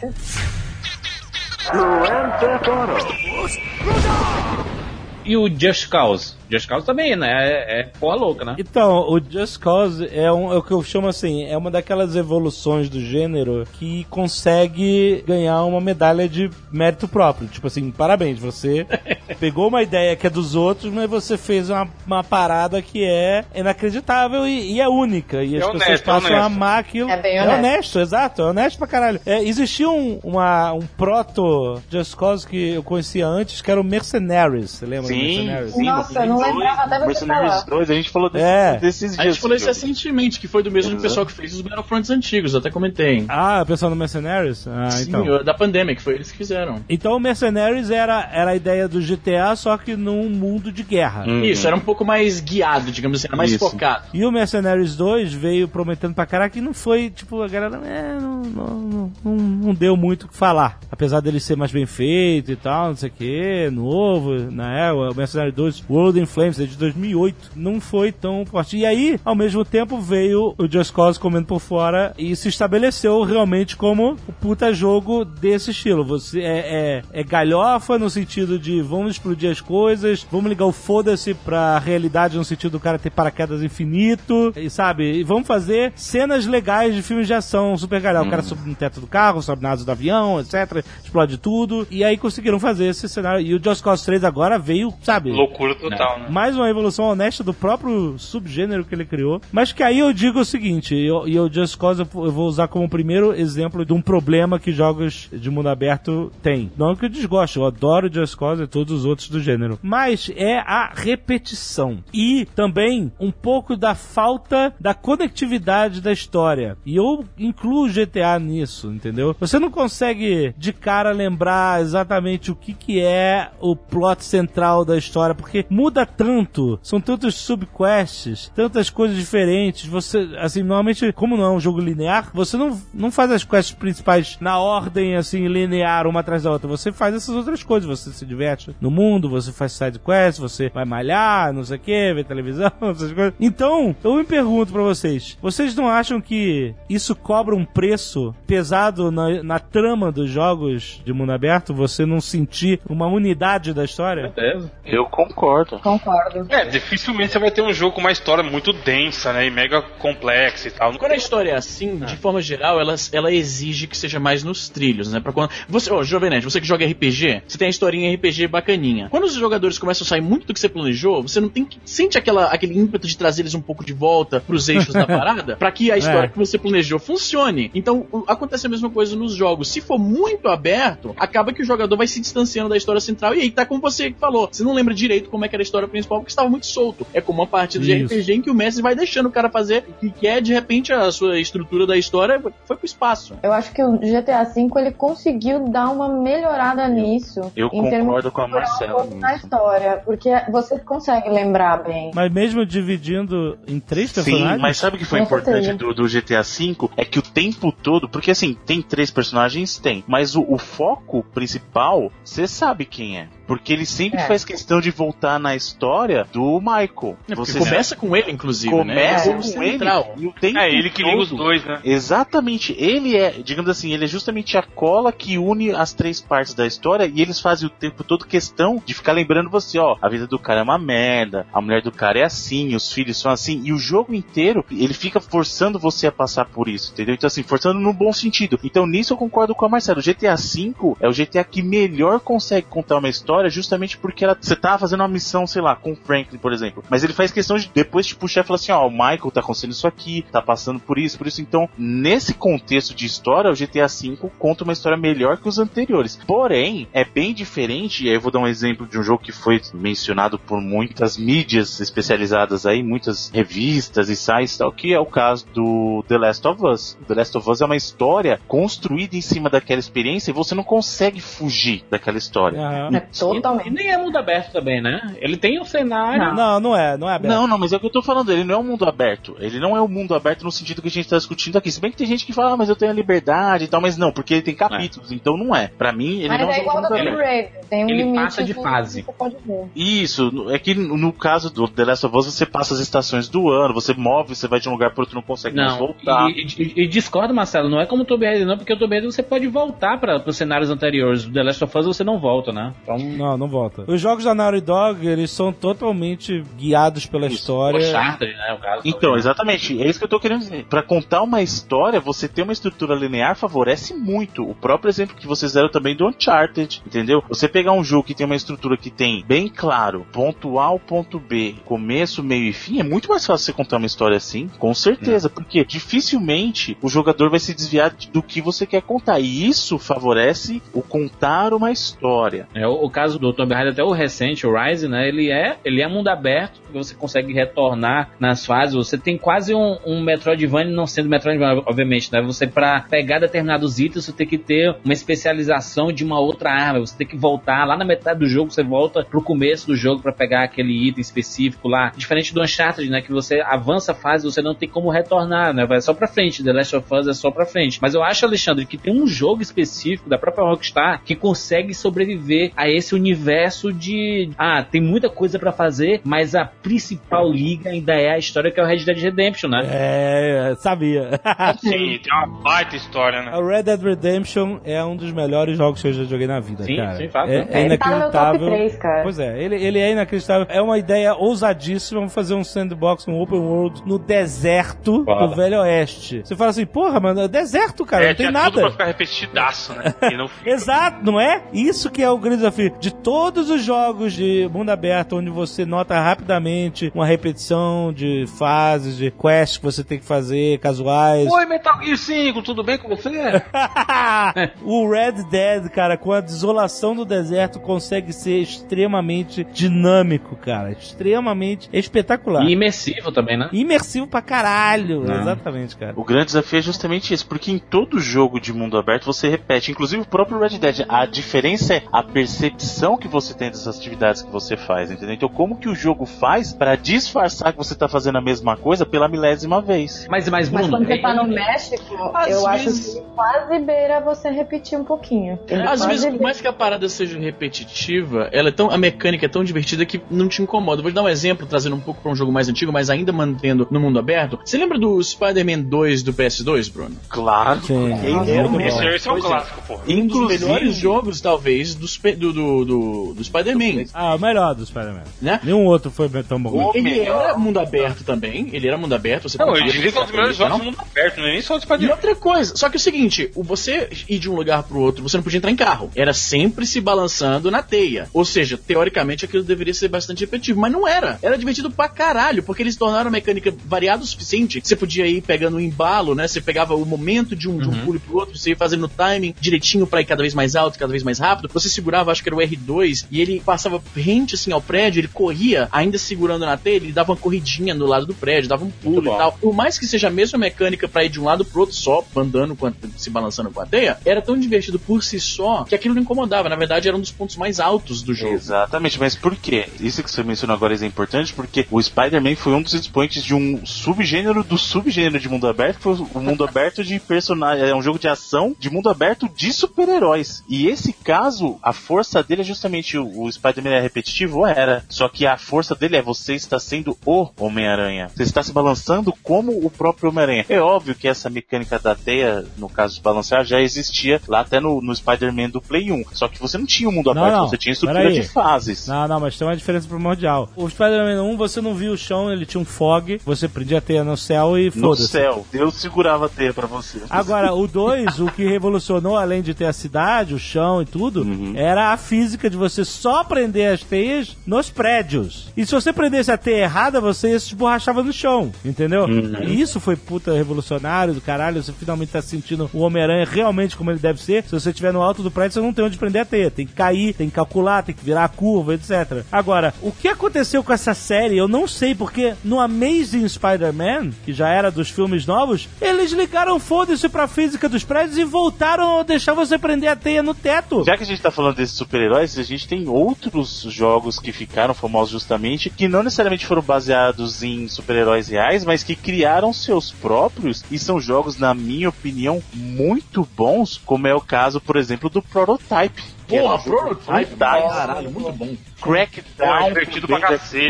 E 5.26 5.36
o 5.36 5.50
Just 5.50 5.90
Cause? 5.90 6.36
Just 6.50 6.68
Cause 6.68 6.86
também, 6.86 7.16
né? 7.16 7.30
É, 7.32 7.80
é 7.80 7.84
porra 8.00 8.16
louca, 8.16 8.46
né? 8.46 8.56
Então, 8.58 9.00
o 9.10 9.20
Just 9.20 9.60
Cause 9.60 10.08
é, 10.12 10.32
um, 10.32 10.52
é 10.54 10.58
o 10.58 10.62
que 10.64 10.72
eu 10.72 10.84
chamo 10.84 11.08
assim, 11.08 11.46
é 11.46 11.58
uma 11.58 11.72
daquelas 11.72 12.16
evoluções 12.16 12.90
do 12.90 13.00
gênero 13.00 13.66
que 13.74 14.06
consegue 14.10 15.24
ganhar 15.28 15.64
uma 15.64 15.82
medalha 15.82 16.28
de 16.30 16.50
mérito 16.72 17.08
próprio. 17.08 17.48
Tipo 17.48 17.68
assim, 17.68 17.90
parabéns, 17.92 18.40
você 18.40 18.86
pegou 19.40 19.68
uma 19.68 19.82
ideia 19.82 20.16
que 20.16 20.28
é 20.28 20.30
dos 20.30 20.56
outros, 20.56 20.92
mas 20.94 21.10
você 21.10 21.38
fez 21.38 21.70
uma, 21.70 21.88
uma 22.06 22.24
parada 22.24 22.82
que 22.82 23.04
é 23.04 23.44
inacreditável 23.56 24.48
e, 24.48 24.74
e 24.74 24.82
é 24.82 24.88
única. 24.88 25.44
E 25.44 25.56
as 25.58 25.64
É 25.64 25.66
pessoas 25.72 25.84
honesto, 25.88 26.04
é 26.04 26.06
passam 26.06 26.30
a 26.30 26.34
honesto. 26.40 26.46
amar 26.46 26.80
aquilo. 26.80 27.10
É 27.10 27.18
bem 27.18 27.38
É 27.38 27.42
honesto. 27.44 27.58
honesto, 27.60 28.00
exato, 28.00 28.42
é 28.42 28.46
honesto 28.46 28.78
pra 28.78 28.88
caralho. 28.88 29.20
É, 29.26 29.44
existia 29.44 29.90
um, 29.90 30.20
uma, 30.24 30.74
um 30.74 30.82
proto 30.98 31.82
Just 31.90 32.16
Cause 32.16 32.48
que 32.48 32.74
eu 32.74 32.84
conhecia 32.84 33.28
antes, 33.28 33.62
que 33.62 33.72
era 33.72 33.80
o 33.80 33.84
Mercenaries. 33.84 34.72
Você 34.72 34.86
lembra 34.86 35.04
do 35.04 35.08
Sim, 35.14 35.24
Mercenaries? 35.46 35.74
sim. 35.74 35.84
Nossa, 35.86 36.26
não 36.26 36.45
Mercenaries 36.46 36.56
lembrava 36.56 36.82
até 36.84 37.00
você 37.00 37.06
Mercenaries 37.08 37.54
falar. 37.54 37.66
2, 37.66 37.90
a 37.92 37.94
gente 37.94 38.10
falou 38.10 38.30
desse- 38.30 38.46
É. 38.46 38.78
desses 38.78 39.12
dias. 39.12 39.20
A 39.20 39.24
gente 39.30 39.40
falou 39.40 39.56
isso 39.58 39.66
recentemente, 39.68 40.40
que 40.40 40.48
foi 40.48 40.64
do 40.64 40.72
mesmo 40.72 40.92
Exato. 40.92 41.02
pessoal 41.04 41.26
que 41.26 41.32
fez 41.34 41.54
os 41.54 41.62
Battlefronts 41.62 42.10
antigos, 42.10 42.56
até 42.56 42.70
comentei. 42.70 43.26
Ah, 43.30 43.62
o 43.64 43.66
pessoal 43.66 43.90
do 43.90 43.96
Mercenaries? 43.96 44.68
Ah, 44.68 44.90
Sim, 44.92 45.10
então. 45.10 45.26
o- 45.26 45.44
da 45.44 45.54
Pandemic, 45.54 46.02
foi 46.02 46.16
eles 46.16 46.32
que 46.32 46.38
fizeram. 46.38 46.82
Então 46.90 47.16
o 47.16 47.20
Mercenaries 47.20 47.90
era, 47.90 48.30
era 48.32 48.52
a 48.52 48.56
ideia 48.56 48.88
do 48.88 49.02
GTA, 49.02 49.56
só 49.56 49.78
que 49.78 49.96
num 49.96 50.30
mundo 50.30 50.72
de 50.72 50.84
guerra. 50.84 51.26
Hum. 51.28 51.44
Isso, 51.44 51.66
era 51.68 51.76
um 51.76 51.80
pouco 51.80 52.04
mais 52.06 52.40
guiado, 52.40 52.92
digamos 52.92 53.20
assim, 53.20 53.28
era 53.28 53.38
mais 53.38 53.52
Isso. 53.52 53.60
focado. 53.60 54.06
E 54.14 54.26
o 54.26 54.32
Mercenaries 54.32 54.96
2 54.96 55.34
veio 55.34 55.68
prometendo 55.68 56.14
pra 56.14 56.26
caraca 56.26 56.58
e 56.58 56.62
não 56.62 56.74
foi, 56.74 57.10
tipo, 57.10 57.42
a 57.42 57.48
galera 57.48 57.80
é, 57.86 58.18
não, 58.20 58.42
não, 58.42 58.66
não, 58.80 59.12
não- 59.24 59.36
não 59.36 59.74
deu 59.74 59.96
muito 59.98 60.24
o 60.24 60.28
que 60.28 60.36
falar. 60.36 60.80
Apesar 60.92 61.20
dele 61.22 61.40
ser 61.40 61.56
mais 61.56 61.72
bem 61.72 61.86
feito 61.86 62.52
e 62.52 62.56
tal, 62.56 62.90
não 62.90 62.96
sei 62.96 63.10
o 63.10 63.12
que, 63.12 63.70
novo, 63.72 64.52
na 64.52 64.80
é, 64.88 64.92
o 64.92 65.14
Mercenaries 65.14 65.54
2 65.56 65.84
World 65.90 66.20
in 66.26 66.28
Flames, 66.28 66.60
é 66.60 66.66
de 66.66 66.76
2008, 66.76 67.52
não 67.56 67.80
foi 67.80 68.12
tão 68.12 68.46
forte. 68.46 68.78
E 68.78 68.86
aí, 68.86 69.20
ao 69.24 69.36
mesmo 69.36 69.64
tempo, 69.64 70.00
veio 70.00 70.54
o 70.58 70.68
Just 70.68 70.92
Cause 70.94 71.20
comendo 71.20 71.46
por 71.46 71.60
fora 71.60 72.14
e 72.18 72.36
se 72.36 72.50
estabeleceu 72.50 73.24
realmente 73.24 73.78
como 73.78 74.18
o 74.28 74.34
puta 74.34 74.74
jogo 74.74 75.24
desse 75.24 75.72
estilo. 75.72 76.04
Você 76.04 76.42
é, 76.42 77.02
é, 77.14 77.22
é 77.22 77.24
galhofa 77.24 77.98
no 77.98 78.10
sentido 78.10 78.60
de 78.60 78.82
vamos 78.82 79.12
explodir 79.12 79.50
as 79.50 79.62
coisas, 79.62 80.26
vamos 80.30 80.50
ligar 80.50 80.66
o 80.66 80.72
foda-se 80.72 81.34
pra 81.34 81.80
realidade 81.80 82.38
no 82.38 82.44
sentido 82.44 82.72
do 82.74 82.80
cara 82.80 83.00
ter 83.00 83.10
paraquedas 83.10 83.64
infinito, 83.64 84.54
e 84.56 84.70
sabe? 84.70 85.20
E 85.20 85.24
vamos 85.24 85.48
fazer 85.48 85.94
cenas 85.96 86.46
legais 86.46 86.96
de 86.96 87.02
filmes 87.02 87.28
de 87.28 87.34
ação 87.34 87.78
super 87.78 88.02
galhofa. 88.02 88.28
O 88.28 88.30
cara 88.32 88.42
sobe 88.42 88.68
no 88.68 88.76
teto 88.76 89.00
do 89.00 89.08
carro, 89.08 89.42
sobe 89.42 89.62
na 89.62 89.72
asa 89.72 89.86
do 89.86 89.92
avião, 89.92 90.40
etc. 90.40 90.84
Explode 91.04 91.38
tudo. 91.38 91.88
E 91.92 92.04
aí 92.04 92.18
conseguiram 92.18 92.60
fazer 92.60 92.88
esse 92.88 93.08
cenário. 93.08 93.46
E 93.46 93.54
o 93.54 93.64
Just 93.64 93.84
Cause 93.84 94.06
3 94.06 94.24
agora 94.24 94.58
veio, 94.58 94.94
sabe? 95.02 95.32
Loucura 95.32 95.76
total, 95.76 96.15
né? 96.20 96.28
mais 96.30 96.56
uma 96.56 96.70
evolução 96.70 97.06
honesta 97.06 97.44
do 97.44 97.54
próprio 97.54 98.18
subgênero 98.18 98.86
que 98.86 98.96
ele 98.96 99.06
criou. 99.06 99.42
Mas 99.52 99.72
que 99.72 99.84
aí 99.84 100.00
eu 100.00 100.14
digo 100.14 100.40
o 100.40 100.46
seguinte, 100.46 100.96
e 100.96 101.08
eu 101.08 101.52
Just 101.52 101.78
Cause 101.78 102.02
eu 102.02 102.32
vou 102.32 102.48
usar 102.48 102.68
como 102.68 102.90
primeiro 102.90 103.34
exemplo 103.34 103.86
de 103.86 103.94
um 103.94 104.02
problema 104.02 104.60
que 104.60 104.72
jogos 104.72 105.30
de 105.32 105.50
mundo 105.50 105.70
aberto 105.70 106.32
têm. 106.42 106.72
Não 106.78 106.96
que 106.96 107.06
eu 107.06 107.10
desgoste, 107.10 107.58
eu 107.58 107.66
adoro 107.66 108.12
Just 108.12 108.36
Cause 108.36 108.64
e 108.64 108.68
todos 108.68 108.94
os 108.94 109.06
outros 109.06 109.30
do 109.30 109.42
gênero. 109.42 109.80
Mas 109.82 110.32
é 110.36 110.60
a 110.60 110.92
repetição. 110.94 112.00
E 112.14 112.46
também 112.56 113.12
um 113.20 113.32
pouco 113.32 113.76
da 113.76 113.96
falta 113.96 114.74
da 114.80 114.94
conectividade 114.94 116.02
da 116.02 116.12
história. 116.12 116.78
E 116.86 116.96
eu 116.96 117.26
incluo 117.38 117.86
o 117.86 117.90
GTA 117.90 118.40
nisso, 118.40 118.92
entendeu? 118.92 119.36
Você 119.40 119.60
não 119.60 119.70
consegue 119.70 120.54
de 120.58 120.74
cara 120.74 121.12
lembrar 121.12 121.82
exatamente 121.82 122.52
o 122.52 122.56
que, 122.56 122.74
que 122.74 123.02
é 123.02 123.50
o 123.60 123.76
plot 123.76 124.24
central 124.24 124.86
da 124.86 124.98
história, 124.98 125.36
porque 125.36 125.66
muda 125.70 126.05
tanto, 126.06 126.80
são 126.82 127.00
tantos 127.00 127.36
subquests, 127.36 128.52
tantas 128.56 128.90
coisas 128.90 129.18
diferentes. 129.18 129.88
Você, 129.88 130.30
assim, 130.40 130.62
normalmente, 130.62 131.12
como 131.14 131.38
não 131.38 131.46
é 131.46 131.52
um 131.52 131.60
jogo 131.60 131.80
linear, 131.80 132.32
você 132.34 132.58
não, 132.58 132.80
não 132.94 133.12
faz 133.12 133.32
as 133.32 133.44
quests 133.44 133.76
principais 133.76 134.38
na 134.40 134.60
ordem, 134.60 135.16
assim, 135.16 135.48
linear, 135.48 136.08
uma 136.08 136.20
atrás 136.20 136.44
da 136.44 136.52
outra. 136.52 136.68
Você 136.68 136.92
faz 136.92 137.16
essas 137.16 137.36
outras 137.36 137.64
coisas, 137.64 137.88
você 137.88 138.12
se 138.12 138.26
diverte 138.26 138.76
no 138.80 138.92
mundo, 138.92 139.30
você 139.30 139.52
faz 139.52 139.72
side 139.74 140.00
quests, 140.00 140.40
você 140.40 140.70
vai 140.70 140.86
malhar, 140.86 141.54
não 141.54 141.64
sei 141.64 141.78
o 141.78 141.80
que, 141.80 142.14
ver 142.14 142.26
televisão, 142.26 142.72
essas 142.82 143.12
coisas. 143.12 143.34
Então, 143.40 143.96
eu 144.04 144.16
me 144.16 144.24
pergunto 144.24 144.72
pra 144.72 144.82
vocês, 144.82 145.38
vocês 145.42 145.76
não 145.76 145.88
acham 145.88 146.22
que 146.22 146.74
isso 146.90 147.16
cobra 147.16 147.56
um 147.56 147.66
preço 147.66 148.34
pesado 148.48 149.12
na, 149.12 149.44
na 149.44 149.60
trama 149.60 150.12
dos 150.12 150.30
jogos 150.30 151.02
de 151.06 151.14
mundo 151.14 151.32
aberto? 151.32 151.74
Você 151.74 152.06
não 152.06 152.22
sentir 152.22 152.80
uma 152.88 153.08
unidade 153.08 153.74
da 153.74 153.84
história? 153.84 154.34
Certeza. 154.34 154.72
Eu 154.86 155.06
concordo. 155.06 155.80
Concordo. 156.00 156.46
É, 156.50 156.66
dificilmente 156.66 157.34
você 157.34 157.40
vai 157.40 157.52
ter 157.52 157.62
um 157.62 157.72
jogo 157.74 157.94
com 157.96 158.02
uma 158.02 158.12
história 158.12 158.44
muito 158.44 158.74
densa, 158.74 159.32
né? 159.34 159.46
E 159.48 159.52
mega 159.52 159.82
complexa 159.82 160.68
e 160.68 160.72
tal. 160.72 160.94
Quando 160.98 161.12
a 161.12 161.16
história 161.16 161.52
é 161.52 161.56
assim, 161.56 161.98
de 161.98 162.16
forma 162.18 162.42
geral, 162.42 162.80
ela, 162.80 162.96
ela 163.12 163.32
exige 163.32 163.88
que 163.88 163.98
seja 163.98 164.20
mais 164.20 164.44
nos 164.44 164.70
trilhos, 164.70 165.12
né? 165.12 165.20
Pra 165.20 165.32
quando... 165.32 165.50
Você, 165.68 165.92
ó, 165.92 166.04
Jovenete, 166.04 166.44
você 166.44 166.60
que 166.60 166.68
joga 166.68 166.86
RPG, 166.86 167.44
você 167.48 167.58
tem 167.58 167.68
a 167.68 167.70
historinha 167.70 168.14
RPG 168.16 168.48
bacaninha. 168.48 169.08
Quando 169.10 169.24
os 169.26 169.34
jogadores 169.34 169.78
começam 169.80 170.06
a 170.06 170.08
sair 170.08 170.22
muito 170.22 170.48
do 170.48 170.54
que 170.54 170.60
você 170.60 170.70
planejou, 170.70 171.22
você 171.22 171.40
não 171.40 171.50
tem 171.50 171.66
que. 171.66 171.80
Sente 171.86 172.18
aquela, 172.18 172.46
aquele 172.46 172.78
ímpeto 172.78 173.08
de 173.08 173.18
trazer 173.18 173.42
eles 173.44 173.54
um 173.54 173.62
pouco 173.62 173.86
de 173.86 173.94
volta 173.94 174.40
pros 174.40 174.68
eixos 174.70 174.94
da 174.94 175.06
parada, 175.08 175.56
pra 175.56 175.72
que 175.72 175.92
a 175.92 175.98
história 175.98 176.26
É. 176.26 176.30
que 176.30 176.38
você 176.38 176.58
planejou 176.58 177.00
funcione. 177.00 177.72
Então, 177.74 178.08
acontece 178.28 178.68
a 178.68 178.70
mesma 178.70 178.90
coisa 178.90 179.16
nos 179.16 179.34
jogos. 179.34 179.70
Se 179.70 179.82
for 179.82 179.98
muito 179.98 180.48
aberto, 180.48 181.14
acaba 181.18 181.54
que 181.54 181.62
o 181.62 181.66
jogador 181.66 181.96
vai 181.96 182.08
se 182.08 182.20
distanciando 182.20 182.70
da 182.70 182.78
história 182.78 183.02
central. 183.02 183.34
E 183.36 183.42
aí 183.42 183.52
tá 183.52 183.66
como 183.66 183.82
você 183.82 184.14
falou, 184.20 184.50
você 184.52 184.64
não 184.64 184.74
lembra 184.74 184.94
direito 184.94 185.30
como 185.30 185.46
é 185.46 185.48
que 185.48 185.56
era 185.56 185.62
a 185.62 185.66
história 185.66 185.85
história 185.86 185.88
principal 185.88 186.20
porque 186.20 186.32
estava 186.32 186.50
muito 186.50 186.66
solto. 186.66 187.06
É 187.14 187.22
como 187.22 187.42
uma 187.42 187.48
partida 187.48 187.84
de 187.84 187.96
Isso. 187.96 188.14
RPG 188.14 188.34
em 188.34 188.42
que 188.42 188.50
o 188.50 188.54
mestre 188.54 188.82
vai 188.82 188.96
deixando 188.96 189.28
o 189.28 189.32
cara 189.32 189.50
fazer 189.50 189.86
o 189.88 189.94
que 189.94 190.10
quer, 190.10 190.42
de 190.42 190.54
repente 190.54 190.92
a 190.92 191.12
sua 191.12 191.40
estrutura 191.40 191.86
da 191.86 191.98
história 191.98 192.42
foi 192.66 192.76
pro 192.76 192.86
espaço. 192.86 193.36
Eu 193.42 193.54
acho 193.54 193.72
que 193.72 193.84
o 193.84 193.98
GTA 193.98 194.44
V 194.44 194.68
ele 194.78 194.92
conseguiu 194.92 195.70
dar 195.70 195.90
uma 195.90 196.10
melhorada 196.10 196.88
nisso. 196.88 197.52
Eu 197.56 197.70
concordo 197.70 198.30
de 198.30 198.36
com 198.36 198.42
a 198.42 198.48
Marcela 198.48 199.04
um 199.04 199.18
na 199.18 199.36
história, 199.36 200.02
porque 200.06 200.30
você 200.52 200.80
consegue 200.80 201.30
lembrar 201.30 201.84
bem. 201.84 202.12
Mas 202.14 202.32
mesmo 202.32 202.66
dividindo 202.66 203.58
em 203.68 203.80
três 203.80 204.10
Sim, 204.10 204.16
personagens? 204.16 204.62
mas 204.62 204.78
sabe 204.78 204.96
o 204.96 205.00
que 205.00 205.06
foi 205.06 205.20
importante 205.20 205.74
do, 205.74 205.94
do 205.94 206.08
GTA 206.08 206.42
V? 206.42 206.90
É 206.98 207.06
que 207.06 207.20
o 207.20 207.22
tempo 207.22 207.72
todo, 207.72 208.10
porque 208.10 208.32
assim, 208.32 208.58
tem 208.66 208.82
três 208.82 209.12
personagens? 209.12 209.78
Tem. 209.78 210.04
Mas 210.08 210.36
o, 210.36 210.46
o 210.48 210.58
foco 210.58 211.24
principal, 211.34 212.12
você 212.24 212.48
sabe 212.48 212.86
quem 212.86 213.20
é. 213.20 213.28
Porque 213.48 213.74
ele 213.74 213.86
sempre 213.86 214.20
É. 214.20 214.28
faz 214.28 214.44
questão 214.44 214.80
de 214.82 214.92
voltar 214.92 215.40
na 215.40 215.56
história 215.56 216.26
do 216.32 216.60
Michael. 216.60 217.18
É, 217.30 217.36
Você 217.36 217.60
começa 217.60 217.96
com 217.96 218.16
ele, 218.16 218.32
inclusive, 218.32 218.74
começa 218.74 219.34
né? 219.34 219.42
com 219.54 219.64
ele 219.64 219.86
e 220.18 220.28
o 220.28 220.34
tempo 220.34 220.58
É 220.58 220.70
ele 220.72 220.90
que 220.90 221.04
liga 221.04 221.18
os 221.18 221.30
dois, 221.30 221.64
né? 221.64 221.80
Exatamente, 221.84 222.76
ele 222.78 223.16
é, 223.18 223.32
digamos 223.32 223.70
assim, 223.70 223.92
ele 223.94 224.06
é 224.06 224.08
justamente 224.08 224.58
a 224.58 224.64
cola 224.64 225.12
que 225.12 225.38
une 225.38 225.72
as 225.72 225.94
três 225.94 226.22
partes 226.22 226.54
da 226.54 226.66
história 226.66 227.12
e 227.14 227.22
eles 227.22 227.40
fazem 227.40 227.68
o 227.68 227.70
tempo 227.70 228.04
todo 228.04 228.26
questão 228.26 228.82
de 228.86 228.94
ficar 228.94 229.12
lembrando 229.12 229.50
você, 229.50 229.78
ó, 229.78 229.98
a 230.02 230.08
vida 230.08 230.26
do 230.28 230.40
cara 230.40 230.62
é 230.62 230.64
uma 230.64 230.78
merda, 230.80 231.46
a 231.54 231.60
mulher 231.60 231.82
do 231.82 231.92
cara 231.92 232.20
é 232.20 232.24
assim, 232.24 232.76
os 232.76 232.92
filhos 232.92 233.18
são 233.20 233.32
assim, 233.32 233.62
e 233.64 233.74
o 233.74 233.78
jogo 233.78 234.14
inteiro 234.14 234.64
ele 234.72 234.94
fica 234.94 235.20
forçando 235.20 235.78
você 235.78 236.08
a 236.08 236.12
passar 236.12 236.46
por 236.46 236.68
isso, 236.68 236.92
entendeu? 236.94 237.16
Então 237.16 237.28
assim, 237.28 237.44
forçando 237.44 237.80
no 237.80 237.94
bom 237.94 238.14
sentido. 238.14 238.60
Então 238.64 238.86
nisso 238.88 239.14
eu 239.14 239.18
concordo 239.18 239.54
com 239.54 239.66
a 239.66 239.70
Marcela, 239.70 240.00
o 240.00 240.04
GTA 240.04 240.36
V 240.36 240.74
é 241.00 241.08
o 241.08 241.14
GTA 241.14 241.44
que 241.44 241.62
melhor 241.62 242.20
consegue 242.20 242.68
contar 242.68 242.98
uma 242.98 243.10
história 243.10 243.35
justamente 243.50 243.98
porque 243.98 244.26
ela, 244.26 244.38
você 244.40 244.56
tá 244.56 244.78
fazendo 244.78 245.02
uma 245.02 245.08
missão, 245.08 245.46
sei 245.46 245.62
lá, 245.62 245.76
com 245.76 245.92
o 245.92 245.96
Franklin, 245.96 246.38
por 246.38 246.54
exemplo, 246.54 246.84
mas 246.90 247.04
ele 247.04 247.14
faz 247.14 247.32
questão 247.32 247.58
de 247.58 247.70
depois 247.74 248.08
te 248.08 248.16
puxar 248.16 248.42
e 248.42 248.44
falar 248.44 248.56
assim, 248.56 248.72
ó, 248.72 248.88
o 248.88 248.92
Michael 248.92 249.32
tá 249.32 249.40
acontecendo 249.40 249.72
isso 249.72 249.88
aqui, 249.88 250.26
tá 250.32 250.42
passando 250.42 250.80
por 250.80 250.98
isso, 250.98 251.18
por 251.18 251.28
isso, 251.28 251.42
então 251.42 251.70
nesse 251.78 252.34
contexto 252.34 252.94
de 252.94 253.06
história, 253.06 253.52
o 253.52 253.56
GTA 253.56 253.88
V 253.88 254.30
conta 254.38 254.64
uma 254.64 254.74
história 254.74 254.98
melhor 254.98 255.38
que 255.38 255.48
os 255.48 255.60
anteriores. 255.60 256.20
Porém, 256.28 256.88
é 256.94 257.04
bem 257.04 257.34
diferente, 257.34 258.06
e 258.06 258.10
aí 258.10 258.16
eu 258.16 258.22
vou 258.22 258.32
dar 258.32 258.40
um 258.40 258.48
exemplo 258.48 258.88
de 258.88 258.98
um 258.98 259.04
jogo 259.04 259.24
que 259.24 259.32
foi 259.32 259.62
mencionado 259.74 260.38
por 260.40 260.62
muitas 260.62 261.18
mídias 261.18 261.80
especializadas 261.80 262.66
aí, 262.66 262.84
muitas 262.84 263.30
revistas 263.30 264.10
e 264.10 264.16
sites 264.16 264.56
e 264.56 264.58
tal, 264.58 264.72
que 264.72 264.94
é 264.94 265.00
o 265.00 265.06
caso 265.06 265.46
do 265.54 266.04
The 266.08 266.18
Last 266.18 266.48
of 266.48 266.66
Us. 266.66 266.98
The 267.08 267.14
Last 267.14 267.38
of 267.38 267.50
Us 267.50 267.62
é 267.62 267.66
uma 267.66 267.76
história 267.76 268.40
construída 268.48 269.16
em 269.16 269.22
cima 269.22 269.50
daquela 269.50 269.80
experiência 269.80 270.32
e 270.32 270.34
você 270.34 270.56
não 270.56 270.64
consegue 270.64 271.20
fugir 271.20 271.84
daquela 271.90 272.18
história. 272.18 272.60
Aham. 272.60 272.96
É 272.96 273.08
totalmente. 273.34 273.68
E 273.68 273.72
nem 273.72 273.90
é 273.92 273.98
mundo 273.98 274.18
aberto 274.18 274.52
também, 274.52 274.82
né? 274.82 275.16
Ele 275.20 275.38
tem 275.38 275.60
um 275.60 275.66
cenário. 275.66 276.34
Não, 276.36 276.60
não 276.60 276.76
é, 276.76 276.98
não 276.98 277.10
é 277.10 277.16
aberto. 277.16 277.34
Não, 277.34 277.48
não, 277.48 277.58
mas 277.58 277.74
é 277.74 277.78
o 277.78 277.80
que 277.80 277.86
eu 277.88 277.92
tô 277.92 278.02
falando, 278.02 278.32
ele 278.32 278.44
não 278.44 278.56
é 278.56 278.58
um 278.58 278.64
mundo 278.64 278.86
aberto. 278.88 279.36
Ele 279.40 279.60
não 279.60 279.76
é 279.76 279.82
um 279.82 279.88
mundo 279.88 280.14
aberto 280.16 280.44
no 280.44 280.52
sentido 280.52 280.82
que 280.82 280.88
a 280.88 280.92
gente 280.92 281.08
tá 281.10 281.18
discutindo 281.18 281.58
aqui. 281.58 281.72
Se 281.72 281.80
bem 281.82 281.92
que 281.92 281.98
tem 281.98 282.08
gente 282.08 282.26
que 282.26 282.34
fala, 282.34 282.54
ah, 282.54 282.58
mas 282.58 282.70
eu 282.70 282.76
tenho 282.76 282.92
a 282.92 282.96
liberdade 282.96 283.66
e 283.66 283.68
tal, 283.68 283.82
mas 283.82 283.98
não, 283.98 284.12
porque 284.12 284.34
ele 284.36 284.44
tem 284.44 284.56
capítulos, 284.56 285.12
então 285.12 285.38
não 285.38 285.56
é. 285.56 285.68
Pra 285.78 285.92
mim, 285.92 286.20
ele 286.20 286.30
Mas 286.30 286.42
não 286.42 286.52
é 286.52 286.56
é 286.56 286.60
um 286.60 286.62
igual 286.62 286.82
do 286.82 286.88
aberto. 286.88 287.18
Raider. 287.18 287.52
Tem 287.70 287.84
um 287.86 287.90
Ele 287.90 288.04
limite 288.04 288.24
passa 288.24 288.44
de 288.44 288.54
que 288.54 288.62
fase. 288.62 289.02
Você 289.04 289.12
pode 289.14 289.36
ver. 289.46 289.66
Isso, 289.76 290.48
é 290.52 290.60
que 290.60 290.74
no 290.74 290.96
no 290.98 291.12
caso 291.14 291.54
do 291.54 291.68
The 291.68 291.86
Last 291.86 292.06
of 292.06 292.18
Us, 292.18 292.26
você 292.26 292.46
passa 292.46 292.74
as 292.74 292.80
estações 292.80 293.28
do 293.28 293.50
ano, 293.50 293.74
você 293.74 293.94
move, 293.94 294.36
você 294.36 294.48
vai 294.48 294.60
de 294.60 294.68
um 294.70 294.72
lugar 294.72 294.92
pro 294.92 295.02
outro, 295.02 295.16
não 295.16 295.22
consegue 295.22 295.56
mais 295.56 295.72
Não, 295.72 295.78
voltar. 295.80 296.30
e, 296.30 296.46
e- 296.58 296.84
e 296.84 296.88
discordo, 296.88 297.34
Marcelo, 297.34 297.70
não 297.70 297.80
é 297.80 297.86
como 297.86 298.02
o 298.04 298.06
Tomb 298.06 298.26
Raider, 298.26 298.46
não, 298.48 298.58
porque 298.58 298.74
o 298.74 298.78
Tomb 298.78 298.92
Raider 298.96 299.12
você 299.12 299.22
pode 299.24 299.48
voltar 299.48 300.00
para 300.00 300.24
os 300.28 300.36
cenários 300.38 300.70
anteriores. 300.70 301.26
O 301.26 301.32
The 301.32 301.44
Last 301.44 301.64
of 301.64 301.78
Us 301.78 301.86
você 301.86 302.04
não 302.04 302.20
volta, 302.20 302.52
né? 302.52 302.74
Então, 302.84 302.98
Não, 303.16 303.38
não 303.38 303.48
volta. 303.48 303.84
Os 303.88 304.00
jogos 304.02 304.24
da 304.24 304.34
Naughty 304.34 304.62
Dog, 304.62 305.08
eles 305.08 305.32
são 305.32 305.52
totalmente 305.52 306.44
guiados 306.58 307.06
pela 307.06 307.28
Isso. 307.28 307.36
história. 307.36 307.80
o 307.80 307.84
Uncharted, 307.84 308.34
né? 308.34 308.54
O 308.54 308.62
caso, 308.62 308.82
Então, 308.86 309.16
exatamente, 309.16 309.82
é 309.82 309.88
isso 309.88 310.00
que 310.00 310.06
eu 310.06 310.10
tô 310.10 310.20
querendo 310.20 310.40
dizer. 310.40 310.66
Pra 310.66 310.82
contar 310.82 311.22
uma 311.24 311.42
história, 311.42 312.00
você 312.00 312.28
ter 312.28 312.42
uma 312.42 312.54
estrutura 312.54 312.96
linear 312.96 313.36
favorece 313.36 313.94
muito. 313.94 314.48
O 314.50 314.56
próprio 314.56 314.90
exemplo 314.90 315.16
que 315.16 315.28
vocês 315.28 315.54
deram 315.54 315.70
também 315.70 315.96
do 315.96 316.08
Uncharted, 316.08 316.82
entendeu? 316.86 317.24
Você 317.30 317.48
pegar 317.48 317.72
um 317.74 317.84
jogo 317.84 318.04
que 318.04 318.16
tem 318.16 318.26
uma 318.26 318.36
estrutura 318.36 318.78
que 318.78 318.90
tem 318.90 319.24
bem 319.26 319.48
claro, 319.48 320.06
ponto 320.12 320.60
A 320.60 320.66
ao 320.66 320.80
ponto 320.80 321.20
B, 321.20 321.56
começo, 321.66 322.24
meio 322.24 322.50
e 322.50 322.54
fim, 322.54 322.80
é 322.80 322.84
muito 322.84 323.10
mais 323.10 323.26
fácil 323.26 323.46
você 323.46 323.54
contar 323.54 323.78
uma 323.78 323.86
história 323.86 324.18
assim, 324.18 324.50
com 324.60 324.74
certeza, 324.74 325.30
porque 325.30 325.64
dificilmente 325.64 326.78
o 326.82 326.90
jogador 326.90 327.30
vai 327.30 327.40
se 327.40 327.54
desviar 327.54 327.94
do 328.12 328.22
que 328.22 328.42
você 328.42 328.66
quer 328.66 328.82
contar. 328.82 329.20
E 329.20 329.48
isso 329.48 329.78
favorece 329.78 330.62
o 330.74 330.82
contar 330.82 331.54
uma 331.54 331.72
história. 331.72 332.48
É, 332.54 332.68
o, 332.68 332.74
o 332.86 332.90
caso 332.90 333.05
do 333.14 333.34
Tomb 333.34 333.54
Raider, 333.54 333.74
até 333.74 333.84
o 333.84 333.92
recente, 333.92 334.46
o 334.46 334.54
Rise, 334.54 334.88
né? 334.88 335.08
Ele 335.08 335.32
é, 335.32 335.58
ele 335.64 335.82
é 335.82 335.88
mundo 335.88 336.08
aberto, 336.08 336.60
você 336.72 336.96
consegue 336.96 337.34
retornar 337.34 338.10
nas 338.20 338.46
fases. 338.46 338.76
Você 338.76 338.98
tem 338.98 339.18
quase 339.18 339.54
um, 339.54 339.78
um 339.86 340.02
Metroidvania, 340.02 340.74
não 340.74 340.86
sendo 340.86 341.10
Metroidvania, 341.10 341.64
obviamente, 341.66 342.12
né? 342.12 342.22
Você, 342.22 342.48
pra 342.48 342.82
pegar 342.82 343.20
determinados 343.20 343.80
itens, 343.80 344.06
você 344.06 344.12
tem 344.12 344.28
que 344.28 344.38
ter 344.38 344.76
uma 344.84 344.94
especialização 344.94 345.92
de 345.92 346.04
uma 346.04 346.20
outra 346.20 346.52
arma. 346.52 346.80
Você 346.80 346.98
tem 346.98 347.08
que 347.08 347.18
voltar 347.18 347.66
lá 347.66 347.78
na 347.78 347.86
metade 347.86 348.20
do 348.20 348.28
jogo, 348.28 348.52
você 348.52 348.64
volta 348.64 349.04
pro 349.04 349.22
começo 349.22 349.68
do 349.68 349.76
jogo 349.76 350.02
pra 350.02 350.12
pegar 350.12 350.44
aquele 350.44 350.88
item 350.88 351.02
específico 351.02 351.68
lá. 351.68 351.92
Diferente 351.96 352.34
do 352.34 352.42
Uncharted, 352.42 352.90
né? 352.90 353.02
Que 353.02 353.12
você 353.12 353.42
avança 353.42 353.92
a 353.92 353.96
fase, 353.96 354.26
você 354.26 354.42
não 354.42 354.56
tem 354.56 354.68
como 354.68 354.90
retornar, 354.90 355.54
né? 355.54 355.66
Vai 355.66 355.82
só 355.82 355.94
pra 355.94 356.08
frente. 356.08 356.44
The 356.44 356.54
Last 356.54 356.76
of 356.76 356.94
Us 356.94 357.08
é 357.08 357.14
só 357.14 357.32
pra 357.32 357.46
frente. 357.46 357.80
Mas 357.82 357.94
eu 357.94 358.04
acho, 358.04 358.26
Alexandre, 358.26 358.66
que 358.66 358.78
tem 358.78 358.94
um 358.94 359.08
jogo 359.08 359.42
específico 359.42 360.10
da 360.10 360.18
própria 360.18 360.46
Rockstar 360.46 361.02
que 361.04 361.16
consegue 361.16 361.74
sobreviver 361.74 362.52
a 362.56 362.70
esse 362.70 362.95
universo 362.96 363.72
de. 363.72 364.30
Ah, 364.38 364.64
tem 364.64 364.82
muita 364.82 365.10
coisa 365.10 365.38
pra 365.40 365.52
fazer, 365.52 366.02
mas 366.04 366.36
a 366.36 366.46
principal 366.46 367.30
liga 367.32 367.70
ainda 367.70 367.94
é 367.94 368.12
a 368.12 368.18
história 368.18 368.52
que 368.52 368.60
é 368.60 368.64
o 368.64 368.66
Red 368.68 368.84
Dead 368.86 368.98
Redemption, 368.98 369.50
né? 369.50 369.62
É, 369.70 370.56
sabia. 370.60 371.10
Sim, 371.60 372.00
tem 372.02 372.14
uma 372.14 372.28
baita 372.42 372.76
história, 372.76 373.22
né? 373.24 373.36
O 373.38 373.46
Red 373.48 373.64
Dead 373.64 373.82
Redemption 373.82 374.60
é 374.64 374.84
um 374.84 374.96
dos 374.96 375.12
melhores 375.12 375.58
jogos 375.58 375.82
que 375.82 375.88
eu 375.88 375.94
já 375.94 376.04
joguei 376.04 376.28
na 376.28 376.40
vida, 376.40 376.64
Sim, 376.64 376.78
cara. 376.78 376.96
sim, 376.96 377.08
fato. 377.10 377.30
é, 377.30 377.36
É, 377.36 377.48
é 377.62 377.66
ele 377.66 377.78
tá 377.78 377.90
no 377.90 377.98
meu 378.00 378.12
top 378.12 378.16
inacreditável. 378.38 378.58
3, 378.58 378.76
cara. 378.78 379.04
Pois 379.04 379.20
é, 379.20 379.42
ele, 379.44 379.56
ele 379.56 379.80
é 379.80 379.92
inacreditável. 379.92 380.48
É 380.50 380.62
uma 380.62 380.78
ideia 380.78 381.14
ousadíssima. 381.16 382.00
Vamos 382.00 382.14
fazer 382.14 382.34
um 382.34 382.44
sandbox, 382.44 383.08
um 383.08 383.20
open 383.20 383.40
world 383.40 383.82
no 383.86 383.98
deserto 384.00 385.04
Foda. 385.06 385.28
do 385.28 385.36
Velho 385.36 385.60
Oeste. 385.62 386.22
Você 386.24 386.36
fala 386.36 386.50
assim, 386.52 386.66
porra, 386.66 387.00
mano, 387.00 387.22
é 387.22 387.28
deserto, 387.28 387.86
cara, 387.86 388.04
é, 388.06 388.08
não 388.10 388.16
tem 388.16 388.28
tinha 388.28 388.40
tudo 388.46 388.52
pra 388.54 388.62
nada. 388.62 388.72
ficar 388.72 388.86
repetidaço, 388.86 389.74
né? 389.74 389.94
E 390.12 390.18
não 390.18 390.28
fica. 390.30 390.50
Exato, 390.50 391.04
não 391.04 391.20
é? 391.20 391.44
Isso 391.54 391.90
que 391.90 392.02
é 392.02 392.10
o 392.10 392.18
grande 392.18 392.38
desafio. 392.38 392.72
De 392.86 392.94
todos 392.94 393.50
os 393.50 393.64
jogos 393.64 394.14
de 394.14 394.48
mundo 394.54 394.70
aberto, 394.70 395.18
onde 395.18 395.32
você 395.32 395.66
nota 395.66 396.00
rapidamente 396.00 396.92
uma 396.94 397.04
repetição 397.04 397.92
de 397.92 398.26
fases, 398.38 398.96
de 398.96 399.10
quests 399.10 399.58
que 399.58 399.64
você 399.64 399.84
tem 399.84 399.98
que 399.98 400.06
fazer, 400.06 400.60
casuais. 400.60 401.28
Oi, 401.28 401.46
Metal 401.48 401.84
Gear 401.84 401.98
5, 401.98 402.44
tudo 402.44 402.64
bem 402.64 402.78
com 402.78 402.88
você? 402.88 403.10
o 404.62 404.88
Red 404.88 405.24
Dead, 405.32 405.68
cara, 405.70 405.98
com 405.98 406.12
a 406.12 406.22
desolação 406.22 406.96
do 406.96 407.04
deserto, 407.04 407.60
consegue 407.60 408.14
ser 408.14 408.38
extremamente 408.38 409.44
dinâmico, 409.52 410.36
cara. 410.36 410.72
Extremamente 410.72 411.68
espetacular. 411.74 412.46
E 412.46 412.52
imersivo 412.52 413.12
também, 413.12 413.36
né? 413.36 413.50
Imersivo 413.52 414.06
pra 414.06 414.22
caralho. 414.22 415.06
Não. 415.06 415.22
Exatamente, 415.22 415.76
cara. 415.76 415.94
O 415.96 416.04
grande 416.04 416.26
desafio 416.26 416.60
é 416.60 416.62
justamente 416.62 417.12
isso, 417.12 417.26
porque 417.26 417.50
em 417.50 417.58
todo 417.58 418.00
jogo 418.00 418.40
de 418.40 418.54
mundo 418.54 418.78
aberto 418.78 419.06
você 419.06 419.28
repete, 419.28 419.72
inclusive 419.72 420.04
o 420.04 420.08
próprio 420.08 420.38
Red 420.38 420.60
Dead. 420.60 420.86
A 420.88 421.08
diferença 421.08 421.74
é 421.74 421.84
a 421.92 422.04
percepção 422.04 422.75
que 423.00 423.08
você 423.08 423.34
tem 423.34 423.50
dessas 423.50 423.78
atividades 423.78 424.22
que 424.22 424.32
você 424.32 424.56
faz, 424.58 424.92
entendeu? 424.92 425.16
Então, 425.16 425.30
como 425.30 425.56
que 425.56 425.70
o 425.70 425.76
jogo 425.76 426.06
faz 426.06 426.54
pra 426.54 426.76
disfarçar 426.76 427.52
que 427.54 427.58
você 427.58 427.74
tá 427.76 427.88
fazendo 427.88 428.18
a 428.18 428.22
mesma 428.22 428.56
coisa 428.58 428.86
pela 428.86 429.08
milésima 429.08 429.62
vez? 429.62 430.08
Mas, 430.10 430.28
mas, 430.30 430.50
Mas 430.50 430.50
Bruno, 430.50 430.70
quando 430.78 430.88
você 430.88 430.94
é- 430.94 431.02
tá 431.02 431.14
no 431.14 431.24
México, 431.28 432.12
Às 432.14 432.30
eu 432.32 432.50
vezes- 432.50 432.88
acho 432.90 432.96
que 432.96 433.02
quase 433.16 433.60
beira 433.60 434.00
você 434.02 434.30
repetir 434.30 434.78
um 434.78 434.84
pouquinho. 434.84 435.40
Ele 435.48 435.62
Às 435.62 435.68
quase 435.82 435.88
vezes, 435.88 436.06
por 436.12 436.22
mais 436.22 436.42
que 436.42 436.48
a 436.48 436.54
parada 436.54 436.88
seja 436.90 437.18
repetitiva, 437.20 438.30
ela 438.32 438.50
é 438.50 438.52
tão, 438.52 438.70
a 438.70 438.78
mecânica 438.78 439.26
é 439.26 439.30
tão 439.30 439.44
divertida 439.44 439.86
que 439.86 440.02
não 440.12 440.28
te 440.28 440.42
incomoda. 440.42 440.82
Vou 440.82 440.92
te 440.92 440.96
dar 440.96 441.04
um 441.04 441.10
exemplo, 441.10 441.46
trazendo 441.48 441.76
um 441.76 441.80
pouco 441.80 442.02
pra 442.02 442.12
um 442.12 442.16
jogo 442.16 442.32
mais 442.32 442.50
antigo, 442.50 442.72
mas 442.72 442.90
ainda 442.90 443.12
mantendo 443.12 443.68
no 443.72 443.80
mundo 443.80 443.98
aberto. 444.00 444.40
Você 444.44 444.58
lembra 444.58 444.78
do 444.78 445.02
Spider-Man 445.02 445.62
2 445.62 446.04
do 446.04 446.14
PS2, 446.14 446.70
Bruno? 446.70 446.96
Claro. 447.10 447.62
Sim. 447.62 447.94
Esse, 447.94 449.08
é 449.10 449.12
um 449.14 449.18
é. 449.18 449.22
clássico, 449.22 449.62
porra. 449.68 449.84
Um 449.88 450.08
dos 450.08 450.16
Inclusive- 450.18 450.46
melhores 450.46 450.76
jogos, 450.76 451.22
talvez, 451.22 451.76
do, 451.76 451.86
do, 452.18 452.34
do, 452.64 452.66
do, 452.66 453.14
do 453.16 453.24
Spider-Man, 453.24 453.86
Ah, 453.94 454.16
o 454.16 454.20
melhor 454.20 454.54
do 454.56 454.66
Spider-Man. 454.66 455.04
né? 455.22 455.40
Nenhum 455.44 455.66
outro 455.66 455.90
foi 455.92 456.08
tão 456.24 456.42
bom. 456.42 456.72
Ele 456.74 456.82
melhor. 456.84 457.22
era 457.24 457.38
mundo 457.38 457.60
aberto 457.60 458.04
também, 458.04 458.50
ele 458.54 458.68
era 458.68 458.78
mundo 458.78 458.94
aberto, 458.94 459.28
você 459.30 459.38
Não, 459.38 459.48
eu 459.48 459.54
podia 459.54 459.72
diria 459.74 459.92
que 459.92 459.98
é 459.98 460.02
um 460.02 460.04
dos 460.06 460.12
melhores 460.14 460.38
não? 460.40 460.48
jogos 460.48 460.60
do 460.60 460.66
mundo 460.72 460.78
aberto, 460.82 461.18
não 461.20 461.28
é 461.28 461.32
nem 461.34 461.42
só 461.42 461.56
do 461.56 461.60
E 461.60 461.62
Spider-Man. 461.64 461.94
outra 461.96 462.16
coisa, 462.16 462.56
só 462.56 462.70
que 462.70 462.76
é 462.76 462.78
o 462.78 462.80
seguinte, 462.80 463.32
o 463.36 463.44
você 463.44 463.90
ir 464.08 464.20
de 464.20 464.30
um 464.30 464.36
lugar 464.36 464.64
pro 464.64 464.80
outro, 464.80 465.04
você 465.04 465.18
não 465.18 465.24
podia 465.24 465.38
entrar 465.38 465.52
em 465.52 465.56
carro. 465.56 465.90
Era 465.96 466.14
sempre 466.14 466.66
se 466.66 466.80
balançando 466.80 467.50
na 467.52 467.62
teia. 467.64 468.08
Ou 468.14 468.24
seja, 468.26 468.58
teoricamente 468.58 469.26
aquilo 469.26 469.44
deveria 469.44 469.74
ser 469.74 469.88
bastante 469.88 470.22
repetitivo, 470.22 470.60
mas 470.60 470.72
não 470.72 470.88
era. 470.88 471.18
Era 471.22 471.38
divertido 471.38 471.70
pra 471.72 471.88
caralho, 471.90 472.44
porque 472.44 472.62
eles 472.64 472.76
tornaram 472.76 473.08
a 473.08 473.12
mecânica 473.12 473.54
variada 473.66 474.04
o 474.04 474.06
suficiente. 474.06 474.60
que 474.62 474.68
Você 474.68 474.76
podia 474.76 475.08
ir 475.08 475.22
pegando 475.22 475.58
o 475.58 475.62
embalo, 475.62 476.14
né? 476.16 476.28
Você 476.28 476.42
pegava 476.42 476.76
o 476.76 476.86
momento 476.86 477.36
de 477.36 477.50
um, 477.50 477.58
de 477.58 477.68
um 477.70 477.86
pulo 477.86 478.00
pro 478.00 478.18
outro, 478.18 478.38
você 478.38 478.52
ia 478.52 478.56
fazendo 478.58 478.86
o 478.86 478.90
timing 478.90 479.34
direitinho 479.40 479.88
pra 479.88 480.02
ir 480.02 480.06
cada 480.06 480.22
vez 480.22 480.34
mais 480.34 480.56
alto, 480.56 480.78
cada 480.78 480.92
vez 480.92 481.04
mais 481.04 481.20
rápido. 481.20 481.50
Você 481.54 481.70
segurava, 481.70 482.12
acho 482.12 482.22
que 482.22 482.30
era 482.30 482.36
o 482.36 482.42
R2 482.48 483.06
e 483.12 483.22
ele 483.22 483.40
passava 483.40 483.82
rente 483.96 484.36
assim 484.36 484.52
ao 484.52 484.62
prédio, 484.62 485.00
ele 485.00 485.08
corria 485.08 485.68
ainda 485.72 485.98
segurando 485.98 486.46
na 486.46 486.58
teia, 486.58 486.76
ele 486.78 486.92
dava 486.92 487.12
uma 487.12 487.18
corridinha 487.18 487.74
no 487.74 487.86
lado 487.86 488.06
do 488.06 488.14
prédio, 488.14 488.50
dava 488.50 488.66
um 488.66 488.70
pulo 488.72 489.02
e 489.14 489.18
tal. 489.18 489.32
Por 489.34 489.54
mais 489.54 489.78
que 489.78 489.86
seja 489.88 490.08
a 490.08 490.12
mesma 490.12 490.38
mecânica 490.38 490.88
pra 490.88 491.04
ir 491.04 491.10
de 491.10 491.20
um 491.20 491.26
lado 491.26 491.44
pro 491.46 491.62
outro 491.62 491.76
só, 491.76 492.04
andando, 492.16 492.58
a- 492.66 492.74
se 492.98 493.10
balançando 493.10 493.52
com 493.52 493.62
a 493.62 493.66
teia, 493.66 493.98
era 494.06 494.22
tão 494.22 494.38
divertido 494.38 494.80
por 494.80 495.04
si 495.04 495.20
só 495.20 495.64
que 495.64 495.76
aquilo 495.76 495.94
não 495.96 496.02
incomodava. 496.02 496.50
Na 496.50 496.56
verdade, 496.56 496.88
era 496.88 496.96
um 496.98 497.00
dos 497.02 497.12
pontos 497.12 497.36
mais 497.38 497.60
altos 497.60 498.02
do 498.02 498.14
jogo. 498.14 498.34
Exatamente, 498.34 499.00
mas 499.00 499.16
por 499.16 499.36
quê? 499.36 499.68
Isso 499.80 500.04
que 500.04 500.10
você 500.12 500.24
mencionou 500.24 500.56
agora 500.56 500.74
é 500.76 500.86
importante 500.86 501.34
porque 501.34 501.66
o 501.72 501.82
Spider-Man 501.82 502.36
foi 502.36 502.54
um 502.54 502.62
dos 502.62 502.74
expoentes 502.74 503.24
de 503.24 503.34
um 503.34 503.66
subgênero 503.66 504.44
do 504.44 504.58
subgênero 504.58 505.20
de 505.20 505.30
mundo 505.30 505.48
aberto, 505.48 505.78
que 505.78 505.84
foi 505.84 505.94
o 505.94 506.20
mundo 506.20 506.44
aberto 506.48 506.84
de 506.84 507.00
personagem. 507.00 507.66
É 507.70 507.76
um 507.76 507.82
jogo 507.82 507.98
de 508.00 508.08
ação 508.08 508.56
de 508.60 508.70
mundo 508.70 508.90
aberto 508.90 509.30
de 509.30 509.52
super-heróis. 509.54 510.44
E 510.50 510.68
esse 510.68 510.92
caso, 510.94 511.58
a 511.62 511.72
força 511.74 512.24
dele 512.24 512.35
é 512.42 512.46
justamente 512.46 512.98
o, 512.98 513.24
o 513.24 513.32
Spider-Man 513.32 513.72
é 513.76 513.80
repetitivo? 513.82 514.46
Era. 514.46 514.84
Só 514.90 515.08
que 515.10 515.26
a 515.26 515.38
força 515.38 515.76
dele 515.76 515.98
é 515.98 516.02
você 516.02 516.34
está 516.36 516.60
sendo 516.60 516.98
o 517.06 517.28
Homem-Aranha. 517.38 518.10
Você 518.16 518.24
está 518.24 518.44
se 518.44 518.52
balançando 518.52 519.14
como 519.24 519.52
o 519.66 519.70
próprio 519.70 520.10
Homem-Aranha. 520.10 520.46
É 520.50 520.60
óbvio 520.60 520.96
que 520.96 521.08
essa 521.08 521.30
mecânica 521.30 521.80
da 521.80 521.96
teia, 521.96 522.46
no 522.58 522.70
caso 522.70 522.96
de 522.96 523.02
balancear, 523.02 523.44
já 523.46 523.60
existia 523.62 524.22
lá 524.28 524.42
até 524.42 524.60
no, 524.60 524.82
no 524.82 524.96
Spider-Man 524.96 525.50
do 525.50 525.62
Play 525.62 525.92
1. 525.92 526.04
Só 526.14 526.28
que 526.28 526.40
você 526.40 526.58
não 526.58 526.66
tinha 526.66 526.90
um 526.90 526.92
mundo 526.92 527.14
Não, 527.14 527.24
aberto, 527.24 527.38
não. 527.40 527.50
você 527.50 527.58
tinha 527.58 527.74
estrutura 527.74 528.12
de 528.12 528.24
fases. 528.24 528.88
Não, 528.88 529.08
não, 529.08 529.20
mas 529.20 529.38
tem 529.38 529.48
uma 529.48 529.56
diferença 529.56 529.88
primordial. 529.88 530.50
O 530.56 530.70
Spider-Man 530.70 531.22
1, 531.24 531.38
você 531.38 531.62
não 531.62 531.74
via 531.74 531.92
o 531.92 531.98
chão, 531.98 532.32
ele 532.32 532.46
tinha 532.46 532.62
um 532.62 532.66
fog, 532.66 533.20
você 533.26 533.48
prendia 533.48 533.78
a 533.78 533.82
teia 533.82 534.04
no 534.04 534.18
céu 534.18 534.58
e 534.58 534.66
No 534.76 534.90
foda-se. 534.90 535.08
céu, 535.08 535.46
Deus 535.52 535.76
segurava 535.76 536.26
a 536.26 536.30
teia 536.30 536.54
pra 536.54 536.68
você. 536.68 537.02
Agora, 537.10 537.54
o 537.54 537.68
2, 537.68 538.20
o 538.20 538.28
que 538.32 538.46
revolucionou, 538.48 539.18
além 539.18 539.42
de 539.42 539.54
ter 539.54 539.66
a 539.66 539.74
cidade, 539.74 540.34
o 540.34 540.40
chão 540.40 540.82
e 540.82 540.86
tudo, 540.86 541.22
Uhum. 541.24 541.54
era 541.56 541.92
a 541.94 541.98
física 541.98 542.25
de 542.32 542.58
você 542.58 542.84
só 542.86 543.24
prender 543.24 543.74
as 543.74 543.82
teias 543.82 544.36
nos 544.46 544.70
prédios. 544.70 545.52
E 545.56 545.66
se 545.66 545.74
você 545.74 545.92
prendesse 545.92 546.32
a 546.32 546.38
teia 546.38 546.64
errada, 546.64 547.00
você 547.02 547.40
se 547.40 547.48
esborrachava 547.48 548.04
no 548.04 548.14
chão, 548.14 548.52
entendeu? 548.64 549.06
Uhum. 549.06 549.44
E 549.44 549.62
isso 549.62 549.80
foi 549.80 549.96
puta 549.96 550.34
revolucionário 550.34 551.14
do 551.14 551.22
caralho. 551.22 551.62
Você 551.62 551.74
finalmente 551.74 552.12
tá 552.12 552.22
sentindo 552.22 552.70
o 552.74 552.80
Homem-Aranha 552.80 553.26
realmente 553.26 553.76
como 553.76 553.92
ele 553.92 554.00
deve 554.00 554.22
ser. 554.22 554.44
Se 554.44 554.52
você 554.52 554.70
estiver 554.70 554.94
no 554.94 555.02
alto 555.02 555.24
do 555.24 555.32
prédio, 555.32 555.54
você 555.54 555.62
não 555.62 555.74
tem 555.74 555.86
onde 555.86 555.98
prender 555.98 556.22
a 556.22 556.26
teia. 556.26 556.52
Tem 556.52 556.66
que 556.66 556.74
cair, 556.74 557.14
tem 557.14 557.30
que 557.30 557.36
calcular, 557.36 557.84
tem 557.84 557.96
que 557.96 558.04
virar 558.04 558.26
a 558.26 558.30
curva, 558.30 558.74
etc. 558.74 559.24
Agora, 559.32 559.74
o 559.82 559.92
que 559.92 560.08
aconteceu 560.08 560.64
com 560.64 560.74
essa 560.74 560.94
série, 560.94 561.38
eu 561.38 561.48
não 561.48 561.68
sei, 561.68 561.96
porque 561.96 562.34
no 562.44 562.60
Amazing 562.60 563.28
Spider-Man, 563.28 564.12
que 564.24 564.34
já 564.34 564.50
era 564.50 564.72
dos 564.72 564.90
filmes 564.90 565.26
novos, 565.26 565.68
eles 565.82 566.12
ligaram 566.12 566.60
foda-se 566.60 567.08
pra 567.10 567.28
física 567.28 567.68
dos 567.70 567.84
prédios 567.84 568.18
e 568.18 568.24
voltaram 568.24 569.00
a 569.00 569.04
deixar 569.04 569.34
você 569.34 569.58
prender 569.58 569.90
a 569.90 569.96
teia 569.96 570.24
no 570.24 570.34
teto. 570.34 570.84
Já 570.86 570.98
que 570.98 571.04
a 571.04 571.06
gente 571.06 571.22
tá 571.22 571.32
falando 571.32 571.56
desses 571.56 571.80
super-heróis, 572.16 572.40
a 572.40 572.44
gente 572.44 572.68
tem 572.68 572.88
outros 572.88 573.66
jogos 573.70 574.20
que 574.20 574.32
ficaram 574.32 574.74
famosos 574.74 575.12
justamente, 575.12 575.70
que 575.70 575.88
não 575.88 576.04
necessariamente 576.04 576.46
foram 576.46 576.62
baseados 576.62 577.44
em 577.44 577.68
super-heróis 577.68 578.30
reais, 578.30 578.64
mas 578.64 578.84
que 578.84 578.96
criaram 578.96 579.52
seus 579.52 579.92
próprios 579.92 580.64
e 580.72 580.80
são 580.80 581.00
jogos, 581.00 581.38
na 581.38 581.54
minha 581.54 581.90
opinião, 581.90 582.42
muito 582.54 583.28
bons, 583.36 583.80
como 583.86 584.08
é 584.08 584.16
o 584.16 584.22
caso, 584.22 584.62
por 584.62 584.78
exemplo, 584.78 585.10
do 585.10 585.22
Prototype. 585.22 586.02
Porra, 586.28 586.56
é 586.56 586.64
Prototype, 586.64 587.36
caralho, 587.38 588.12
muito 588.12 588.32
bom. 588.32 588.56
Crackdown, 588.82 589.60
é 589.60 589.68
divertido 589.70 590.08
pra 590.08 590.20
cacete. 590.20 590.70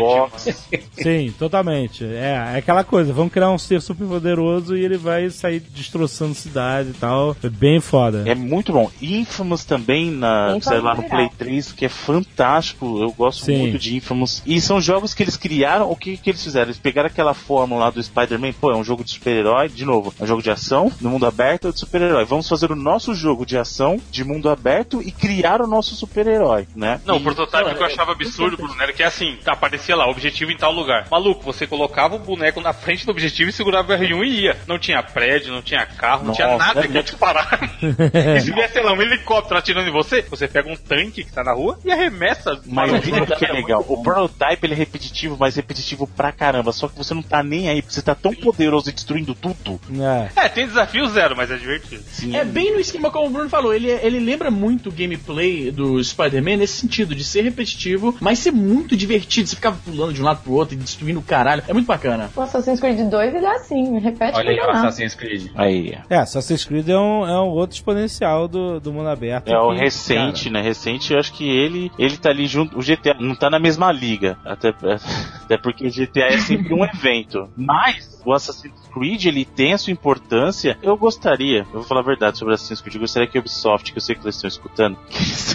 Sim, 0.92 1.34
totalmente. 1.38 2.04
É, 2.04 2.52
é 2.54 2.58
aquela 2.58 2.84
coisa, 2.84 3.12
vamos 3.12 3.32
criar 3.32 3.50
um 3.50 3.58
ser 3.58 3.80
super 3.80 4.06
poderoso 4.06 4.76
e 4.76 4.84
ele 4.84 4.96
vai 4.96 5.28
sair 5.30 5.60
destroçando 5.60 6.34
cidade 6.34 6.90
e 6.90 6.94
tal. 6.94 7.34
Foi 7.34 7.50
bem 7.50 7.80
foda. 7.80 8.22
É 8.26 8.34
muito 8.34 8.72
bom. 8.72 8.90
Infamous 9.00 9.64
também, 9.64 10.10
na, 10.10 10.56
Infamous 10.56 10.64
sei 10.64 10.80
lá, 10.80 10.92
é 10.92 10.96
no. 10.96 11.02
Play 11.08 11.30
3, 11.36 11.72
que 11.72 11.84
é 11.84 11.88
fantástico. 11.88 13.02
Eu 13.02 13.12
gosto 13.12 13.44
Sim. 13.44 13.58
muito 13.58 13.78
de 13.78 13.96
Infamous. 13.96 14.42
E 14.46 14.60
são 14.60 14.80
jogos 14.80 15.12
que 15.12 15.22
eles 15.22 15.36
criaram. 15.36 15.90
O 15.90 15.96
que, 15.96 16.16
que 16.16 16.30
eles 16.30 16.42
fizeram? 16.42 16.66
Eles 16.68 16.78
pegaram 16.78 17.08
aquela 17.08 17.34
fórmula 17.34 17.84
lá 17.86 17.90
do 17.90 18.02
Spider-Man. 18.02 18.52
Pô, 18.52 18.70
é 18.70 18.76
um 18.76 18.84
jogo 18.84 19.04
de 19.04 19.10
super-herói. 19.10 19.68
De 19.68 19.84
novo, 19.84 20.14
é 20.18 20.24
um 20.24 20.26
jogo 20.26 20.42
de 20.42 20.50
ação, 20.50 20.92
no 21.00 21.10
mundo 21.10 21.26
aberto 21.26 21.72
de 21.72 21.78
super-herói. 21.78 22.24
Vamos 22.24 22.48
fazer 22.48 22.70
o 22.70 22.76
nosso 22.76 23.14
jogo 23.14 23.44
de 23.44 23.58
ação, 23.58 24.00
de 24.10 24.24
mundo 24.24 24.48
aberto 24.48 25.02
e 25.02 25.10
criar 25.10 25.45
o 25.60 25.66
nosso 25.66 25.94
super-herói, 25.94 26.66
né? 26.74 27.00
Não, 27.04 27.16
E- 27.16 27.18
o 27.18 27.22
prototype 27.22 27.74
que 27.74 27.82
eu 27.82 27.86
achava 27.86 28.12
absurdo, 28.12 28.56
Bruno, 28.56 28.74
era 28.80 28.92
que 28.92 29.02
é 29.02 29.06
assim, 29.06 29.36
tá, 29.44 29.52
aparecia 29.52 29.96
lá, 29.96 30.08
objetivo 30.08 30.50
em 30.50 30.56
tal 30.56 30.72
lugar. 30.72 31.06
Maluco, 31.10 31.42
você 31.44 31.66
colocava 31.66 32.16
o 32.16 32.18
boneco 32.18 32.60
na 32.60 32.72
frente 32.72 33.04
do 33.04 33.10
objetivo 33.12 33.50
e 33.50 33.52
segurava 33.52 33.94
o 33.94 33.96
R1 33.98 34.24
e 34.24 34.40
ia. 34.42 34.56
Não 34.66 34.78
tinha 34.78 35.02
prédio, 35.02 35.52
não 35.52 35.62
tinha 35.62 35.84
carro, 35.86 36.26
não 36.26 36.32
tinha 36.34 36.48
Nossa, 36.48 36.66
nada 36.66 36.80
é 36.80 36.88
que 36.88 36.94
ia 36.94 37.02
te 37.02 37.14
parar. 37.16 37.58
e 37.82 38.40
se 38.40 38.50
vier, 38.52 38.70
sei 38.70 38.82
lá, 38.82 38.92
um 38.92 39.02
helicóptero 39.02 39.58
atirando 39.58 39.88
em 39.88 39.92
você, 39.92 40.22
você 40.22 40.46
pega 40.48 40.70
um 40.70 40.76
tanque 40.76 41.24
que 41.24 41.32
tá 41.32 41.42
na 41.44 41.52
rua 41.52 41.78
e 41.84 41.90
arremessa. 41.90 42.60
Mas 42.66 42.92
o 42.92 43.00
que 43.36 43.44
é 43.44 43.52
legal? 43.52 43.84
O 43.88 44.02
prototype 44.02 44.66
ele 44.66 44.74
é 44.74 44.76
repetitivo, 44.76 45.36
mas 45.38 45.56
repetitivo 45.56 46.06
pra 46.06 46.32
caramba. 46.32 46.72
Só 46.72 46.88
que 46.88 46.96
você 46.96 47.14
não 47.14 47.22
tá 47.22 47.42
nem 47.42 47.68
aí, 47.68 47.82
porque 47.82 47.94
você 47.94 48.02
tá 48.02 48.14
tão 48.14 48.34
poderoso 48.34 48.88
e 48.90 48.92
destruindo 48.92 49.34
tudo. 49.34 49.80
É. 50.36 50.46
É, 50.46 50.48
tem 50.48 50.66
desafio 50.66 51.06
zero, 51.08 51.36
mas 51.36 51.50
é 51.50 51.56
divertido. 51.56 52.02
Sim. 52.08 52.36
É 52.36 52.44
bem 52.44 52.72
no 52.72 52.80
esquema 52.80 53.10
como 53.10 53.26
o 53.26 53.30
Bruno 53.30 53.48
falou, 53.50 53.72
ele, 53.74 53.88
ele 53.90 54.18
lembra 54.20 54.50
muito 54.50 54.88
o 54.88 54.92
gameplay 54.92 55.35
do 55.72 56.02
Spider-Man 56.02 56.58
nesse 56.58 56.80
sentido, 56.80 57.14
de 57.14 57.24
ser 57.24 57.42
repetitivo, 57.42 58.16
mas 58.20 58.38
ser 58.38 58.52
muito 58.52 58.96
divertido. 58.96 59.48
Você 59.48 59.56
ficava 59.56 59.78
pulando 59.84 60.12
de 60.12 60.20
um 60.20 60.24
lado 60.24 60.42
pro 60.42 60.52
outro 60.52 60.74
e 60.74 60.78
destruindo 60.78 61.20
o 61.20 61.22
caralho. 61.22 61.62
É 61.68 61.72
muito 61.72 61.86
bacana. 61.86 62.30
O 62.34 62.40
Assassin's 62.40 62.80
Creed 62.80 63.08
2 63.08 63.34
ele 63.34 63.44
é 63.44 63.56
assim, 63.56 63.98
repete 63.98 64.36
Olha 64.36 64.50
aí, 64.50 64.58
o. 64.58 64.70
Assassin's 64.70 65.14
Creed. 65.14 65.50
Aí. 65.54 65.98
É, 66.08 66.16
Assassin's 66.16 66.64
Creed 66.64 66.88
é 66.88 66.98
um, 66.98 67.26
é 67.26 67.40
um 67.40 67.48
outro 67.48 67.76
exponencial 67.76 68.48
do, 68.48 68.80
do 68.80 68.92
mundo 68.92 69.08
aberto. 69.08 69.48
É 69.48 69.58
o 69.58 69.72
que, 69.72 69.80
recente, 69.80 70.50
né? 70.50 70.60
Recente, 70.60 71.12
eu 71.12 71.18
acho 71.18 71.32
que 71.32 71.48
ele 71.48 71.90
ele 71.98 72.16
tá 72.16 72.30
ali 72.30 72.46
junto. 72.46 72.78
O 72.78 72.82
GTA 72.82 73.14
não 73.20 73.34
tá 73.34 73.50
na 73.50 73.58
mesma 73.58 73.90
liga. 73.92 74.38
Até, 74.44 74.68
até 75.44 75.58
porque 75.58 75.88
GTA 75.88 76.26
é 76.26 76.38
sempre 76.38 76.74
um 76.74 76.84
evento. 76.84 77.48
Mas 77.56 78.20
o 78.24 78.32
Assassin's 78.32 78.88
Creed 78.92 79.26
ele 79.26 79.44
tem 79.44 79.72
a 79.72 79.78
sua 79.78 79.92
importância. 79.92 80.78
Eu 80.82 80.96
gostaria, 80.96 81.60
eu 81.60 81.80
vou 81.80 81.84
falar 81.84 82.00
a 82.00 82.04
verdade 82.04 82.38
sobre 82.38 82.54
Assassin's 82.54 82.80
Creed. 82.80 82.94
Eu 82.94 83.00
gostaria 83.00 83.28
que 83.28 83.38
a 83.38 83.40
Ubisoft, 83.40 83.92
que 83.92 83.98
eu 83.98 84.02
sei 84.02 84.14
que 84.14 84.22
eles 84.22 84.34
estão 84.34 84.48
escutando, 84.48 84.98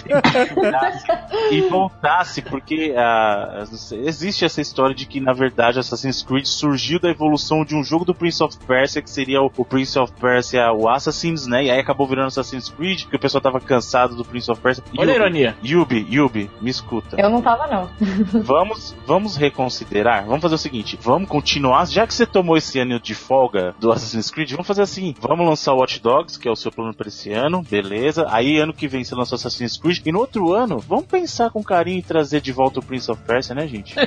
que 0.02 0.54
voltasse 0.54 1.06
e 1.50 1.60
voltasse, 1.62 2.42
porque 2.42 2.94
ah, 2.96 3.64
existe 4.04 4.44
essa 4.44 4.60
história 4.60 4.94
de 4.94 5.06
que 5.06 5.20
na 5.20 5.32
verdade 5.32 5.78
Assassin's 5.78 6.22
Creed 6.22 6.46
surgiu 6.46 6.98
da 6.98 7.10
evolução 7.10 7.64
de 7.64 7.74
um 7.74 7.82
jogo 7.82 8.04
do 8.04 8.14
Prince 8.14 8.42
of 8.42 8.56
Persia, 8.66 9.02
que 9.02 9.10
seria 9.10 9.40
o, 9.40 9.50
o 9.56 9.64
Prince 9.64 9.98
of 9.98 10.12
Persia, 10.20 10.72
o 10.72 10.88
Assassins, 10.88 11.46
né? 11.46 11.64
E 11.64 11.70
aí 11.70 11.78
acabou 11.78 12.06
virando 12.06 12.28
Assassin's 12.28 12.68
Creed, 12.68 13.02
porque 13.02 13.16
o 13.16 13.20
pessoal 13.20 13.40
tava 13.40 13.60
cansado 13.60 14.14
do 14.14 14.24
Prince 14.24 14.50
of 14.50 14.60
Persia. 14.60 14.84
Olha 14.96 15.12
a 15.12 15.14
Yubi, 15.14 15.24
ironia. 15.24 15.56
Yubi, 15.64 16.06
Yubi, 16.10 16.50
me 16.60 16.70
escuta. 16.70 17.20
Eu 17.20 17.30
não 17.30 17.40
tava, 17.40 17.66
não. 17.66 17.88
Vamos, 18.42 18.94
vamos 19.06 19.36
reconsiderar. 19.36 20.24
Vamos 20.24 20.42
fazer 20.42 20.54
o 20.54 20.58
seguinte: 20.58 20.98
vamos 21.00 21.28
continuar. 21.28 21.86
Já 21.86 22.06
que 22.06 22.14
você 22.14 22.26
tomou 22.26 22.56
esse 22.56 22.78
ano 22.78 22.98
de 22.98 23.14
folga 23.14 23.74
do 23.78 23.90
Assassin's 23.92 24.30
Creed, 24.30 24.50
vamos 24.50 24.66
fazer 24.66 24.82
assim: 24.82 25.14
vamos 25.20 25.46
lançar 25.46 25.72
o 25.72 25.78
Watch 25.78 26.00
Dogs, 26.00 26.38
que 26.38 26.48
é 26.48 26.50
o 26.50 26.56
seu 26.56 26.70
plano 26.70 26.94
para 26.94 27.08
esse 27.08 27.32
ano, 27.32 27.62
beleza? 27.62 28.26
Aí, 28.28 28.58
ano 28.58 28.72
que 28.72 28.88
vem, 28.88 29.04
você 29.04 29.14
lança 29.14 29.34
o 29.34 29.36
Assassin's 29.36 29.61
Creed. 29.80 30.00
E 30.04 30.12
no 30.12 30.18
outro 30.20 30.52
ano, 30.52 30.78
vamos 30.78 31.06
pensar 31.06 31.50
com 31.50 31.62
carinho 31.62 31.98
e 31.98 32.02
trazer 32.02 32.40
de 32.40 32.52
volta 32.52 32.80
o 32.80 32.82
Prince 32.84 33.10
of 33.10 33.22
Persia, 33.22 33.54
né, 33.54 33.66
gente? 33.66 33.94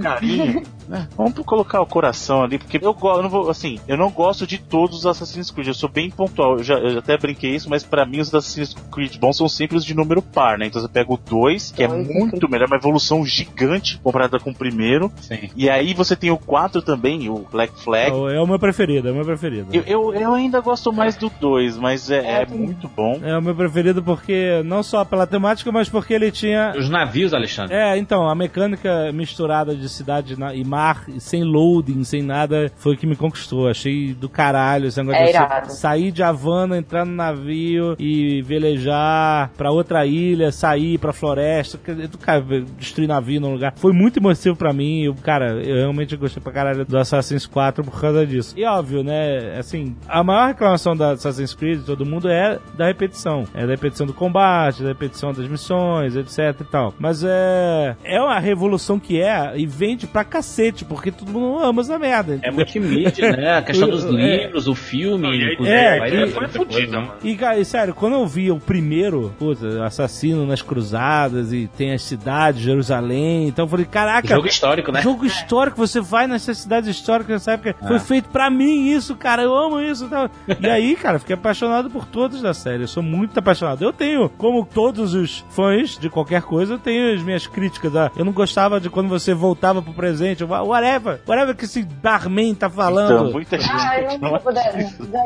Carinho. 0.00 0.62
né? 0.88 1.08
Vamos 1.16 1.34
colocar 1.44 1.80
o 1.80 1.86
coração 1.86 2.42
ali, 2.42 2.58
porque 2.58 2.78
eu 2.82 2.92
gosto, 2.94 3.18
eu 3.18 3.22
não 3.22 3.30
vou, 3.30 3.50
assim, 3.50 3.78
eu 3.88 3.96
não 3.96 4.10
gosto 4.10 4.46
de 4.46 4.58
todos 4.58 4.98
os 5.00 5.06
Assassin's 5.06 5.50
Creed, 5.50 5.68
eu 5.68 5.74
sou 5.74 5.88
bem 5.88 6.10
pontual, 6.10 6.58
eu 6.58 6.62
já, 6.64 6.74
eu 6.74 6.98
até 6.98 7.16
brinquei 7.16 7.54
isso, 7.54 7.68
mas 7.70 7.82
pra 7.82 8.04
mim 8.04 8.20
os 8.20 8.34
Assassin's 8.34 8.74
Creed 8.92 9.16
bons 9.18 9.36
são 9.36 9.48
sempre 9.48 9.76
os 9.76 9.84
de 9.84 9.94
número 9.94 10.20
par, 10.22 10.58
né? 10.58 10.66
Então 10.66 10.80
você 10.80 10.88
pega 10.88 11.12
o 11.12 11.16
2, 11.16 11.72
que 11.72 11.82
é 11.82 11.88
muito 11.88 12.48
melhor, 12.50 12.68
uma 12.68 12.76
evolução 12.76 13.24
gigante 13.24 13.98
comparada 14.02 14.38
com 14.38 14.50
o 14.50 14.54
primeiro, 14.54 15.10
Sim. 15.20 15.50
e 15.56 15.70
aí 15.70 15.94
você 15.94 16.14
tem 16.16 16.30
o 16.30 16.36
4 16.38 16.82
também, 16.82 17.28
o 17.28 17.46
Black 17.50 17.72
É 17.74 17.82
Flag. 17.82 18.10
o, 18.12 18.28
é 18.28 18.40
o 18.40 18.46
meu 18.46 18.58
preferido, 18.58 19.08
é 19.08 19.12
o 19.12 19.14
meu 19.14 19.24
preferido. 19.24 19.68
Eu, 19.72 19.82
eu, 19.84 20.14
eu 20.14 20.34
ainda 20.34 20.60
gosto 20.60 20.92
mais 20.92 21.16
do 21.16 21.30
2, 21.40 21.76
mas 21.78 22.10
é, 22.10 22.42
é 22.42 22.46
muito 22.46 22.88
bom. 22.88 23.20
É 23.22 23.36
o 23.36 23.42
meu 23.44 23.54
preferido 23.54 24.02
porque, 24.02 24.62
não 24.64 24.82
só 24.82 25.04
pela 25.04 25.26
temática, 25.26 25.70
mas 25.70 25.88
porque 25.88 26.14
ele 26.14 26.30
tinha. 26.30 26.72
Os 26.76 26.88
navios, 26.88 27.32
Alexandre. 27.34 27.74
É, 27.74 27.96
então, 27.96 28.28
a 28.28 28.34
mecânica 28.34 29.12
misturada 29.12 29.74
de 29.74 29.88
cidade 29.88 30.36
e 30.54 30.64
mar, 30.64 31.04
e 31.08 31.20
sem 31.20 31.44
loading, 31.44 32.02
sem 32.04 32.22
nada, 32.22 32.70
foi 32.76 32.94
o 32.94 32.96
que 32.96 33.06
me 33.06 33.16
conquistou. 33.16 33.68
Achei 33.68 34.14
do 34.14 34.28
caralho 34.28 34.86
esse 34.86 35.02
negócio 35.02 35.22
É 35.22 35.60
de 35.62 35.72
sair 35.74 36.10
de 36.10 36.22
Havana, 36.22 36.76
entrar 36.76 37.04
no 37.04 37.12
navio 37.14 37.96
e 37.98 38.42
velejar 38.42 39.50
pra 39.56 39.70
outra 39.70 40.06
ilha, 40.06 40.50
sair 40.50 40.98
pra 40.98 41.12
floresta, 41.12 41.78
cara, 42.20 42.42
destruir 42.78 43.08
navio 43.08 43.40
num 43.40 43.52
lugar. 43.52 43.72
Foi 43.76 43.92
muito 43.92 44.18
emotivo 44.18 44.56
pra 44.56 44.72
mim. 44.72 45.04
Eu, 45.04 45.14
cara, 45.14 45.62
eu 45.62 45.76
realmente 45.76 46.16
gostei 46.16 46.42
pra 46.42 46.52
caralho 46.52 46.84
do 46.84 46.98
Assassin's 46.98 47.46
4 47.46 47.84
por 47.84 48.00
causa 48.00 48.26
disso. 48.26 48.54
E 48.56 48.64
óbvio, 48.64 49.02
né, 49.02 49.58
assim, 49.58 49.94
a 50.08 50.22
maior 50.22 50.48
reclamação 50.48 50.96
da 50.96 51.12
Assassin's 51.12 51.54
Creed 51.54 51.80
de 51.80 51.86
todo 51.86 52.06
mundo 52.06 52.28
é 52.28 52.58
da 52.76 52.86
repetição. 52.86 53.33
É 53.54 53.62
da 53.66 53.72
repetição 53.72 54.06
do 54.06 54.12
combate, 54.14 54.82
da 54.82 54.88
repetição 54.88 55.32
das 55.32 55.48
missões, 55.48 56.14
etc 56.16 56.60
e 56.60 56.64
tal. 56.64 56.94
Mas 56.98 57.22
é. 57.24 57.96
é 58.04 58.18
a 58.18 58.38
revolução 58.38 58.98
que 58.98 59.20
é 59.20 59.52
e 59.56 59.66
vende 59.66 60.06
pra 60.06 60.24
cacete, 60.24 60.84
porque 60.84 61.10
todo 61.10 61.30
mundo 61.30 61.58
ama 61.62 61.80
essa 61.82 61.98
merda. 61.98 62.38
É 62.42 62.50
multimídia, 62.50 63.32
né? 63.36 63.58
A 63.58 63.62
questão 63.62 63.88
dos 63.90 64.04
É. 64.04 64.08
livros, 64.10 64.68
o 64.68 64.74
filme. 64.74 65.26
Aí, 65.26 65.52
inclusive, 65.54 65.76
é, 65.76 66.10
ter 66.10 66.28
foi 66.28 66.48
coisa, 66.48 66.86
né? 66.86 66.98
mano. 66.98 67.12
E, 67.22 67.34
cara, 67.34 67.58
e 67.58 67.64
sério, 67.64 67.94
quando 67.94 68.14
eu 68.14 68.26
vi 68.26 68.50
o 68.50 68.58
primeiro, 68.58 69.34
puta, 69.38 69.84
assassino 69.84 70.46
nas 70.46 70.62
cruzadas 70.62 71.52
e 71.52 71.68
tem 71.76 71.92
as 71.92 72.02
cidades, 72.02 72.60
Jerusalém, 72.62 73.48
então 73.48 73.64
eu 73.64 73.68
falei, 73.68 73.86
caraca, 73.86 74.28
Jogo 74.28 74.46
histórico, 74.46 74.92
né? 74.92 75.02
Jogo 75.02 75.24
histórico, 75.24 75.76
você 75.76 76.00
vai 76.00 76.26
nessas 76.26 76.58
cidades 76.58 76.88
históricas 76.88 77.34
nessa 77.34 77.52
época. 77.52 77.74
Foi 77.86 77.98
feito 77.98 78.28
pra 78.28 78.50
mim 78.50 78.88
isso, 78.88 79.14
cara. 79.16 79.42
Eu 79.42 79.54
amo 79.54 79.80
isso. 79.80 80.04
Então. 80.04 80.28
E 80.60 80.66
aí, 80.68 80.94
cara, 80.96 81.18
fiquei 81.18 81.34
apaixonado 81.34 81.90
por 81.90 82.06
todos 82.06 82.42
da 82.42 82.52
série. 82.54 82.82
Eu 82.84 82.88
sou 82.88 83.02
muito 83.02 83.23
apaixonado. 83.36 83.82
Eu 83.82 83.92
tenho, 83.92 84.28
como 84.28 84.64
todos 84.64 85.14
os 85.14 85.44
fãs 85.50 85.98
de 85.98 86.08
qualquer 86.10 86.42
coisa, 86.42 86.74
eu 86.74 86.78
tenho 86.78 87.14
as 87.14 87.22
minhas 87.22 87.46
críticas. 87.46 87.94
Ah, 87.96 88.10
Eu 88.16 88.24
não 88.24 88.32
gostava 88.32 88.80
de 88.80 88.88
quando 88.90 89.08
você 89.08 89.32
voltava 89.34 89.80
pro 89.82 89.92
presente. 89.92 90.44
Whatever. 90.44 91.20
Whatever 91.26 91.54
que 91.56 91.64
esse 91.64 91.82
barman 91.82 92.54
tá 92.54 92.68
falando. 92.70 93.12
Então, 93.14 93.32
muita 93.32 93.58
gente 93.58 93.70
Ah, 93.72 94.18
não. 94.20 94.34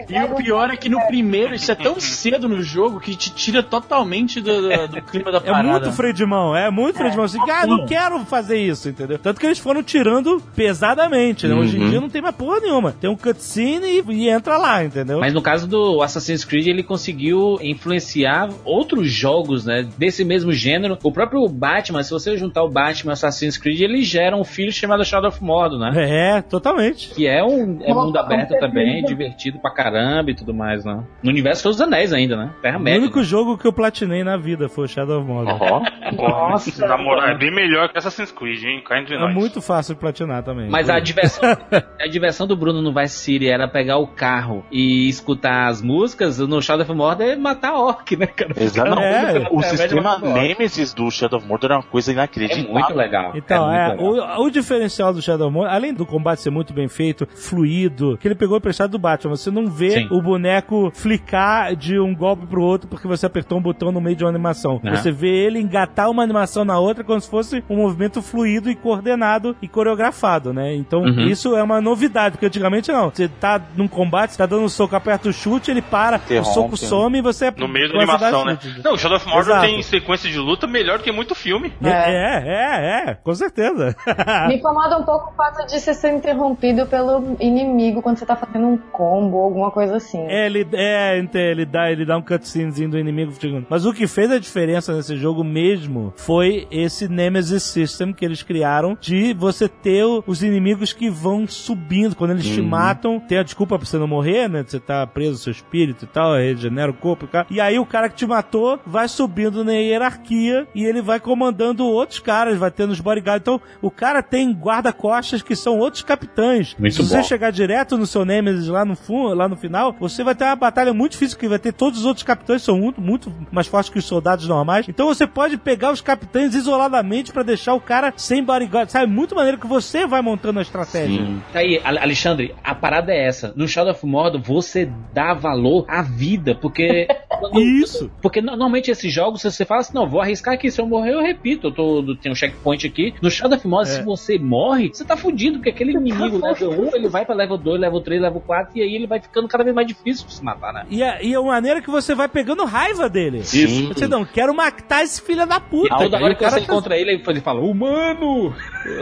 E 0.09 0.25
o 0.33 0.35
pior 0.37 0.71
é 0.71 0.77
que 0.77 0.89
no 0.89 1.01
primeiro 1.07 1.55
isso 1.55 1.71
é 1.71 1.75
tão 1.75 1.99
cedo 2.01 2.49
no 2.49 2.63
jogo 2.63 3.01
que 3.01 3.15
te 3.17 3.31
tira 3.33 3.63
totalmente 3.63 4.41
do, 4.41 4.63
do- 4.63 4.89
do 4.89 5.03
clima 5.03 5.31
da 5.33 5.39
É 5.39 5.41
parada. 5.41 5.69
muito 5.69 5.93
freio 5.93 6.15
de 6.15 6.25
mão, 6.27 6.55
é 6.57 6.71
muito 6.71 6.97
freio 6.97 7.11
de 7.11 7.17
mão. 7.17 7.25
Assim, 7.27 7.39
ah, 7.51 7.67
não 7.67 7.87
quero 7.87 8.19
fazer 8.25 8.59
isso, 8.59 8.89
entendeu? 8.89 9.19
Tanto 9.19 9.41
que 9.41 9.47
eles 9.47 9.59
foram 9.59 9.83
tirando 9.83 10.41
pesadamente, 10.55 11.47
né? 11.47 11.55
Hoje 11.55 11.79
em 11.79 11.91
dia 11.91 12.01
não 12.01 12.09
tem 12.09 12.23
mais 12.23 12.35
porra 12.35 12.61
nenhuma. 12.61 12.93
Tem 12.93 13.09
um 13.11 13.17
cutscene 13.17 13.87
e, 13.87 14.05
e 14.13 14.29
entra 14.29 14.57
lá, 14.57 14.85
entendeu? 14.85 15.19
Mas 15.21 15.33
no 15.33 15.43
caso 15.43 15.67
do 15.67 16.03
Assassin's 16.03 16.45
Creed, 16.45 16.67
ele 16.67 16.83
conseguiu 16.83 17.59
influenciar 17.79 18.49
outros 18.65 19.11
jogos, 19.11 19.65
né? 19.65 19.87
Desse 19.97 20.25
mesmo 20.25 20.53
gênero. 20.53 20.99
O 21.03 21.13
próprio 21.13 21.47
Batman, 21.49 22.03
se 22.03 22.11
você 22.11 22.37
juntar 22.37 22.63
o 22.63 22.69
Batman 22.69 23.11
e 23.11 23.13
o 23.13 23.13
Assassin's 23.13 23.57
Creed, 23.57 23.81
ele 23.81 24.03
gera 24.03 24.37
um 24.37 24.45
filho 24.45 24.73
chamado 24.73 25.05
Shadow 25.05 25.29
of 25.29 25.43
Mordor, 25.43 25.79
né? 25.79 25.93
É, 26.39 26.43
totalmente. 26.43 27.11
Que 27.15 27.27
é 27.27 27.43
um 27.45 27.79
é 27.83 27.93
mundo 27.95 28.17
aberto 28.19 28.59
também, 28.59 29.03
divertido 29.05 29.59
pra 29.59 29.71
caramba 29.73 30.31
e 30.31 30.35
tudo 30.35 30.53
mais, 30.53 30.85
né? 30.85 31.03
No 31.23 31.31
universo 31.31 31.69
dos 31.69 31.81
Anéis 31.81 32.13
ainda, 32.13 32.37
né? 32.37 32.53
O 32.59 32.61
Terra-média. 32.63 33.01
único 33.01 33.23
jogo 33.23 33.57
que 33.57 33.67
eu 33.67 33.73
platinei 33.73 34.25
na 34.25 34.37
vida 34.37 34.69
foi 34.69 34.85
o 34.85 34.89
Shadow 34.89 35.21
of 35.21 35.27
Mordor. 35.29 35.83
Nossa, 36.17 36.87
na 36.87 36.97
moral, 36.99 37.29
é 37.29 37.39
bem 37.39 37.55
melhor 37.55 37.89
que 37.91 37.99
Assassin's 37.99 38.33
Creed, 38.33 38.63
hein? 38.65 38.83
Cá 38.87 39.01
entre 39.01 39.15
É 39.15 39.19
nós. 39.19 39.35
muito 39.35 39.61
fácil 39.61 39.95
de 39.95 40.01
platinar 40.01 40.43
também. 40.43 40.69
Mas 40.69 40.89
a 40.91 40.99
diversão, 40.99 41.43
a 42.01 42.07
diversão 42.09 42.47
do 42.47 42.57
Bruno 42.57 42.83
no 42.83 42.93
Vice 42.93 43.19
City 43.19 43.49
era 43.49 43.69
pegar 43.69 43.99
o 43.99 44.07
carro 44.07 44.65
e 44.73 45.09
escutar 45.09 45.69
as 45.69 45.83
músicas, 45.83 46.39
no 46.39 46.61
Shadow 46.63 46.83
of 46.85 46.93
Mordor 46.95 47.27
é 47.27 47.37
matar 47.37 47.68
orc, 47.75 48.17
né, 48.17 48.27
cara? 48.27 48.53
Exato. 48.57 48.91
Não, 48.91 49.03
É, 49.03 49.49
o 49.51 49.61
é, 49.61 49.63
sistema. 49.65 50.19
Nemesis 50.19 50.93
do 50.93 51.11
Shadow 51.11 51.39
of 51.39 51.49
Mordor 51.49 51.73
é 51.73 51.75
uma 51.77 51.83
coisa 51.83 52.11
É 52.11 52.15
inacreditável. 52.15 52.73
muito 52.73 52.95
legal. 52.95 53.33
Então, 53.35 53.73
é 53.73 53.79
é, 53.79 53.89
legal. 53.93 54.41
o, 54.41 54.47
o 54.47 54.51
diferencial 54.51 55.13
do 55.13 55.21
Shadow 55.23 55.49
of 55.49 55.55
Mordor, 55.55 55.73
além 55.73 55.93
do 55.95 56.05
combate 56.07 56.43
ser 56.43 56.51
muito 56.51 56.73
bem 56.73 56.89
feito, 56.89 57.27
fluido, 57.35 58.17
que 58.19 58.29
ele 58.29 58.35
pegou 58.35 58.57
emprestado 58.57 58.91
do 58.91 58.99
Batman, 58.99 59.37
você 59.37 59.51
não 59.51 59.67
vê 59.69 59.91
Sim. 59.91 60.09
o 60.11 60.21
boneco 60.23 60.91
flicar 60.95 61.75
de 61.75 61.99
um 61.99 62.15
golpe 62.15 62.47
pro 62.47 62.63
outro 62.63 62.89
porque 62.89 63.07
você 63.09 63.27
apertou 63.27 63.59
um 63.59 63.63
botão 63.63 63.91
no 63.91 64.01
meio 64.01 64.17
de 64.17 64.25
uma 64.25 64.31
animação. 64.31 64.81
Você 64.91 65.11
vê 65.11 65.29
ele 65.47 65.59
engatar 65.59 66.11
uma 66.11 66.23
animação 66.23 66.65
na 66.65 66.79
outra 66.79 67.03
como 67.05 67.21
se 67.21 67.29
fosse 67.29 67.63
um 67.69 67.77
movimento 67.77 68.23
fluido 68.23 68.71
e 68.71 68.75
coordenado 68.77 69.57
e 69.61 69.69
coreografado, 69.69 70.53
né? 70.53 70.75
Então, 70.75 71.01
Uhum. 71.03 71.27
isso 71.27 71.57
é 71.57 71.63
uma 71.63 71.81
novidade, 71.81 72.33
porque 72.33 72.47
antigamente 72.47 72.91
não. 72.93 73.11
Você 73.11 73.29
tá 73.29 73.61
num 73.77 73.89
combate, 73.89 74.33
você 74.33 74.39
tá 74.39 74.47
dando 74.47 74.63
um 74.65 74.69
soco, 74.69 74.95
aperta 74.97 75.29
o 75.29 75.33
chute, 75.33 75.71
ele 75.71 75.81
para, 75.83 76.17
o 76.17 76.21
Interrompe, 76.21 76.55
soco 76.55 76.71
né? 76.73 76.77
some 76.77 77.19
e 77.19 77.23
você 77.23 77.47
No 77.59 77.69
meio 77.69 77.89
da 77.89 77.97
animação, 77.99 78.45
né? 78.45 78.59
chute. 78.61 78.83
Não, 78.85 78.95
o 78.95 78.99
Shadow 78.99 79.17
of 79.17 79.27
Mordor 79.29 79.53
Exato. 79.55 79.67
tem 79.67 79.83
sequência 79.83 80.31
de 80.31 80.39
luta 80.39 80.67
melhor 80.67 80.99
do 80.99 81.05
que 81.05 81.13
muito 81.13 81.35
filme. 81.35 81.73
É, 81.83 81.89
é, 81.91 82.43
é, 82.47 83.11
é, 83.11 83.15
com 83.15 83.35
certeza. 83.35 83.95
Me 84.49 84.57
incomoda 84.57 84.99
um 84.99 85.05
pouco 85.05 85.31
o 85.31 85.35
fato 85.35 85.67
de 85.67 85.79
você 85.81 85.93
ser 85.95 86.13
interrompido 86.15 86.87
pelo 86.87 87.37
inimigo 87.41 88.03
quando 88.03 88.19
você 88.19 88.27
tá 88.27 88.37
fazendo 88.37 88.67
um 88.67 88.77
combo 88.77 89.37
ou 89.39 89.45
alguma 89.45 89.71
coisa 89.71 89.97
assim. 89.97 90.21
É, 90.29 90.47
ele, 90.47 90.67
é, 90.73 91.19
ente- 91.19 91.39
ele 91.39 91.65
dá, 91.65 91.91
ele 91.91 92.05
dá 92.05 92.17
um 92.17 92.23
cutscenezinho 92.23 92.91
do 92.91 92.99
inimigo. 92.99 93.33
Mas 93.69 93.85
o 93.87 93.93
que 93.93 94.07
fez 94.07 94.31
a 94.31 94.39
diferença 94.39 94.95
nesse 94.95 95.17
jogo 95.17 95.45
mesmo 95.45 96.13
foi 96.17 96.67
esse 96.71 97.09
Nemesis 97.09 97.63
System 97.63 98.13
que 98.13 98.25
eles 98.25 98.43
criaram 98.43 98.97
de 99.01 99.35
você 99.35 99.69
ter 99.69 100.05
os 100.27 100.43
inimigos 100.43 100.93
que 100.93 101.11
vão 101.11 101.47
subindo. 101.47 102.15
Quando 102.17 102.31
eles 102.33 102.47
te 102.47 102.61
matam, 102.63 103.21
tem 103.21 103.39
a 103.39 103.43
desculpa 103.43 103.79
pra 103.79 103.87
você 103.87 103.99
não 103.99 104.07
morrer, 104.07 104.49
né? 104.49 104.65
Você 104.67 104.81
tá 104.81 105.07
preso 105.07 105.39
seu 105.39 105.51
espírito 105.53 106.05
e 106.05 106.09
tal, 106.09 106.35
regenera 106.35 106.91
o 106.91 106.95
corpo 106.95 107.25
e 107.25 107.29
tal. 107.29 107.47
E 107.51 107.61
aí 107.61 107.79
o 107.79 107.87
cara 107.87 108.09
que 108.09 108.17
te 108.17 108.27
matou 108.27 108.79
vai 108.87 109.09
subindo 109.09 109.65
na 109.65 109.73
hierarquia 109.73 110.67
e 110.75 110.85
ele 110.85 111.01
vai 111.03 111.19
comandando 111.21 111.85
outros 111.87 112.19
caras, 112.21 112.59
vai 112.59 112.71
tendo 112.71 112.91
os 112.91 113.01
bodyguards. 113.01 113.41
Então 113.43 113.61
o 113.83 113.91
cara 113.91 114.23
tem 114.23 114.53
guarda-costas 114.53 115.43
que 115.43 115.57
são 115.57 115.79
outros 115.79 116.03
capitães. 116.03 116.75
Muito 116.79 116.95
Se 116.97 117.03
você 117.03 117.17
bom. 117.19 117.23
chegar 117.23 117.51
direto 117.51 117.97
no 117.97 118.07
seu 118.07 118.25
Nemesis 118.25 118.69
lá 118.69 118.85
no 118.85 118.95
fundo, 118.97 119.35
lá 119.35 119.49
no 119.49 119.57
final, 119.57 119.95
você 119.99 120.23
vai 120.23 120.35
ter 120.35 120.45
uma 120.45 120.57
batalha 120.57 120.93
muito 120.93 121.13
difícil, 121.13 121.37
porque 121.37 121.49
vai 121.49 121.59
ter 121.59 121.73
todos 121.73 122.01
os 122.01 122.07
outros 122.07 122.23
capitães 122.25 122.63
que 122.63 122.67
são 122.67 122.79
muito, 122.79 123.01
muito 123.01 123.33
mais 123.51 123.67
fortes 123.67 123.91
que 123.91 123.99
os 123.99 124.05
soldados 124.05 124.47
normais. 124.47 124.87
Então 124.89 125.07
você 125.07 125.27
pode 125.27 125.57
pegar 125.57 125.91
os 125.93 126.01
capitães 126.01 126.55
isoladamente 126.55 127.33
pra 127.33 127.43
deixar 127.43 127.75
o 127.75 127.81
cara 127.81 128.13
sem 128.17 128.43
bodyguard. 128.43 128.91
Sabe? 128.91 129.07
Muito 129.11 129.35
maneiro 129.35 129.59
que 129.59 129.67
você 129.67 130.07
vai 130.07 130.21
montando 130.23 130.59
a 130.59 130.63
estratégia. 130.63 131.25
Tá 131.53 131.59
Aí, 131.61 131.81
Ale- 131.85 131.99
Alexandre, 131.99 132.55
a 132.63 132.75
parada 132.75 133.13
é 133.13 133.27
essa. 133.27 133.53
No 133.57 133.67
Shadow 133.67 133.93
of 133.93 134.07
Mordor, 134.07 134.41
você 134.41 134.91
dá 135.13 135.35
valor 135.35 135.85
à 135.89 136.03
vida, 136.03 136.55
porque... 136.55 137.09
quando- 137.39 137.61
Isso. 137.61 138.11
Porque 138.21 138.41
no- 138.41 138.49
normalmente 138.53 138.91
esses 138.91 139.13
jogos, 139.13 139.41
se 139.41 139.51
você 139.51 139.65
fala 139.65 139.81
assim, 139.81 139.95
não, 139.95 140.09
vou 140.09 140.21
arriscar 140.21 140.55
aqui, 140.55 140.71
se 140.71 140.81
eu 140.81 140.87
morrer, 140.87 141.15
eu 141.15 141.23
repito, 141.23 141.69
eu 141.69 141.73
tô, 141.73 142.17
tem 142.21 142.31
um 142.31 142.35
checkpoint 142.35 142.87
aqui. 142.87 143.15
No 143.23 143.31
Shadow 143.31 143.57
of 143.57 143.67
Mordor, 143.67 143.93
É. 143.93 143.97
se 143.97 144.03
você 144.03 144.39
morre, 144.39 144.91
você 144.93 145.05
tá 145.05 145.17
fudido, 145.17 145.59
porque 145.59 145.71
aquele 145.71 145.93
inimigo 145.93 146.39
level 146.45 146.71
1, 146.71 146.97
ele 146.97 147.09
vai 147.09 147.25
pra 147.25 147.35
level 147.35 147.57
2, 147.59 147.81
level 147.81 148.01
3, 148.01 148.21
level 148.21 148.41
4, 148.41 148.79
e 148.79 148.83
aí 148.83 148.95
ele 148.95 149.07
vai 149.07 149.21
ficando 149.21 149.49
cada 149.49 149.65
vez 149.65 149.75
mais 149.75 149.87
difícil 149.87 150.27
de 150.27 150.35
se 150.35 150.45
matar, 150.45 150.73
né? 150.73 150.87
E 150.91 151.03
a, 151.03 151.23
e 151.23 151.35
a 151.35 151.43
maneira 151.43 151.81
que 151.81 151.91
você 151.91 152.15
vai 152.15 152.29
pegando 152.29 152.65
raiva 152.65 153.09
dele. 153.09 153.43
Sim. 153.45 153.89
Você 153.89 154.07
não, 154.07 154.25
quero 154.25 154.55
matar 154.55 155.03
esse 155.05 155.21
filho 155.23 155.47
da 155.47 155.57
E 155.57 155.61
puta. 155.61 155.97
toda 155.97 156.17
Aí 156.17 156.23
hora 156.23 156.33
o 156.33 156.37
que 156.37 156.45
cara 156.45 156.57
você 156.57 156.61
tá- 156.67 156.73
encontra 156.73 156.97
ele, 156.97 157.23
ele 157.27 157.41
fala, 157.41 157.61
humano! 157.61 158.55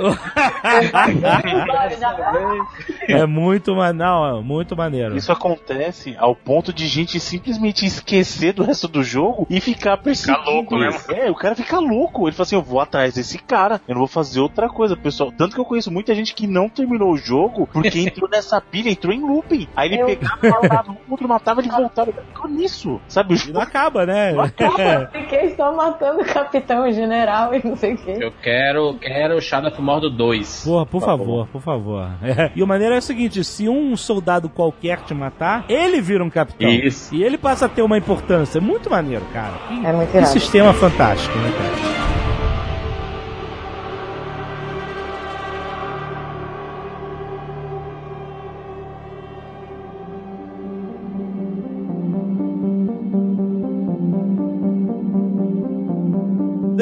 É 3.08 3.24
muito, 3.26 3.74
não, 3.94 4.38
é 4.38 4.42
muito 4.42 4.76
maneiro. 4.76 5.16
Isso 5.16 5.30
acontece 5.32 6.14
ao 6.18 6.34
ponto 6.34 6.72
de 6.72 6.86
gente 6.86 7.18
simplesmente 7.20 7.84
esquecer 7.86 8.25
do 8.52 8.62
resto 8.64 8.88
do 8.88 9.02
jogo 9.02 9.46
e 9.50 9.60
ficar 9.60 9.96
perseguindo. 9.98 10.50
louco, 10.50 10.78
né. 10.78 10.88
É, 11.10 11.30
o 11.30 11.34
cara 11.34 11.54
fica 11.54 11.78
louco. 11.78 12.26
Ele 12.28 12.32
fala 12.34 12.44
assim: 12.44 12.56
eu 12.56 12.62
vou 12.62 12.80
atrás 12.80 13.14
desse 13.14 13.38
cara, 13.38 13.80
eu 13.86 13.94
não 13.94 14.00
vou 14.00 14.08
fazer 14.08 14.40
outra 14.40 14.68
coisa, 14.68 14.96
pessoal. 14.96 15.32
Tanto 15.36 15.54
que 15.54 15.60
eu 15.60 15.64
conheço 15.64 15.90
muita 15.90 16.14
gente 16.14 16.34
que 16.34 16.46
não 16.46 16.68
terminou 16.68 17.12
o 17.12 17.16
jogo 17.16 17.66
porque 17.72 17.98
entrou 18.00 18.28
nessa 18.28 18.60
pilha, 18.60 18.90
entrou 18.90 19.12
em 19.12 19.20
looping. 19.20 19.68
Aí 19.76 19.88
ele 19.92 20.02
Eu- 20.02 20.06
pegava, 20.06 20.38
matava 20.62 20.92
um, 20.92 20.96
outro 21.10 21.28
matava, 21.28 21.60
ele 21.60 21.70
voltava. 21.70 22.10
Ele 22.10 22.20
ficou 22.32 22.50
nisso, 22.50 23.00
sabe? 23.08 23.34
O 23.34 23.36
E 23.48 23.52
não 23.52 23.60
acaba, 23.60 24.04
né? 24.06 24.32
Eu 24.34 25.08
fiquei 25.22 25.54
só 25.56 25.74
matando 25.74 26.20
o 26.20 26.24
capitão, 26.24 26.86
o 26.88 26.92
general 26.92 27.54
e 27.54 27.66
não 27.66 27.76
sei 27.76 27.94
o 27.94 27.98
quê. 27.98 28.16
Eu 28.20 28.32
quero, 28.42 28.94
quero 28.98 29.40
Shadow 29.40 29.70
of 29.70 29.80
Mordor 29.80 30.10
2. 30.10 30.64
Porra, 30.64 30.86
por 30.86 31.00
favor, 31.02 31.46
por 31.48 31.60
favor. 31.62 32.06
É. 32.26 32.50
E 32.56 32.62
o 32.62 32.66
maneiro 32.66 32.94
é 32.94 32.98
o 32.98 33.02
seguinte: 33.02 33.42
se 33.44 33.68
um 33.68 33.96
soldado 33.96 34.48
qualquer 34.48 35.00
te 35.02 35.14
matar, 35.14 35.64
ele 35.68 36.00
vira 36.00 36.24
um 36.24 36.30
capitão. 36.30 36.68
Isso. 36.68 37.14
E 37.14 37.22
ele 37.22 37.38
passa 37.38 37.66
a 37.66 37.68
ter 37.68 37.82
uma 37.82 37.96
importância. 37.96 38.15
É 38.58 38.60
muito 38.60 38.90
maneiro, 38.90 39.24
cara. 39.32 39.54
Que, 39.68 39.86
É 39.86 39.92
muito 39.92 40.10
que 40.10 40.26
sistema 40.26 40.72
fantástico, 40.72 41.36
né, 41.38 41.52
cara? 41.56 41.96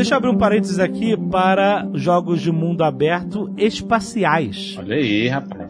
Deixa 0.05 0.13
eu 0.13 0.19
abrir 0.19 0.29
um 0.29 0.37
parênteses 0.37 0.79
aqui 0.79 1.17
para 1.17 1.89
jogos 1.95 2.43
de 2.43 2.53
mundo 2.53 2.85
aberto 2.85 3.51
espaciais. 3.57 4.77
Olha 4.79 4.97
aí, 4.97 5.29
rapaz. 5.29 5.64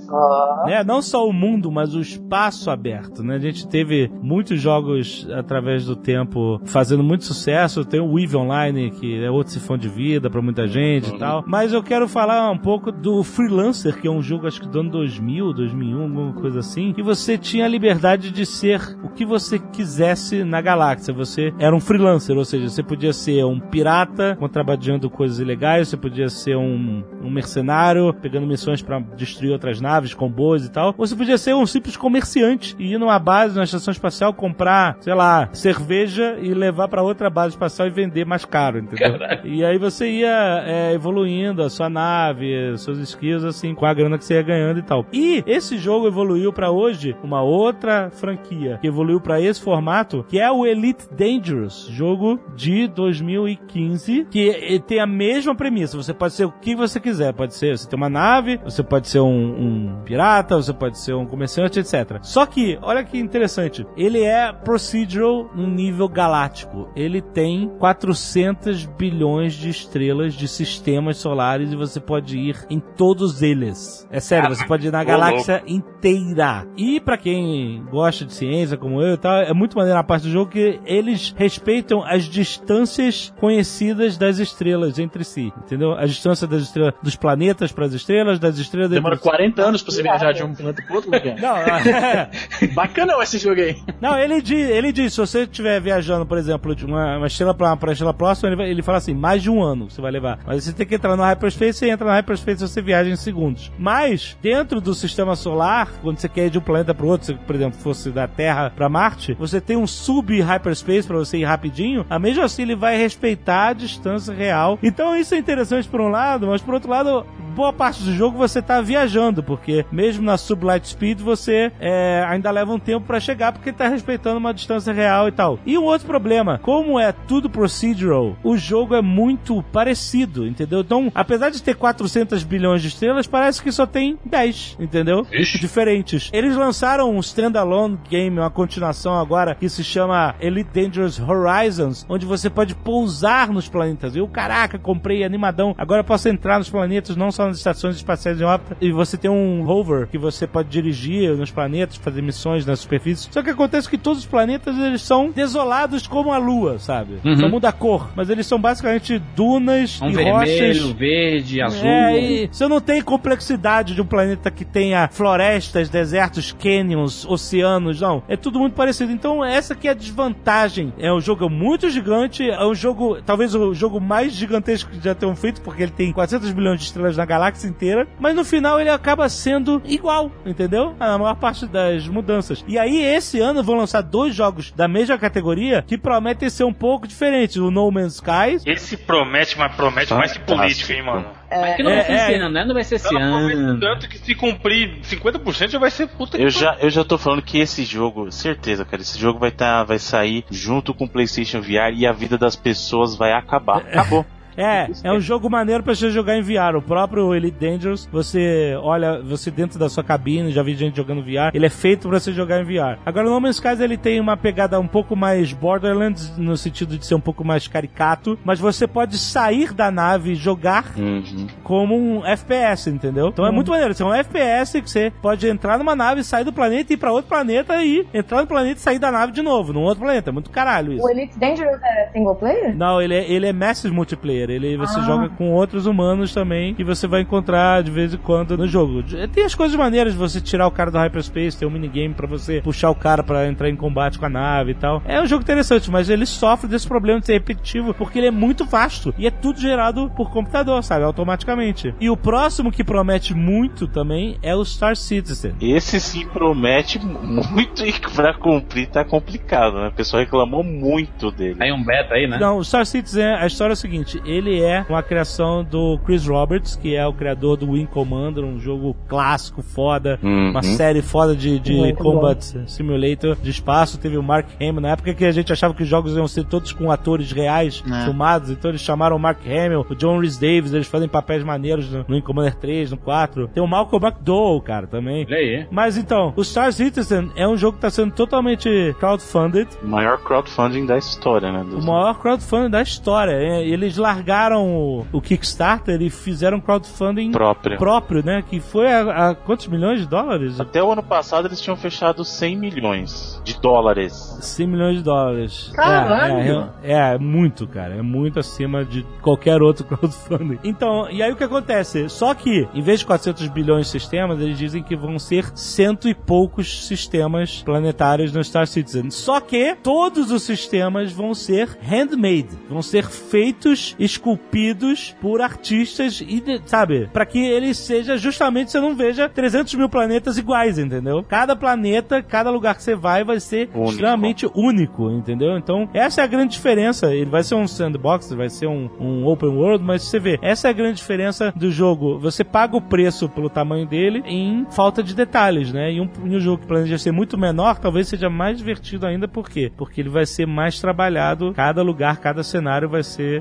Né? 0.67 0.85
Não 0.85 1.03
só 1.03 1.27
o 1.29 1.33
mundo, 1.33 1.71
mas 1.71 1.95
o 1.95 2.01
espaço 2.01 2.71
aberto, 2.71 3.23
né? 3.23 3.37
A 3.37 3.39
gente 3.39 3.67
teve 3.69 4.11
muitos 4.23 4.61
jogos 4.61 5.27
através 5.33 5.87
do 5.87 5.97
tempo 5.97 6.61
fazendo 6.65 7.03
muito 7.03 7.25
sucesso. 7.25 7.85
Tem 7.85 8.01
o 8.01 8.13
Weave 8.13 8.37
Online, 8.37 8.91
que 8.91 9.23
é 9.23 9.31
outro 9.31 9.53
sifão 9.53 9.77
de 9.77 9.89
vida 9.89 10.31
pra 10.31 10.43
muita 10.43 10.67
gente 10.67 11.15
e 11.15 11.19
tal. 11.19 11.45
Mas 11.47 11.73
eu 11.73 11.83
quero 11.83 12.09
falar 12.09 12.51
um 12.51 12.59
pouco 12.59 12.91
do 12.91 13.23
Freelancer, 13.23 14.01
que 14.01 14.07
é 14.07 14.11
um 14.11 14.23
jogo 14.23 14.47
acho 14.47 14.61
que 14.61 14.69
do 14.69 14.81
ano 14.81 14.91
2000, 14.91 15.53
2001, 15.53 16.03
alguma 16.03 16.33
coisa 16.35 16.61
assim, 16.61 16.93
que 16.93 17.03
você 17.03 17.39
tinha 17.39 17.65
a 17.65 17.69
liberdade 17.69 18.31
de 18.31 18.47
ser 18.47 18.81
o 19.03 19.09
que 19.09 19.25
você 19.25 19.59
quisesse 19.59 20.45
na 20.45 20.61
galáxia. 20.61 21.13
Você 21.15 21.53
era 21.59 21.75
um 21.75 21.81
freelancer, 21.81 22.37
ou 22.37 22.45
seja, 22.45 22.69
você 22.69 22.83
podia 22.83 23.13
ser 23.13 23.45
um 23.45 23.59
pirata 23.59 24.37
contrabandeando 24.39 25.09
coisas 25.11 25.39
ilegais, 25.39 25.89
você 25.89 25.97
podia 25.97 26.29
ser 26.29 26.57
um, 26.57 27.03
um 27.23 27.31
mercenário, 27.31 28.13
pegando 28.15 28.47
missões 28.47 28.83
pra 28.83 28.99
destruir 28.99 29.53
outras 29.53 29.81
naves, 29.81 29.94
comboios 30.15 30.67
e 30.67 30.71
tal. 30.71 30.95
Você 30.97 31.15
podia 31.15 31.39
ser 31.39 31.55
um 31.55 31.67
simples 31.67 31.97
comerciante 31.97 32.75
e 32.79 32.95
ir 32.95 32.99
numa 32.99 33.19
base, 33.19 33.55
numa 33.55 33.65
estação 33.65 33.93
espacial, 33.93 34.35
comprar, 34.35 34.97
sei 35.01 35.15
lá, 35.15 35.49
cerveja 35.53 36.37
e 36.41 36.53
levar 36.53 36.89
pra 36.89 37.03
outra 37.03 37.31
base 37.31 37.55
espacial 37.55 37.87
e 37.87 37.91
vender 37.91 38.25
mais 38.25 38.45
caro, 38.45 38.79
entendeu? 38.79 39.19
E 39.45 39.65
aí 39.65 39.79
você 39.79 40.11
ia 40.11 40.65
é, 40.67 40.93
evoluindo 40.93 41.63
a 41.63 41.71
sua 41.71 41.89
nave, 41.89 42.77
seus 42.79 42.99
skills, 42.99 43.45
assim, 43.45 43.75
com 43.75 43.87
a 43.87 43.95
grana 43.95 44.19
que 44.19 44.25
você 44.25 44.35
ia 44.35 44.43
ganhando 44.43 44.79
e 44.79 44.83
tal. 44.83 45.07
E 45.13 45.45
esse 45.47 45.79
jogo 45.79 46.07
evoluiu 46.07 46.53
pra 46.53 46.71
hoje 46.71 47.17
uma 47.23 47.43
outra 47.43 48.11
franquia 48.11 48.79
que 48.81 48.87
evoluiu 48.87 49.21
pra 49.21 49.41
esse 49.41 49.61
formato, 49.61 50.25
que 50.29 50.39
é 50.39 50.51
o 50.51 50.67
Elite 50.67 51.07
Dangerous, 51.13 51.87
jogo 51.91 52.41
de 52.57 52.89
2015, 52.89 54.27
que 54.31 54.83
tem 54.87 55.01
a 55.01 55.07
mesma 55.07 55.55
premissa. 55.55 55.97
Você 55.97 56.15
pode 56.15 56.35
ser 56.35 56.45
o 56.45 56.53
que 56.53 56.75
você 56.75 56.99
quiser. 56.99 57.33
Pode 57.33 57.55
ser, 57.55 57.77
você 57.77 57.89
tem 57.89 57.97
uma 57.97 58.09
nave, 58.09 58.59
você 58.65 58.83
pode 58.83 59.09
ser 59.09 59.21
um, 59.21 59.27
um 59.29 59.84
pirata, 60.05 60.57
você 60.57 60.73
pode 60.73 60.99
ser 60.99 61.15
um 61.15 61.27
comerciante, 61.27 61.79
etc. 61.81 62.19
Só 62.23 62.47
que, 62.47 62.79
olha 62.83 63.05
que 63.05 63.19
interessante, 63.19 63.87
ele 63.97 64.23
é 64.23 64.53
procedural 64.53 65.51
no 65.55 65.67
nível 65.67 66.09
galáctico. 66.09 66.89
Ele 66.95 67.21
tem 67.21 67.69
400 67.79 68.87
bilhões 68.87 69.55
de 69.55 69.69
estrelas 69.71 70.35
de 70.35 70.47
sistemas 70.49 71.17
solares 71.19 71.73
e 71.73 71.77
você 71.77 72.01
pode 72.01 72.39
ir 72.39 72.57
em 72.71 72.81
todos 72.81 73.43
eles. 73.43 74.07
É 74.11 74.21
sério, 74.21 74.49
você 74.55 74.65
pode 74.67 74.87
ir 74.87 74.91
na 74.91 75.05
galáxia 75.05 75.63
inteira. 75.67 76.67
E 76.77 77.01
pra 77.01 77.17
quem 77.17 77.83
gosta 77.91 78.25
de 78.25 78.33
ciência 78.33 78.77
como 78.77 79.01
eu 79.01 79.15
e 79.15 79.17
tal, 79.17 79.37
é 79.37 79.53
muito 79.53 79.77
maneiro 79.77 79.99
a 79.99 80.05
parte 80.05 80.25
do 80.25 80.31
jogo 80.31 80.51
que 80.51 80.79
eles 80.85 81.35
respeitam 81.37 82.03
as 82.05 82.25
distâncias 82.25 83.33
conhecidas 83.41 84.17
das 84.19 84.39
estrelas 84.39 84.99
entre 84.99 85.25
si, 85.25 85.53
entendeu? 85.59 85.93
A 85.93 86.05
distância 86.07 86.47
das 86.47 86.63
estrelas 86.63 86.95
dos 87.03 87.17
planetas 87.17 87.73
para 87.73 87.87
as 87.87 87.93
estrelas, 87.93 88.39
das 88.39 88.59
estrelas 88.59 88.91
Demora 88.91 89.15
entre- 89.15 89.29
40 89.29 89.63
anos 89.63 89.74
pra 89.83 89.93
você 89.93 90.03
viajar 90.03 90.33
de 90.33 90.43
um 90.43 90.55
planeta 90.55 90.83
pro 90.83 90.97
outro, 90.97 91.15
é? 91.15 91.35
Não, 91.41 91.57
é- 91.59 92.31
Bacana 92.75 93.15
esse 93.23 93.39
jogo 93.39 93.61
aí. 93.61 93.77
não, 94.01 94.19
ele 94.19 94.41
diz, 94.43 94.69
ele 94.71 94.93
diz, 94.93 95.13
se 95.15 95.21
você 95.21 95.43
estiver 95.43 95.81
viajando, 95.81 96.27
por 96.27 96.37
exemplo, 96.39 96.75
de 96.75 96.85
uma, 96.85 97.17
uma 97.19 97.27
estrela 97.27 97.55
para 97.55 97.73
uma 97.75 97.93
estrela 97.93 98.13
próxima, 98.15 98.49
ele, 98.49 98.57
vai- 98.57 98.71
ele 98.71 98.83
fala 98.83 98.99
assim, 98.99 99.15
mais 99.15 99.43
de 99.43 99.51
um 99.51 99.63
ano 99.63 99.91
você 99.91 100.01
vai 100.01 100.11
levar. 100.11 100.39
Mas 100.47 100.65
você 100.65 100.73
tem 100.73 100.87
que 100.87 100.95
entrar 100.95 101.17
no 101.17 101.23
hyperspace, 101.23 101.79
você 101.79 101.89
entra 101.91 102.07
no 102.07 102.13
hyperspace 102.13 102.61
você 102.61 102.83
viaja 102.83 103.09
em 103.11 103.17
segundos. 103.17 103.73
Mas, 103.79 104.37
dentro 104.43 104.81
do 104.81 104.95
sistema 104.95 105.35
solar, 105.37 105.91
quando 106.03 106.19
você 106.19 106.29
quer 106.29 106.47
ir 106.47 106.51
de 106.51 106.59
um 106.59 106.63
planeta 106.63 106.95
para 106.95 107.07
outro, 107.07 107.27
se, 107.27 107.35
por 107.35 107.55
exemplo, 107.55 107.79
fosse 107.81 108.11
da 108.11 108.27
Terra 108.29 108.71
para 108.75 108.89
Marte, 108.89 109.35
você 109.39 109.61
tem 109.61 109.77
um 109.77 109.87
sub-hyperspace 109.87 111.07
para 111.07 111.17
você 111.17 111.39
ir 111.39 111.45
rapidinho, 111.45 112.05
a 112.09 112.19
mesmo 112.19 112.43
assim 112.43 112.63
ele 112.63 112.77
vai 112.77 112.97
respeitar 112.97 113.69
a 113.69 113.73
distância 113.73 114.33
real. 114.35 114.79
Então 114.83 115.17
isso 115.17 115.35
é 115.35 115.39
interessante 115.39 115.89
por 115.89 116.01
um 116.01 116.09
lado, 116.09 116.47
mas 116.47 116.61
por 116.63 116.75
outro 116.75 116.91
lado, 116.91 117.27
boa 117.55 117.73
parte 117.73 118.03
do 118.03 118.13
jogo 118.13 118.37
você 118.37 118.61
tá 118.61 118.81
viajando, 118.81 119.43
porque 119.43 119.64
mesmo 119.91 120.25
na 120.25 120.37
sublight 120.37 120.89
speed 120.89 121.21
você 121.21 121.73
é, 121.81 122.25
ainda 122.29 122.51
leva 122.51 122.73
um 122.73 122.79
tempo 122.79 123.07
pra 123.07 123.21
chegar, 123.21 123.53
porque 123.53 123.73
tá 123.73 123.89
respeitando 123.89 124.39
uma 124.39 124.55
distância 124.55 124.93
real 124.93 125.29
e 125.29 125.33
tal. 125.33 125.59
E 125.65 125.79
um 125.79 125.85
outro 125.85 126.07
problema, 126.07 126.59
como 126.63 126.99
é 126.99 127.13
tudo 127.13 127.49
procedural, 127.49 128.37
o 128.43 128.57
jogo 128.57 128.95
é 128.95 129.03
muito 129.03 129.63
parecido, 129.73 130.47
entendeu? 130.47 130.81
Então, 130.81 131.11
apesar 131.15 131.51
de 131.51 131.63
ter 131.63 131.75
400 131.75 132.43
bilhões 132.43 132.83
de 132.83 132.89
estrelas, 132.89 133.27
parece 133.27 133.63
que 133.63 133.73
só 133.73 133.87
tem 133.87 134.19
10, 134.25 134.77
entendeu? 134.81 135.27
Diferentes. 135.61 136.31
Eles 136.33 136.57
lançaram 136.57 137.11
um 137.11 137.21
standalone 137.21 137.99
game, 138.09 138.39
uma 138.39 138.51
continuação 138.51 139.15
agora, 139.19 139.55
que 139.55 139.69
se 139.69 139.85
chama 139.85 140.35
Elite 140.41 140.71
Dangerous 140.73 141.21
Horizons, 141.21 142.05
onde 142.09 142.27
você 142.27 142.51
pode 142.51 142.75
pousar 142.75 143.49
nos 143.49 143.69
planetas. 143.69 144.17
Eu, 144.17 144.27
caraca, 144.29 144.79
comprei 144.79 145.25
animadão. 145.25 145.75
Agora 145.79 146.01
eu 146.01 146.05
posso 146.05 146.29
entrar 146.29 146.59
nos 146.59 146.71
planetas, 146.71 147.17
não 147.17 147.31
só 147.31 147.47
nas 147.47 147.59
estações 147.59 147.97
espaciais 147.97 148.41
em 148.41 148.45
órbita. 148.45 148.77
E 148.81 148.91
você 148.93 149.17
tem 149.17 149.31
um 149.31 149.54
rover 149.63 150.07
que 150.09 150.19
você 150.19 150.47
pode 150.47 150.69
dirigir 150.69 151.37
nos 151.37 151.51
planetas, 151.51 151.97
fazer 151.97 152.23
missões 152.23 152.67
na 152.67 152.77
superfície. 152.77 153.29
Só 153.31 153.43
que 153.43 153.51
acontece 153.51 153.89
que 153.89 153.99
todos 153.99 154.21
os 154.21 154.27
planetas 154.27 154.77
eles 154.79 155.03
são 155.03 155.31
desolados 155.31 156.07
como 156.07 156.33
a 156.33 156.39
Lua, 156.39 156.79
sabe? 156.79 157.19
Uhum. 157.25 157.37
Só 157.37 157.49
muda 157.49 157.69
a 157.69 157.73
cor, 157.73 158.11
mas 158.17 158.31
eles 158.31 158.47
são 158.47 158.61
basicamente 158.61 159.19
dunas 159.37 160.01
Um 160.01 160.11
e 160.11 160.13
vermelho, 160.15 160.35
rochas. 160.35 160.91
verde, 160.93 161.63
azul. 161.63 161.87
É, 161.87 162.21
e 162.21 162.49
você 162.51 162.67
não 162.69 162.81
tem 162.81 163.01
complexidade 163.03 163.95
de 163.95 164.01
um 164.03 164.07
planeta 164.07 164.51
que 164.51 164.65
tenha 164.65 165.09
florestas, 165.13 165.89
desertos, 165.89 166.53
canyons, 166.53 167.25
oceanos, 167.27 168.01
não. 168.01 168.23
É 168.29 168.37
tudo 168.37 168.59
muito 168.59 168.75
parecido. 168.75 169.13
Então, 169.13 169.45
essa 169.45 169.75
que 169.75 169.89
é 169.89 169.91
a 169.91 169.95
desvantagem. 169.95 170.93
É 170.99 171.13
um 171.13 171.21
jogo 171.21 171.49
muito 171.49 171.89
gigante, 171.91 172.49
é 172.49 172.65
um 172.65 172.75
jogo, 172.75 173.19
talvez 173.23 173.55
o 173.55 173.75
jogo 173.75 174.01
mais 174.01 174.33
gigantesco 174.33 174.91
que 174.91 175.03
já 175.03 175.15
tenham 175.15 175.35
feito, 175.37 175.61
porque 175.61 175.83
ele 175.83 175.93
tem 175.93 176.13
400 176.13 176.53
bilhões 176.53 176.81
de 176.81 176.87
estrelas 176.87 177.17
na 177.17 177.25
galáxia 177.25 177.69
inteira, 177.69 178.07
mas 178.19 178.35
no 178.35 178.45
final 178.45 178.81
ele 178.81 178.91
acaba 178.91 179.29
sendo 179.45 179.83
igual, 179.85 180.33
entendeu? 180.47 180.97
A 180.99 181.19
maior 181.19 181.35
parte 181.35 181.67
das 181.67 182.09
mudanças. 182.09 182.65
E 182.67 182.79
aí, 182.79 183.03
esse 183.03 183.41
ano 183.41 183.63
vão 183.63 183.77
lançar 183.77 184.01
dois 184.01 184.35
jogos 184.35 184.73
da 184.73 184.89
mesma 184.89 185.19
categoria 185.19 185.85
que 185.87 185.99
prometem 185.99 186.49
ser 186.49 186.65
um 186.65 186.73
pouco 186.73 187.07
diferentes. 187.07 187.57
O 187.57 187.71
No 187.71 187.91
Man's 187.91 188.15
Sky 188.15 188.57
Esse 188.65 188.97
promete, 188.97 189.59
mas 189.59 189.75
promete 189.75 190.15
mais 190.15 190.33
que 190.33 190.41
político, 190.41 190.93
hein, 190.93 191.03
mano? 191.03 191.27
Mas 191.51 191.77
que 191.77 191.83
não 191.83 191.91
vai 191.91 192.03
ser 192.03 192.13
É, 192.13 192.17
esse 192.17 192.33
é. 192.33 192.37
ano, 192.37 192.49
né? 192.49 192.65
Não 192.65 192.75
vai 192.75 192.85
ser 192.85 192.95
esse 192.95 193.17
ano. 193.17 193.81
tanto 193.81 194.09
que 194.09 194.19
se 194.19 194.35
cumprir 194.35 195.01
50% 195.03 195.69
já 195.69 195.79
vai 195.79 195.91
ser 195.91 196.09
puta 196.09 196.39
Eu 196.39 196.47
que 196.47 196.51
já, 196.51 196.77
eu 196.81 196.89
já 196.89 197.05
tô 197.05 197.19
falando 197.19 197.43
que 197.43 197.59
esse 197.59 197.85
jogo, 197.85 198.33
certeza, 198.33 198.85
cara, 198.85 199.03
esse 199.03 199.19
jogo 199.19 199.39
vai 199.39 199.51
tá, 199.51 199.85
vai 199.85 199.99
sair 199.99 200.45
junto 200.51 200.95
com 200.95 201.05
o 201.05 201.09
PlayStation 201.09 201.61
VR 201.61 201.93
e 201.95 202.07
a 202.07 202.13
vida 202.13 202.39
das 202.39 202.57
pessoas 202.57 203.15
vai 203.15 203.33
acabar. 203.33 203.79
Acabou. 203.79 204.25
É, 204.57 204.89
é 205.03 205.13
um 205.13 205.21
jogo 205.21 205.49
maneiro 205.51 205.83
pra 205.83 205.95
você 205.95 206.11
jogar 206.11 206.37
em 206.37 206.43
VR. 206.43 206.77
O 206.77 206.83
próprio 206.83 207.35
Elite 207.35 207.57
Dangerous, 207.59 208.09
você 208.11 208.77
olha, 208.83 209.21
você 209.23 209.51
dentro 209.51 209.79
da 209.79 209.89
sua 209.89 210.03
cabine, 210.05 210.51
já 210.53 210.63
vi 210.63 210.75
gente 210.75 210.97
jogando 210.97 211.23
VR, 211.23 211.51
ele 211.55 211.67
é 211.67 211.71
feito 211.71 212.09
pra 212.09 212.19
você 212.21 212.33
jogar 212.33 212.61
em 212.61 212.65
VR. 212.65 212.99
Agora, 213.05 213.29
no 213.29 213.41
Man's 213.41 213.57
Sky, 213.57 213.83
ele 213.83 213.97
tem 213.97 214.21
uma 214.21 214.37
pegada 214.37 214.79
um 214.79 214.87
pouco 214.87 215.15
mais 215.17 215.53
Borderlands, 215.53 216.37
no 216.37 216.57
sentido 216.57 216.97
de 216.99 217.07
ser 217.07 217.15
um 217.15 217.21
pouco 217.21 217.45
mais 217.45 217.67
caricato, 217.69 218.39
mas 218.45 218.59
você 218.61 218.87
pode 218.87 219.19
sair 219.19 219.73
da 219.73 219.91
nave 219.91 220.33
e 220.33 220.35
jogar 220.35 220.93
Uhum. 220.97 221.47
como 221.63 221.97
um 221.97 222.25
FPS, 222.27 222.89
entendeu? 222.91 223.29
Então 223.29 223.47
é 223.47 223.51
muito 223.51 223.71
maneiro. 223.71 223.93
Isso 223.93 224.03
é 224.03 224.07
um 224.07 224.15
FPS 224.15 224.81
que 224.83 224.91
você 224.91 225.13
pode 225.23 225.47
entrar 225.49 225.79
numa 225.79 225.95
nave, 225.97 226.23
sair 226.23 226.45
do 226.45 226.53
planeta, 226.53 226.93
ir 226.93 226.97
pra 226.97 227.13
outro 227.13 227.29
planeta 227.29 227.83
e 227.83 228.07
entrar 228.13 228.41
no 228.41 228.47
planeta 228.47 228.79
e 228.79 228.83
sair 228.83 228.99
da 228.99 229.11
nave 229.11 229.33
de 229.33 229.43
novo, 229.43 229.73
num 229.73 229.83
outro 229.83 230.05
planeta. 230.05 230.31
É 230.31 230.33
muito 230.33 230.51
caralho 230.51 230.93
isso. 230.93 231.05
O 231.05 231.11
Elite 231.11 231.39
Dangerous 231.39 231.81
é 231.83 232.11
single 232.13 232.35
player? 232.37 232.77
Não, 232.77 233.01
ele 233.01 233.15
é, 233.15 233.31
ele 233.31 233.47
é 233.47 233.53
massive 233.53 233.93
multiplayer. 233.95 234.44
Ele 234.53 234.77
você 234.77 234.99
Ah. 235.01 235.03
joga 235.03 235.29
com 235.31 235.51
outros 235.51 235.87
humanos 235.87 236.33
também 236.33 236.75
que 236.75 236.85
você 236.85 237.07
vai 237.07 237.21
encontrar 237.23 237.83
de 237.83 237.91
vez 237.91 238.15
em 238.15 238.19
quando 238.19 238.57
no 238.57 238.67
jogo. 238.67 239.03
Tem 239.33 239.45
as 239.45 239.55
coisas 239.55 239.77
maneiras 239.77 240.13
de 240.13 240.19
você 240.19 240.41
tirar 240.41 240.67
o 240.67 240.71
cara 240.71 240.91
do 240.91 240.99
hyperspace, 240.99 241.59
tem 241.59 241.67
um 241.67 241.71
minigame 241.71 242.15
pra 242.15 242.27
você 242.27 242.61
puxar 242.61 242.91
o 242.91 242.95
cara 242.95 243.23
pra 243.23 243.47
entrar 243.47 243.69
em 243.69 243.77
combate 243.77 244.19
com 244.19 244.27
a 244.27 244.29
nave 244.29 244.73
e 244.73 244.75
tal. 244.75 245.03
É 245.07 245.21
um 245.21 245.27
jogo 245.27 245.43
interessante, 245.43 245.91
mas 245.91 246.09
ele 246.11 246.27
sofre 246.27 246.69
desse 246.69 246.87
problema 246.87 247.21
de 247.21 247.27
ser 247.27 247.35
repetitivo 247.35 247.95
porque 247.95 248.19
ele 248.19 248.27
é 248.29 248.31
muito 248.31 248.65
vasto 248.65 249.15
e 249.19 249.27
é 249.27 249.31
tudo 249.31 249.61
gerado 249.61 250.11
por 250.17 250.31
computador, 250.31 250.83
sabe? 250.83 251.05
Automaticamente. 251.05 251.95
E 252.01 252.09
o 252.11 252.17
próximo 252.17 252.71
que 252.71 252.85
promete 252.85 253.35
muito 253.35 253.87
também 253.87 254.37
é 254.43 254.55
o 254.55 254.65
Star 254.65 254.97
Citizen. 254.97 255.55
Esse 255.61 256.01
sim 256.01 256.27
promete 256.27 256.99
muito 257.05 257.85
e 257.85 257.93
pra 258.15 258.35
cumprir 258.35 258.87
tá 258.89 259.05
complicado, 259.05 259.79
né? 259.81 259.89
O 259.89 259.93
pessoal 259.93 260.23
reclamou 260.23 260.63
muito 260.63 261.31
dele. 261.31 261.57
Aí 261.61 261.73
um 261.73 261.83
beta 261.83 262.15
aí, 262.15 262.27
né? 262.27 262.39
Não, 262.39 262.59
o 262.59 262.65
Star 262.65 262.85
Citizen, 262.87 263.25
a 263.35 263.47
história 263.47 263.73
é 263.73 263.75
o 263.75 263.77
seguinte: 263.77 264.21
ele 264.35 264.61
é 264.61 264.85
uma 264.89 265.03
criação 265.03 265.63
do 265.65 265.99
Chris 266.05 266.27
Roberts, 266.27 266.77
que 266.77 266.95
é 266.95 267.07
o 267.07 267.13
criador 267.13 267.57
do 267.57 267.71
Wing 267.73 267.87
Commander, 267.87 268.45
um 268.45 268.59
jogo 268.59 268.95
clássico, 269.09 269.63
foda, 269.63 270.19
Uhum. 270.23 270.51
uma 270.51 270.63
série 270.63 271.03
foda 271.03 271.35
de, 271.35 271.59
de 271.59 271.75
Muito 271.75 272.03
Combat 272.03 272.39
Simulator 272.67 273.37
de 273.43 273.51
espaço. 273.51 273.99
Teve 273.99 274.17
o 274.17 274.23
Mark 274.23 274.47
Hamill, 274.61 274.81
na 274.81 274.91
época 274.91 275.15
que 275.15 275.25
a 275.25 275.33
gente 275.33 275.53
achava 275.53 275.75
que 275.75 275.83
os 275.83 275.89
jogos 275.89 276.17
iam 276.17 276.27
ser 276.29 276.45
todos 276.45 276.73
com 276.73 276.91
atores 276.91 277.31
reais, 277.33 277.83
É. 277.91 278.05
filmados, 278.05 278.51
então 278.51 278.71
eles 278.71 278.81
chamaram 278.81 279.17
o 279.17 279.19
Mark 279.19 279.39
Hamill, 279.47 279.87
o 279.89 279.95
John 279.95 280.19
Rhys 280.21 280.39
Davis, 280.39 280.73
eles 280.73 280.87
fazem 280.87 281.09
papéis 281.09 281.43
maneiros 281.45 281.91
no, 281.91 281.99
no 282.09 282.15
Wing 282.15 282.23
Commander 282.23 282.55
3, 282.55 282.91
no 282.91 282.97
4. 282.97 283.49
Tem 283.49 283.63
o 283.63 283.67
Malcolm 283.67 284.05
McDowell, 284.07 284.61
cara, 284.61 284.87
também. 284.87 285.27
Aí. 285.31 285.67
Mas 285.71 285.97
então, 285.97 286.33
o 286.37 286.43
Star 286.45 286.73
Citizen 286.73 287.31
é 287.37 287.47
um 287.47 287.57
jogo 287.57 287.73
que 287.79 287.87
está 287.87 287.91
sendo 287.91 288.13
totalmente 288.15 288.95
crowdfunded. 288.99 289.69
O 289.83 289.87
maior 289.87 290.19
crowdfunding 290.19 290.87
da 290.87 290.97
história, 290.99 291.53
né? 291.53 291.65
O 291.73 291.85
maior 291.85 292.15
crowdfunding 292.21 292.71
da 292.71 292.83
história. 292.83 293.33
é, 293.33 293.67
Eles 293.67 293.97
largaram 293.97 294.24
o, 294.67 295.07
o 295.13 295.21
Kickstarter 295.21 296.01
e 296.03 296.11
fizeram 296.11 296.61
crowdfunding 296.61 297.31
próprio. 297.33 297.79
próprio, 297.79 298.25
né? 298.25 298.43
Que 298.43 298.61
foi 298.61 298.93
a, 298.93 299.31
a 299.31 299.35
quantos 299.35 299.67
milhões 299.67 300.01
de 300.01 300.07
dólares? 300.07 300.61
Até 300.61 300.83
o 300.83 300.93
ano 300.93 301.03
passado 301.03 301.49
eles 301.49 301.61
tinham 301.61 301.77
fechado 301.77 302.25
100 302.25 302.57
milhões 302.57 303.41
de 303.45 303.59
dólares. 303.61 304.13
100 304.41 304.67
milhões 304.67 304.97
de 304.99 305.03
dólares. 305.03 305.71
Caralho! 305.75 306.71
É, 306.83 306.93
é, 306.93 307.15
é 307.15 307.19
muito, 307.19 307.67
cara. 307.67 307.95
É 307.95 308.03
muito 308.03 308.39
acima 308.39 308.85
de 308.85 309.03
qualquer 309.23 309.63
outro 309.63 309.85
crowdfunding. 309.87 310.59
Então, 310.65 311.09
e 311.11 311.23
aí 311.23 311.33
o 311.33 311.37
que 311.37 311.45
acontece? 311.45 312.09
Só 312.09 312.35
que, 312.35 312.69
em 312.75 312.83
vez 312.83 313.01
de 313.01 313.07
400 313.07 313.49
bilhões 313.49 313.87
de 313.87 313.93
sistemas, 313.93 314.41
eles 314.41 314.59
dizem 314.59 314.83
que 314.83 314.97
vão 314.97 315.19
ser 315.19 315.51
cento 315.55 316.09
e 316.09 316.15
poucos 316.15 316.87
sistemas 316.87 317.63
planetários 317.63 318.33
no 318.33 318.43
Star 318.43 318.67
Citizen. 318.67 319.11
Só 319.11 319.41
que 319.41 319.75
todos 319.83 320.31
os 320.31 320.43
sistemas 320.43 321.13
vão 321.13 321.35
ser 321.35 321.79
handmade. 321.83 322.51
Vão 322.69 322.83
ser 322.83 323.05
feitos 323.05 323.95
esculpidos 324.15 325.15
por 325.21 325.41
artistas 325.41 326.21
e, 326.21 326.43
sabe, 326.67 327.09
pra 327.13 327.27
que 327.27 327.39
ele 327.39 327.75
seja 327.75 328.17
justamente 328.17 328.71
você 328.71 328.81
não 328.81 328.95
veja 328.95 329.29
300 329.29 329.75
mil 329.75 329.89
planetas 329.89 330.39
iguais, 330.39 330.79
entendeu? 330.79 331.25
Cada 331.29 331.55
planeta, 331.55 332.23
cada 332.23 332.51
lugar 332.51 332.75
que 332.75 332.83
você 332.83 332.95
vai 332.95 333.25
vai 333.25 333.41
ser 333.41 333.69
Único. 333.75 333.91
extremamente 333.91 334.47
único, 334.55 335.11
entendeu? 335.11 335.57
Então, 335.57 335.89
essa 335.93 336.21
é 336.21 336.25
a 336.25 336.27
grande 336.27 336.53
diferença. 336.53 337.15
Ele 337.15 337.31
vai 337.31 337.43
ser 337.43 337.55
um 337.55 337.67
sandbox, 337.67 338.33
vai 338.33 338.49
ser 338.49 338.67
um, 338.67 338.89
um 338.99 339.27
open 339.27 339.51
world, 339.51 339.85
mas 339.85 340.03
você 340.03 340.19
vê, 340.19 340.39
essa 340.43 340.69
é 340.69 340.71
a 340.71 340.75
grande 340.75 340.97
diferença 340.97 341.53
do 341.55 341.71
jogo. 341.71 342.19
Você 342.19 342.45
paga 342.45 342.77
o 342.77 342.81
preço 342.81 343.29
pelo 343.29 343.51
tamanho 343.51 343.87
dele 343.87 344.23
em 344.27 344.67
falta 344.71 345.03
de 345.03 345.15
detalhes, 345.15 345.73
né? 345.73 345.93
E 345.93 346.01
um, 346.01 346.09
e 346.25 346.37
um 346.37 346.41
jogo 346.41 346.63
que 346.63 346.67
planeja 346.67 346.99
ser 346.99 347.13
muito 347.13 347.37
menor, 347.39 347.79
talvez 347.79 348.09
seja 348.09 348.31
mais 348.31 348.59
divertido 348.59 349.07
ainda, 349.07 349.27
por 349.29 349.49
quê? 349.49 349.71
Porque 349.77 350.01
ele 350.01 350.09
vai 350.09 350.27
ser 350.27 350.47
mais 350.47 350.81
trabalhado, 350.81 351.53
cada 351.55 351.83
lugar, 351.83 352.19
cada 352.19 352.43
cenário 352.43 352.89
vai 352.89 353.03
ser 353.03 353.41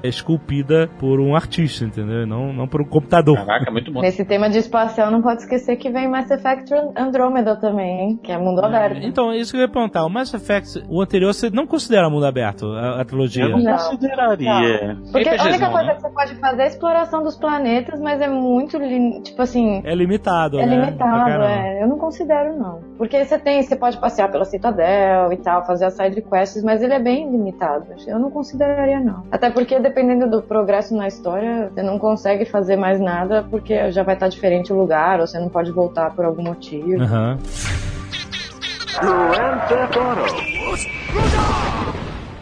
por 0.99 1.19
um 1.19 1.35
artista, 1.35 1.85
entendeu? 1.85 2.25
Não, 2.25 2.53
não 2.53 2.67
por 2.67 2.81
um 2.81 2.85
computador. 2.85 3.37
Caraca, 3.45 3.71
muito 3.71 3.91
bom. 3.91 4.01
Nesse 4.01 4.23
tema 4.25 4.49
de 4.49 4.57
espacial, 4.57 5.11
não 5.11 5.21
pode 5.21 5.41
esquecer 5.41 5.75
que 5.77 5.89
vem 5.89 6.07
Mass 6.09 6.29
Effect 6.31 6.73
Andromeda 6.97 7.55
também, 7.55 7.99
hein? 7.99 8.19
Que 8.21 8.31
é 8.31 8.37
mundo 8.37 8.63
aberto. 8.63 8.99
Então, 9.03 9.31
é 9.31 9.37
isso 9.37 9.51
que 9.51 9.57
eu 9.57 9.61
ia 9.61 9.67
perguntar. 9.69 10.05
O 10.05 10.09
Mass 10.09 10.33
Effect, 10.33 10.83
o 10.89 11.01
anterior, 11.01 11.33
você 11.33 11.49
não 11.49 11.65
considera 11.67 12.09
mundo 12.09 12.25
aberto, 12.25 12.65
a, 12.67 13.01
a 13.01 13.05
trilogia? 13.05 13.43
Eu 13.45 13.49
não, 13.49 13.59
Não. 13.59 13.77
consideraria. 13.77 14.97
Porque 15.11 15.29
a 15.29 15.33
única 15.33 15.43
RPGzão, 15.45 15.71
coisa 15.71 15.87
né? 15.87 15.95
que 15.95 16.01
você 16.01 16.09
pode 16.09 16.35
fazer 16.35 16.61
é 16.61 16.63
a 16.65 16.67
exploração 16.67 17.23
dos 17.23 17.37
planetas, 17.37 17.99
mas 17.99 18.21
é 18.21 18.27
muito, 18.27 18.77
tipo 19.23 19.41
assim, 19.41 19.81
É 19.83 19.93
limitado, 19.95 20.59
é 20.59 20.65
né? 20.65 20.75
Limitado, 20.85 21.25
caramba. 21.25 21.51
é. 21.51 21.83
Eu 21.83 21.87
não 21.87 21.97
considero, 21.97 22.57
não. 22.57 22.79
Porque 22.97 23.23
você 23.23 23.37
tem, 23.37 23.61
você 23.61 23.75
pode 23.75 23.97
passear 23.99 24.31
pela 24.31 24.45
Citadel 24.45 25.31
e 25.31 25.37
tal, 25.37 25.65
fazer 25.65 25.85
as 25.85 25.93
side 25.95 26.21
quests, 26.21 26.63
mas 26.63 26.81
ele 26.81 26.93
é 26.93 26.99
bem 26.99 27.29
limitado. 27.29 27.87
Eu 28.07 28.19
não 28.19 28.29
consideraria, 28.31 28.99
não. 28.99 29.23
Até 29.31 29.49
porque, 29.49 29.79
dependendo 29.79 30.29
do 30.29 30.41
progresso 30.53 30.95
na 30.95 31.07
história, 31.07 31.71
você 31.73 31.81
não 31.81 31.97
consegue 31.97 32.45
fazer 32.45 32.75
mais 32.75 32.99
nada 32.99 33.43
porque 33.49 33.91
já 33.91 34.03
vai 34.03 34.13
estar 34.13 34.27
diferente 34.27 34.71
o 34.71 34.77
lugar, 34.77 35.19
ou 35.19 35.25
você 35.25 35.39
não 35.39 35.49
pode 35.49 35.71
voltar 35.71 36.11
por 36.11 36.23
algum 36.23 36.43
motivo. 36.43 37.01
Aham. 37.01 37.39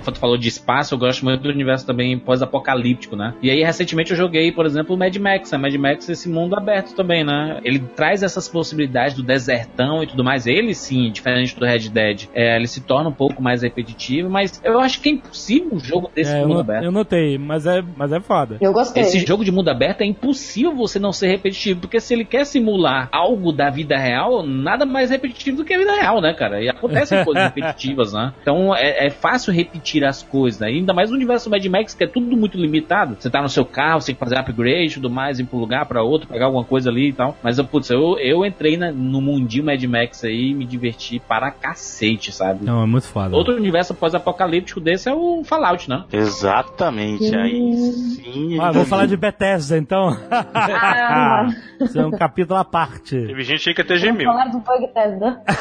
Quando 0.03 0.17
falou 0.17 0.37
de 0.37 0.47
espaço, 0.47 0.93
eu 0.93 0.97
gosto 0.99 1.23
muito 1.23 1.41
do 1.41 1.49
universo 1.49 1.85
também 1.85 2.17
pós-apocalíptico, 2.17 3.15
né? 3.15 3.33
E 3.41 3.49
aí, 3.49 3.63
recentemente, 3.63 4.11
eu 4.11 4.17
joguei, 4.17 4.51
por 4.51 4.65
exemplo, 4.65 4.95
o 4.95 4.99
Mad 4.99 5.15
Max. 5.17 5.53
A 5.53 5.57
Mad 5.57 5.73
Max, 5.75 6.09
esse 6.09 6.29
mundo 6.29 6.55
aberto 6.55 6.93
também, 6.95 7.23
né? 7.23 7.59
Ele 7.63 7.79
traz 7.79 8.23
essas 8.23 8.47
possibilidades 8.47 9.15
do 9.15 9.23
desertão 9.23 10.03
e 10.03 10.07
tudo 10.07 10.23
mais. 10.23 10.47
Ele, 10.47 10.73
sim, 10.73 11.11
diferente 11.11 11.57
do 11.57 11.65
Red 11.65 11.89
Dead, 11.89 12.27
é, 12.33 12.55
ele 12.55 12.67
se 12.67 12.81
torna 12.81 13.09
um 13.09 13.13
pouco 13.13 13.41
mais 13.41 13.61
repetitivo, 13.61 14.29
mas 14.29 14.59
eu 14.63 14.79
acho 14.79 14.99
que 15.01 15.09
é 15.09 15.11
impossível 15.13 15.69
um 15.73 15.79
jogo 15.79 16.09
desse 16.13 16.31
É, 16.33 16.37
eu, 16.41 16.47
mundo 16.47 16.53
não- 16.55 16.61
aberto. 16.61 16.83
eu 16.85 16.91
notei, 16.91 17.37
mas 17.37 17.65
é, 17.65 17.83
mas 17.95 18.11
é 18.11 18.19
foda. 18.19 18.57
Eu 18.61 18.73
gostei. 18.73 19.03
Esse 19.03 19.19
jogo 19.25 19.43
de 19.43 19.51
mundo 19.51 19.69
aberto 19.69 20.01
é 20.01 20.05
impossível 20.05 20.75
você 20.75 20.99
não 20.99 21.11
ser 21.11 21.27
repetitivo, 21.27 21.81
porque 21.81 21.99
se 21.99 22.13
ele 22.13 22.25
quer 22.25 22.45
simular 22.45 23.09
algo 23.11 23.51
da 23.51 23.69
vida 23.69 23.97
real, 23.97 24.43
nada 24.45 24.85
mais 24.85 25.09
repetitivo 25.09 25.57
do 25.57 25.65
que 25.65 25.73
a 25.73 25.77
vida 25.77 25.93
real, 25.93 26.21
né, 26.21 26.33
cara? 26.33 26.61
E 26.61 26.69
acontecem 26.69 27.23
coisas 27.25 27.43
repetitivas, 27.43 28.13
né? 28.13 28.33
Então 28.41 28.75
é, 28.75 29.07
é 29.07 29.09
fácil 29.09 29.51
repetir 29.53 29.90
as 30.03 30.23
coisas, 30.23 30.59
né? 30.59 30.67
Ainda 30.67 30.93
mais 30.93 31.09
no 31.09 31.15
universo 31.15 31.49
Mad 31.49 31.65
Max, 31.65 31.93
que 31.93 32.03
é 32.03 32.07
tudo 32.07 32.35
muito 32.37 32.57
limitado. 32.57 33.15
Você 33.19 33.29
tá 33.29 33.41
no 33.41 33.49
seu 33.49 33.65
carro, 33.65 33.99
você 34.01 34.07
tem 34.07 34.15
que 34.15 34.19
fazer 34.19 34.37
upgrade 34.37 34.91
e 34.91 34.93
tudo 34.95 35.09
mais, 35.09 35.39
ir 35.39 35.43
pra 35.45 35.57
um 35.57 35.59
lugar, 35.59 35.85
pra 35.85 36.01
outro, 36.03 36.27
pegar 36.27 36.45
alguma 36.45 36.63
coisa 36.63 36.89
ali 36.89 37.09
e 37.09 37.13
tal. 37.13 37.37
Mas, 37.43 37.57
eu, 37.57 37.65
putz, 37.65 37.89
eu, 37.89 38.17
eu 38.19 38.45
entrei 38.45 38.77
na- 38.77 38.91
no 38.91 39.21
mundinho 39.21 39.65
Mad 39.65 39.83
Max 39.83 40.23
aí 40.23 40.49
e 40.51 40.53
me 40.53 40.65
diverti 40.65 41.19
para 41.19 41.51
cacete, 41.51 42.31
sabe? 42.31 42.65
Não, 42.65 42.81
é 42.81 42.85
muito 42.85 43.07
foda. 43.07 43.35
Outro 43.35 43.55
universo 43.55 43.93
pós-apocalíptico 43.93 44.79
desse 44.79 45.09
é 45.09 45.13
o 45.13 45.43
Fallout, 45.43 45.89
né? 45.89 46.03
Exatamente. 46.11 47.35
Aí 47.35 47.91
sim. 47.91 48.57
Ah, 48.59 48.71
vou 48.71 48.85
falar 48.85 49.05
de 49.05 49.17
Bethesda, 49.17 49.77
então. 49.77 50.17
Ah, 50.31 51.47
Isso 51.79 51.99
é 51.99 52.05
um 52.05 52.11
capítulo 52.11 52.59
à 52.59 52.63
parte. 52.65 53.15
Teve 53.25 53.43
gente 53.43 53.67
aí 53.69 53.75
que 53.75 53.81
até 53.81 53.95
gemeu. 53.97 54.25
falar 54.31 54.45
do 54.45 54.59
Bug 54.59 54.87
Tesla. 54.93 55.41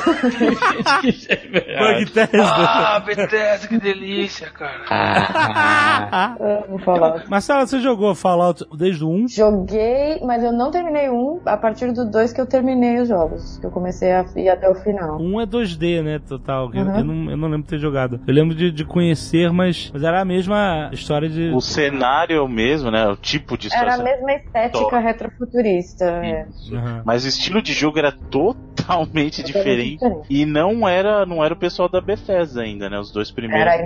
Bug 1.79 2.05
Bethesda. 2.15 2.65
Ah, 2.67 3.01
Bethesda, 3.01 3.69
que 3.69 3.79
delícia, 3.79 4.20
cara. 4.29 4.81
Ah, 4.91 6.37
Vamos 6.69 6.85
falar. 6.85 7.25
Marcela, 7.29 7.67
você 7.67 7.81
jogou 7.81 8.15
Fallout 8.15 8.65
desde 8.77 9.05
o 9.05 9.09
1? 9.11 9.29
Joguei, 9.29 10.21
mas 10.25 10.43
eu 10.43 10.53
não 10.53 10.71
terminei 10.71 11.09
um. 11.11 11.41
A 11.47 11.57
partir 11.57 11.93
do 11.93 12.09
dois 12.11 12.33
que 12.33 12.41
eu 12.41 12.47
terminei 12.47 13.01
os 13.01 13.09
jogos. 13.09 13.59
Que 13.59 13.67
eu 13.67 13.71
comecei 13.71 14.13
a 14.13 14.25
ir 14.37 14.49
até 14.49 14.69
o 14.69 14.75
final. 14.77 15.21
Um 15.21 15.41
é 15.41 15.47
2D, 15.47 16.03
né, 16.03 16.19
total. 16.19 16.71
Eu, 16.75 16.81
Uhum. 16.85 16.99
eu 16.99 17.05
não, 17.05 17.31
eu 17.31 17.37
não 17.37 17.49
lembro 17.49 17.63
de 17.65 17.69
ter 17.69 17.79
jogado. 17.79 18.21
Eu 18.27 18.35
lembro 18.35 18.55
de, 18.55 18.71
de 18.71 18.85
conhecer, 18.85 19.53
mas, 19.53 19.91
mas 19.93 20.03
era 20.03 20.21
a 20.21 20.25
mesma 20.25 20.91
história 20.93 21.29
de... 21.29 21.51
O 21.51 21.61
cenário 21.61 22.37
é 22.37 22.41
o 22.41 22.49
mesmo, 22.49 22.91
né? 22.91 23.07
O 23.09 23.17
tipo 23.17 23.57
de 23.59 23.69
Era 23.75 23.95
a 23.95 23.99
mesma 23.99 24.33
estética 24.33 24.99
retrofuturista. 24.99 26.05
é. 26.05 26.47
Aham. 26.73 27.03
Mas 27.05 27.25
o 27.25 27.29
estilo 27.29 27.61
de 27.63 27.73
jogo 27.73 27.99
era 27.99 28.13
totalmente 28.13 29.43
diferente. 29.43 29.99
diferente. 29.99 30.27
E 30.31 30.45
não 30.47 30.89
era, 30.89 31.25
não 31.27 31.45
era 31.45 31.55
o 31.55 31.57
pessoal 31.57 31.89
da 31.89 32.01
Bethesda 32.01 32.63
ainda, 32.63 32.89
né? 32.89 32.99
Os 32.99 33.13
dois 33.13 33.31
primeiros. 33.31 33.61
Era 33.67 33.77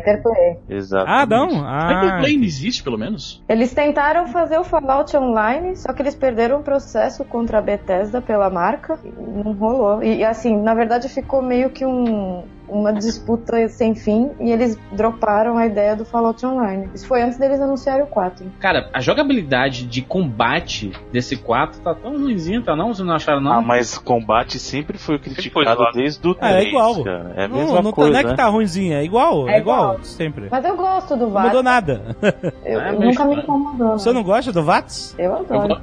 Exato. 0.68 1.06
Ah, 1.08 1.26
não? 1.26 1.64
A 1.64 2.18
Ah, 2.18 2.20
não 2.20 2.26
existe, 2.26 2.82
pelo 2.82 2.98
menos? 2.98 3.42
Eles 3.48 3.72
tentaram 3.72 4.26
fazer 4.28 4.58
o 4.58 4.64
Fallout 4.64 5.16
Online, 5.16 5.76
só 5.76 5.92
que 5.92 6.02
eles 6.02 6.14
perderam 6.14 6.60
o 6.60 6.62
processo 6.62 7.24
contra 7.24 7.58
a 7.58 7.62
Bethesda 7.62 8.20
pela 8.20 8.48
marca. 8.50 8.98
e 9.04 9.08
Não 9.08 9.52
rolou. 9.52 10.02
E 10.02 10.24
assim, 10.24 10.56
na 10.56 10.74
verdade 10.74 11.08
ficou 11.08 11.42
meio 11.42 11.70
que 11.70 11.84
um, 11.84 12.44
uma 12.68 12.92
disputa 12.92 13.68
sem 13.68 13.94
fim 13.94 14.30
e 14.40 14.50
eles 14.50 14.78
droparam 14.92 15.56
a 15.58 15.66
ideia 15.66 15.94
do 15.96 16.04
Fallout 16.04 16.44
Online. 16.44 16.88
Isso 16.94 17.06
foi 17.06 17.22
antes 17.22 17.38
deles 17.38 17.60
anunciarem 17.60 18.02
o 18.04 18.06
4. 18.06 18.46
Cara, 18.60 18.88
a 18.92 19.00
jogabilidade 19.00 19.86
de 19.86 20.02
combate 20.02 20.92
desse 21.12 21.36
4 21.36 21.80
tá 21.80 21.94
tão 21.94 22.12
ruimzinha, 22.18 22.62
tá 22.62 22.74
não? 22.74 22.92
Vocês 22.94 23.06
não 23.06 23.14
acharam, 23.14 23.40
não? 23.40 23.52
Ah, 23.52 23.62
mas 23.62 23.98
combate 23.98 24.58
sempre 24.58 24.98
foi 24.98 25.18
criticado 25.18 25.76
foi 25.76 25.92
desde 25.92 26.26
o 26.26 26.36
Ah, 26.40 26.50
é 26.50 26.56
3, 26.56 26.68
igual. 26.68 27.04
cara. 27.04 27.32
É 27.36 27.44
a 27.44 27.48
não, 27.48 27.56
mesma 27.58 27.82
não, 27.82 27.90
tá- 27.90 27.96
coisa, 27.96 28.10
não 28.12 28.18
é 28.18 28.22
que 28.22 28.30
né? 28.30 28.36
tá 28.36 28.46
ruimzinha, 28.48 28.98
é 28.98 29.04
igual, 29.04 29.48
é, 29.48 29.56
É 29.56 29.58
igual, 29.60 29.78
igual. 29.94 30.04
sempre. 30.04 30.48
Mas 30.50 30.64
eu 30.64 30.76
gosto 30.76 31.16
do 31.16 31.24
Não 31.26 31.30
VATS. 31.30 31.46
mudou 31.48 31.62
nada. 31.62 32.16
Eu, 32.64 32.80
É, 32.80 32.90
eu 32.94 33.00
nunca 33.00 33.24
me 33.26 33.36
incomodou. 33.36 33.98
Você 33.98 34.12
não 34.12 34.22
gosta 34.22 34.50
do 34.52 34.62
VATS? 34.62 35.14
Eu 35.18 35.24
Eu, 35.24 35.36
adoro. 35.36 35.80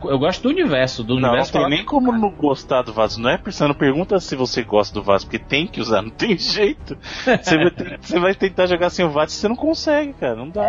go- 0.00 0.10
eu 0.10 0.18
gosto 0.18 0.42
do 0.42 0.48
universo, 0.48 1.02
do 1.04 1.14
Não, 1.14 1.20
não 1.22 1.28
universo 1.30 1.52
tem 1.52 1.60
Fallout. 1.60 1.76
nem 1.76 1.86
como 1.86 2.12
não 2.12 2.30
gostar 2.30 2.82
do 2.82 2.92
vaso. 2.92 3.20
Não 3.20 3.30
é 3.30 3.38
não 3.68 3.74
pergunta 3.74 4.18
se 4.20 4.34
você 4.36 4.62
gosta 4.62 4.92
do 4.94 5.02
vaso, 5.02 5.26
porque 5.26 5.38
tem 5.38 5.66
que 5.66 5.80
usar, 5.80 6.02
não 6.02 6.10
tem 6.10 6.23
jeito. 6.36 6.96
Você 7.42 7.56
vai, 7.56 7.98
você 8.00 8.18
vai 8.18 8.34
tentar 8.34 8.66
jogar 8.66 8.90
sem 8.90 9.04
o 9.04 9.10
e 9.24 9.28
você 9.40 9.48
não 9.48 9.56
consegue, 9.56 10.12
cara. 10.14 10.34
Não 10.34 10.48
dá. 10.48 10.64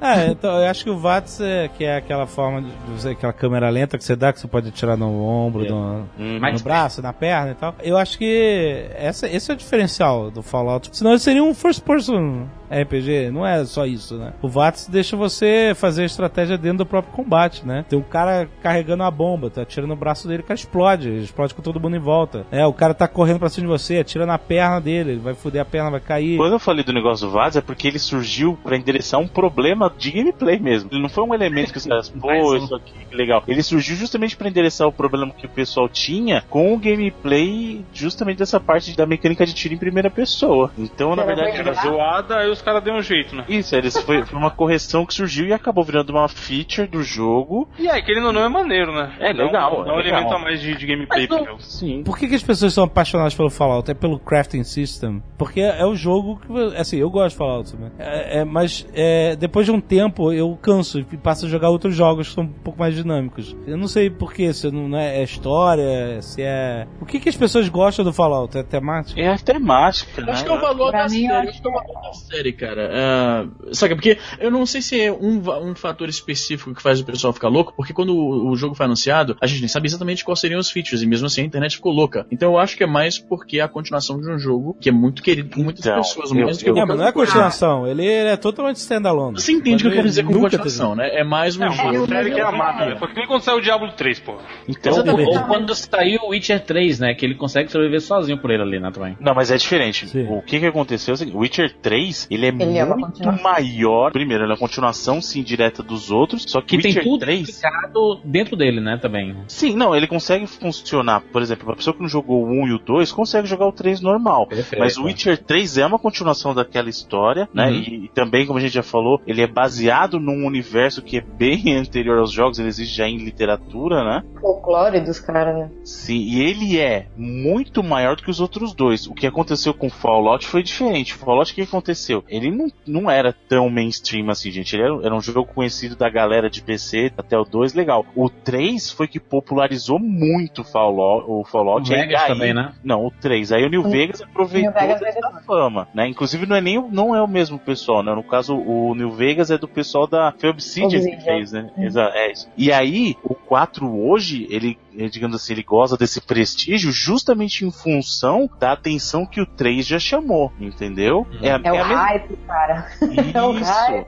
É, 0.00 0.26
então 0.30 0.58
eu 0.60 0.68
acho 0.68 0.84
que 0.84 0.90
o 0.90 0.98
VATS 0.98 1.40
é, 1.40 1.68
que 1.68 1.84
é 1.84 1.96
aquela 1.96 2.26
forma 2.26 2.62
de 2.62 3.08
aquela 3.08 3.32
câmera 3.32 3.68
lenta 3.70 3.96
que 3.98 4.04
você 4.04 4.16
dá, 4.16 4.32
que 4.32 4.40
você 4.40 4.48
pode 4.48 4.70
tirar 4.70 4.96
no 4.96 5.22
ombro, 5.24 5.64
É. 5.64 5.68
no, 5.68 6.08
Hum. 6.18 6.38
No 6.40 6.60
braço, 6.60 7.00
na 7.02 7.12
perna 7.12 7.52
e 7.52 7.54
tal. 7.54 7.74
Eu 7.82 7.96
acho 7.96 8.18
que 8.18 8.86
essa, 8.94 9.28
esse 9.28 9.50
é 9.50 9.54
o 9.54 9.56
diferencial 9.56 10.30
do 10.30 10.42
Fallout. 10.42 10.88
Senão 10.96 11.12
ele 11.12 11.20
seria 11.20 11.42
um 11.42 11.54
first 11.54 11.82
person 11.82 12.46
RPG, 12.70 13.30
não 13.30 13.46
é 13.46 13.64
só 13.64 13.84
isso, 13.84 14.16
né? 14.16 14.32
O 14.40 14.48
VATS 14.48 14.88
deixa 14.88 15.16
você 15.16 15.72
fazer 15.74 16.02
a 16.02 16.06
estratégia 16.06 16.56
dentro 16.56 16.78
do 16.78 16.86
próprio 16.86 17.12
combate, 17.12 17.66
né? 17.66 17.84
Tem 17.88 17.98
um 17.98 18.02
cara 18.02 18.48
carregando 18.62 19.02
a 19.02 19.10
bomba, 19.10 19.50
tá 19.50 19.62
atirando 19.62 19.90
no 19.90 19.96
braço 19.96 20.28
dele, 20.28 20.42
o 20.42 20.46
cara 20.46 20.58
explode, 20.58 21.08
ele 21.08 21.24
explode 21.24 21.54
com 21.54 21.62
todo 21.62 21.80
mundo 21.80 21.96
em 21.96 22.00
volta. 22.00 22.46
É, 22.50 22.64
o 22.64 22.72
cara 22.72 22.94
tá 22.94 23.08
correndo 23.08 23.38
pra 23.38 23.48
cima 23.48 23.66
de 23.66 23.72
você, 23.72 23.98
atira 23.98 24.24
na 24.24 24.38
perna 24.38 24.80
dele, 24.80 25.12
ele 25.12 25.20
vai 25.20 25.34
foder 25.34 25.62
a 25.62 25.64
perna, 25.64 25.90
vai 25.90 26.00
cair. 26.00 26.36
Quando 26.36 26.52
eu 26.52 26.58
falei 26.58 26.84
do 26.84 26.92
negócio 26.92 27.26
do 27.26 27.32
vaso, 27.32 27.58
é 27.58 27.62
porque 27.62 27.88
ele 27.88 27.98
surgiu 27.98 28.58
pra 28.62 28.76
endereçar 28.76 29.20
um 29.20 29.26
problema 29.26 29.92
de 29.96 30.10
gameplay 30.12 30.58
mesmo. 30.58 30.88
Ele 30.92 31.02
não 31.02 31.08
foi 31.08 31.24
um 31.24 31.34
elemento 31.34 31.72
que 31.72 31.80
você 31.80 31.88
Mais 31.90 32.12
pô, 32.42 32.52
um. 32.52 32.56
isso 32.56 32.74
aqui, 32.74 32.92
que 33.08 33.16
legal. 33.16 33.42
Ele 33.48 33.62
surgiu 33.62 33.96
justamente 33.96 34.36
pra 34.36 34.48
endereçar 34.48 34.86
o 34.86 34.92
problema 34.92 35.32
que 35.32 35.46
o 35.46 35.48
pessoal 35.48 35.88
tinha 35.88 36.44
com 36.48 36.72
o 36.72 36.78
gameplay, 36.78 37.84
justamente 37.92 38.38
dessa 38.38 38.60
parte 38.60 38.96
da 38.96 39.06
mecânica 39.06 39.44
de 39.44 39.54
tiro 39.54 39.74
em 39.74 39.78
primeira 39.78 40.10
pessoa. 40.10 40.70
Então, 40.78 41.16
na 41.16 41.24
verdade, 41.24 41.56
Era 41.56 41.72
zoada, 41.74 42.36
aí 42.36 42.50
os 42.60 42.64
caras 42.64 42.84
deu 42.84 42.94
um 42.94 43.02
jeito, 43.02 43.34
né? 43.34 43.44
Isso, 43.48 43.74
eles 43.74 43.96
foi, 43.98 44.24
foi 44.24 44.38
uma 44.38 44.50
correção 44.50 45.04
que 45.06 45.14
surgiu 45.14 45.46
e 45.46 45.52
acabou 45.52 45.82
virando 45.82 46.10
uma 46.10 46.28
feature 46.28 46.86
do 46.86 47.02
jogo. 47.02 47.68
E 47.78 47.88
aí, 47.88 48.02
querendo 48.02 48.26
ou 48.26 48.32
não, 48.32 48.42
é 48.42 48.48
maneiro, 48.48 48.92
né? 48.92 49.14
É 49.18 49.32
legal, 49.32 49.84
Dá 49.84 49.94
um 49.94 49.98
é 49.98 50.00
elemento 50.00 50.34
a 50.34 50.38
mais 50.38 50.60
de, 50.60 50.76
de 50.76 50.86
gameplay 50.86 51.26
pro 51.26 51.38
jogo. 51.38 51.60
Sim. 51.60 52.02
Por 52.04 52.18
que, 52.18 52.28
que 52.28 52.34
as 52.34 52.42
pessoas 52.42 52.74
são 52.74 52.84
apaixonadas 52.84 53.34
pelo 53.34 53.50
Fallout? 53.50 53.90
É 53.90 53.94
pelo 53.94 54.18
crafting 54.18 54.62
system? 54.62 55.22
Porque 55.38 55.60
é 55.60 55.84
o 55.84 55.94
jogo 55.94 56.38
que. 56.40 56.76
Assim, 56.76 56.98
eu 56.98 57.10
gosto 57.10 57.30
de 57.30 57.36
Fallout, 57.36 57.76
né? 57.76 57.90
É, 57.98 58.40
é, 58.40 58.44
mas 58.44 58.86
é, 58.92 59.36
depois 59.36 59.66
de 59.66 59.72
um 59.72 59.80
tempo 59.80 60.32
eu 60.32 60.56
canso 60.60 60.98
e 60.98 61.16
passo 61.16 61.46
a 61.46 61.48
jogar 61.48 61.70
outros 61.70 61.94
jogos 61.94 62.28
que 62.28 62.34
são 62.34 62.44
um 62.44 62.48
pouco 62.48 62.78
mais 62.78 62.94
dinâmicos. 62.94 63.56
Eu 63.66 63.76
não 63.76 63.88
sei 63.88 64.10
porquê, 64.10 64.52
se 64.52 64.70
não 64.70 64.96
é, 64.98 65.18
é 65.18 65.22
história, 65.22 66.20
se 66.20 66.42
é. 66.42 66.86
O 67.00 67.06
que, 67.06 67.18
que 67.18 67.28
as 67.28 67.36
pessoas 67.36 67.68
gostam 67.68 68.04
do 68.04 68.12
Fallout? 68.12 68.56
É 68.56 68.62
temática? 68.62 69.20
É 69.20 69.28
a 69.28 69.38
temática, 69.38 70.22
né? 70.22 70.32
Acho 70.32 70.44
que 70.44 70.50
é 70.50 70.54
o 70.54 70.60
valor 70.60 70.90
Pra 70.90 71.02
da 71.02 71.08
série. 71.08 71.26
acho 71.26 71.60
Acho 71.60 71.62
que 71.62 71.68
é 71.68 71.70
o 71.70 71.74
valor 71.74 72.02
da 72.02 72.12
série. 72.12 72.49
Sei, 72.50 72.52
cara. 72.52 72.90
Ah, 72.92 73.46
sabe, 73.72 73.94
porque 73.94 74.18
eu 74.38 74.50
não 74.50 74.64
sei 74.66 74.82
se 74.82 75.00
é 75.00 75.12
um, 75.12 75.42
um 75.70 75.74
fator 75.74 76.08
específico 76.08 76.74
que 76.74 76.82
faz 76.82 77.00
o 77.00 77.04
pessoal 77.04 77.32
ficar 77.32 77.48
louco, 77.48 77.72
porque 77.76 77.92
quando 77.92 78.14
o, 78.14 78.50
o 78.50 78.56
jogo 78.56 78.74
foi 78.74 78.86
anunciado, 78.86 79.36
a 79.40 79.46
gente 79.46 79.60
nem 79.60 79.68
sabia 79.68 79.88
exatamente 79.88 80.24
quais 80.24 80.40
seriam 80.40 80.60
os 80.60 80.70
features, 80.70 81.02
e 81.02 81.06
mesmo 81.06 81.26
assim 81.26 81.42
a 81.42 81.44
internet 81.44 81.76
ficou 81.76 81.92
louca. 81.92 82.26
Então 82.30 82.52
eu 82.52 82.58
acho 82.58 82.76
que 82.76 82.84
é 82.84 82.86
mais 82.86 83.18
porque 83.18 83.58
é 83.58 83.62
a 83.62 83.68
continuação 83.68 84.20
de 84.20 84.30
um 84.30 84.38
jogo 84.38 84.76
que 84.80 84.88
é 84.88 84.92
muito 84.92 85.22
querido 85.22 85.50
por 85.50 85.62
muitas 85.62 85.84
Então, 85.84 85.96
pessoas, 85.98 86.30
eu- 86.30 86.38
eu- 86.38 86.76
É, 86.76 86.86
não 86.86 86.94
é 86.94 86.96
outra 86.96 87.12
coisa. 87.12 87.32
continuação. 87.32 87.86
Ele, 87.86 88.04
ele 88.04 88.28
é 88.28 88.36
totalmente 88.36 88.76
standalone. 88.76 89.40
Você 89.40 89.52
entende 89.52 89.76
o 89.76 89.86
que 89.86 89.92
eu 89.92 89.96
quero 89.96 90.08
dizer 90.08 90.24
com 90.24 90.32
continuação, 90.32 90.94
né? 90.94 91.08
É 91.12 91.24
mais 91.24 91.56
um 91.56 91.64
É, 91.64 91.70
jogo. 91.70 91.98
uma 91.98 92.06
série 92.06 92.30
que 92.32 92.40
é 92.40 92.44
amada, 92.44 92.86
né? 92.86 92.96
Foi 92.96 93.08
que 93.08 93.14
nem 93.16 93.26
quando 93.26 93.42
saiu 93.42 93.58
o 93.58 93.60
Diablo 93.60 93.90
3, 93.92 94.20
pô. 94.20 94.36
Então, 94.68 94.92
Ou, 95.26 95.40
quando 95.44 95.74
saiu 95.74 96.20
o 96.22 96.28
Witcher 96.30 96.60
3, 96.64 96.98
né? 97.00 97.14
Que 97.14 97.24
ele 97.26 97.34
consegue 97.34 97.70
sobreviver 97.70 98.00
sozinho 98.00 98.38
por 98.38 98.50
ele 98.50 98.62
ali, 98.62 98.80
né, 98.80 98.90
também. 98.92 99.16
Não, 99.20 99.34
mas 99.34 99.50
é 99.50 99.56
diferente. 99.56 100.08
Sim. 100.08 100.26
O 100.30 100.42
que 100.42 100.58
que 100.60 100.66
aconteceu? 100.66 101.12
é 101.12 101.14
o 101.14 101.16
seguinte, 101.16 101.36
Witcher 101.36 101.74
3, 101.82 102.26
ele 102.30 102.39
é 102.39 102.39
Ele 102.48 102.78
é 102.78 102.84
uma 102.84 102.96
muito 102.96 103.12
continuação. 103.12 103.42
maior. 103.42 104.12
Primeiro, 104.12 104.44
ele 104.44 104.52
é 104.52 104.54
uma 104.54 104.58
continuação, 104.58 105.20
sim, 105.20 105.42
direta 105.42 105.82
dos 105.82 106.10
outros. 106.10 106.44
Só 106.46 106.60
que, 106.60 106.76
Que 106.76 106.82
tem 106.82 106.90
Witcher 106.90 107.04
tudo 107.04 107.18
3... 107.20 107.48
explicado 107.48 108.20
dentro 108.24 108.56
dele, 108.56 108.80
né, 108.80 108.98
também. 109.00 109.36
Sim, 109.48 109.74
não, 109.76 109.94
ele 109.94 110.06
consegue 110.06 110.46
funcionar. 110.46 111.22
Por 111.32 111.42
exemplo, 111.42 111.68
uma 111.68 111.76
pessoa 111.76 111.94
que 111.94 112.02
não 112.02 112.08
jogou 112.08 112.44
o 112.44 112.50
1 112.64 112.68
e 112.68 112.72
o 112.74 112.78
2 112.78 113.12
consegue 113.12 113.46
jogar 113.46 113.66
o 113.66 113.72
3 113.72 114.00
normal. 114.00 114.46
Perfeito. 114.46 114.80
Mas 114.80 114.96
o 114.96 115.04
Witcher 115.04 115.38
3 115.38 115.78
é 115.78 115.86
uma 115.86 115.98
continuação 115.98 116.54
daquela 116.54 116.88
história, 116.88 117.48
né? 117.52 117.68
Uhum. 117.68 117.74
E, 117.74 118.04
e 118.04 118.08
também, 118.08 118.46
como 118.46 118.58
a 118.58 118.62
gente 118.62 118.74
já 118.74 118.82
falou, 118.82 119.20
ele 119.26 119.42
é 119.42 119.46
baseado 119.46 120.18
num 120.18 120.46
universo 120.46 121.02
que 121.02 121.18
é 121.18 121.20
bem 121.40 121.76
anterior 121.76 122.18
aos 122.18 122.32
jogos, 122.32 122.58
ele 122.58 122.68
existe 122.68 122.96
já 122.96 123.08
em 123.08 123.18
literatura, 123.18 124.04
né? 124.04 124.22
Folclore 124.40 125.00
dos 125.00 125.18
caras, 125.20 125.54
né? 125.56 125.70
Sim, 125.84 126.18
e 126.18 126.42
ele 126.42 126.78
é 126.78 127.06
muito 127.16 127.82
maior 127.82 128.16
do 128.16 128.22
que 128.22 128.30
os 128.30 128.40
outros 128.40 128.74
dois. 128.74 129.06
O 129.06 129.14
que 129.14 129.26
aconteceu 129.26 129.72
com 129.74 129.88
Fallout 129.88 130.46
foi 130.46 130.62
diferente. 130.62 131.14
Fallout, 131.14 131.52
o 131.52 131.54
que 131.54 131.62
aconteceu? 131.62 132.19
Ele 132.28 132.50
não, 132.50 132.66
não 132.86 133.10
era 133.10 133.32
tão 133.32 133.68
mainstream 133.70 134.28
assim, 134.30 134.50
gente. 134.50 134.74
Ele 134.74 134.82
era, 134.82 135.06
era 135.06 135.14
um 135.14 135.20
jogo 135.20 135.44
conhecido 135.52 135.96
da 135.96 136.08
galera 136.08 136.48
de 136.50 136.62
PC 136.62 137.12
até 137.16 137.36
o 137.38 137.44
2, 137.44 137.74
legal. 137.74 138.04
O 138.14 138.28
3 138.28 138.90
foi 138.90 139.06
que 139.08 139.18
popularizou 139.20 139.98
muito 139.98 140.62
o 140.62 140.64
Fallout. 140.64 141.24
O 141.28 141.40
O 141.40 141.44
Fallout 141.44 141.90
e 141.90 141.94
Vegas 141.96 142.22
aí- 142.22 142.28
também, 142.28 142.52
né? 142.54 142.72
Não, 142.84 143.06
o 143.06 143.10
3. 143.10 143.52
Aí 143.52 143.64
o 143.64 143.68
New 143.70 143.80
O- 143.86 143.90
Vegas 143.90 144.20
aproveitou 144.22 144.72
New 144.72 144.80
Vegas 144.98 145.00
depois. 145.14 145.44
fama, 145.46 145.88
né? 145.94 146.06
Inclusive 146.08 146.46
não 146.46 146.56
é 146.56 146.60
nem 146.60 146.78
o- 146.78 146.88
não 146.90 147.14
é 147.14 147.22
o 147.22 147.26
mesmo 147.28 147.58
pessoal, 147.58 148.02
né? 148.02 148.14
No 148.14 148.22
caso, 148.22 148.54
o 148.56 148.94
New 148.94 149.10
Vegas 149.10 149.50
é 149.50 149.58
do 149.58 149.66
pessoal 149.68 150.06
da 150.06 150.32
foi 150.38 150.50
Obsidian 150.50 151.00
que 151.00 151.20
fez, 151.24 151.52
né? 151.52 151.70
Exa- 151.78 152.10
é 152.14 152.30
isso. 152.32 152.48
E 152.56 152.70
aí, 152.72 153.16
o 153.24 153.34
4 153.34 153.88
hoje, 153.98 154.46
ele, 154.50 154.78
digamos 155.10 155.36
assim, 155.36 155.52
ele 155.52 155.62
goza 155.62 155.96
desse 155.96 156.20
prestígio 156.20 156.90
justamente 156.92 157.64
em 157.64 157.70
função 157.70 158.48
da 158.58 158.72
atenção 158.72 159.24
que 159.26 159.40
o 159.40 159.46
3 159.46 159.86
já 159.86 159.98
chamou, 159.98 160.52
entendeu? 160.60 161.26
É, 161.42 161.52
a- 161.52 161.60
É 161.62 161.72
o 161.72 161.76
a 161.82 161.86
mesma- 161.88 162.02
hype, 162.04 162.36
cara. 162.46 162.90
É 163.34 163.42
o 163.42 163.54
Isso. 163.58 163.64
hype. 163.70 164.06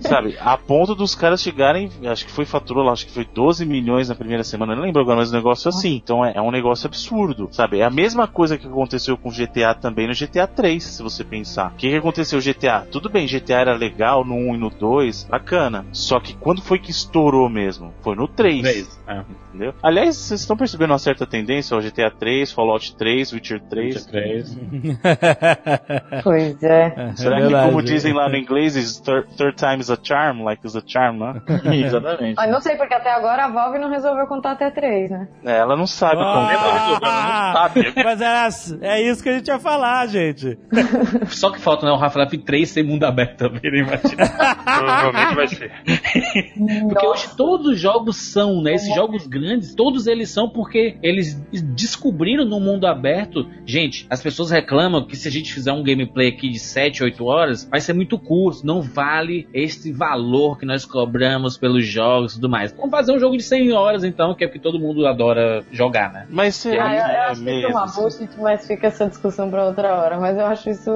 Sabe, 0.00 0.36
a 0.40 0.56
ponto 0.56 0.94
dos 0.94 1.14
caras 1.14 1.42
chegarem, 1.42 1.90
acho 2.06 2.26
que 2.26 2.32
foi 2.32 2.44
faturou 2.44 2.84
lá, 2.84 2.92
acho 2.92 3.06
que 3.06 3.12
foi 3.12 3.24
12 3.24 3.64
milhões 3.64 4.08
na 4.08 4.14
primeira 4.14 4.44
semana, 4.44 4.74
não 4.74 4.82
lembro 4.82 5.00
agora, 5.00 5.18
mas 5.18 5.32
um 5.32 5.36
negócio 5.36 5.68
assim. 5.68 5.94
Então 5.94 6.24
é, 6.24 6.32
é 6.36 6.42
um 6.42 6.50
negócio 6.50 6.86
absurdo, 6.86 7.48
sabe? 7.52 7.80
É 7.80 7.84
a 7.84 7.90
mesma 7.90 8.26
coisa 8.26 8.58
que 8.58 8.66
aconteceu 8.66 9.16
com 9.16 9.28
o 9.28 9.32
GTA 9.32 9.74
também 9.74 10.06
no 10.06 10.14
GTA 10.14 10.46
3, 10.46 10.82
se 10.82 11.02
você 11.02 11.24
pensar. 11.24 11.72
O 11.72 11.76
que, 11.76 11.90
que 11.90 11.96
aconteceu 11.96 12.40
GTA? 12.40 12.86
Tudo 12.90 13.08
bem, 13.08 13.26
GTA 13.26 13.60
era 13.60 13.74
legal 13.76 14.24
no 14.24 14.34
1 14.34 14.54
e 14.54 14.58
no 14.58 14.70
2, 14.70 15.24
bacana. 15.24 15.84
Só 15.92 16.20
que 16.20 16.34
quando 16.34 16.62
foi 16.62 16.78
que 16.78 16.90
estourou 16.90 17.48
mesmo? 17.48 17.92
Foi 18.02 18.14
no 18.14 18.28
3. 18.28 18.62
Três, 18.62 19.00
é. 19.06 19.24
Entendeu? 19.48 19.74
Aliás, 19.82 20.16
vocês 20.16 20.40
estão 20.40 20.56
percebendo 20.56 20.92
uma 20.92 20.98
certa 20.98 21.26
tendência 21.26 21.74
ao 21.74 21.82
GTA 21.82 22.10
3, 22.10 22.52
Fallout 22.52 22.96
3, 22.96 23.32
Witcher 23.32 23.60
3. 23.68 23.96
Witcher 23.96 24.10
3. 24.10 24.58
Pois 26.22 26.62
é. 26.62 27.12
Será 27.16 27.40
É 27.40 27.46
que, 27.46 27.52
como 27.52 27.82
dizem 27.82 28.12
lá 28.12 28.28
no 28.28 28.36
inglês, 28.36 29.00
third 29.00 29.56
time 29.56 29.77
is 29.80 29.90
a 29.90 29.98
charm, 30.00 30.42
like 30.42 30.66
is 30.66 30.76
a 30.76 30.82
charm, 30.84 31.18
né? 31.18 31.42
Exatamente. 31.86 32.36
Mas 32.36 32.50
não 32.50 32.60
sei, 32.60 32.76
porque 32.76 32.94
até 32.94 33.12
agora 33.12 33.44
a 33.44 33.48
Valve 33.48 33.78
não 33.78 33.90
resolveu 33.90 34.26
contar 34.26 34.52
até 34.52 34.70
três, 34.70 35.10
né? 35.10 35.28
É, 35.44 35.58
ela 35.58 35.76
não 35.76 35.86
sabe 35.86 36.16
como. 36.16 36.48
Ah, 37.02 37.70
mas 38.04 38.20
era, 38.20 38.48
é 38.82 39.02
isso 39.02 39.22
que 39.22 39.28
a 39.28 39.36
gente 39.36 39.48
ia 39.48 39.58
falar, 39.58 40.06
gente. 40.06 40.58
Só 41.28 41.50
que 41.50 41.60
falta, 41.60 41.86
né, 41.86 41.92
o 41.92 41.96
Half-Life 41.96 42.38
3 42.38 42.68
ser 42.68 42.82
mundo 42.82 43.04
aberto 43.04 43.36
também, 43.36 43.70
né, 43.70 43.78
imagina. 43.78 44.28
Provavelmente 44.64 45.34
vai 45.34 45.48
ser. 45.48 45.72
Porque 46.88 47.06
hoje 47.06 47.36
todos 47.36 47.66
os 47.66 47.80
jogos 47.80 48.16
são, 48.16 48.62
né? 48.62 48.74
Esses 48.74 48.94
jogos 48.94 49.26
grandes, 49.26 49.74
todos 49.74 50.06
eles 50.06 50.30
são 50.30 50.48
porque 50.48 50.96
eles 51.02 51.34
descobriram 51.74 52.44
no 52.44 52.60
mundo 52.60 52.86
aberto. 52.86 53.48
Gente, 53.66 54.06
as 54.10 54.22
pessoas 54.22 54.50
reclamam 54.50 55.06
que 55.06 55.16
se 55.16 55.28
a 55.28 55.30
gente 55.30 55.52
fizer 55.52 55.72
um 55.72 55.82
gameplay 55.82 56.28
aqui 56.28 56.48
de 56.48 56.58
7, 56.58 57.02
8 57.02 57.24
horas, 57.24 57.68
vai 57.68 57.80
ser 57.80 57.92
muito 57.92 58.18
curto. 58.18 58.66
Não 58.66 58.80
vale 58.80 59.48
esse 59.52 59.67
valor 59.94 60.58
que 60.58 60.66
nós 60.66 60.84
cobramos 60.84 61.56
pelos 61.56 61.84
jogos 61.86 62.32
e 62.32 62.34
tudo 62.36 62.48
mais. 62.48 62.72
Vamos 62.72 62.90
fazer 62.90 63.12
um 63.12 63.18
jogo 63.18 63.36
de 63.36 63.42
100 63.42 63.72
horas 63.72 64.04
então, 64.04 64.34
que 64.34 64.44
é 64.44 64.46
o 64.46 64.50
que 64.50 64.58
todo 64.58 64.78
mundo 64.78 65.06
adora 65.06 65.62
jogar, 65.72 66.12
né? 66.12 66.26
Mas 66.30 66.54
será 66.56 66.86
Ah, 66.88 66.94
eu, 66.94 66.98
eu 67.00 67.04
que 67.04 67.10
é 67.10 67.18
acho 67.18 67.42
que 67.44 67.50
isso 67.50 67.66
é 67.66 67.68
uma 67.70 67.80
mesmo? 67.86 68.02
bullshit, 68.02 68.30
mas 68.40 68.66
fica 68.66 68.86
essa 68.86 69.06
discussão 69.06 69.50
pra 69.50 69.64
outra 69.66 69.94
hora. 69.96 70.18
Mas 70.20 70.36
eu 70.38 70.46
acho 70.46 70.70
isso 70.70 70.90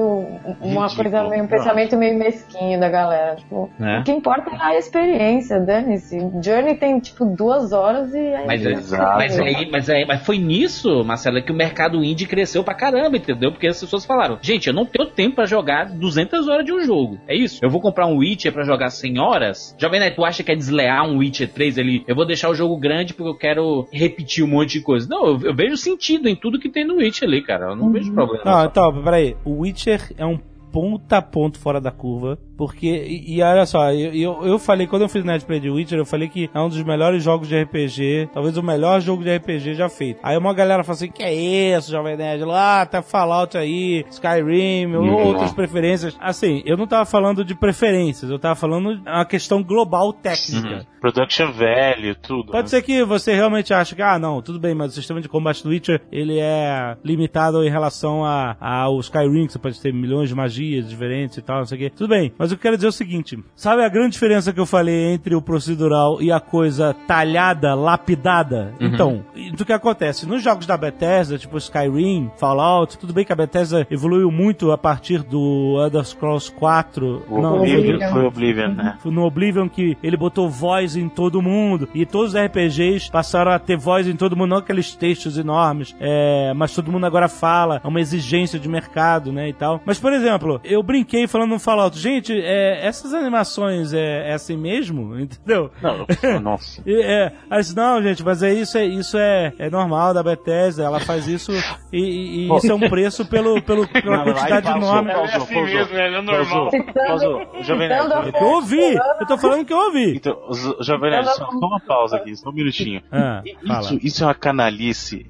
uma 0.61 0.87
Ridículo, 0.87 0.95
coisa 0.95 1.29
meio, 1.29 1.43
um 1.43 1.47
pensamento 1.47 1.97
meio 1.97 2.17
mesquinho 2.17 2.79
da 2.79 2.89
galera. 2.89 3.35
Tipo, 3.35 3.69
É. 3.79 3.99
o 3.99 4.03
que 4.03 4.11
importa 4.11 4.51
é 4.51 4.61
a 4.61 4.77
experiência, 4.77 5.59
dane-se. 5.59 6.17
Journey 6.43 6.75
tem, 6.75 6.99
tipo, 6.99 7.25
duas 7.25 7.71
horas 7.71 8.13
e 8.13 8.17
aí. 8.17 8.45
Mas, 8.47 8.65
é- 8.65 8.71
Exato. 8.71 9.17
mas, 9.17 9.39
aí, 9.39 9.69
mas, 9.71 9.89
aí, 9.89 10.05
mas 10.05 10.21
foi 10.25 10.37
nisso, 10.37 11.03
Marcelo, 11.03 11.41
que 11.41 11.51
o 11.51 11.55
mercado 11.55 12.03
indie 12.03 12.25
cresceu 12.25 12.63
pra 12.63 12.73
caramba, 12.73 13.17
entendeu? 13.17 13.51
Porque 13.51 13.67
as 13.67 13.79
pessoas 13.79 14.05
falaram: 14.05 14.37
gente, 14.41 14.67
eu 14.67 14.73
não 14.73 14.85
tenho 14.85 15.09
tempo 15.09 15.35
pra 15.35 15.45
jogar 15.45 15.85
200 15.89 16.47
horas 16.47 16.65
de 16.65 16.71
um 16.73 16.81
jogo. 16.81 17.17
É 17.27 17.35
isso. 17.35 17.59
Eu 17.63 17.69
vou 17.69 17.81
comprar 17.81 18.05
um 18.07 18.17
Witcher 18.17 18.52
pra 18.53 18.63
jogar 18.63 18.89
100 18.89 19.19
horas. 19.19 19.75
Jovem 19.79 19.99
Nerd, 19.99 20.15
tu 20.15 20.23
acha 20.23 20.43
que 20.43 20.51
é 20.51 20.55
deslear 20.55 21.05
um 21.05 21.17
Witcher 21.17 21.51
3 21.51 21.79
ali? 21.79 22.03
Eu 22.07 22.15
vou 22.15 22.25
deixar 22.25 22.49
o 22.49 22.55
jogo 22.55 22.77
grande 22.77 23.13
porque 23.13 23.29
eu 23.29 23.37
quero 23.37 23.87
repetir 23.91 24.43
um 24.43 24.47
monte 24.47 24.73
de 24.73 24.81
coisa. 24.81 25.07
Não, 25.09 25.25
eu, 25.25 25.41
eu 25.41 25.55
vejo 25.55 25.75
sentido 25.75 26.29
em 26.29 26.35
tudo 26.35 26.59
que 26.59 26.69
tem 26.69 26.85
no 26.85 26.95
Witcher 26.95 27.27
ali, 27.27 27.41
cara. 27.41 27.71
Eu 27.71 27.75
não 27.75 27.91
vejo 27.91 28.13
problema. 28.13 28.43
Não, 28.45 28.65
então, 28.65 29.03
peraí. 29.03 29.35
O 29.43 29.61
Witcher 29.61 30.13
é 30.17 30.25
um 30.25 30.39
ponta 30.71 31.17
a 31.17 31.21
ponto 31.21 31.59
fora 31.59 31.79
da 31.79 31.91
curva. 31.91 32.39
Porque, 32.57 32.87
e, 32.87 33.35
e 33.37 33.41
olha 33.41 33.65
só, 33.65 33.91
eu, 33.91 34.13
eu, 34.13 34.45
eu 34.45 34.59
falei, 34.59 34.87
quando 34.87 35.01
eu 35.03 35.09
fiz 35.09 35.23
Nerd 35.23 35.45
Play 35.45 35.59
de 35.59 35.69
Witcher, 35.69 35.97
eu 35.97 36.05
falei 36.05 36.29
que 36.29 36.49
é 36.53 36.59
um 36.59 36.69
dos 36.69 36.81
melhores 36.83 37.23
jogos 37.23 37.47
de 37.47 37.61
RPG, 37.61 38.29
talvez 38.33 38.57
o 38.57 38.63
melhor 38.63 39.01
jogo 39.01 39.23
de 39.23 39.35
RPG 39.35 39.73
já 39.73 39.89
feito. 39.89 40.19
Aí 40.23 40.37
uma 40.37 40.53
galera 40.53 40.83
fala 40.83 40.95
assim, 40.95 41.09
que 41.11 41.23
é 41.23 41.33
isso, 41.33 41.91
Jovem 41.91 42.15
Nerd? 42.15 42.43
Lá, 42.43 42.85
tá 42.85 43.01
Fallout 43.01 43.57
aí, 43.57 44.05
Skyrim, 44.09 44.93
ou 44.95 45.03
Uhum. 45.03 45.27
outras 45.27 45.51
preferências. 45.51 46.15
Assim, 46.19 46.61
eu 46.65 46.77
não 46.77 46.87
tava 46.87 47.05
falando 47.05 47.43
de 47.43 47.55
preferências, 47.55 48.29
eu 48.29 48.39
tava 48.39 48.55
falando 48.55 48.95
de 48.97 49.01
uma 49.09 49.25
questão 49.25 49.61
global 49.63 50.13
técnica. 50.13 50.85
Production 51.01 51.51
value, 51.51 52.15
tudo. 52.21 52.51
Pode 52.51 52.63
né? 52.63 52.67
ser 52.67 52.81
que 52.81 53.03
você 53.03 53.33
realmente 53.33 53.73
ache 53.73 53.93
que, 53.95 54.01
ah, 54.01 54.17
não, 54.17 54.41
tudo 54.41 54.59
bem, 54.59 54.73
mas 54.73 54.91
o 54.91 54.95
sistema 54.95 55.19
de 55.19 55.27
combate 55.27 55.61
do 55.63 55.69
Witcher, 55.69 56.01
ele 56.11 56.39
é 56.39 56.95
limitado 57.03 57.63
em 57.63 57.69
relação 57.69 58.23
a, 58.23 58.55
ao 58.59 58.99
Skyrim, 58.99 59.45
que 59.47 59.53
você 59.53 59.59
pode 59.59 59.81
ter 59.81 59.93
milhões 59.93 60.29
de 60.29 60.35
magias 60.35 60.89
diferentes 60.89 61.37
e 61.37 61.41
tal, 61.41 61.57
não 61.57 61.65
sei 61.65 61.77
o 61.77 61.81
quê. 61.81 61.89
Tudo 61.89 62.09
bem, 62.09 62.31
mas 62.43 62.51
eu 62.51 62.57
quero 62.57 62.75
dizer 62.75 62.89
o 62.89 62.91
seguinte, 62.91 63.41
sabe 63.55 63.85
a 63.85 63.87
grande 63.87 64.11
diferença 64.11 64.51
que 64.51 64.59
eu 64.59 64.65
falei 64.65 65.13
entre 65.13 65.33
o 65.33 65.41
procedural 65.41 66.21
e 66.21 66.29
a 66.29 66.41
coisa 66.41 66.93
talhada, 67.07 67.73
lapidada? 67.73 68.73
Então, 68.81 69.23
do 69.55 69.63
que 69.63 69.71
acontece? 69.71 70.27
Nos 70.27 70.43
jogos 70.43 70.65
da 70.65 70.75
Bethesda, 70.75 71.37
tipo 71.37 71.57
Skyrim, 71.57 72.29
Fallout, 72.35 72.97
tudo 72.97 73.13
bem 73.13 73.23
que 73.23 73.31
a 73.31 73.35
Bethesda 73.35 73.87
evoluiu 73.89 74.29
muito 74.29 74.73
a 74.73 74.77
partir 74.77 75.23
do 75.23 75.81
Elder 75.81 76.03
Scrolls 76.03 76.51
4. 76.51 77.23
O 77.29 77.41
não, 77.41 77.59
Oblivion 77.59 78.11
foi 78.11 78.25
Oblivion, 78.25 78.73
né? 78.73 78.97
no 79.05 79.23
Oblivion 79.23 79.69
que 79.69 79.97
ele 80.03 80.17
botou 80.17 80.49
voz 80.49 80.97
em 80.97 81.07
todo 81.07 81.41
mundo 81.41 81.87
e 81.93 82.05
todos 82.05 82.33
os 82.33 82.37
RPGs 82.37 83.09
passaram 83.09 83.53
a 83.53 83.59
ter 83.59 83.77
voz 83.77 84.05
em 84.05 84.17
todo 84.17 84.35
mundo, 84.35 84.49
não 84.49 84.57
aqueles 84.57 84.93
textos 84.93 85.37
enormes, 85.37 85.95
é, 85.97 86.51
mas 86.53 86.75
todo 86.75 86.91
mundo 86.91 87.05
agora 87.05 87.29
fala, 87.29 87.79
é 87.81 87.87
uma 87.87 88.01
exigência 88.01 88.59
de 88.59 88.67
mercado, 88.67 89.31
né, 89.31 89.47
e 89.47 89.53
tal. 89.53 89.79
Mas, 89.85 89.97
por 89.97 90.11
exemplo, 90.11 90.59
eu 90.61 90.83
brinquei 90.83 91.25
falando 91.25 91.51
no 91.51 91.59
Fallout, 91.59 91.97
gente, 91.97 92.32
é, 92.41 92.85
essas 92.85 93.13
animações 93.13 93.93
é, 93.93 94.29
é 94.29 94.33
assim 94.33 94.57
mesmo, 94.57 95.17
entendeu? 95.19 95.71
Não, 95.81 96.05
nossa. 96.39 96.81
E, 96.85 97.01
é, 97.01 97.31
disse, 97.57 97.75
não, 97.75 98.01
gente, 98.01 98.23
mas 98.23 98.41
é 98.43 98.53
isso, 98.53 98.77
é, 98.77 98.85
isso 98.85 99.17
é, 99.17 99.53
é 99.59 99.69
normal 99.69 100.13
da 100.13 100.21
Bethesda, 100.23 100.83
ela 100.83 100.99
faz 100.99 101.27
isso 101.27 101.51
e, 101.91 102.47
e- 102.47 102.55
isso 102.57 102.71
é 102.71 102.75
um 102.75 102.89
preço 102.89 103.25
pelo, 103.25 103.61
pelo, 103.61 103.87
pela 103.91 104.17
Não, 104.17 104.23
quantidade 104.25 104.67
aí 104.67 104.75
enorme. 104.77 105.11
passou, 105.11 105.25
É 105.27 105.35
assim 105.37 105.61
mesmo, 105.63 105.97
é 105.97 106.21
normal. 106.21 106.69
Pausou. 107.07 107.47
Jovem 107.61 107.87
Nerd, 107.89 108.03
Citando- 108.03 108.27
É 108.29 108.31
que 108.31 108.43
eu 108.43 108.47
ouvi, 108.47 108.93
eu 109.19 109.27
tô 109.27 109.37
falando 109.37 109.65
que 109.65 109.73
eu 109.73 109.77
ouvi. 109.77 110.15
Então, 110.15 110.37
Jovem 110.81 111.11
Nerd, 111.11 111.29
só, 111.35 111.49
uma 111.49 111.79
pausa 111.79 112.17
aqui, 112.17 112.35
só 112.35 112.49
um 112.49 112.53
minutinho. 112.53 113.01
Ah. 113.11 113.41
Isso, 113.81 113.99
isso 114.01 114.23
é 114.23 114.27
uma 114.27 114.35
canalice, 114.35 115.25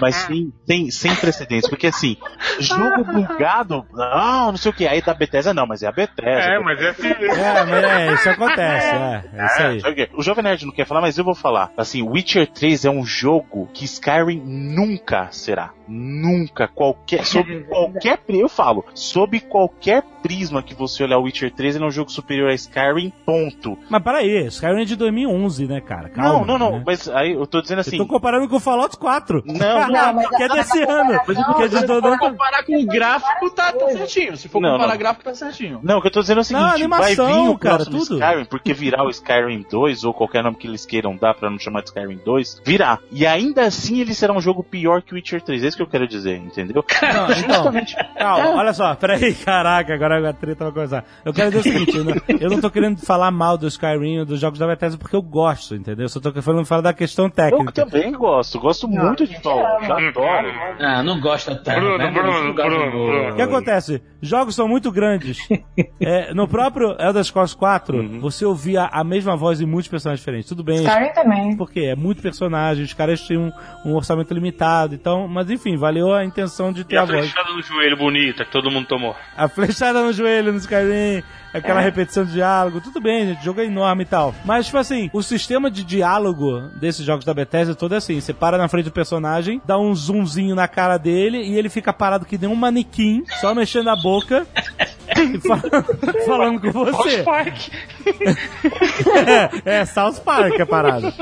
mas 0.00 0.14
sem, 0.16 0.52
sem, 0.66 0.90
sem 0.90 1.14
precedentes, 1.16 1.68
porque 1.68 1.86
assim, 1.88 2.16
jogo 2.60 3.04
bugado, 3.04 3.84
não, 3.92 4.52
não 4.52 4.56
sei 4.56 4.70
o 4.70 4.74
que, 4.74 4.86
aí 4.86 5.00
da 5.02 5.14
Bethesda 5.14 5.52
não, 5.54 5.66
mas 5.66 5.82
é 5.82 5.86
a 5.88 5.92
Bethesda. 5.92 6.41
É, 6.42 6.58
mas 6.58 6.80
é 6.80 6.88
assim. 6.88 7.08
É, 7.08 7.64
mas 7.64 7.84
é, 7.84 8.12
isso 8.14 8.30
acontece, 8.30 8.86
é, 8.86 9.22
é 9.34 9.76
isso 9.76 9.86
aí. 9.86 9.94
Quê? 9.94 10.08
O 10.14 10.22
Jovem 10.22 10.44
Nerd 10.44 10.64
não 10.64 10.72
quer 10.72 10.86
falar, 10.86 11.00
mas 11.00 11.18
eu 11.18 11.24
vou 11.24 11.34
falar. 11.34 11.70
Assim, 11.76 12.02
Witcher 12.02 12.46
3 12.46 12.84
é 12.84 12.90
um 12.90 13.04
jogo 13.04 13.68
que 13.72 13.84
Skyrim 13.84 14.42
nunca 14.44 15.28
será. 15.30 15.70
Nunca, 15.92 16.66
qualquer, 16.68 17.24
sob 17.24 17.64
qualquer, 17.64 18.18
pri- 18.18 18.40
eu 18.40 18.48
falo, 18.48 18.84
sob 18.94 19.38
qualquer 19.40 20.02
prisma 20.22 20.62
que 20.62 20.74
você 20.74 21.02
olhar 21.02 21.18
o 21.18 21.22
Witcher 21.24 21.52
3, 21.52 21.74
ele 21.76 21.84
é 21.84 21.86
um 21.88 21.90
jogo 21.90 22.10
superior 22.10 22.48
a 22.50 22.54
Skyrim, 22.54 23.12
ponto. 23.26 23.76
Mas 23.90 24.02
peraí, 24.02 24.46
Skyrim 24.46 24.82
é 24.82 24.84
de 24.84 24.96
2011, 24.96 25.66
né, 25.66 25.80
cara? 25.80 26.08
Calma, 26.08 26.46
não, 26.46 26.58
não, 26.58 26.58
não, 26.70 26.78
né? 26.78 26.82
mas 26.86 27.08
aí 27.08 27.32
eu 27.32 27.46
tô 27.46 27.60
dizendo 27.60 27.80
assim, 27.80 27.96
Eu 27.96 28.04
tô 28.06 28.12
comparando 28.12 28.48
com 28.48 28.56
o 28.56 28.60
Fallout 28.60 28.96
4. 28.96 29.42
Não, 29.44 29.88
não, 29.88 30.12
mas 30.14 30.28
que 30.28 30.42
é 30.42 30.46
a- 30.46 30.48
desse 30.48 30.82
ano. 30.82 31.20
Que 31.24 31.62
é 31.64 31.68
de 31.68 31.78
Se 31.80 31.86
for 31.86 32.18
comparar 32.18 32.64
com 32.64 32.76
o 32.80 32.86
gráfico, 32.86 33.50
tá, 33.50 33.72
tá 33.72 33.88
certinho. 33.90 34.36
Se 34.36 34.48
for 34.48 34.60
Não, 34.60 34.72
comparar 34.72 34.92
não. 34.92 34.98
gráfico, 34.98 35.24
tá 35.24 35.34
certinho. 35.34 35.80
Não, 35.82 35.98
o 35.98 36.00
que 36.00 36.06
eu 36.08 36.12
tô 36.12 36.20
dizendo 36.20 36.38
é 36.38 36.40
o 36.42 36.44
seguinte, 36.44 36.74
animação, 36.74 37.26
vai 37.26 37.34
vir 37.42 37.48
o 37.48 37.58
cara, 37.58 37.76
próximo 37.76 37.98
tudo. 38.06 38.14
Skyrim, 38.20 38.44
porque 38.44 38.72
virar 38.72 39.04
o 39.04 39.10
Skyrim 39.10 39.66
2, 39.70 40.04
ou 40.04 40.14
qualquer 40.14 40.42
nome 40.42 40.56
que 40.56 40.66
eles 40.66 40.86
queiram 40.86 41.16
dar 41.16 41.34
pra 41.34 41.50
não 41.50 41.58
chamar 41.58 41.80
de 41.80 41.88
Skyrim 41.88 42.20
2, 42.24 42.62
virá. 42.64 42.98
E 43.10 43.26
ainda 43.26 43.62
assim 43.62 44.00
ele 44.00 44.14
será 44.14 44.32
um 44.32 44.40
jogo 44.40 44.62
pior 44.62 45.02
que 45.02 45.12
o 45.12 45.16
Witcher 45.16 45.42
3, 45.42 45.64
é 45.64 45.68
isso 45.68 45.76
que 45.76 45.81
eu 45.82 45.86
quero 45.86 46.06
dizer, 46.08 46.36
entendeu? 46.38 46.84
Não, 47.02 47.30
então, 47.32 47.72
calma, 48.16 48.50
olha 48.56 48.72
só, 48.72 48.94
peraí, 48.94 49.34
caraca, 49.44 49.94
agora 49.94 50.30
a 50.30 50.32
treta 50.32 50.64
vai 50.64 50.72
começar. 50.72 51.04
Eu 51.24 51.32
quero 51.32 51.50
dizer 51.50 51.60
o 51.60 51.72
seguinte, 51.72 51.96
eu 51.96 52.04
não, 52.04 52.14
eu 52.40 52.50
não 52.50 52.60
tô 52.60 52.70
querendo 52.70 52.98
falar 52.98 53.30
mal 53.30 53.56
do 53.58 53.66
Skyrim 53.66 54.20
ou 54.20 54.24
dos 54.24 54.40
jogos 54.40 54.58
da 54.58 54.66
Bethesda 54.66 54.96
porque 54.98 55.16
eu 55.16 55.22
gosto, 55.22 55.74
entendeu? 55.74 56.04
Eu 56.04 56.08
só 56.08 56.20
tô 56.20 56.32
falando 56.42 56.64
falar 56.66 56.82
da 56.82 56.92
questão 56.94 57.26
Eu 57.26 57.30
técnica. 57.30 57.72
também 57.72 58.12
gosto, 58.12 58.58
gosto 58.60 58.88
muito 58.88 59.26
de 59.26 59.40
Fallout, 59.40 59.84
adoro. 59.90 60.48
Ah, 60.80 61.02
não 61.02 61.20
gosta 61.20 61.54
tanto, 61.56 61.80
Bruno, 61.80 61.98
né? 61.98 62.10
Bruno, 62.10 62.44
Não 62.44 62.54
Bruno, 62.54 62.90
Bruno. 62.90 63.30
O 63.32 63.36
que 63.36 63.42
acontece? 63.42 64.02
Jogos 64.20 64.54
são 64.54 64.68
muito 64.68 64.90
grandes. 64.92 65.38
É, 66.00 66.34
no 66.34 66.48
próprio 66.48 66.96
Elder 66.98 67.22
Scrolls 67.24 67.56
4, 67.56 67.96
Uhum. 67.96 68.20
você 68.20 68.44
ouvia 68.44 68.84
a 68.90 69.04
mesma 69.04 69.36
voz 69.36 69.60
em 69.60 69.66
muitos 69.66 69.88
personagens 69.88 70.20
diferentes. 70.20 70.48
Tudo 70.48 70.62
bem, 70.64 70.78
Skyrim 70.84 71.12
também. 71.12 71.56
porque 71.56 71.80
é 71.80 71.94
muito 71.96 72.20
personagem, 72.20 72.84
os 72.84 72.92
caras 72.92 73.20
tinham 73.20 73.52
um, 73.84 73.90
um 73.90 73.94
orçamento 73.94 74.34
limitado, 74.34 74.94
então, 74.94 75.28
mas 75.28 75.48
enfim, 75.50 75.61
valeu 75.76 76.12
a 76.12 76.24
intenção 76.24 76.72
de 76.72 76.84
ter 76.84 76.94
E 76.94 76.98
a 76.98 77.02
a 77.02 77.04
voz. 77.04 77.18
flechada 77.30 77.52
no 77.52 77.62
joelho 77.62 77.96
bonita 77.96 78.44
que 78.44 78.50
todo 78.50 78.70
mundo 78.70 78.86
tomou. 78.86 79.16
A 79.36 79.48
flechada 79.48 80.02
no 80.02 80.12
joelho 80.12 80.52
no 80.52 80.58
Skyrim, 80.58 81.22
aquela 81.52 81.80
repetição 81.80 82.24
de 82.24 82.32
diálogo, 82.32 82.80
tudo 82.80 83.00
bem, 83.00 83.26
gente, 83.26 83.40
o 83.40 83.44
jogo 83.44 83.60
é 83.60 83.64
enorme 83.66 84.02
e 84.02 84.06
tal. 84.06 84.34
Mas, 84.44 84.66
tipo 84.66 84.78
assim, 84.78 85.10
o 85.12 85.22
sistema 85.22 85.70
de 85.70 85.84
diálogo 85.84 86.60
desses 86.80 87.04
jogos 87.04 87.24
da 87.24 87.32
Bethesda 87.34 87.74
todo 87.74 87.94
é 87.94 87.98
assim: 87.98 88.20
você 88.20 88.32
para 88.32 88.58
na 88.58 88.68
frente 88.68 88.86
do 88.86 88.92
personagem, 88.92 89.60
dá 89.64 89.78
um 89.78 89.94
zoomzinho 89.94 90.54
na 90.54 90.68
cara 90.68 90.98
dele 90.98 91.38
e 91.38 91.56
ele 91.58 91.68
fica 91.68 91.92
parado 91.92 92.24
que 92.26 92.36
nem 92.38 92.48
um 92.50 92.54
manequim, 92.56 93.24
só 93.40 93.54
mexendo 93.54 93.88
a 93.90 93.96
boca. 93.96 94.46
e 95.18 95.38
falando, 96.26 96.60
com 96.60 96.72
você. 96.72 97.22
é, 99.64 99.80
é 99.80 99.84
South 99.84 100.20
Park 100.24 100.60
a 100.60 100.66
parada. 100.66 101.12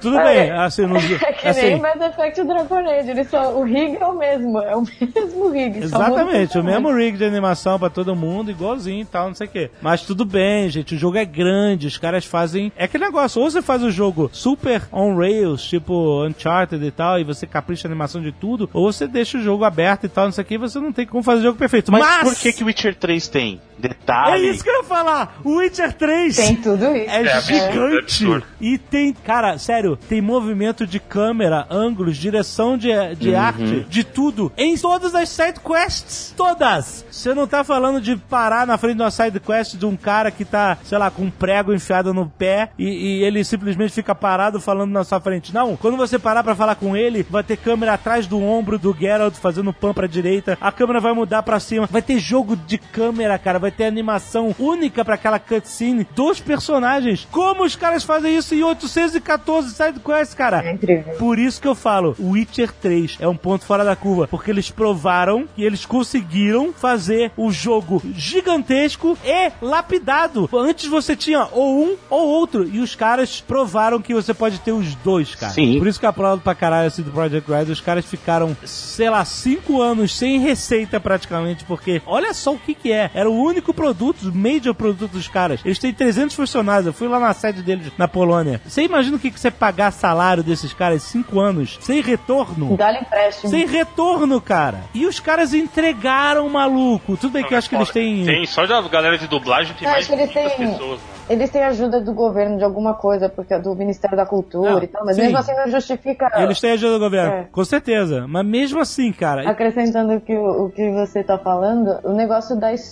Tudo 0.00 0.16
bem, 0.16 0.50
assim, 0.50 0.86
no, 0.86 0.96
É 0.96 1.32
que 1.32 1.44
nem 1.44 1.50
assim, 1.50 1.80
Mass 1.80 2.00
Effect 2.00 2.44
Dragon 2.44 2.88
Age, 2.88 3.10
eles 3.10 3.28
são, 3.28 3.60
o 3.60 3.64
rig 3.64 3.96
é 4.00 4.06
o 4.06 4.16
mesmo, 4.16 4.58
é 4.60 4.76
o 4.76 4.82
mesmo 5.14 5.50
rig. 5.50 5.88
só 5.88 5.96
Exatamente, 5.96 6.58
o 6.58 6.64
mesmo 6.64 6.94
rig 6.94 7.16
de 7.16 7.24
animação 7.24 7.78
pra 7.78 7.90
todo 7.90 8.14
mundo, 8.14 8.50
igualzinho 8.50 9.02
e 9.02 9.04
tal, 9.04 9.28
não 9.28 9.34
sei 9.34 9.46
o 9.46 9.50
quê. 9.50 9.70
Mas 9.80 10.02
tudo 10.02 10.24
bem, 10.24 10.68
gente, 10.68 10.94
o 10.94 10.98
jogo 10.98 11.16
é 11.16 11.24
grande, 11.24 11.86
os 11.86 11.98
caras 11.98 12.24
fazem. 12.24 12.72
É 12.76 12.84
aquele 12.84 13.04
negócio, 13.04 13.42
ou 13.42 13.50
você 13.50 13.60
faz 13.60 13.82
o 13.82 13.90
jogo 13.90 14.30
super 14.32 14.82
on 14.92 15.16
rails, 15.16 15.62
tipo 15.62 16.24
Uncharted 16.24 16.84
e 16.84 16.90
tal, 16.90 17.18
e 17.18 17.24
você 17.24 17.46
capricha 17.46 17.86
a 17.86 17.90
animação 17.90 18.22
de 18.22 18.32
tudo, 18.32 18.70
ou 18.72 18.92
você 18.92 19.06
deixa 19.06 19.38
o 19.38 19.42
jogo 19.42 19.64
aberto 19.64 20.04
e 20.04 20.08
tal, 20.08 20.26
não 20.26 20.32
sei 20.32 20.42
o 20.42 20.46
que, 20.46 20.54
e 20.54 20.58
você 20.58 20.78
não 20.78 20.92
tem 20.92 21.06
como 21.06 21.22
fazer 21.22 21.40
o 21.40 21.44
jogo 21.44 21.58
perfeito. 21.58 21.90
Mas, 21.90 22.02
Mas, 22.02 22.22
por 22.22 22.36
que 22.36 22.52
que 22.52 22.62
o 22.62 22.66
Witcher 22.66 22.94
3 22.94 23.17
tem? 23.26 23.60
É 23.78 23.88
Detalhe. 23.88 24.50
isso 24.50 24.64
que 24.64 24.68
eu 24.70 24.78
ia 24.78 24.82
falar! 24.84 25.38
O 25.44 25.58
Witcher 25.58 25.92
3 25.92 26.34
Tem 26.36 26.56
tudo 26.56 26.84
isso. 26.96 27.10
é 27.10 27.22
É, 27.22 27.40
gigante. 27.40 28.26
é 28.32 28.42
e 28.60 28.76
tem, 28.76 29.12
cara, 29.12 29.56
sério, 29.56 29.96
tem 29.96 30.20
movimento 30.20 30.84
de 30.84 30.98
câmera, 30.98 31.64
ângulos, 31.70 32.16
direção 32.16 32.76
de, 32.76 32.88
de 33.14 33.36
arte, 33.36 33.86
de 33.88 34.02
tudo, 34.02 34.52
em 34.56 34.76
todas 34.76 35.14
as 35.14 35.28
side 35.28 35.60
quests. 35.60 36.34
Todas! 36.36 37.04
Você 37.08 37.32
não 37.34 37.46
tá 37.46 37.62
falando 37.62 38.00
de 38.00 38.16
parar 38.16 38.66
na 38.66 38.76
frente 38.76 38.96
de 38.96 39.02
uma 39.02 39.10
side 39.12 39.38
quest 39.38 39.76
de 39.76 39.86
um 39.86 39.96
cara 39.96 40.30
que 40.32 40.44
tá, 40.44 40.76
sei 40.82 40.98
lá, 40.98 41.08
com 41.10 41.22
um 41.22 41.30
prego 41.30 41.72
enfiado 41.72 42.12
no 42.12 42.26
pé 42.28 42.70
e, 42.76 42.84
e 43.20 43.22
ele 43.22 43.44
simplesmente 43.44 43.92
fica 43.92 44.12
parado 44.14 44.60
falando 44.60 44.90
na 44.90 45.04
sua 45.04 45.20
frente. 45.20 45.54
Não, 45.54 45.76
quando 45.76 45.96
você 45.96 46.18
parar 46.18 46.42
pra 46.42 46.56
falar 46.56 46.74
com 46.74 46.96
ele, 46.96 47.24
vai 47.30 47.44
ter 47.44 47.56
câmera 47.56 47.94
atrás 47.94 48.26
do 48.26 48.42
ombro 48.42 48.76
do 48.76 48.92
Geralt 48.98 49.34
fazendo 49.36 49.72
pan 49.72 49.94
pra 49.94 50.08
direita, 50.08 50.58
a 50.60 50.72
câmera 50.72 50.98
vai 51.00 51.12
mudar 51.12 51.44
pra 51.44 51.60
cima, 51.60 51.86
vai 51.90 52.02
ter 52.02 52.18
jogo 52.18 52.56
de 52.56 52.76
câmera, 52.78 53.07
cara, 53.42 53.58
vai 53.58 53.70
ter 53.70 53.84
animação 53.84 54.54
única 54.58 55.04
pra 55.04 55.14
aquela 55.14 55.38
cutscene 55.38 56.06
dos 56.14 56.40
personagens. 56.40 57.26
Como 57.30 57.64
os 57.64 57.76
caras 57.76 58.04
fazem 58.04 58.36
isso 58.36 58.54
em 58.54 58.62
814 58.62 59.70
side 59.70 60.00
quests, 60.00 60.34
cara? 60.34 60.62
É 60.62 60.72
incrível. 60.72 61.14
Por 61.14 61.38
isso 61.38 61.60
que 61.60 61.68
eu 61.68 61.74
falo, 61.74 62.16
Witcher 62.18 62.72
3 62.72 63.18
é 63.20 63.28
um 63.28 63.36
ponto 63.36 63.64
fora 63.64 63.84
da 63.84 63.96
curva, 63.96 64.26
porque 64.28 64.50
eles 64.50 64.70
provaram 64.70 65.46
que 65.54 65.62
eles 65.62 65.84
conseguiram 65.84 66.72
fazer 66.72 67.32
o 67.36 67.50
jogo 67.50 68.02
gigantesco 68.14 69.16
e 69.24 69.52
lapidado. 69.60 70.48
Antes 70.52 70.86
você 70.86 71.16
tinha 71.16 71.48
ou 71.52 71.84
um 71.84 71.96
ou 72.10 72.28
outro, 72.28 72.68
e 72.68 72.80
os 72.80 72.94
caras 72.94 73.40
provaram 73.40 74.00
que 74.00 74.14
você 74.14 74.32
pode 74.34 74.58
ter 74.60 74.72
os 74.72 74.94
dois, 74.96 75.34
cara. 75.34 75.52
Sim. 75.52 75.78
Por 75.78 75.86
isso 75.86 75.98
que 75.98 76.06
eu 76.06 76.10
aplaudo 76.10 76.42
pra 76.42 76.54
caralho 76.54 76.88
esse 76.88 77.02
do 77.02 77.10
Project 77.10 77.50
Red, 77.50 77.72
os 77.72 77.80
caras 77.80 78.04
ficaram, 78.04 78.56
sei 78.64 79.10
lá, 79.10 79.24
cinco 79.24 79.80
anos 79.80 80.16
sem 80.16 80.38
receita 80.40 81.00
praticamente, 81.00 81.64
porque 81.64 82.02
olha 82.06 82.32
só 82.34 82.54
o 82.54 82.58
que 82.58 82.74
que 82.74 82.92
é. 82.92 82.97
Era 83.14 83.28
o 83.30 83.34
único 83.34 83.72
produto, 83.74 84.28
o 84.28 84.34
major 84.34 84.74
produto 84.74 85.12
dos 85.12 85.28
caras. 85.28 85.60
Eles 85.64 85.78
têm 85.78 85.92
300 85.92 86.34
funcionários, 86.34 86.86
eu 86.86 86.92
fui 86.92 87.08
lá 87.08 87.18
na 87.18 87.32
sede 87.32 87.62
deles 87.62 87.92
na 87.98 88.08
Polônia. 88.08 88.60
Você 88.66 88.82
imagina 88.82 89.16
o 89.16 89.20
que 89.20 89.30
que 89.30 89.38
você 89.40 89.50
pagar 89.50 89.90
salário 89.92 90.42
desses 90.42 90.72
caras 90.72 91.02
cinco 91.02 91.40
anos, 91.40 91.78
sem 91.80 92.00
retorno? 92.00 92.76
Dá-lhe 92.76 92.98
empréstimo. 92.98 93.50
Sem 93.50 93.66
retorno, 93.66 94.40
cara. 94.40 94.80
E 94.94 95.06
os 95.06 95.20
caras 95.20 95.52
entregaram, 95.54 96.48
maluco. 96.48 97.16
Tudo 97.16 97.32
bem 97.32 97.44
que 97.44 97.54
eu 97.54 97.58
acho 97.58 97.68
que 97.68 97.76
eles 97.76 97.90
têm. 97.90 98.24
Tem, 98.24 98.46
só 98.46 98.66
da 98.66 98.80
galera 98.88 99.16
de 99.18 99.26
dublagem 99.26 99.74
tem 99.78 99.86
Eu 99.86 99.92
mais 99.92 100.04
acho 100.04 100.14
que 100.16 100.22
eles 100.22 100.32
500 100.32 100.52
têm- 100.56 100.66
pessoas, 100.72 100.88
mano. 101.00 101.18
Eles 101.28 101.50
têm 101.50 101.62
ajuda 101.62 102.00
do 102.00 102.14
governo 102.14 102.56
de 102.56 102.64
alguma 102.64 102.94
coisa, 102.94 103.28
porque 103.28 103.52
é 103.52 103.58
do 103.58 103.74
Ministério 103.74 104.16
da 104.16 104.24
Cultura 104.24 104.70
Não, 104.72 104.82
e 104.82 104.86
tal, 104.86 105.04
mas 105.04 105.14
sim. 105.16 105.22
mesmo 105.22 105.36
assim 105.36 105.52
não 105.54 105.70
justifica. 105.70 106.30
Eles 106.36 106.58
têm 106.58 106.70
ajuda 106.72 106.94
do 106.94 106.98
governo, 107.00 107.32
É. 107.32 107.42
com 107.52 107.64
certeza. 107.66 108.26
Mas 108.26 108.46
mesmo 108.46 108.80
assim, 108.80 109.12
cara. 109.12 109.48
Acrescentando 109.48 110.14
o 110.14 110.20
que, 110.22 110.34
o 110.34 110.70
que 110.74 110.90
você 110.92 111.22
tá 111.22 111.36
falando, 111.36 111.98
o 112.02 112.14
negócio 112.14 112.56
da 112.58 112.72
história 112.72 112.87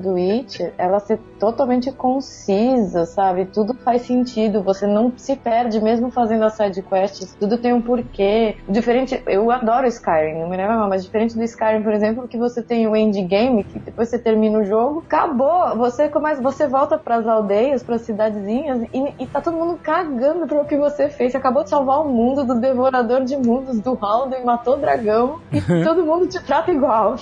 do 0.00 0.16
It, 0.16 0.72
ela 0.76 1.00
ser 1.00 1.18
totalmente 1.38 1.90
concisa, 1.90 3.06
sabe? 3.06 3.46
Tudo 3.46 3.74
faz 3.74 4.02
sentido, 4.02 4.62
você 4.62 4.86
não 4.86 5.12
se 5.16 5.36
perde 5.36 5.80
mesmo 5.80 6.10
fazendo 6.10 6.44
as 6.44 6.54
side 6.54 6.82
quests, 6.82 7.34
tudo 7.38 7.58
tem 7.58 7.72
um 7.72 7.80
porquê. 7.80 8.56
Diferente, 8.68 9.22
eu 9.26 9.50
adoro 9.50 9.86
Skyrim, 9.86 10.40
não 10.40 10.48
me 10.48 10.56
leva 10.56 10.74
mal, 10.74 10.88
mas 10.88 11.02
diferente 11.02 11.36
do 11.36 11.42
Skyrim, 11.42 11.82
por 11.82 11.92
exemplo, 11.92 12.28
que 12.28 12.36
você 12.36 12.62
tem 12.62 12.86
o 12.86 12.94
endgame, 12.94 13.64
que 13.64 13.78
depois 13.78 14.08
você 14.08 14.18
termina 14.18 14.58
o 14.58 14.64
jogo, 14.64 15.02
acabou, 15.06 15.76
você 15.76 16.08
começa, 16.08 16.42
você 16.42 16.66
volta 16.66 16.98
pras 16.98 17.26
aldeias, 17.26 17.82
pras 17.82 18.02
cidadezinhas 18.02 18.82
e, 18.92 19.22
e 19.22 19.26
tá 19.26 19.40
todo 19.40 19.56
mundo 19.56 19.78
cagando 19.82 20.46
pelo 20.46 20.64
que 20.64 20.76
você 20.76 21.08
fez. 21.08 21.32
Você 21.32 21.38
acabou 21.38 21.64
de 21.64 21.70
salvar 21.70 22.00
o 22.00 22.08
mundo 22.08 22.44
do 22.44 22.60
devorador 22.60 23.24
de 23.24 23.36
mundos, 23.36 23.80
do 23.80 23.94
Halden, 23.94 24.44
matou 24.44 24.74
o 24.74 24.80
dragão 24.80 25.40
e 25.52 25.60
todo 25.82 26.04
mundo 26.04 26.26
te 26.26 26.42
trata 26.42 26.70
igual. 26.70 27.16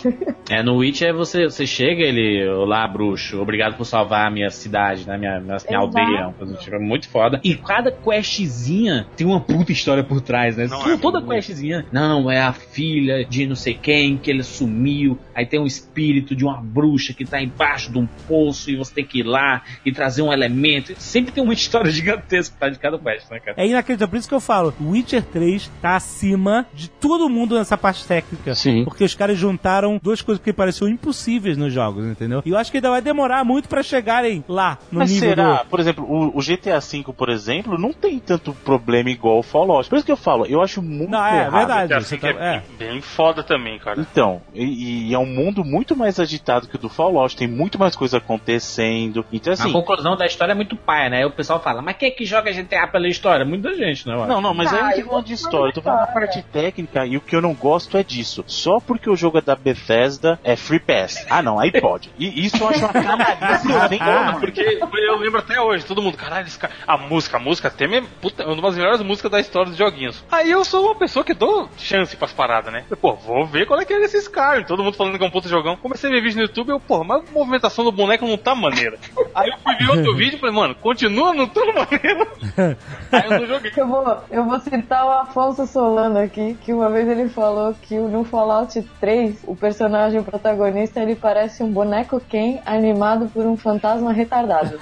É, 0.50 0.62
no 0.62 0.78
Witcher 0.78 1.14
você, 1.14 1.44
você 1.44 1.66
chega, 1.66 2.11
ele, 2.12 2.48
olá, 2.48 2.86
bruxo, 2.86 3.40
obrigado 3.40 3.76
por 3.76 3.84
salvar 3.84 4.26
a 4.26 4.30
minha 4.30 4.50
cidade, 4.50 5.06
né, 5.06 5.16
minha, 5.18 5.40
minha, 5.40 5.56
minha 5.68 5.78
aldeia, 5.78 6.34
coisa 6.38 6.54
tipo, 6.56 6.80
muito 6.80 7.08
foda. 7.08 7.40
E 7.44 7.54
cada 7.54 7.90
questzinha 7.90 9.06
tem 9.16 9.26
uma 9.26 9.40
puta 9.40 9.72
história 9.72 10.02
por 10.04 10.20
trás, 10.20 10.56
né? 10.56 10.66
Não, 10.66 10.78
Toda- 10.78 10.94
é 10.94 10.96
Toda 10.98 11.20
muito. 11.20 11.32
questzinha, 11.34 11.86
não, 11.92 12.30
é 12.30 12.40
a 12.40 12.52
filha 12.52 13.24
de 13.24 13.46
não 13.46 13.56
sei 13.56 13.74
quem, 13.74 14.16
que 14.16 14.30
ele 14.30 14.42
sumiu, 14.42 15.18
aí 15.34 15.44
tem 15.46 15.60
um 15.60 15.66
espírito 15.66 16.34
de 16.34 16.44
uma 16.44 16.60
bruxa 16.62 17.12
que 17.12 17.24
tá 17.24 17.42
embaixo 17.42 17.90
de 17.90 17.98
um 17.98 18.06
poço 18.28 18.70
e 18.70 18.76
você 18.76 18.94
tem 18.94 19.04
que 19.04 19.20
ir 19.20 19.24
lá 19.24 19.62
e 19.84 19.92
trazer 19.92 20.22
um 20.22 20.32
elemento. 20.32 20.94
Sempre 20.98 21.32
tem 21.32 21.42
uma 21.42 21.52
história 21.52 21.90
gigantesca 21.92 22.52
por 22.54 22.58
trás 22.60 22.74
de 22.74 22.78
cada 22.80 22.98
quest, 22.98 23.30
né, 23.30 23.40
cara? 23.40 23.54
É 23.60 23.66
inacreditável, 23.66 24.10
por 24.10 24.16
isso 24.18 24.28
que 24.28 24.34
eu 24.34 24.40
falo, 24.40 24.74
Witcher 24.80 25.22
3 25.24 25.70
tá 25.80 25.96
acima 25.96 26.66
de 26.74 26.88
todo 26.88 27.28
mundo 27.28 27.56
nessa 27.56 27.76
parte 27.76 28.06
técnica. 28.06 28.54
Sim. 28.54 28.84
Porque 28.84 29.04
os 29.04 29.14
caras 29.14 29.38
juntaram 29.38 29.98
duas 30.02 30.20
coisas 30.22 30.42
que 30.42 30.52
pareciam 30.52 30.88
impossíveis 30.88 31.56
nos 31.56 31.72
jogos, 31.72 32.01
entendeu? 32.10 32.42
E 32.44 32.50
eu 32.50 32.58
acho 32.58 32.70
que 32.70 32.78
ainda 32.78 32.90
vai 32.90 33.00
demorar 33.00 33.44
muito 33.44 33.68
pra 33.68 33.82
chegarem 33.82 34.44
lá, 34.48 34.78
no 34.90 35.00
Mas 35.00 35.10
nível 35.10 35.28
será? 35.30 35.62
do... 35.62 35.66
Por 35.68 35.80
exemplo, 35.80 36.04
o, 36.04 36.38
o 36.38 36.40
GTA 36.40 36.80
V, 36.80 37.04
por 37.16 37.28
exemplo, 37.28 37.78
não 37.78 37.92
tem 37.92 38.18
tanto 38.18 38.52
problema 38.52 39.10
igual 39.10 39.38
o 39.38 39.42
Fallout. 39.42 39.88
Por 39.88 39.96
isso 39.96 40.06
que 40.06 40.12
eu 40.12 40.16
falo, 40.16 40.46
eu 40.46 40.60
acho 40.60 40.82
muito 40.82 41.10
Não, 41.10 41.24
é 41.24 41.40
errado. 41.42 41.52
verdade. 41.58 41.94
Assim 41.94 42.18
tá- 42.18 42.28
é, 42.28 42.56
é. 42.56 42.62
bem 42.78 43.00
foda 43.00 43.42
também, 43.42 43.78
cara. 43.78 44.00
Então, 44.00 44.42
e, 44.54 45.08
e 45.10 45.14
é 45.14 45.18
um 45.18 45.26
mundo 45.26 45.64
muito 45.64 45.94
mais 45.96 46.18
agitado 46.20 46.66
que 46.68 46.76
o 46.76 46.78
do 46.78 46.88
Fallout, 46.88 47.36
tem 47.36 47.48
muito 47.48 47.78
mais 47.78 47.94
coisa 47.96 48.18
acontecendo. 48.18 49.24
Então, 49.32 49.52
a 49.52 49.54
assim, 49.54 49.72
conclusão 49.72 50.16
da 50.16 50.26
história 50.26 50.52
é 50.52 50.54
muito 50.54 50.76
paia, 50.76 51.08
né? 51.08 51.26
O 51.26 51.30
pessoal 51.30 51.60
fala, 51.60 51.82
mas 51.82 51.96
quem 51.96 52.08
é 52.08 52.10
que 52.10 52.24
joga 52.24 52.52
GTA 52.52 52.86
pela 52.86 53.08
história? 53.08 53.44
Muita 53.44 53.74
gente, 53.74 54.06
né? 54.06 54.14
Não, 54.26 54.40
não, 54.40 54.54
mas 54.54 54.72
aí 54.72 54.78
eu 54.78 54.84
Ah, 54.84 54.88
não 54.88 54.94
tô 54.94 55.00
eu 55.00 55.06
falando 55.06 55.24
de 55.26 55.32
história, 55.34 55.70
eu 55.70 55.74
tô 55.74 55.82
falando 55.82 56.00
da 56.00 56.06
parte 56.06 56.42
técnica 56.52 57.06
e 57.06 57.16
o 57.16 57.20
que 57.20 57.34
eu 57.34 57.40
não 57.40 57.54
gosto 57.54 57.96
é 57.96 58.02
disso. 58.02 58.44
Só 58.46 58.78
porque 58.80 59.08
o 59.08 59.16
jogo 59.16 59.38
é 59.38 59.40
da 59.40 59.54
Bethesda 59.54 60.38
é 60.44 60.56
Free 60.56 60.80
Pass. 60.80 61.26
Ah, 61.30 61.42
não, 61.42 61.58
aí 61.58 61.70
pode. 61.72 61.91
E 62.18 62.46
isso 62.46 62.62
eu 62.62 62.68
acho 62.68 62.80
uma 62.80 62.92
canalice 62.92 63.68
sem 63.88 64.00
Ah, 64.00 64.36
porque 64.38 64.60
eu 64.60 65.16
lembro 65.18 65.38
até 65.38 65.60
hoje, 65.60 65.84
todo 65.84 66.02
mundo, 66.02 66.16
caralho, 66.16 66.46
esse 66.46 66.58
cara, 66.58 66.72
a 66.86 66.96
música, 66.96 67.36
a 67.36 67.40
música 67.40 67.70
tema 67.70 67.96
é 67.96 68.02
puta, 68.20 68.46
uma 68.46 68.62
das 68.62 68.76
melhores 68.76 69.00
músicas 69.02 69.30
da 69.30 69.40
história 69.40 69.70
dos 69.70 69.78
joguinhos. 69.78 70.24
Aí 70.30 70.50
eu 70.50 70.64
sou 70.64 70.86
uma 70.86 70.94
pessoa 70.94 71.24
que 71.24 71.34
dou 71.34 71.68
chance 71.78 72.16
pras 72.16 72.32
paradas, 72.32 72.72
né? 72.72 72.84
Eu, 72.90 72.96
pô, 72.96 73.14
vou 73.14 73.46
ver 73.46 73.66
qual 73.66 73.80
é 73.80 73.84
que 73.84 73.92
é 73.92 74.00
desses 74.00 74.28
caras. 74.28 74.66
Todo 74.66 74.82
mundo 74.82 74.96
falando 74.96 75.18
que 75.18 75.24
é 75.24 75.26
um 75.26 75.30
puta 75.30 75.48
jogão. 75.48 75.76
Comecei 75.76 76.10
a 76.10 76.12
ver 76.12 76.22
vídeo 76.22 76.36
no 76.36 76.42
YouTube, 76.42 76.70
eu, 76.70 76.80
pô, 76.80 77.04
mas 77.04 77.22
a 77.28 77.32
movimentação 77.32 77.84
do 77.84 77.92
boneco 77.92 78.26
não 78.26 78.36
tá 78.36 78.54
maneira. 78.54 78.98
Aí 79.34 79.48
eu 79.48 79.58
fui 79.58 79.74
ver 79.76 79.90
outro 79.90 80.14
vídeo 80.16 80.36
e 80.36 80.40
falei, 80.40 80.54
mano, 80.54 80.74
continua 80.74 81.34
não 81.34 81.46
tão 81.46 81.66
maneiro. 81.66 82.26
Aí 83.12 83.24
eu 83.24 83.40
não 83.40 83.46
joguei. 83.46 83.72
Eu 83.76 83.86
vou, 83.86 84.18
eu 84.30 84.44
vou 84.44 84.60
citar 84.60 85.04
o 85.04 85.10
Afonso 85.10 85.66
Solano 85.66 86.18
aqui, 86.18 86.56
que 86.62 86.72
uma 86.72 86.88
vez 86.88 87.08
ele 87.08 87.28
falou 87.28 87.74
que 87.82 87.96
no 87.96 88.24
Fallout 88.24 88.80
3, 89.00 89.44
o 89.46 89.54
personagem 89.56 90.22
protagonista, 90.22 91.00
ele 91.00 91.14
parece 91.14 91.62
um 91.62 91.70
boneco 91.70 91.81
Ken 92.28 92.60
animado 92.64 93.28
por 93.32 93.46
um 93.46 93.56
fantasma 93.56 94.12
retardado. 94.12 94.78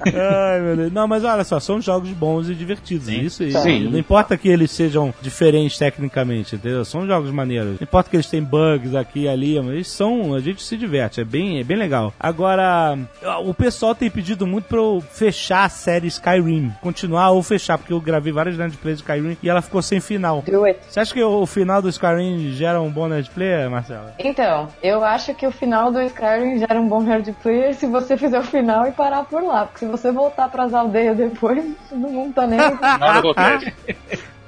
Ai, 0.00 0.60
meu 0.60 0.76
Deus. 0.76 0.92
Não, 0.92 1.08
mas 1.08 1.24
olha 1.24 1.44
só, 1.44 1.58
são 1.58 1.80
jogos 1.80 2.10
bons 2.10 2.48
e 2.48 2.54
divertidos. 2.54 3.08
Isso 3.08 3.42
aí. 3.42 3.52
Sim. 3.52 3.88
Não 3.88 3.98
importa 3.98 4.36
que 4.36 4.48
eles 4.48 4.70
sejam 4.70 5.12
diferentes 5.20 5.78
tecnicamente, 5.78 6.56
entendeu? 6.56 6.84
São 6.84 7.06
jogos 7.06 7.30
maneiros. 7.30 7.80
Não 7.80 7.84
importa 7.84 8.10
que 8.10 8.16
eles 8.16 8.26
tenham 8.26 8.44
bugs 8.44 8.94
aqui 8.94 9.20
e 9.20 9.28
ali, 9.28 9.58
mas 9.60 9.72
eles 9.74 9.88
são. 9.88 10.34
A 10.34 10.40
gente 10.40 10.62
se 10.62 10.76
diverte. 10.76 11.20
É 11.20 11.24
bem, 11.24 11.60
é 11.60 11.64
bem 11.64 11.76
legal. 11.76 12.12
Agora, 12.18 12.96
o 13.44 13.54
pessoal 13.54 13.94
tem 13.94 14.10
pedido 14.10 14.46
muito 14.46 14.64
pra 14.64 14.78
eu 14.78 15.02
fechar 15.10 15.64
a 15.64 15.68
série 15.68 16.08
Skyrim. 16.08 16.72
Continuar 16.80 17.30
ou 17.30 17.42
fechar, 17.42 17.78
porque 17.78 17.92
eu 17.92 18.00
gravei 18.00 18.32
várias 18.32 18.56
Nerd 18.56 18.76
Plays 18.76 18.98
de 18.98 19.02
Skyrim 19.02 19.36
e 19.42 19.48
ela 19.48 19.62
ficou 19.62 19.80
sem 19.82 20.00
final. 20.00 20.42
Do 20.46 20.64
it. 20.64 20.78
Você 20.88 21.00
acha 21.00 21.14
que 21.14 21.22
o 21.22 21.46
final 21.46 21.80
do 21.80 21.88
Skyrim 21.88 22.52
gera 22.52 22.80
um 22.80 22.90
bom 22.90 23.08
Nerd 23.08 23.30
Player, 23.30 23.70
Marcelo? 23.70 24.08
Então, 24.18 24.37
eu 24.82 25.04
acho 25.04 25.34
que 25.34 25.46
o 25.46 25.50
final 25.50 25.90
do 25.90 26.00
Skyrim 26.02 26.58
gera 26.58 26.80
um 26.80 26.88
bom 26.88 27.04
hard 27.04 27.28
player 27.42 27.74
se 27.74 27.86
você 27.86 28.16
fizer 28.16 28.38
o 28.38 28.44
final 28.44 28.86
e 28.86 28.92
parar 28.92 29.24
por 29.24 29.42
lá. 29.42 29.66
Porque 29.66 29.80
se 29.80 29.86
você 29.86 30.12
voltar 30.12 30.48
pras 30.48 30.72
aldeias 30.72 31.16
depois, 31.16 31.64
todo 31.88 32.00
mundo 32.00 32.34
tá 32.34 32.46
nem. 32.46 32.58
Nada 32.80 33.18
acontece. 33.18 33.74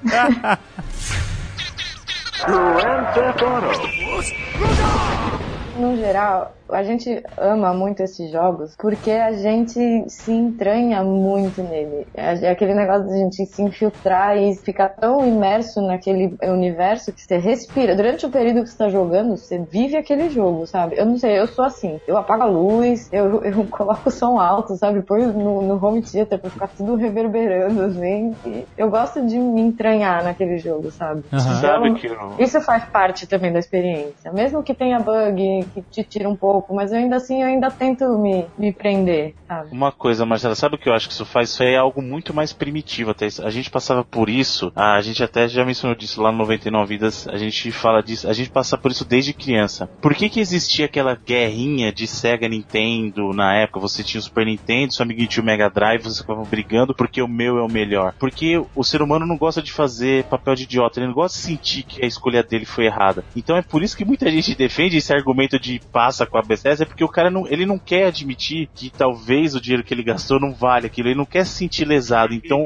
No 5.81 5.97
geral, 5.97 6.53
a 6.71 6.83
gente 6.83 7.23
ama 7.39 7.73
muito 7.75 8.01
esses 8.03 8.31
jogos 8.31 8.77
porque 8.79 9.11
a 9.11 9.33
gente 9.33 10.05
se 10.09 10.31
entranha 10.33 11.03
muito 11.03 11.63
nele. 11.63 12.07
É 12.15 12.51
aquele 12.51 12.75
negócio 12.75 13.07
de 13.09 13.15
a 13.15 13.17
gente 13.17 13.47
se 13.47 13.63
infiltrar 13.63 14.37
e 14.37 14.55
ficar 14.57 14.91
tão 14.91 15.27
imerso 15.27 15.81
naquele 15.81 16.37
universo 16.43 17.13
que 17.13 17.23
você 17.23 17.39
respira. 17.39 17.97
Durante 17.97 18.27
o 18.27 18.31
período 18.31 18.63
que 18.63 18.67
você 18.69 18.73
está 18.75 18.89
jogando, 18.89 19.37
você 19.37 19.59
vive 19.59 19.97
aquele 19.97 20.29
jogo, 20.31 20.67
sabe? 20.67 20.97
Eu 20.99 21.07
não 21.07 21.17
sei, 21.17 21.39
eu 21.39 21.47
sou 21.47 21.65
assim. 21.65 21.99
Eu 22.07 22.17
apago 22.17 22.43
a 22.43 22.47
luz, 22.47 23.09
eu, 23.13 23.43
eu 23.43 23.65
coloco 23.71 24.09
o 24.09 24.13
som 24.13 24.39
alto, 24.39 24.77
sabe? 24.77 25.03
Põe 25.03 25.27
no, 25.27 25.63
no 25.63 25.85
home 25.85 26.03
theater 26.03 26.39
pra 26.39 26.51
ficar 26.51 26.69
tudo 26.69 26.95
reverberando, 26.95 27.83
assim. 27.83 28.35
E 28.47 28.67
eu 28.77 28.91
gosto 28.91 29.25
de 29.27 29.39
me 29.39 29.61
entranhar 29.61 30.23
naquele 30.23 30.59
jogo, 30.59 30.91
sabe? 30.91 31.23
Sabe 31.61 31.89
Então, 31.89 31.95
que 31.95 32.07
eu... 32.07 32.35
isso 32.39 32.61
faz 32.61 32.85
parte 32.85 33.27
também 33.27 33.53
da 33.53 33.59
experiência. 33.59 34.33
Mesmo 34.33 34.63
que 34.63 34.75
tenha 34.75 34.99
bug, 35.01 35.67
que 35.71 35.83
te 35.83 36.03
tira 36.05 36.29
um 36.29 36.37
pouco, 36.37 36.75
mas 36.75 36.93
eu 36.93 36.99
ainda 36.99 37.17
assim 37.17 37.43
eu 37.43 37.49
ainda 37.49 37.71
tento 37.71 38.07
me, 38.19 38.45
me 38.59 38.73
prender, 38.73 39.35
sabe? 39.47 39.71
Uma 39.73 39.93
coisa, 39.93 40.27
Marcela, 40.27 40.55
sabe 40.55 40.75
o 40.75 40.79
que 40.79 40.89
eu 40.89 40.93
acho 40.93 41.09
que 41.09 41.15
isso 41.15 41.25
faz? 41.25 41.51
Isso 41.51 41.63
é 41.63 41.77
algo 41.77 42.03
muito 42.03 42.35
mais 42.35 42.53
primitivo 42.53 43.11
até. 43.11 43.29
A 43.43 43.51
gente 43.51 43.71
passava 43.71 44.05
por 44.05 44.29
isso, 44.29 44.73
a 44.75 45.01
gente 45.01 45.23
até 45.23 45.49
já 45.49 45.65
mencionou 45.65 45.97
disso 45.97 46.21
lá 46.21 46.31
no 46.31 46.39
99 46.39 46.91
Vidas, 46.91 47.29
a 47.29 47.39
gente 47.39 47.71
fala 47.71 48.03
disso, 48.03 48.29
a 48.29 48.33
gente 48.33 48.51
passa 48.51 48.77
por 48.77 48.91
isso 48.91 49.05
desde 49.05 49.33
criança. 49.33 49.89
Por 50.01 50.13
que 50.13 50.29
que 50.29 50.41
existia 50.41 50.87
aquela 50.87 51.15
guerrinha 51.15 51.93
de 51.93 52.05
Sega 52.05 52.49
Nintendo 52.49 53.33
na 53.33 53.55
época? 53.55 53.79
Você 53.79 54.03
tinha 54.03 54.19
o 54.19 54.23
Super 54.23 54.45
Nintendo, 54.45 54.93
seu 54.93 55.05
amiguinho 55.05 55.29
tinha 55.29 55.43
o 55.43 55.47
Mega 55.47 55.71
Drive, 55.71 56.03
vocês 56.03 56.19
ficavam 56.19 56.43
brigando 56.45 56.93
porque 56.93 57.23
o 57.23 57.29
meu 57.29 57.59
é 57.59 57.63
o 57.63 57.71
melhor. 57.71 58.13
Porque 58.19 58.61
o 58.75 58.83
ser 58.83 59.03
humano 59.03 59.25
não 59.25 59.37
gosta 59.37 59.63
de 59.63 59.73
fazer 59.73 60.25
papel 60.25 60.57
de 60.57 60.65
idiota, 60.65 60.99
ele 60.99 61.07
não 61.07 61.15
gosta 61.15 61.39
de 61.39 61.45
sentir 61.45 61.85
que 61.85 62.05
a 62.05 62.09
escolha 62.09 62.43
dele 62.43 62.65
foi 62.65 62.87
errada. 62.87 63.25
Então 63.37 63.57
é 63.57 63.63
por 63.63 63.85
isso 63.85 63.97
que 63.97 64.05
muita 64.05 64.29
gente 64.29 64.57
defende 64.57 64.97
esse 64.97 65.13
argumento 65.15 65.60
de 65.61 65.81
passa 65.93 66.27
com 66.27 66.39
a 66.39 66.43
Bethesda, 66.43 66.85
é 66.85 66.87
porque 66.87 67.05
o 67.05 67.09
cara 67.09 67.31
não, 67.31 67.47
ele 67.47 67.67
não 67.67 67.79
quer 67.79 68.07
admitir 68.07 68.69
que 68.75 68.91
talvez 68.91 69.55
o 69.55 69.61
dinheiro 69.61 69.85
que 69.85 69.93
ele 69.95 70.03
gastou 70.03 70.41
não 70.41 70.53
vale 70.53 70.87
aquilo, 70.87 71.09
ele 71.09 71.15
não 71.19 71.25
quer 71.25 71.45
se 71.45 71.53
sentir 71.53 71.85
lesado. 71.85 72.33
Então 72.35 72.65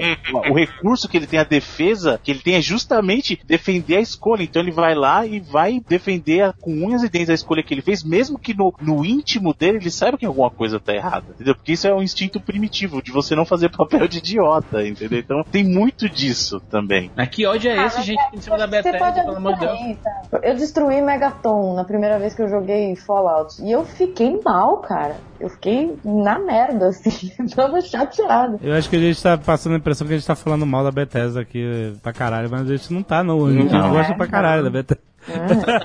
o, 0.50 0.54
recurso 0.54 1.08
que 1.08 1.16
ele 1.16 1.26
tem 1.26 1.38
a 1.40 1.44
defesa, 1.44 2.18
que 2.22 2.30
ele 2.30 2.40
tem 2.40 2.54
é 2.54 2.60
justamente 2.62 3.38
defender 3.44 3.96
a 3.96 4.00
escolha. 4.00 4.42
Então 4.42 4.62
ele 4.62 4.70
vai 4.70 4.94
lá 4.94 5.26
e 5.26 5.40
vai 5.40 5.80
defender 5.88 6.42
a- 6.42 6.52
com 6.60 6.70
unhas 6.72 7.02
e 7.02 7.08
dentes 7.08 7.30
a 7.30 7.34
escolha 7.34 7.62
que 7.62 7.74
ele 7.74 7.82
fez, 7.82 8.02
mesmo 8.04 8.38
que 8.38 8.54
no, 8.54 8.72
no 8.80 9.04
íntimo 9.04 9.52
dele 9.54 9.78
ele 9.78 9.90
saiba 9.90 10.16
que 10.18 10.26
alguma 10.26 10.50
coisa 10.50 10.78
tá 10.78 10.94
errada, 10.94 11.26
entendeu? 11.34 11.54
Porque 11.54 11.72
isso 11.72 11.86
é 11.88 11.94
um 11.94 12.02
instinto 12.02 12.40
primitivo 12.40 13.02
de 13.02 13.10
você 13.10 13.34
não 13.34 13.44
fazer 13.44 13.68
papel 13.76 14.06
de 14.06 14.18
idiota, 14.18 14.86
entendeu? 14.86 15.18
Então 15.18 15.42
tem 15.50 15.64
muito 15.64 16.08
disso 16.08 16.60
também. 16.70 17.10
Mas 17.16 17.28
que 17.28 17.46
ódio 17.46 17.70
é 17.70 17.86
esse, 17.86 18.02
gente, 18.02 18.20
em 18.34 18.40
cima 18.40 18.56
da 18.58 18.66
Você 18.66 18.82
Bethesda, 18.82 18.98
pode 18.98 19.20
pelo 19.20 19.36
amor 19.36 19.54
de 19.54 19.60
Deus? 19.60 19.78
sabe? 20.02 20.46
Eu 20.48 20.54
destruí 20.56 21.00
Megaton 21.02 21.74
na 21.74 21.84
primeira 21.84 22.18
vez 22.18 22.34
que 22.34 22.42
eu 22.42 22.48
joguei 22.48 22.83
Fallout. 22.96 23.62
E 23.62 23.70
eu 23.70 23.84
fiquei 23.84 24.40
mal, 24.44 24.78
cara. 24.78 25.16
Eu 25.38 25.48
fiquei 25.48 25.96
na 26.04 26.38
merda, 26.38 26.88
assim. 26.88 27.30
Eu 27.38 27.48
tava 27.54 27.80
chateada. 27.80 28.58
Eu 28.62 28.74
acho 28.74 28.90
que 28.90 28.96
a 28.96 29.00
gente 29.00 29.22
tá 29.22 29.38
passando 29.38 29.74
a 29.74 29.78
impressão 29.78 30.06
que 30.06 30.12
a 30.12 30.16
gente 30.16 30.26
tá 30.26 30.34
falando 30.34 30.66
mal 30.66 30.82
da 30.82 30.90
Bethesda 30.90 31.40
aqui 31.40 31.92
pra 32.02 32.12
caralho, 32.12 32.48
mas 32.50 32.62
a 32.62 32.76
gente 32.76 32.92
não 32.92 33.02
tá, 33.02 33.22
não. 33.22 33.46
A 33.46 33.52
gente 33.52 33.72
Não. 33.72 33.90
gosta 33.90 34.14
pra 34.14 34.26
caralho 34.26 34.64
da 34.64 34.70
Bethesda. 34.70 35.02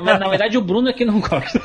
Mas, 0.02 0.20
na 0.20 0.28
verdade, 0.28 0.58
o 0.58 0.62
Bruno 0.62 0.90
é 0.90 0.94
que 0.94 1.06
não 1.06 1.20
gosta. 1.20 1.60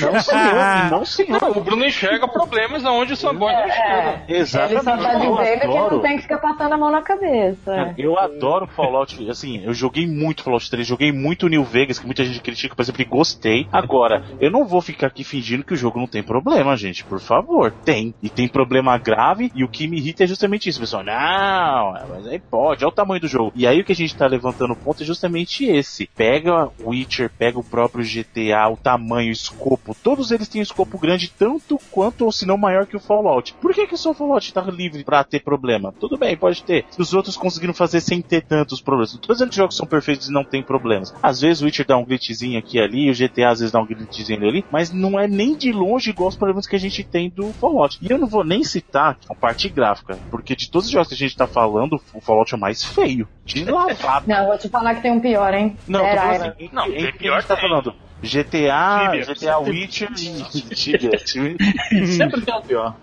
Não 0.00 0.20
senhor, 0.20 0.90
não 0.90 1.04
senhor. 1.04 1.40
Não, 1.40 1.50
o 1.50 1.60
Bruno 1.60 1.84
enxerga 1.84 2.28
problemas 2.28 2.84
aonde 2.84 3.12
o 3.12 3.16
Samboy 3.16 3.52
não 3.52 3.66
enxerga. 3.66 4.22
É, 4.28 4.38
Exatamente. 4.38 4.72
ele 4.72 4.82
só 4.82 4.96
tá 4.96 5.14
dizendo 5.14 5.60
que 5.60 5.66
não 5.66 6.00
tem 6.00 6.16
que 6.16 6.22
ficar 6.22 6.38
passando 6.38 6.72
a 6.72 6.76
mão 6.76 6.90
na 6.90 7.02
cabeça. 7.02 7.94
Eu 7.96 8.18
adoro 8.18 8.66
Fallout, 8.66 9.28
assim, 9.30 9.62
eu 9.64 9.72
joguei 9.72 10.06
muito 10.06 10.42
Fallout 10.42 10.70
3, 10.70 10.86
joguei 10.86 11.12
muito 11.12 11.48
New 11.48 11.64
Vegas, 11.64 11.98
que 11.98 12.06
muita 12.06 12.24
gente 12.24 12.40
critica, 12.40 12.74
por 12.74 12.82
exemplo, 12.82 13.02
e 13.02 13.04
gostei. 13.04 13.66
Agora, 13.72 14.24
eu 14.40 14.50
não 14.50 14.64
vou 14.64 14.80
ficar 14.80 15.08
aqui 15.08 15.24
fingindo 15.24 15.64
que 15.64 15.74
o 15.74 15.76
jogo 15.76 15.98
não 15.98 16.06
tem 16.06 16.22
problema, 16.22 16.76
gente, 16.76 17.04
por 17.04 17.20
favor. 17.20 17.72
Tem. 17.84 18.14
E 18.22 18.28
tem 18.28 18.48
problema 18.48 18.96
grave, 18.98 19.50
e 19.54 19.64
o 19.64 19.68
que 19.68 19.88
me 19.88 19.98
irrita 19.98 20.24
é 20.24 20.26
justamente 20.26 20.68
isso, 20.68 20.80
pessoal. 20.80 21.02
Não, 21.02 21.92
mas 22.08 22.26
aí 22.26 22.38
pode, 22.38 22.84
olha 22.84 22.92
o 22.92 22.94
tamanho 22.94 23.20
do 23.20 23.28
jogo. 23.28 23.52
E 23.54 23.66
aí 23.66 23.80
o 23.80 23.84
que 23.84 23.92
a 23.92 23.96
gente 23.96 24.16
tá 24.16 24.26
levantando 24.26 24.72
o 24.72 24.76
ponto 24.76 25.02
é 25.02 25.06
justamente 25.06 25.64
esse. 25.64 26.08
Pega 26.16 26.68
o 26.82 26.94
Witcher, 27.08 27.30
pega 27.30 27.58
o 27.58 27.64
próprio 27.64 28.04
GTA, 28.04 28.68
o 28.70 28.76
tamanho, 28.76 29.30
o 29.30 29.32
escopo, 29.32 29.96
todos 30.02 30.30
eles 30.30 30.46
têm 30.46 30.60
um 30.60 30.62
escopo 30.62 30.98
grande 30.98 31.30
tanto 31.30 31.80
quanto 31.90 32.24
ou 32.26 32.30
se 32.32 32.44
não 32.46 32.58
maior 32.58 32.86
que 32.86 32.96
o 32.96 33.00
Fallout. 33.00 33.54
Por 33.54 33.72
que 33.74 33.86
que 33.86 33.96
só 33.96 34.10
o 34.10 34.14
Fallout 34.14 34.52
tá 34.52 34.60
livre 34.62 35.02
pra 35.02 35.24
ter 35.24 35.40
problema? 35.40 35.92
Tudo 35.98 36.18
bem, 36.18 36.36
pode 36.36 36.62
ter. 36.62 36.84
Se 36.90 37.00
os 37.00 37.14
outros 37.14 37.36
conseguiram 37.36 37.72
fazer 37.72 38.00
sem 38.00 38.20
ter 38.20 38.42
tantos 38.42 38.80
problemas. 38.80 39.16
Que 39.16 39.32
os 39.32 39.54
jogos 39.54 39.76
são 39.76 39.86
perfeitos 39.86 40.28
e 40.28 40.32
não 40.32 40.44
tem 40.44 40.62
problemas. 40.62 41.14
Às 41.22 41.40
vezes 41.40 41.62
o 41.62 41.64
Witcher 41.64 41.86
dá 41.86 41.96
um 41.96 42.04
glitchzinho 42.04 42.58
aqui 42.58 42.76
e 42.76 42.80
ali, 42.80 43.10
o 43.10 43.14
GTA 43.14 43.50
às 43.50 43.60
vezes 43.60 43.72
dá 43.72 43.80
um 43.80 43.86
glitchzinho 43.86 44.46
ali, 44.46 44.64
mas 44.70 44.92
não 44.92 45.18
é 45.18 45.26
nem 45.26 45.56
de 45.56 45.72
longe 45.72 46.10
igual 46.10 46.28
os 46.28 46.36
problemas 46.36 46.66
que 46.66 46.76
a 46.76 46.80
gente 46.80 47.02
tem 47.02 47.30
do 47.30 47.52
Fallout. 47.54 47.98
E 48.02 48.10
eu 48.10 48.18
não 48.18 48.26
vou 48.26 48.44
nem 48.44 48.62
citar 48.62 49.16
a 49.28 49.34
parte 49.34 49.68
gráfica, 49.68 50.18
porque 50.30 50.54
de 50.54 50.70
todos 50.70 50.86
os 50.86 50.92
jogos 50.92 51.08
que 51.08 51.14
a 51.14 51.16
gente 51.16 51.36
tá 51.36 51.46
falando, 51.46 52.00
o 52.12 52.20
Fallout 52.20 52.52
é 52.52 52.56
o 52.56 52.60
mais 52.60 52.84
feio. 52.84 53.26
De 53.44 53.64
lavado. 53.70 54.28
Não, 54.28 54.46
vou 54.46 54.58
te 54.58 54.68
falar 54.68 54.94
que 54.94 55.02
tem 55.02 55.10
um 55.10 55.20
pior, 55.20 55.54
hein? 55.54 55.76
Não, 55.86 56.00
tô 56.00 56.06
Dead 56.06 56.16
falando 56.16 56.34
Island. 56.34 56.54
assim, 56.56 56.70
Não, 56.72 56.86
entre 56.98 57.12
pior 57.12 57.36
gente 57.36 57.48
tá 57.48 57.56
falando 57.56 57.94
GTA, 58.22 59.10
Tibia. 59.12 59.34
GTA 59.34 59.58
Witcher 59.58 60.08
e 60.12 60.42
Tibia. 60.74 61.10
Sempre 62.06 62.40
tem 62.42 62.54
o 62.54 62.62
pior. 62.62 62.96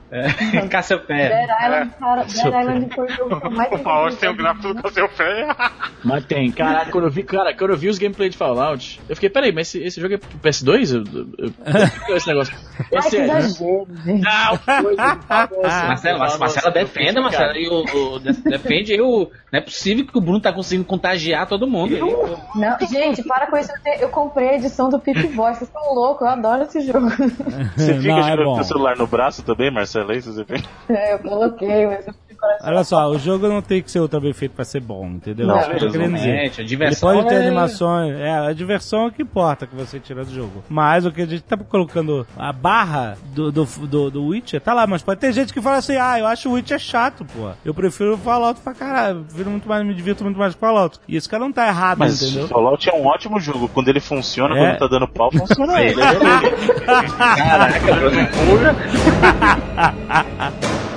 Cassiopeia. 0.69 1.29
Dead 1.29 1.49
Island, 1.63 1.91
cara, 1.99 2.23
Dead 2.23 2.45
Island 2.45 2.93
foi 2.93 3.05
o 3.05 3.09
jogo 3.09 3.51
mais 3.51 3.71
O 3.71 3.77
Fallout 3.79 4.15
tem 4.17 4.29
o 4.29 4.35
gráfico 4.35 4.73
do 4.73 4.81
Cassiopeia. 4.83 5.55
Mas 6.03 6.25
tem. 6.25 6.51
Caraca, 6.51 6.91
quando 6.91 7.05
eu 7.05 7.09
vi, 7.11 7.23
cara, 7.23 7.53
quando 7.55 7.71
eu 7.71 7.77
vi 7.77 7.89
os 7.89 7.97
gameplay 7.97 8.29
de 8.29 8.37
Fallout, 8.37 9.01
eu 9.07 9.15
fiquei, 9.15 9.29
peraí, 9.29 9.51
mas 9.51 9.67
esse, 9.67 9.83
esse 9.83 10.01
jogo 10.01 10.13
é 10.15 10.17
pro 10.17 10.39
PS2? 10.39 10.93
Eu, 10.95 11.01
eu, 11.37 11.53
eu, 12.09 12.15
esse 12.17 12.27
negócio. 12.27 12.53
Ai, 12.79 12.99
Esse 12.99 13.09
que 13.09 13.17
é, 13.17 13.23
exagero, 13.25 13.87
gente. 14.05 14.21
não, 14.23 14.57
coisa, 14.83 15.19
Marcela, 15.29 16.17
Marcela, 16.19 16.37
Marcela 16.37 16.71
defenda, 16.71 17.21
Marcela. 17.21 17.57
E 17.57 17.67
o, 17.67 17.83
o- 17.83 18.19
de- 18.19 18.33
defende 18.43 18.93
aí 18.93 19.01
o. 19.01 19.29
Não 19.51 19.59
é 19.59 19.61
possível 19.61 20.05
que 20.05 20.17
o 20.17 20.21
Bruno 20.21 20.41
tá 20.41 20.51
conseguindo 20.53 20.85
contagiar 20.87 21.47
todo 21.47 21.67
mundo. 21.67 21.95
Não, 22.55 22.77
gente, 22.87 23.23
para 23.23 23.47
com 23.47 23.57
isso. 23.57 23.71
Eu, 23.71 23.81
te- 23.81 24.03
eu 24.03 24.09
comprei 24.09 24.49
a 24.49 24.55
edição 24.55 24.89
do 24.89 24.99
Pip 25.05 25.27
Boy, 25.35 25.53
vocês 25.53 25.69
estão 25.69 25.93
loucos, 25.93 26.21
eu 26.21 26.27
adoro 26.33 26.63
esse 26.63 26.81
jogo. 26.81 27.09
Você 27.77 27.93
fica 27.95 28.07
Não, 28.07 28.19
é 28.27 28.31
jogando 28.31 28.59
o 28.59 28.63
celular 28.63 28.97
no 28.97 29.07
braço 29.07 29.43
também, 29.43 29.71
Marcelo? 29.71 30.11
É 30.11 30.17
isso 30.17 30.33
você? 30.33 30.45
É, 30.89 31.13
eu 31.13 31.19
coloquei, 31.19 31.85
mas 31.85 32.07
eu 32.07 32.13
coração. 32.35 32.67
Olha 32.67 32.83
só, 32.83 33.09
o 33.09 33.17
jogo 33.19 33.47
não 33.47 33.61
tem 33.61 33.81
que 33.81 33.89
ser 33.91 33.99
ultra 33.99 34.19
bem 34.19 34.33
feito 34.33 34.51
pra 34.53 34.63
ser 34.65 34.79
bom, 34.81 35.05
entendeu? 35.07 35.47
Não, 35.47 35.57
É 35.59 35.63
querendo 35.75 36.13
dizer. 36.15 36.31
A 36.39 36.43
Ele 36.45 36.63
diversão 36.63 37.13
pode 37.13 37.27
ter 37.29 37.35
é- 37.35 37.47
animações, 37.47 38.15
é, 38.15 38.31
a 38.47 38.53
diversão 38.53 39.03
é 39.03 39.07
o 39.07 39.11
que 39.11 39.21
importa 39.21 39.65
que 39.67 39.75
você 39.75 39.99
tira 39.99 40.23
do 40.25 40.33
jogo. 40.33 40.63
Mas 40.69 41.05
o 41.05 41.11
que 41.11 41.21
a 41.21 41.25
gente 41.25 41.43
tá 41.43 41.55
colocando, 41.57 42.25
a 42.37 42.51
barra 42.53 43.17
do, 43.33 43.51
do, 43.51 43.65
do, 43.65 44.11
do 44.11 44.25
Witcher, 44.27 44.59
tá 44.61 44.73
lá, 44.73 44.85
mas 44.87 45.01
pode 45.01 45.19
ter 45.19 45.31
gente 45.33 45.53
que 45.53 45.61
fala 45.61 45.77
assim, 45.77 45.95
ah, 45.97 46.19
eu 46.19 46.25
acho 46.27 46.49
o 46.49 46.53
Witcher 46.53 46.79
chato, 46.79 47.25
pô. 47.25 47.49
Eu 47.63 47.73
prefiro 47.73 48.13
o 48.15 48.17
Fallout 48.17 48.59
pra 48.61 48.73
caralho, 48.73 49.19
eu 49.19 49.23
prefiro 49.23 49.49
muito 49.51 49.67
mais, 49.67 49.85
me 49.85 49.93
divirto 49.93 50.23
muito 50.23 50.37
mais 50.37 50.53
com 50.53 50.65
o 50.65 50.67
Fallout. 50.69 50.99
E 51.07 51.15
esse 51.15 51.27
cara 51.29 51.43
não 51.43 51.51
tá 51.51 51.67
errado, 51.67 51.97
Mas 51.99 52.21
entendeu? 52.21 52.47
Fallout 52.47 52.89
é 52.89 52.93
um 52.93 53.05
ótimo 53.05 53.39
jogo. 53.39 53.67
Quando 53.69 53.87
ele 53.89 53.99
funciona, 53.99 54.55
É. 54.57 54.59
quando 54.71 54.79
tá 54.79 54.87
dando 54.87 55.07
pau, 55.07 55.31
funciona 55.31 55.81
ele. 55.81 55.95
Caraca, 56.85 57.79
porra. 58.35 58.75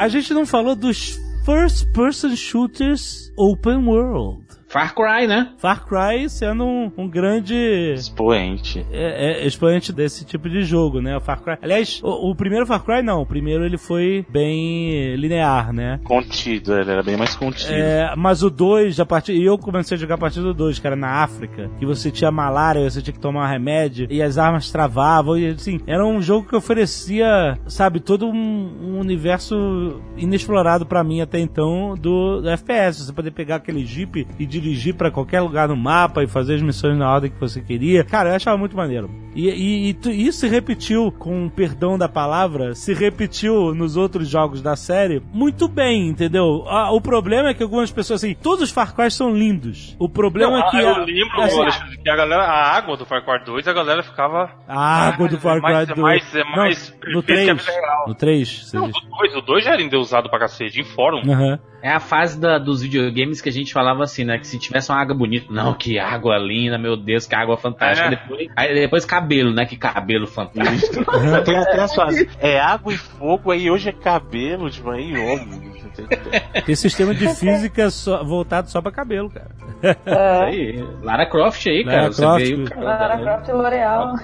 A 0.00 0.08
gente 0.08 0.32
não 0.32 0.46
falou 0.46 0.74
dos 0.74 1.20
first 1.44 1.92
person 1.92 2.34
shooters 2.34 3.30
open 3.36 3.86
world. 3.86 4.46
Far 4.70 4.94
Cry, 4.94 5.26
né? 5.26 5.50
Far 5.58 5.84
Cry 5.84 6.30
sendo 6.30 6.64
um, 6.64 6.92
um 6.96 7.08
grande 7.08 7.92
Expoente. 7.92 8.86
é, 8.92 9.42
é 9.42 9.46
expoente 9.46 9.92
desse 9.92 10.24
tipo 10.24 10.48
de 10.48 10.62
jogo, 10.62 11.00
né? 11.00 11.16
O 11.16 11.20
Far 11.20 11.42
Cry. 11.42 11.56
Aliás, 11.60 12.00
o, 12.04 12.30
o 12.30 12.34
primeiro 12.36 12.64
Far 12.64 12.84
Cry 12.84 13.02
não. 13.02 13.22
O 13.22 13.26
primeiro 13.26 13.64
ele 13.64 13.76
foi 13.76 14.24
bem 14.30 15.16
linear, 15.16 15.72
né? 15.72 15.98
Contido, 16.04 16.78
ele 16.78 16.88
era 16.88 17.02
bem 17.02 17.16
mais 17.16 17.34
contido. 17.34 17.72
É, 17.72 18.14
mas 18.16 18.44
o 18.44 18.50
2, 18.50 19.00
a 19.00 19.04
partir. 19.06 19.32
E 19.32 19.44
eu 19.44 19.58
comecei 19.58 19.96
a 19.96 20.00
jogar 20.00 20.14
a 20.14 20.18
partir 20.18 20.40
do 20.40 20.54
2, 20.54 20.78
que 20.78 20.86
era 20.86 20.94
na 20.94 21.24
África, 21.24 21.68
que 21.80 21.84
você 21.84 22.08
tinha 22.12 22.30
malária, 22.30 22.88
você 22.88 23.02
tinha 23.02 23.12
que 23.12 23.18
tomar 23.18 23.46
um 23.46 23.50
remédio, 23.50 24.06
e 24.08 24.22
as 24.22 24.38
armas 24.38 24.70
travavam, 24.70 25.36
e 25.36 25.48
assim, 25.48 25.80
era 25.84 26.06
um 26.06 26.22
jogo 26.22 26.48
que 26.48 26.54
oferecia, 26.54 27.58
sabe, 27.66 27.98
todo 27.98 28.28
um, 28.28 28.70
um 28.82 29.00
universo 29.00 30.00
inexplorado 30.16 30.86
pra 30.86 31.02
mim 31.02 31.20
até 31.20 31.40
então 31.40 31.96
do, 32.00 32.40
do 32.40 32.48
FPS. 32.48 33.04
Você 33.04 33.12
poder 33.12 33.32
pegar 33.32 33.56
aquele 33.56 33.84
jeep 33.84 34.28
e 34.38 34.46
dirigir 34.60 34.94
pra 34.94 35.10
qualquer 35.10 35.40
lugar 35.40 35.68
no 35.68 35.76
mapa 35.76 36.22
e 36.22 36.26
fazer 36.28 36.54
as 36.54 36.62
missões 36.62 36.96
na 36.96 37.10
ordem 37.12 37.30
que 37.30 37.40
você 37.40 37.60
queria. 37.60 38.04
Cara, 38.04 38.30
eu 38.30 38.34
achava 38.36 38.56
muito 38.56 38.76
maneiro. 38.76 39.10
E, 39.34 39.48
e- 39.48 39.96
e 40.08 40.26
isso 40.26 40.40
se 40.40 40.48
repetiu, 40.48 41.10
com 41.12 41.46
o 41.46 41.50
perdão 41.50 41.96
da 41.96 42.08
palavra, 42.08 42.74
se 42.74 42.92
repetiu 42.92 43.74
nos 43.74 43.96
outros 43.96 44.28
jogos 44.28 44.60
da 44.60 44.74
série 44.76 45.22
muito 45.32 45.68
bem, 45.68 46.08
entendeu? 46.08 46.64
Ah, 46.68 46.90
o 46.92 47.00
problema 47.00 47.48
é 47.50 47.54
que 47.54 47.62
algumas 47.62 47.90
pessoas, 47.92 48.22
assim, 48.24 48.34
todos 48.34 48.62
os 48.64 48.70
Far 48.70 48.94
Cry 48.94 49.10
são 49.10 49.30
lindos. 49.32 49.96
O 49.98 50.08
problema 50.08 50.58
Não, 50.58 50.66
é 50.66 50.70
que. 50.70 50.76
eu 50.78 50.88
a- 50.94 50.98
lembro, 50.98 51.40
assim, 51.42 51.60
Alexandre, 51.60 51.98
que 51.98 52.10
a 52.10 52.16
galera, 52.16 52.42
a 52.42 52.76
água 52.76 52.96
do 52.96 53.06
Far 53.06 53.24
Cry 53.24 53.44
2, 53.44 53.68
a 53.68 53.72
galera 53.72 54.02
ficava. 54.02 54.50
a 54.68 55.06
água 55.08 55.28
do 55.28 55.38
Far 55.38 55.58
é 55.58 55.60
mais- 55.60 55.76
Cry 55.88 55.92
é 55.92 55.94
2. 55.94 56.00
mais- 56.00 56.34
é 56.34 56.44
Não, 56.44 56.50
mais 56.56 56.90
no 57.14 57.22
perfeito 57.22 57.24
que 57.24 57.50
a 57.50 57.54
3. 57.54 57.66
vida 57.66 57.72
real. 57.80 58.04
No 58.08 58.14
3, 58.14 58.48
você 58.66 58.76
Não, 58.76 58.86
diz. 58.90 59.00
do 59.00 59.08
2, 59.10 59.36
o 59.36 59.40
2 59.42 59.64
já 59.64 59.72
era 59.72 59.82
endeusado 59.82 60.28
pra 60.28 60.38
cacete, 60.40 60.80
em 60.80 60.84
fórum. 60.84 61.20
Aham. 61.30 61.58
É 61.82 61.90
a 61.90 62.00
fase 62.00 62.38
da- 62.38 62.58
dos 62.58 62.82
videogames 62.82 63.40
que 63.40 63.48
a 63.48 63.52
gente 63.52 63.72
falava 63.72 64.02
assim, 64.04 64.24
né? 64.24 64.38
Que 64.38 64.46
se 64.46 64.58
tivesse 64.58 64.90
uma 64.90 65.00
água 65.00 65.14
bonita, 65.14 65.46
não, 65.50 65.72
que 65.74 65.98
água 65.98 66.36
linda, 66.38 66.76
meu 66.78 66.96
Deus, 66.96 67.26
que 67.26 67.34
água 67.34 67.56
fantástica. 67.56 68.06
É. 68.08 68.10
Depois, 68.10 68.48
aí 68.56 68.74
depois 68.74 69.04
cabelo, 69.04 69.52
né? 69.52 69.64
Que 69.64 69.76
cabelo 69.76 70.26
fantástico. 70.26 71.04
tem 71.44 71.56
até 71.56 71.80
as 71.80 71.94
fases. 71.94 72.28
É 72.38 72.60
água 72.60 72.92
e 72.92 72.96
fogo, 72.96 73.50
aí 73.50 73.70
hoje 73.70 73.88
é 73.88 73.92
cabelo, 73.92 74.68
tipo, 74.70 74.90
aí 74.90 75.16
homem. 75.16 75.69
Tem 76.66 76.74
sistema 76.74 77.14
de 77.14 77.28
física 77.34 77.90
só- 77.90 78.22
voltado 78.24 78.70
só 78.70 78.80
pra 78.80 78.92
cabelo, 78.92 79.30
cara. 79.30 79.50
Isso 79.82 80.18
aí. 80.44 80.84
Lara 81.02 81.26
Croft 81.26 81.66
aí, 81.66 81.82
Lara 81.84 81.98
cara. 82.00 82.12
Você 82.12 82.22
Croft, 82.22 82.42
veio, 82.44 82.64
cara. 82.70 82.82
Lara 82.84 83.18
Croft 83.18 83.48
e 83.48 83.52
L'Oreal. 83.52 84.14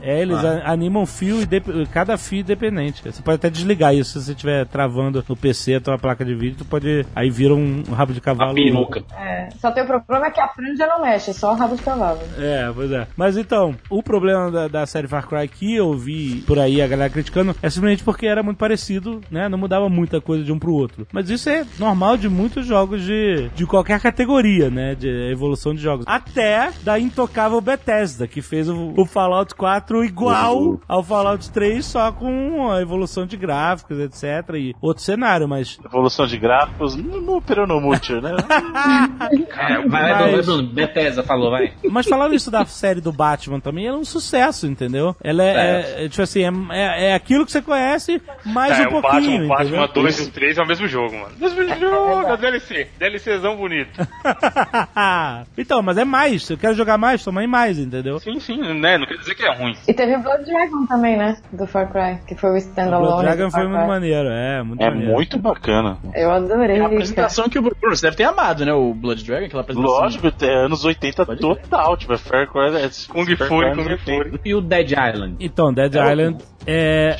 É, 0.00 0.20
eles 0.22 0.44
Ah. 0.44 0.62
a- 0.64 0.72
animam 0.72 1.04
fio, 1.06 1.42
indep- 1.42 1.86
cada 1.92 2.16
fio 2.16 2.40
independente. 2.40 3.02
Você 3.04 3.20
pode 3.22 3.36
até 3.36 3.50
desligar 3.50 3.94
isso 3.94 4.18
se 4.20 4.26
você 4.26 4.32
estiver 4.32 4.64
travando 4.66 5.24
no 5.28 5.36
PC 5.36 5.74
a 5.74 5.80
tua 5.80 5.98
placa 5.98 6.24
de 6.24 6.34
vídeo, 6.34 6.58
tu 6.58 6.64
pode. 6.64 7.04
Aí 7.16 7.30
vira 7.30 7.54
um, 7.54 7.82
um 7.88 7.92
rabo 7.92 8.12
de 8.12 8.18
A 8.20 8.22
cavalo. 8.22 8.54
peruca. 8.54 9.02
É, 9.18 9.48
só 9.58 9.70
tem 9.72 9.82
o 9.82 9.86
problema 9.86 10.26
é 10.26 10.30
que 10.30 10.40
a 10.40 10.48
franja 10.48 10.86
não 10.86 11.02
mexe, 11.02 11.34
só 11.34 11.52
o 11.52 11.56
rabo 11.56 11.74
de 11.76 11.82
cavalo. 11.82 12.20
É, 12.38 12.70
pois 12.72 12.90
é. 12.92 13.06
Mas 13.16 13.36
então, 13.36 13.74
o 13.90 14.02
problema 14.02 14.50
da, 14.50 14.68
da 14.68 14.86
série 14.86 15.08
Far 15.08 15.26
Cry 15.26 15.48
que 15.48 15.74
eu 15.74 15.92
vi 15.94 16.42
por 16.46 16.58
aí 16.58 16.80
a 16.80 16.86
galera 16.86 17.10
criticando 17.10 17.56
é 17.62 17.68
simplesmente 17.68 18.04
porque 18.04 18.26
era 18.26 18.42
muito 18.42 18.58
parecido, 18.58 19.20
né? 19.30 19.48
Não 19.48 19.58
mudava 19.58 19.88
muita 19.88 20.20
coisa 20.20 20.44
de 20.44 20.52
um 20.52 20.58
pro 20.58 20.72
outro. 20.72 21.06
Mas 21.12 21.28
isso 21.30 21.48
é 21.50 21.64
normal 21.78 22.16
de 22.16 22.28
muitos 22.28 22.66
jogos 22.66 23.02
de, 23.02 23.48
de 23.54 23.66
qualquer 23.66 24.00
categoria, 24.00 24.70
né? 24.70 24.94
De 24.94 25.08
evolução 25.30 25.74
de 25.74 25.80
jogos. 25.82 26.04
Até 26.08 26.70
da 26.82 26.98
intocável 26.98 27.60
Bethesda, 27.60 28.26
que 28.26 28.40
fez 28.40 28.68
o, 28.68 28.94
o 28.96 29.04
Fallout 29.04 29.54
4 29.54 30.04
igual 30.04 30.80
ao 30.88 31.02
Fallout 31.02 31.50
3, 31.50 31.84
só 31.84 32.10
com 32.12 32.70
a 32.70 32.80
evolução 32.80 33.26
de 33.26 33.36
gráficos, 33.36 33.98
etc. 33.98 34.54
E 34.56 34.74
outro 34.80 35.02
cenário, 35.02 35.46
mas. 35.48 35.78
Evolução 35.84 36.26
de 36.26 36.38
gráficos, 36.38 36.96
não 36.96 37.20
não 37.20 37.36
operou 37.36 37.66
no 37.66 37.80
mútil, 37.80 38.20
né? 38.20 38.32
É, 39.52 39.86
Vai, 39.88 39.88
vai, 39.88 40.12
Mas- 40.12 40.32
vai, 40.32 40.42
Bruno. 40.42 40.62
Bethesda 40.68 41.22
falou, 41.22 41.50
vai. 41.50 41.72
Mas 41.90 42.06
falando 42.06 42.34
isso 42.34 42.50
da 42.50 42.64
série 42.64 43.00
do 43.00 43.12
Batman 43.12 43.60
também, 43.60 43.86
ela 43.86 43.96
é 43.96 44.00
um 44.00 44.04
sucesso, 44.04 44.66
entendeu? 44.66 45.14
Ela 45.22 45.42
é, 45.42 45.48
é- 46.00 46.04
é, 46.04 46.08
tipo 46.08 46.22
assim, 46.22 46.42
é, 46.42 46.50
é, 46.72 47.10
é 47.10 47.14
aquilo 47.14 47.44
que 47.44 47.52
você 47.52 47.62
conhece, 47.62 48.20
mais 48.44 48.78
É, 48.78 48.88
um 48.88 49.00
Batman, 49.00 49.02
pouquinho, 49.02 49.44
o 49.44 49.48
Batman 49.48 49.84
entendeu? 49.84 50.02
2 50.02 50.18
e 50.18 50.22
o 50.22 50.30
3 50.32 50.58
é 50.58 50.62
o 50.62 50.66
mesmo 50.66 50.88
jogo, 50.92 51.14
mano. 51.16 51.32
Mesmo 51.38 51.62
jogo, 51.78 52.32
é 52.32 52.36
DLC. 52.36 52.88
DLCzão 52.98 53.56
bonito. 53.56 53.90
então, 55.56 55.82
mas 55.82 55.96
é 55.98 56.04
mais. 56.04 56.44
Se 56.44 56.52
eu 56.52 56.58
quero 56.58 56.74
jogar 56.74 56.98
mais, 56.98 57.24
toma 57.24 57.40
aí 57.40 57.46
mais, 57.46 57.78
entendeu? 57.78 58.18
Sim, 58.20 58.38
sim, 58.40 58.58
né? 58.74 58.98
Não 58.98 59.06
quer 59.06 59.16
dizer 59.16 59.34
que 59.34 59.44
é 59.44 59.52
ruim. 59.54 59.74
E 59.88 59.92
teve 59.94 60.14
o 60.16 60.20
Blood 60.20 60.44
Dragon 60.44 60.86
também, 60.86 61.16
né? 61.16 61.36
Do 61.52 61.66
Far 61.66 61.90
Cry, 61.90 62.18
que 62.26 62.34
foi 62.34 62.50
o 62.50 62.54
O 62.54 62.56
standalone. 62.58 63.06
Blood 63.06 63.22
Dragon 63.22 63.44
do 63.46 63.50
foi 63.50 63.60
Far 63.60 63.68
muito 63.68 63.80
Cry. 63.80 63.88
maneiro, 63.88 64.28
é, 64.28 64.62
muito 64.62 64.82
É 64.82 64.90
maneiro. 64.90 65.12
muito 65.12 65.38
bacana. 65.38 65.98
Eu 66.14 66.30
adorei, 66.30 66.76
É 66.76 66.80
a 66.80 66.86
apresentação 66.86 67.48
que 67.48 67.58
o 67.58 67.62
Bruno, 67.62 67.96
você 67.96 68.06
deve 68.06 68.16
ter 68.16 68.24
amado, 68.24 68.64
né? 68.64 68.72
O 68.72 68.92
Blood 68.94 69.24
Dragon, 69.24 69.46
aquela 69.46 69.62
apresentação. 69.62 69.98
Lógico, 70.00 70.32
é 70.42 70.54
anos 70.64 70.84
80 70.84 71.26
Pode 71.26 71.40
total, 71.40 71.96
tipo, 71.96 72.12
é 72.12 72.18
Far 72.18 72.46
Cry. 72.50 72.76
É, 72.76 72.90
Kung 73.08 73.24
Fury, 73.36 73.48
Kung 73.74 73.82
80. 73.90 73.98
Fury. 74.04 74.40
E 74.44 74.54
o 74.54 74.60
Dead 74.60 74.90
Island? 74.90 75.36
Então, 75.40 75.72
Dead 75.72 75.94
Island 75.94 76.38
é. 76.66 77.16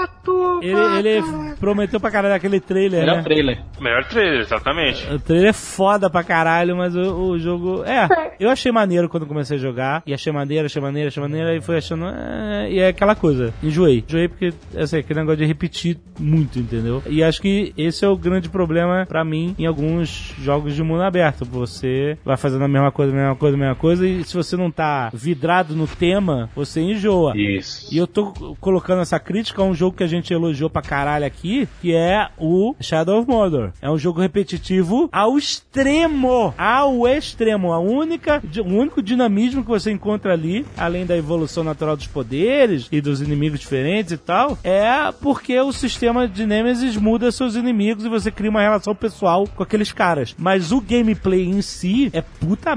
Chato! 0.00 0.60
Ele, 0.62 1.08
ele 1.08 1.22
prometeu 1.58 1.98
pra 2.00 2.10
caralho 2.10 2.34
aquele 2.34 2.60
trailer, 2.60 3.00
Melhor 3.00 3.16
né? 3.16 3.22
trailer. 3.22 3.58
Melhor 3.80 4.04
trailer, 4.04 4.40
exatamente. 4.40 5.10
O 5.12 5.18
trailer 5.18 5.50
é 5.50 5.52
foda 5.52 6.10
pra 6.10 6.22
caralho, 6.22 6.76
mas 6.76 6.94
o, 6.94 7.30
o 7.30 7.38
jogo. 7.38 7.82
É, 7.84 8.08
eu 8.38 8.50
achei 8.50 8.70
maneiro 8.70 9.08
quando 9.08 9.26
comecei 9.26 9.56
a 9.56 9.60
jogar. 9.60 10.02
E 10.06 10.12
achei 10.12 10.32
maneiro, 10.32 10.66
achei 10.66 10.80
maneiro, 10.82 11.08
achei 11.08 11.22
maneiro. 11.22 11.50
E 11.56 11.60
fui 11.60 11.76
achando. 11.76 12.06
é, 12.06 12.68
e 12.70 12.78
é 12.78 12.88
aquela 12.88 13.14
coisa. 13.14 13.52
Enjoei. 13.62 14.04
Enjoei 14.06 14.28
porque, 14.28 14.52
assim, 14.76 14.98
aquele 14.98 15.20
negócio 15.20 15.38
de 15.38 15.46
repetir 15.46 15.98
muito, 16.18 16.58
entendeu? 16.58 17.02
E 17.06 17.22
acho 17.22 17.40
que 17.40 17.72
esse 17.76 18.04
é 18.04 18.08
o 18.08 18.16
grande 18.16 18.48
problema 18.48 19.06
pra 19.06 19.24
mim 19.24 19.54
em 19.58 19.66
alguns 19.66 20.34
jogos 20.42 20.74
de 20.74 20.82
mundo 20.82 21.02
aberto. 21.02 21.44
Você 21.44 22.18
vai 22.24 22.36
fazendo 22.36 22.64
a 22.64 22.68
mesma 22.68 22.92
coisa, 22.92 23.12
a 23.12 23.16
mesma 23.16 23.36
coisa, 23.36 23.56
a 23.56 23.60
mesma 23.60 23.74
coisa. 23.74 24.06
E 24.06 24.24
se 24.24 24.34
você 24.36 24.56
não 24.56 24.70
tá 24.70 25.10
vidrado 25.12 25.74
no 25.74 25.86
tema, 25.86 26.50
você 26.54 26.80
enjoa. 26.80 27.32
Isso. 27.36 27.92
E 27.92 27.96
eu 27.98 28.06
tô 28.06 28.32
colocando 28.60 29.00
essa 29.02 29.18
crítica 29.18 29.62
a 29.62 29.64
um 29.64 29.74
jogo 29.74 29.89
que 29.92 30.04
a 30.04 30.06
gente 30.06 30.32
elogiou 30.32 30.70
pra 30.70 30.82
caralho 30.82 31.24
aqui, 31.24 31.68
que 31.80 31.94
é 31.94 32.28
o 32.38 32.74
Shadow 32.80 33.20
of 33.20 33.28
Mordor. 33.28 33.72
É 33.80 33.90
um 33.90 33.98
jogo 33.98 34.20
repetitivo 34.20 35.08
ao 35.12 35.36
extremo. 35.36 36.54
Ao 36.56 37.06
extremo. 37.06 37.72
A 37.72 37.78
única, 37.78 38.42
o 38.58 38.68
único 38.68 39.02
dinamismo 39.02 39.62
que 39.62 39.68
você 39.68 39.90
encontra 39.90 40.32
ali, 40.32 40.66
além 40.76 41.06
da 41.06 41.16
evolução 41.16 41.64
natural 41.64 41.96
dos 41.96 42.06
poderes 42.06 42.88
e 42.90 43.00
dos 43.00 43.20
inimigos 43.20 43.60
diferentes 43.60 44.12
e 44.12 44.16
tal, 44.16 44.58
é 44.62 45.12
porque 45.20 45.58
o 45.60 45.72
sistema 45.72 46.28
de 46.28 46.46
Nemesis 46.46 46.96
muda 46.96 47.30
seus 47.32 47.54
inimigos 47.54 48.04
e 48.04 48.08
você 48.08 48.30
cria 48.30 48.50
uma 48.50 48.62
relação 48.62 48.94
pessoal 48.94 49.46
com 49.54 49.62
aqueles 49.62 49.92
caras. 49.92 50.34
Mas 50.38 50.72
o 50.72 50.80
gameplay 50.80 51.44
em 51.44 51.62
si 51.62 52.10
é 52.12 52.20
puta 52.20 52.74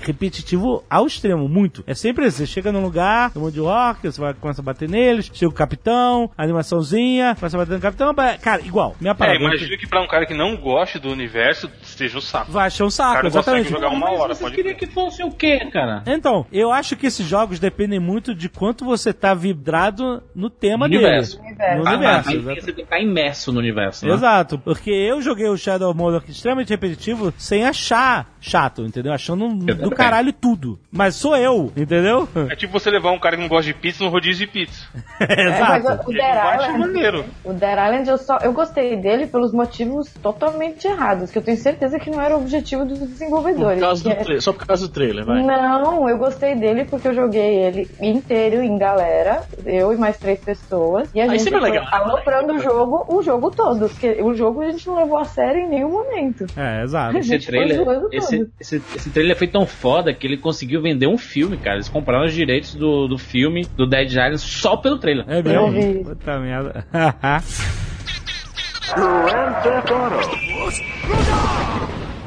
repetitivo 0.00 0.84
ao 0.88 1.06
extremo, 1.06 1.48
muito. 1.48 1.84
É 1.86 1.94
sempre 1.94 2.26
assim, 2.26 2.38
você 2.38 2.46
chega 2.46 2.72
num 2.72 2.82
lugar, 2.82 3.32
um 3.36 3.40
monte 3.40 3.54
de 3.54 3.60
orc, 3.60 4.02
você 4.02 4.20
vai, 4.20 4.34
começa 4.34 4.60
a 4.60 4.64
bater 4.64 4.88
neles, 4.88 5.30
chega 5.32 5.50
o 5.50 5.54
capitão, 5.54 6.30
animaçãozinha, 6.58 7.34
começa 7.38 7.56
a 7.56 7.60
bater 7.60 7.74
no 7.74 7.80
capitão, 7.80 8.14
cara, 8.40 8.62
igual, 8.62 8.94
minha 9.00 9.12
É, 9.12 9.14
parada. 9.14 9.38
imagino 9.38 9.76
que 9.78 9.86
pra 9.86 10.00
um 10.02 10.06
cara 10.06 10.26
que 10.26 10.34
não 10.34 10.56
goste 10.56 10.98
do 10.98 11.10
universo, 11.10 11.70
seja 11.82 12.18
um 12.18 12.20
saco. 12.20 12.50
Vai 12.52 12.66
achar 12.66 12.84
um 12.84 12.88
O 12.88 12.90
saco, 12.90 13.14
cara 13.14 13.26
exatamente. 13.28 13.70
jogar 13.70 13.88
uma 13.90 14.10
hora, 14.10 14.28
Mas 14.28 14.38
vocês 14.38 14.40
pode 14.40 14.54
queriam 14.56 14.74
que 14.74 14.86
fosse 14.86 15.22
o 15.22 15.30
quê, 15.30 15.66
cara? 15.72 16.02
Então, 16.06 16.46
eu 16.52 16.72
acho 16.72 16.96
que 16.96 17.06
esses 17.06 17.26
jogos 17.26 17.58
dependem 17.58 17.98
muito 18.00 18.34
de 18.34 18.48
quanto 18.48 18.84
você 18.84 19.12
tá 19.12 19.34
vidrado 19.34 20.22
no 20.34 20.48
tema 20.50 20.86
Universo. 20.86 21.36
dele. 21.38 21.48
Universo. 21.48 21.78
No 21.82 21.88
Ah, 21.88 21.92
universo, 21.92 22.30
exato. 22.30 22.54
você 22.60 22.66
tem 22.66 22.74
que 22.74 22.82
estar 22.82 23.00
imerso 23.00 23.52
no 23.52 23.58
universo, 23.58 24.06
né? 24.06 24.12
Exato, 24.12 24.58
porque 24.58 24.90
eu 24.90 25.20
joguei 25.20 25.48
o 25.48 25.56
Shadow 25.56 25.92
Mordor 25.94 26.22
extremamente 26.28 26.70
repetitivo 26.70 27.32
sem 27.36 27.64
achar 27.64 28.26
chato, 28.40 28.82
entendeu? 28.82 29.12
Achando 29.12 29.44
um- 29.44 29.58
do 29.58 29.90
caralho 29.90 30.32
tudo. 30.32 30.78
Mas 30.92 31.14
sou 31.16 31.36
eu, 31.36 31.72
entendeu? 31.76 32.28
É 32.50 32.56
tipo 32.56 32.72
você 32.72 32.90
levar 32.90 33.10
um 33.12 33.18
cara 33.18 33.36
que 33.36 33.42
não 33.42 33.48
gosta 33.48 33.72
de 33.72 33.74
pizza 33.78 34.04
no 34.04 34.10
rodízio 34.10 34.46
de 34.46 34.52
pizza. 34.52 34.84
É, 35.20 35.60
mas 35.60 35.84
Exato. 35.84 36.10
o 36.10 36.12
Island, 36.52 36.78
maneiro. 36.78 37.24
o 37.44 37.52
Dead 37.52 37.72
Island 37.72 38.08
eu 38.10 38.18
só 38.18 38.38
eu 38.42 38.52
gostei 38.52 38.96
dele 38.96 39.26
pelos 39.26 39.52
motivos 39.52 40.12
totalmente 40.22 40.86
errados, 40.86 41.30
que 41.30 41.38
eu 41.38 41.42
tenho 41.42 41.56
certeza 41.56 41.98
que 41.98 42.10
não 42.10 42.20
era 42.20 42.36
o 42.36 42.40
objetivo 42.40 42.84
dos 42.84 42.98
Por 42.98 43.08
desenvolvedores. 43.08 43.80
causa 43.80 44.14
que 44.16 44.24
do 44.24 44.32
é- 44.32 44.40
Só 44.40 44.52
por 44.52 44.66
causa 44.66 44.86
do 44.88 44.92
trailer, 44.92 45.24
vai. 45.24 45.42
Não, 45.42 46.08
eu 46.08 46.18
gostei 46.18 46.54
dele 46.54 46.84
porque 46.84 47.08
eu 47.08 47.14
joguei 47.14 47.56
ele 47.64 47.88
inteiro 48.00 48.62
em 48.62 48.76
galera, 48.78 49.42
eu 49.64 49.92
e 49.92 49.96
mais 49.96 50.16
três 50.18 50.40
pessoas. 50.40 51.08
E 51.14 51.20
a 51.20 51.24
Aí 51.24 51.30
gente 51.30 51.42
sempre 51.42 51.58
é 51.58 51.60
foi 51.62 51.70
legal. 51.70 51.86
aloprando 51.90 52.54
o 52.54 52.58
jogo, 52.58 53.04
o 53.08 53.22
jogo 53.22 53.50
todo. 53.50 53.88
Porque 53.88 54.22
o 54.22 54.34
jogo 54.34 54.62
a 54.62 54.70
gente 54.70 54.86
não 54.86 54.96
levou 54.96 55.18
a 55.18 55.24
sério 55.24 55.60
em 55.62 55.68
nenhum 55.68 55.90
momento. 55.90 56.46
É, 56.56 56.82
exato. 56.82 57.16
Esse 57.18 57.28
gente 57.28 57.46
trailer, 57.46 57.80
esse, 58.12 58.46
esse, 58.60 58.76
esse 58.96 59.10
trailer 59.10 59.36
foi 59.36 59.46
tão 59.48 59.66
foda 59.66 60.12
que 60.12 60.26
ele 60.26 60.36
conseguiu 60.36 60.80
vender 60.82 61.06
um 61.06 61.18
filme, 61.18 61.56
cara. 61.56 61.76
Eles 61.76 61.88
compraram 61.88 62.24
os 62.24 62.32
direitos 62.32 62.74
do, 62.74 63.06
do 63.08 63.18
filme 63.18 63.66
do 63.76 63.86
Dead 63.86 64.08
Island 64.08 64.38
só 64.38 64.76
pelo 64.76 64.98
trailer. 64.98 65.24
É 65.28 65.38
Eu 65.40 65.68
mesmo? 65.68 65.70
vi. 66.04 66.04
Puta 66.34 66.40
merda. 66.40 66.84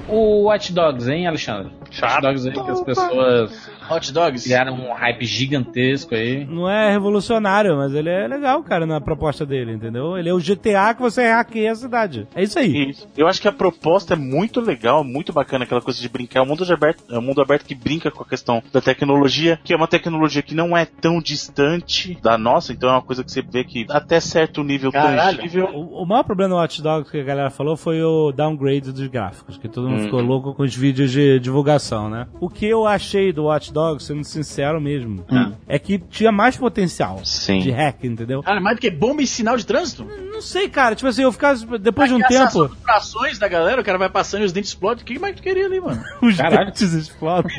O 0.09 0.43
Watch 0.43 0.71
Dogs, 0.71 1.07
hein, 1.07 1.27
Alexandre? 1.27 1.71
Chato. 1.97 2.23
Watch 2.25 2.43
Dogs 2.43 2.47
aí 2.47 2.53
que 2.53 2.71
as 2.71 2.81
pessoas 2.81 3.69
Hot 3.89 4.13
Dogs? 4.13 4.43
criaram 4.43 4.73
um 4.73 4.93
hype 4.93 5.25
gigantesco 5.25 6.15
aí. 6.15 6.45
Não 6.45 6.69
é 6.69 6.91
revolucionário, 6.91 7.75
mas 7.77 7.93
ele 7.93 8.09
é 8.09 8.27
legal, 8.27 8.61
cara, 8.63 8.85
na 8.85 8.99
proposta 8.99 9.45
dele, 9.45 9.73
entendeu? 9.73 10.17
Ele 10.17 10.29
é 10.29 10.33
o 10.33 10.39
GTA 10.39 10.93
que 10.93 11.01
você 11.01 11.27
hackeia 11.29 11.71
a 11.71 11.75
cidade. 11.75 12.27
É 12.35 12.43
isso 12.43 12.59
aí. 12.59 12.89
Isso. 12.89 13.07
Eu 13.17 13.27
acho 13.27 13.41
que 13.41 13.47
a 13.47 13.51
proposta 13.51 14.13
é 14.13 14.17
muito 14.17 14.59
legal, 14.59 15.03
muito 15.03 15.31
bacana, 15.33 15.63
aquela 15.63 15.81
coisa 15.81 15.99
de 15.99 16.09
brincar. 16.09 16.39
É 16.39 16.43
um 16.43 16.45
mundo 16.45 16.63
aberto, 16.71 17.03
é 17.09 17.17
um 17.17 17.21
mundo 17.21 17.41
aberto 17.41 17.65
que 17.65 17.75
brinca 17.75 18.11
com 18.11 18.23
a 18.23 18.25
questão 18.25 18.61
da 18.71 18.81
tecnologia, 18.81 19.59
que 19.63 19.73
é 19.73 19.75
uma 19.75 19.87
tecnologia 19.87 20.41
que 20.41 20.53
não 20.53 20.75
é 20.75 20.85
tão 20.85 21.19
distante 21.19 22.17
da 22.21 22.37
nossa, 22.37 22.73
então 22.73 22.89
é 22.89 22.93
uma 22.93 23.01
coisa 23.01 23.23
que 23.23 23.31
você 23.31 23.41
vê 23.41 23.63
que 23.63 23.85
até 23.89 24.19
certo 24.19 24.63
nível 24.63 24.91
Caralho. 24.91 25.37
tangível. 25.37 25.69
O, 25.73 26.03
o 26.03 26.05
maior 26.05 26.23
problema 26.23 26.55
do 26.55 26.59
Watch 26.59 26.81
Dogs 26.81 27.09
que 27.11 27.19
a 27.19 27.23
galera 27.23 27.49
falou 27.49 27.77
foi 27.77 28.01
o 28.01 28.31
downgrade 28.31 28.91
dos 28.91 29.07
gráficos, 29.07 29.57
que 29.57 29.67
todo 29.67 29.89
mundo 29.89 30.03
ficou 30.03 30.21
louco 30.21 30.53
com 30.53 30.63
os 30.63 30.75
vídeos 30.75 31.11
de 31.11 31.39
divulgação, 31.39 31.86
né? 32.09 32.27
O 32.39 32.49
que 32.49 32.65
eu 32.65 32.85
achei 32.85 33.31
do 33.31 33.45
Watch 33.45 33.71
Dogs, 33.71 34.05
sendo 34.05 34.23
sincero 34.23 34.79
mesmo, 34.81 35.25
é 35.67 35.79
que 35.79 35.97
tinha 35.97 36.31
mais 36.31 36.57
potencial 36.57 37.19
Sim. 37.23 37.59
de 37.59 37.71
hack, 37.71 38.03
entendeu? 38.03 38.43
Cara, 38.43 38.59
mais 38.59 38.77
do 38.77 38.79
que 38.81 38.91
bomba 38.91 39.21
e 39.21 39.27
sinal 39.27 39.55
de 39.57 39.65
trânsito? 39.65 40.05
Não 40.31 40.41
sei, 40.41 40.69
cara, 40.69 40.95
tipo 40.95 41.07
assim, 41.07 41.23
eu 41.23 41.31
ficava, 41.31 41.77
depois 41.77 42.09
de 42.09 42.15
um 42.15 42.19
tempo, 42.19 42.67
dos 42.67 42.77
corações 42.77 43.39
da 43.39 43.47
galera, 43.47 43.81
o 43.81 43.83
cara 43.83 43.97
vai 43.97 44.09
passando 44.09 44.41
e 44.41 44.45
os 44.45 44.51
dentes 44.51 44.69
explodem. 44.71 45.03
O 45.03 45.05
que 45.05 45.17
mais 45.19 45.35
tu 45.35 45.41
queria 45.41 45.65
ali, 45.65 45.79
mano? 45.79 46.01
os 46.21 46.35
Caralho. 46.35 46.65
dentes 46.65 46.93
explodem. 46.93 47.51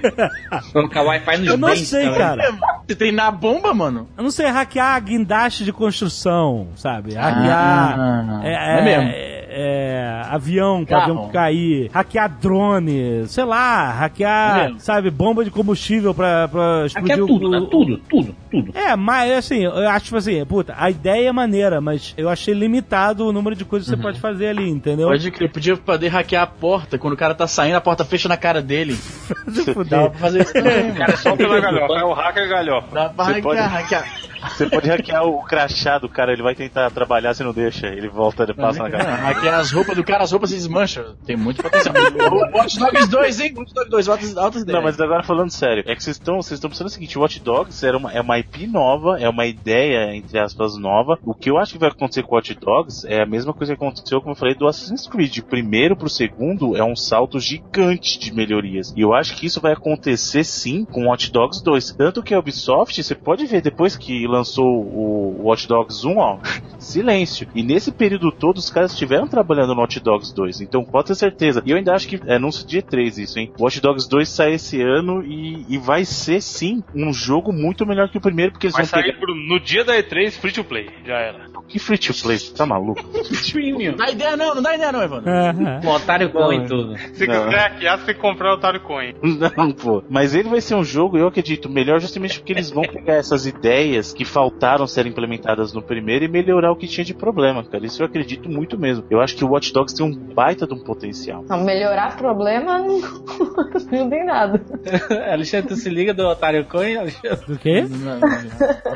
Colocar 0.72 1.02
Wi-Fi 1.02 1.36
nos 1.38 1.46
Eu 1.48 1.56
não 1.56 1.68
dentes, 1.68 1.88
sei, 1.88 2.10
cara. 2.12 2.52
Você 2.86 2.94
treinar 2.96 3.26
a 3.26 3.30
bomba, 3.30 3.72
mano? 3.74 4.08
Eu 4.16 4.24
não 4.24 4.30
sei, 4.30 4.46
hackear 4.46 5.00
guindaste 5.02 5.64
de 5.64 5.72
construção, 5.72 6.68
sabe? 6.76 7.14
Hackear. 7.14 7.98
Ah, 7.98 8.40
é, 8.42 8.78
é 8.80 8.84
mesmo. 8.84 9.02
é, 9.08 9.29
é, 9.60 10.22
avião, 10.30 10.84
pra 10.84 10.98
Carro. 11.00 11.12
avião 11.12 11.28
cair. 11.30 11.90
Hackear 11.92 12.28
drone, 12.40 13.24
sei 13.26 13.44
lá, 13.44 13.90
É 13.90 13.98
hackear, 13.98 14.64
mesmo. 14.64 14.80
sabe, 14.80 15.10
bomba 15.10 15.44
de 15.44 15.50
combustível 15.50 16.14
pra, 16.14 16.48
pra 16.48 16.82
é 16.82 16.86
explodir 16.86 17.26
tudo, 17.26 17.46
o, 17.46 17.50
né? 17.50 17.66
Tudo, 17.70 17.98
tudo, 18.08 18.34
tudo. 18.50 18.72
É, 18.76 18.96
mas 18.96 19.32
assim, 19.32 19.64
eu 19.64 19.88
acho 19.88 20.06
tipo 20.06 20.16
assim, 20.16 20.44
puta, 20.44 20.74
a 20.76 20.90
ideia 20.90 21.28
é 21.28 21.32
maneira, 21.32 21.80
mas 21.80 22.14
eu 22.16 22.28
achei 22.28 22.54
limitado 22.54 23.26
o 23.26 23.32
número 23.32 23.54
de 23.54 23.64
coisas 23.64 23.88
que 23.88 23.96
você 23.96 24.00
pode 24.02 24.18
fazer 24.20 24.48
ali, 24.48 24.68
entendeu? 24.68 25.08
Pode 25.08 25.30
crer, 25.30 25.50
podia 25.50 25.76
poder 25.76 26.08
hackear 26.08 26.42
a 26.42 26.46
porta. 26.46 26.98
Quando 26.98 27.14
o 27.14 27.16
cara 27.16 27.34
tá 27.34 27.46
saindo, 27.46 27.76
a 27.76 27.80
porta 27.80 28.04
fecha 28.04 28.28
na 28.28 28.36
cara 28.36 28.60
dele. 28.62 28.96
Dá 29.88 30.08
pra 30.10 30.18
fazer 30.18 30.42
isso 30.42 30.52
também, 30.52 30.84
mano. 30.84 30.94
Cara, 30.96 31.16
só 31.16 31.36
pela 31.36 31.60
galhofa. 31.60 31.94
É 31.94 32.04
o 32.04 32.12
hacker 32.12 32.48
galhofa. 32.48 32.86
Dá 32.92 33.08
pra 33.08 33.24
Você 33.24 33.32
hackear, 33.32 33.42
pode- 33.42 33.60
hackear. 33.74 34.04
Você 34.40 34.66
pode 34.70 34.88
hackear 34.88 35.24
o 35.24 35.42
crachá 35.42 35.98
do 35.98 36.08
cara, 36.08 36.32
ele 36.32 36.42
vai 36.42 36.54
tentar 36.54 36.90
trabalhar, 36.90 37.34
você 37.34 37.44
não 37.44 37.52
deixa, 37.52 37.88
ele 37.88 38.08
volta, 38.08 38.44
ele 38.44 38.54
passa 38.54 38.82
na 38.82 38.90
cara. 38.90 39.14
hackear 39.16 39.49
as 39.58 39.70
roupas 39.72 39.96
do 39.96 40.04
cara, 40.04 40.24
as 40.24 40.32
roupas 40.32 40.50
se 40.50 40.56
desmancham. 40.56 41.16
Tem 41.26 41.36
muito 41.36 41.62
potencial. 41.62 41.94
O 41.94 42.56
Watch 42.56 42.78
Dogs 42.78 43.08
2, 43.08 43.40
hein? 43.40 43.54
Watch 43.56 43.74
Dogs 43.74 43.90
2, 43.90 44.08
altas, 44.08 44.36
altas 44.36 44.62
ideias. 44.62 44.76
Não, 44.76 44.84
mas 44.84 45.00
agora 45.00 45.22
falando 45.22 45.50
sério, 45.50 45.82
é 45.86 45.94
que 45.94 46.02
vocês 46.02 46.16
estão 46.16 46.36
vocês 46.36 46.58
estão 46.58 46.70
pensando 46.70 46.86
o 46.86 46.90
seguinte, 46.90 47.18
Watch 47.18 47.40
Dogs 47.40 47.84
era 47.84 47.96
uma, 47.96 48.12
é 48.12 48.20
uma 48.20 48.38
IP 48.38 48.66
nova, 48.66 49.18
é 49.18 49.28
uma 49.28 49.46
ideia, 49.46 50.14
entre 50.14 50.38
aspas, 50.38 50.76
nova. 50.76 51.18
O 51.24 51.34
que 51.34 51.50
eu 51.50 51.58
acho 51.58 51.72
que 51.72 51.78
vai 51.78 51.90
acontecer 51.90 52.22
com 52.22 52.34
Watch 52.34 52.54
Dogs 52.54 53.06
é 53.06 53.22
a 53.22 53.26
mesma 53.26 53.52
coisa 53.52 53.74
que 53.74 53.82
aconteceu, 53.82 54.20
como 54.20 54.32
eu 54.32 54.36
falei, 54.36 54.54
do 54.54 54.66
Assassin's 54.66 55.06
Creed. 55.06 55.38
O 55.38 55.44
primeiro 55.44 55.96
pro 55.96 56.08
segundo 56.08 56.76
é 56.76 56.84
um 56.84 56.96
salto 56.96 57.38
gigante 57.38 58.18
de 58.18 58.32
melhorias. 58.32 58.92
E 58.96 59.00
eu 59.00 59.14
acho 59.14 59.36
que 59.36 59.46
isso 59.46 59.60
vai 59.60 59.72
acontecer 59.72 60.44
sim 60.44 60.84
com 60.84 61.06
Watch 61.06 61.30
Dogs 61.30 61.62
2. 61.62 61.92
Tanto 61.92 62.22
que 62.22 62.34
a 62.34 62.38
Ubisoft, 62.38 63.02
você 63.02 63.14
pode 63.14 63.46
ver 63.46 63.62
depois 63.62 63.96
que 63.96 64.26
lançou 64.26 64.66
o 64.66 65.42
Watch 65.44 65.66
Dogs 65.66 66.06
1, 66.06 66.16
ó, 66.18 66.38
silêncio. 66.78 67.48
E 67.54 67.62
nesse 67.62 67.92
período 67.92 68.32
todo 68.32 68.58
os 68.58 68.70
caras 68.70 68.92
estiveram 68.92 69.26
trabalhando 69.44 69.74
no 69.74 69.80
Watch 69.80 70.00
Dogs 70.00 70.34
2. 70.34 70.60
Então 70.60 70.84
pode 70.84 71.08
ter 71.08 71.14
certeza. 71.14 71.62
E 71.64 71.70
eu 71.70 71.76
ainda 71.76 71.94
acho 71.94 72.06
que 72.08 72.20
é 72.26 72.36
anúncio 72.36 72.66
dia 72.66 72.82
3 72.82 73.18
isso, 73.18 73.38
hein? 73.38 73.52
Watch 73.58 73.80
Dogs 73.80 74.08
2 74.08 74.28
sai 74.28 74.54
esse 74.54 74.80
ano 74.82 75.22
e, 75.24 75.64
e 75.68 75.78
vai 75.78 76.04
ser 76.04 76.40
sim 76.40 76.82
um 76.94 77.12
jogo 77.12 77.52
muito 77.52 77.86
melhor 77.86 78.08
que 78.08 78.18
o 78.18 78.20
primeiro, 78.20 78.52
porque 78.52 78.66
eles 78.66 78.74
Vai 78.74 78.84
vão 78.84 78.90
sair 78.90 79.04
pegar. 79.12 79.18
pro- 79.20 79.34
no 79.34 79.58
dia 79.60 79.84
da 79.84 79.94
E3 79.96 80.30
free 80.32 80.52
to 80.52 80.64
play. 80.64 80.88
Já 81.04 81.14
era. 81.18 81.50
Que 81.68 81.78
free 81.78 81.98
to 81.98 82.12
play? 82.14 82.38
Tá 82.56 82.66
maluco? 82.66 83.02
Premium. 83.52 83.90
Não 83.92 83.96
dá 83.98 84.10
ideia 84.10 84.36
não, 84.36 84.54
não 84.54 84.62
dá 84.62 84.74
ideia 84.74 84.92
não, 84.92 85.02
Evandro. 85.02 85.30
É, 85.30 85.80
Com 85.82 85.88
otário 85.88 86.30
com 86.30 86.52
e 86.52 86.66
tudo. 86.66 86.96
Se 87.14 87.26
Não. 87.26 87.44
quiser 87.44 87.58
hackear, 87.58 87.98
você 87.98 88.06
tem 88.06 88.14
que 88.14 88.20
comprar 88.20 88.50
o 88.52 88.54
Otário 88.54 88.80
Coin. 88.80 89.14
Não, 89.56 89.72
pô. 89.72 90.02
Mas 90.08 90.34
ele 90.34 90.48
vai 90.48 90.60
ser 90.60 90.74
um 90.74 90.84
jogo, 90.84 91.16
eu 91.16 91.26
acredito, 91.28 91.68
melhor 91.68 92.00
justamente 92.00 92.38
porque 92.38 92.52
eles 92.52 92.70
vão 92.70 92.82
pegar 92.82 93.14
essas 93.14 93.46
ideias 93.46 94.12
que 94.12 94.24
faltaram 94.24 94.86
serem 94.86 95.10
implementadas 95.12 95.72
no 95.72 95.82
primeiro 95.82 96.24
e 96.24 96.28
melhorar 96.28 96.72
o 96.72 96.76
que 96.76 96.86
tinha 96.86 97.04
de 97.04 97.14
problema, 97.14 97.62
cara. 97.64 97.86
Isso 97.86 98.02
eu 98.02 98.06
acredito 98.06 98.48
muito 98.48 98.78
mesmo. 98.78 99.04
Eu 99.10 99.19
acho 99.20 99.36
que 99.36 99.44
o 99.44 99.48
Watch 99.50 99.72
Dogs 99.72 99.94
tem 99.94 100.04
um 100.06 100.12
baita 100.14 100.66
de 100.66 100.74
um 100.74 100.78
potencial. 100.78 101.44
Não, 101.48 101.62
melhorar 101.64 102.16
problema 102.16 102.78
não, 102.78 103.00
não 103.90 104.10
tem 104.10 104.24
nada. 104.24 104.60
Alexandre, 105.32 105.68
tu 105.68 105.76
se 105.76 105.88
liga 105.88 106.12
do 106.14 106.26
Otário 106.26 106.64
Coin, 106.66 106.96
Alexandre? 106.96 107.46
Do 107.46 107.58
quê? 107.58 107.84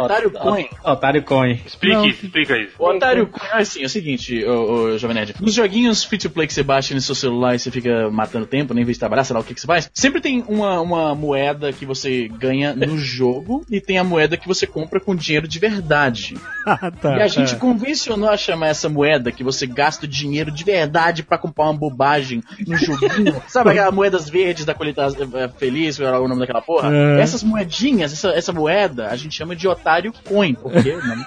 Otário 0.01 0.31
Coin. 0.31 0.67
Otário 0.85 1.23
Coin. 1.23 1.61
Explique 1.67 2.09
explica 2.09 2.57
isso. 2.59 2.73
O 2.79 2.87
Otário 2.89 3.27
Coin 3.27 3.49
é 3.53 3.59
assim, 3.59 3.83
é 3.83 3.87
o 3.87 3.89
seguinte, 3.89 4.45
ô, 4.45 4.73
ô, 4.73 4.99
Jovem 4.99 5.15
Nerd. 5.17 5.35
Nos 5.41 5.55
joguinhos 5.55 6.05
free 6.05 6.19
to 6.19 6.31
play 6.31 6.47
que 6.47 6.55
você 6.55 6.63
baixa 6.63 6.95
no 6.95 7.01
seu 7.01 7.15
celular 7.15 7.55
e 7.55 7.59
você 7.59 7.71
fica 7.71 8.11
matando 8.11 8.47
tempo, 8.47 8.75
nem 8.75 8.85
vez 8.85 8.97
de 8.97 9.01
trabalhar, 9.01 9.25
sei 9.25 9.35
lá 9.35 9.41
o 9.41 9.45
que, 9.45 9.55
que 9.55 9.61
você 9.61 9.67
faz, 9.67 9.91
sempre 9.93 10.21
tem 10.21 10.45
uma, 10.49 10.81
uma 10.81 11.15
moeda 11.15 11.73
que 11.73 11.85
você 11.87 12.29
ganha 12.29 12.75
no 12.75 12.97
jogo 12.99 13.65
e 13.71 13.81
tem 13.81 13.99
a 13.99 14.05
moeda 14.05 14.37
que 14.37 14.47
você 14.49 14.67
compra 14.67 15.01
com 15.01 15.15
dinheiro 15.15 15.47
de 15.49 15.59
verdade. 15.59 16.37
Ah, 16.67 16.91
tá. 16.91 17.19
E 17.19 17.23
a 17.23 17.27
gente 17.29 17.55
É. 17.55 17.59
convencionou 17.59 18.29
a 18.29 18.37
chamar 18.37 18.69
essa 18.69 18.89
moeda 18.89 19.31
que 19.31 19.45
você 19.45 19.67
gasta 19.67 20.07
dinheiro 20.15 20.51
de 20.51 20.65
verdade 20.65 21.23
pra 21.23 21.37
comprar 21.39 21.65
uma 21.65 21.75
bobagem 21.75 22.43
no 22.67 22.77
joguinho. 22.77 23.43
Sabe 23.49 23.71
aquelas 23.71 23.93
moedas 23.93 24.29
verdes 24.29 24.65
da 24.65 24.75
colheita 24.75 25.07
eh, 25.35 25.49
feliz, 25.59 25.97
qual 25.97 26.09
era 26.09 26.21
o 26.21 26.29
nome 26.29 26.41
daquela 26.41 26.63
porra? 26.63 26.91
É. 26.95 27.21
Essas 27.21 27.43
moedinhas, 27.43 28.13
essa, 28.13 28.29
essa 28.31 28.53
moeda, 28.53 29.09
a 29.09 29.17
gente 29.17 29.35
chama 29.35 29.57
de 29.57 29.67
otário 29.67 30.13
coin, 30.25 30.55
porque 30.55 30.91
o 30.95 31.07
nome 31.07 31.27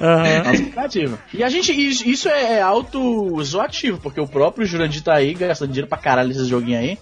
Aham. 0.00 0.26
é 0.26 0.36
auto-explicativo. 0.38 1.18
E 1.34 1.44
a 1.44 1.48
gente, 1.48 1.72
isso 1.72 2.08
isso 2.08 2.28
é, 2.28 2.54
é 2.58 2.62
auto-zoativo, 2.62 3.98
porque 4.00 4.20
o 4.20 4.26
próprio 4.26 4.66
Jurandir 4.66 5.02
tá 5.02 5.14
aí 5.14 5.34
gastando 5.34 5.68
dinheiro 5.68 5.88
pra 5.88 5.98
caralho 5.98 6.28
nesses 6.28 6.48
joguinhos 6.48 6.80
aí. 6.80 6.98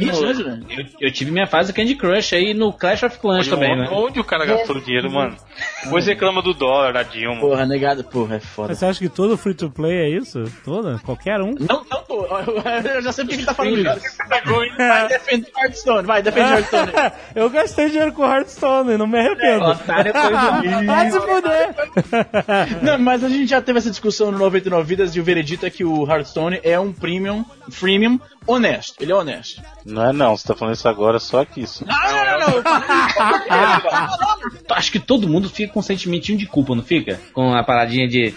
Isso, 0.00 0.26
né, 0.26 0.34
Jurandir? 0.34 0.78
Eu, 0.78 1.08
eu 1.08 1.12
tive 1.12 1.30
minha 1.30 1.46
fase 1.46 1.72
do 1.72 1.76
Candy 1.76 1.94
Crush 1.94 2.34
aí 2.34 2.54
no 2.54 2.72
Clash 2.72 3.02
of 3.02 3.18
Clans 3.18 3.48
também, 3.48 3.72
onde, 3.72 3.80
né? 3.80 3.88
onde 3.90 4.20
o 4.20 4.24
cara 4.24 4.44
gastou 4.44 4.80
dinheiro, 4.80 5.10
mano? 5.10 5.36
Depois 5.84 6.06
reclama 6.06 6.42
do 6.42 6.52
dólar, 6.52 6.92
da 6.92 7.02
Dilma. 7.02 7.40
Porra, 7.40 7.66
negado, 7.66 8.04
porra, 8.04 8.36
é 8.36 8.40
foda. 8.58 8.68
Mas 8.68 8.78
você 8.78 8.86
acha 8.86 8.98
que 8.98 9.08
todo 9.08 9.36
free 9.36 9.54
to 9.54 9.70
play 9.70 9.96
é 9.96 10.08
isso? 10.08 10.44
Toda? 10.64 10.98
Qualquer 11.04 11.40
um? 11.40 11.54
Não, 11.58 11.84
não 11.88 12.02
tô. 12.02 12.26
Eu 12.26 13.02
já 13.02 13.12
sei 13.12 13.24
porque 13.24 13.36
ele 13.36 13.46
tá 13.46 13.54
falando 13.54 13.78
isso. 13.78 14.18
Vai 14.76 15.08
defender 15.08 15.52
Hearthstone, 15.56 16.06
vai, 16.06 16.22
defende 16.22 16.50
Hearthstone. 16.50 16.92
eu 17.34 17.50
gastei 17.50 17.88
dinheiro 17.88 18.12
com 18.12 18.24
Hearthstone, 18.24 18.96
não 18.96 19.06
me 19.06 19.18
arrependo. 19.18 19.64
Otário 19.64 20.12
Coin. 20.12 20.78
Vai 20.86 21.10
se 21.10 21.20
fuder. 21.20 21.74
Não, 22.82 22.98
mas 22.98 23.22
a 23.22 23.28
gente 23.28 23.46
já 23.46 23.60
teve 23.60 23.78
essa 23.78 23.90
discussão 23.90 24.32
no 24.32 24.38
99 24.38 24.86
Vidas 24.86 25.14
e 25.14 25.20
o 25.20 25.24
veredito 25.24 25.66
é 25.66 25.70
que 25.70 25.84
o 25.84 26.06
Hearthstone 26.06 26.60
é 26.62 26.78
um 26.78 26.92
premium, 26.92 27.44
freemium 27.70 28.18
honesto. 28.46 28.94
Ele 29.00 29.12
é 29.12 29.14
honesto. 29.14 29.62
Não 29.84 30.04
é 30.04 30.12
não, 30.12 30.36
você 30.36 30.48
tá 30.48 30.54
falando 30.54 30.74
isso 30.74 30.88
agora 30.88 31.18
só 31.18 31.44
que 31.44 31.60
isso. 31.60 31.84
Não, 31.86 31.94
não, 31.94 32.40
não, 32.40 32.62
não. 32.62 32.72
Acho 34.70 34.92
que 34.92 34.98
todo 34.98 35.28
mundo 35.28 35.50
fica 35.50 35.72
com 35.72 35.80
um 35.80 35.82
sentimentinho 35.82 36.38
de 36.38 36.46
culpa, 36.46 36.74
não 36.74 36.82
fica? 36.82 37.20
Com 37.32 37.54
a 37.54 37.62
paradinha 37.62 38.08
de. 38.08 38.34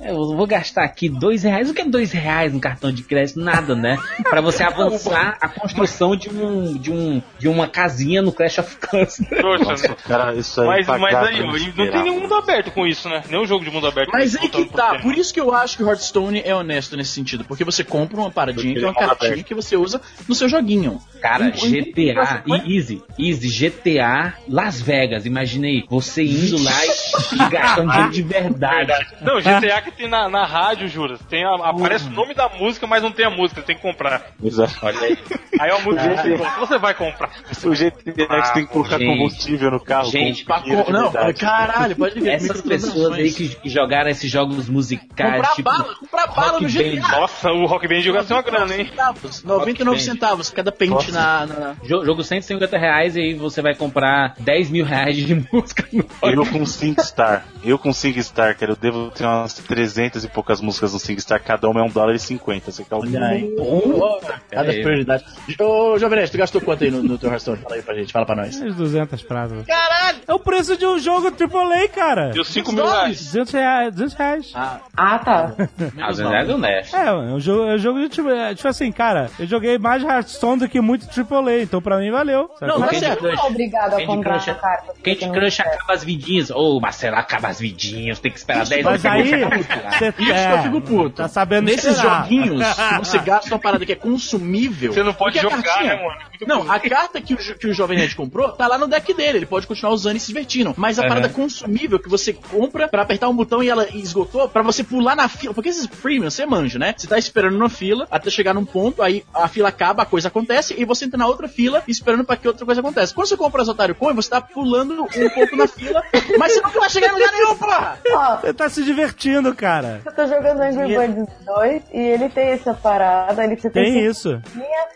Eu 0.00 0.36
vou 0.36 0.46
gastar 0.46 0.84
aqui 0.84 1.08
dois 1.08 1.42
reais. 1.42 1.70
O 1.70 1.74
que 1.74 1.82
é 1.82 1.84
dois 1.84 2.12
reais 2.12 2.52
no 2.52 2.60
cartão 2.60 2.92
de 2.92 3.02
crédito? 3.02 3.40
Nada, 3.40 3.74
né? 3.74 3.98
Pra 4.22 4.40
você 4.40 4.62
avançar 4.64 5.38
a 5.40 5.48
construção 5.48 6.14
de 6.14 6.28
um, 6.28 6.74
de 6.74 6.92
um, 6.92 7.22
de 7.38 7.48
uma 7.48 7.66
casinha 7.66 8.20
no 8.20 8.32
Clash 8.32 8.58
of 8.58 8.76
Clans. 8.76 9.16
Trouxa, 9.28 9.88
né? 9.88 9.96
Cara, 10.06 10.34
isso 10.34 10.60
aí 10.60 10.66
Mas, 10.66 10.86
pra 10.86 10.98
mas 10.98 11.14
aí, 11.14 11.40
é 11.40 11.46
não 11.46 11.90
tem 11.90 12.02
nenhum 12.02 12.20
mundo 12.20 12.34
aberto 12.34 12.70
com 12.70 12.86
isso, 12.86 13.08
né? 13.08 13.22
Nenhum 13.28 13.46
jogo 13.46 13.64
de 13.64 13.70
mundo 13.70 13.86
aberto. 13.86 14.10
Mas 14.12 14.34
isso 14.34 14.48
que 14.48 14.64
tá, 14.66 14.98
por 14.98 15.16
isso 15.16 15.32
que 15.32 15.40
eu 15.40 15.54
acho 15.54 15.76
que 15.76 15.82
o 15.82 15.88
Hearthstone 15.88 16.42
é 16.44 16.54
honesto 16.54 16.96
nesse 16.96 17.10
sentido, 17.10 17.44
porque 17.44 17.64
você 17.64 17.82
compra 17.82 18.20
uma 18.20 18.30
paradinha 18.30 18.74
que 18.74 18.84
é 18.84 18.88
uma 18.88 18.90
é 18.90 19.06
cartinha 19.06 19.32
aberto. 19.32 19.46
que 19.46 19.54
você 19.54 19.76
usa 19.76 20.00
no 20.28 20.34
seu 20.34 20.48
joguinho. 20.48 21.00
Cara, 21.20 21.50
GTA, 21.50 22.42
e 22.46 22.76
Easy, 22.76 23.02
Easy, 23.18 23.48
GTA 23.48 24.34
Las 24.48 24.80
Vegas. 24.80 25.24
Imaginei 25.26 25.84
você 25.88 26.22
indo 26.22 26.62
lá 26.62 26.84
e, 26.84 27.34
e 27.34 27.48
gastando 27.48 27.90
dinheiro 27.92 28.12
de 28.12 28.22
verdade. 28.22 29.06
Não, 29.22 29.38
GTA 29.38 29.85
que 29.90 29.96
tem 29.98 30.08
na, 30.08 30.28
na 30.28 30.44
rádio, 30.44 30.88
jura. 30.88 31.18
Tem 31.28 31.44
a- 31.44 31.54
aparece 31.70 32.06
o 32.08 32.10
nome 32.10 32.34
da 32.34 32.48
música, 32.48 32.86
mas 32.86 33.02
não 33.02 33.10
tem 33.10 33.26
a 33.26 33.30
música, 33.30 33.62
tem 33.62 33.76
que 33.76 33.82
comprar. 33.82 34.22
Exato. 34.42 34.74
Olha 34.82 35.00
aí. 35.00 35.18
Aí 35.58 35.70
a 35.70 35.78
música 35.80 36.50
você 36.58 36.78
vai 36.78 36.94
comprar. 36.94 37.30
O 37.64 37.70
GTA 37.70 38.02
que 38.42 38.52
tem 38.54 38.66
que 38.66 38.72
colocar 38.72 38.98
gente. 38.98 39.06
combustível 39.16 39.70
no 39.70 39.80
carro. 39.80 40.10
Gente, 40.10 40.44
com 40.44 40.52
Pra 40.52 40.60
co- 40.84 40.92
não, 40.92 41.12
caralho, 41.34 41.96
pode 41.96 42.20
ver. 42.20 42.30
Essas 42.34 42.60
pessoas 42.60 43.14
aí 43.14 43.32
que, 43.32 43.48
que 43.48 43.68
jogaram 43.68 44.10
esses 44.10 44.30
jogos 44.30 44.68
musicais, 44.68 45.06
Comprar 45.36 45.54
tipo. 45.54 45.70
bala, 45.70 45.94
comprar 45.94 46.26
bala 46.28 46.60
no. 46.60 46.68
GTA. 46.68 47.08
Nossa, 47.08 47.50
o 47.52 47.66
Rock 47.66 47.88
Band 47.88 48.00
joga 48.00 48.22
uma 48.28 48.42
grana, 48.42 48.74
hein? 48.76 48.86
Centavos, 48.88 49.42
99 49.44 50.00
centavos 50.00 50.50
cada 50.50 50.72
pente 50.72 51.10
na, 51.12 51.46
na- 51.46 51.74
Jo- 51.84 52.04
Jogo 52.04 52.22
150 52.22 52.76
reais 52.78 53.16
e 53.16 53.20
aí 53.20 53.34
você 53.34 53.62
vai 53.62 53.74
comprar 53.74 54.34
10 54.40 54.70
mil 54.70 54.84
reais 54.84 55.16
de 55.16 55.34
música 55.52 55.86
no 55.92 56.04
Eu 56.22 56.44
com 56.46 56.64
5 56.66 57.00
star. 57.02 57.44
Eu 57.64 57.78
com 57.78 57.92
5 57.92 58.18
star, 58.22 58.56
cara, 58.56 58.72
eu 58.72 58.76
devo 58.76 59.10
ter 59.10 59.24
umas 59.24 59.58
300 59.76 60.24
e 60.24 60.28
poucas 60.28 60.58
músicas 60.62 60.94
no 60.94 60.98
5 60.98 61.20
star, 61.20 61.42
cada 61.42 61.68
uma 61.68 61.80
é 61.80 61.82
um 61.82 61.88
dólar 61.90 62.14
e 62.14 62.18
50. 62.18 62.72
Você 62.72 62.82
calcula. 62.82 63.12
Olha 63.18 63.26
aí. 63.28 63.54
Oh, 63.58 64.18
cada 64.50 64.72
prioridade. 64.72 65.22
Ô, 65.60 65.98
Jovem 65.98 66.18
Nerd, 66.18 66.30
tu 66.32 66.38
gastou 66.38 66.62
quanto 66.62 66.82
aí 66.82 66.90
no, 66.90 67.02
no 67.02 67.18
teu 67.18 67.28
Hearthstone? 67.28 67.58
Fala 67.58 67.74
aí 67.74 67.82
pra 67.82 67.94
gente, 67.94 68.10
fala 68.10 68.24
pra 68.24 68.34
nós. 68.36 68.56
Uns 68.58 68.74
200 68.74 69.22
pratas. 69.24 69.66
Caralho! 69.66 70.18
É 70.26 70.32
o 70.32 70.38
preço 70.38 70.78
de 70.78 70.86
um 70.86 70.98
jogo 70.98 71.26
AAA, 71.28 71.88
cara. 71.88 72.30
Deu 72.30 72.42
5 72.42 72.72
mil 72.72 72.86
reais. 72.86 73.18
200 73.26 73.52
reais. 73.52 73.92
200 73.94 74.14
reais. 74.14 74.52
Ah, 74.54 74.80
Ah, 74.96 75.18
tá. 75.18 75.52
Às 76.00 76.16
vezes 76.16 76.32
é 76.32 76.54
honesto. 76.54 76.96
É, 76.96 77.06
é 77.08 77.12
um 77.12 77.38
jogo, 77.38 77.64
é 77.70 77.74
um 77.74 77.78
jogo 77.78 78.00
de 78.00 78.08
tipo, 78.08 78.30
é, 78.30 78.54
tipo 78.54 78.68
assim, 78.68 78.90
cara, 78.90 79.30
eu 79.38 79.46
joguei 79.46 79.76
mais 79.76 80.02
Hearthstone 80.02 80.60
do 80.60 80.68
que 80.70 80.80
muito 80.80 81.06
AAA, 81.06 81.62
então 81.62 81.82
pra 81.82 81.98
mim 81.98 82.10
valeu. 82.10 82.48
sabe? 82.58 82.72
Não, 82.72 82.78
Mas 82.78 82.92
tá 82.92 82.98
certo. 82.98 83.24
não 83.24 83.30
é 83.30 83.42
obrigado 83.42 83.94
a 83.94 84.06
comprar 84.06 84.34
Crush, 84.36 84.48
a 84.50 84.54
carta. 84.54 84.94
Candy 85.04 85.30
Crush 85.30 85.60
acaba 85.60 85.92
as 85.92 86.02
vidinhas. 86.02 86.50
Ô, 86.50 86.80
Marcelo, 86.80 87.16
acaba 87.16 87.48
as 87.48 87.60
vidinhas. 87.60 88.18
Tem 88.18 88.32
que 88.32 88.38
esperar 88.38 88.64
10 88.66 88.84
Mas 88.84 89.04
anos. 89.04 89.32
aí, 89.32 89.65
Isso 89.66 90.12
que 90.18 90.52
eu 90.52 90.62
fico 90.62 90.80
puto. 90.80 91.16
Tá 91.16 91.28
sabendo 91.28 91.64
Nesses 91.66 91.84
esperar. 91.96 92.22
joguinhos, 92.22 92.62
que 92.74 92.98
você 92.98 93.18
gasta 93.18 93.48
uma 93.54 93.58
parada 93.58 93.84
que 93.86 93.92
é 93.92 93.96
consumível. 93.96 94.92
Você 94.92 95.02
não 95.02 95.14
pode 95.14 95.38
jogar, 95.38 95.62
cartinha- 95.62 95.96
né, 95.96 96.02
mano? 96.02 96.18
Muito 96.30 96.46
Não, 96.46 96.70
a 96.70 96.78
carta 96.78 97.20
que 97.20 97.32
o, 97.34 97.36
que 97.36 97.66
o 97.66 97.72
Jovem 97.72 97.96
Nerd 97.98 98.14
comprou 98.14 98.50
tá 98.52 98.66
lá 98.66 98.76
no 98.76 98.86
deck 98.86 99.12
dele. 99.14 99.38
Ele 99.38 99.46
pode 99.46 99.66
continuar 99.66 99.92
usando 99.92 100.16
e 100.16 100.20
se 100.20 100.28
divertindo. 100.28 100.74
Mas 100.76 100.98
a 100.98 101.02
Uhum. 101.02 101.08
parada 101.08 101.28
consumível 101.28 101.98
que 101.98 102.08
você 102.08 102.32
compra 102.32 102.88
pra 102.88 103.02
apertar 103.02 103.28
um 103.28 103.34
botão 103.34 103.62
e 103.62 103.68
ela 103.68 103.86
esgotou, 103.94 104.48
pra 104.48 104.62
você 104.62 104.82
pular 104.84 105.14
na 105.16 105.28
fila. 105.28 105.54
Porque 105.54 105.68
esses 105.70 105.86
premium, 105.86 106.28
você 106.30 106.44
manja, 106.44 106.78
né? 106.78 106.94
Você 106.96 107.06
tá 107.06 107.16
esperando 107.18 107.56
na 107.56 107.68
fila 107.68 108.06
até 108.10 108.28
chegar 108.30 108.52
num 108.54 108.64
ponto, 108.64 109.02
aí 109.02 109.24
a 109.34 109.48
fila 109.48 109.68
acaba, 109.68 110.02
a 110.02 110.06
coisa 110.06 110.28
acontece, 110.28 110.74
e 110.76 110.84
você 110.84 111.04
entra 111.06 111.16
na 111.18 111.26
outra 111.26 111.48
fila 111.48 111.82
esperando 111.88 112.24
pra 112.24 112.36
que 112.36 112.46
outra 112.46 112.66
coisa 112.66 112.80
aconteça. 112.80 113.14
Quando 113.14 113.28
você 113.28 113.36
compra 113.36 113.62
as 113.62 113.68
Otário 113.68 113.94
Coin, 113.94 114.14
você 114.14 114.28
tá 114.30 114.40
pulando 114.40 115.02
um 115.04 115.30
pouco 115.30 115.56
na 115.56 115.66
fila, 115.66 116.02
mas 116.38 116.52
você 116.52 116.60
não 116.60 116.70
vai 116.70 116.90
chegar 116.90 117.08
em 117.08 117.12
lugar 117.12 117.32
nenhum, 117.32 117.56
porra! 117.56 117.98
Você 118.42 118.52
tá 118.52 118.68
se 118.68 118.82
divertindo, 118.84 119.54
cara. 119.56 120.00
eu 120.04 120.12
tô 120.12 120.26
jogando 120.26 120.60
Angry 120.60 120.96
Birds 120.96 121.26
2 121.44 121.82
e 121.92 121.98
ele 121.98 122.28
tem 122.28 122.48
essa 122.50 122.74
parada, 122.74 123.42
ele 123.44 123.56
você 123.56 123.70
tem, 123.70 123.92
Tem 123.94 124.06
isso. 124.06 124.40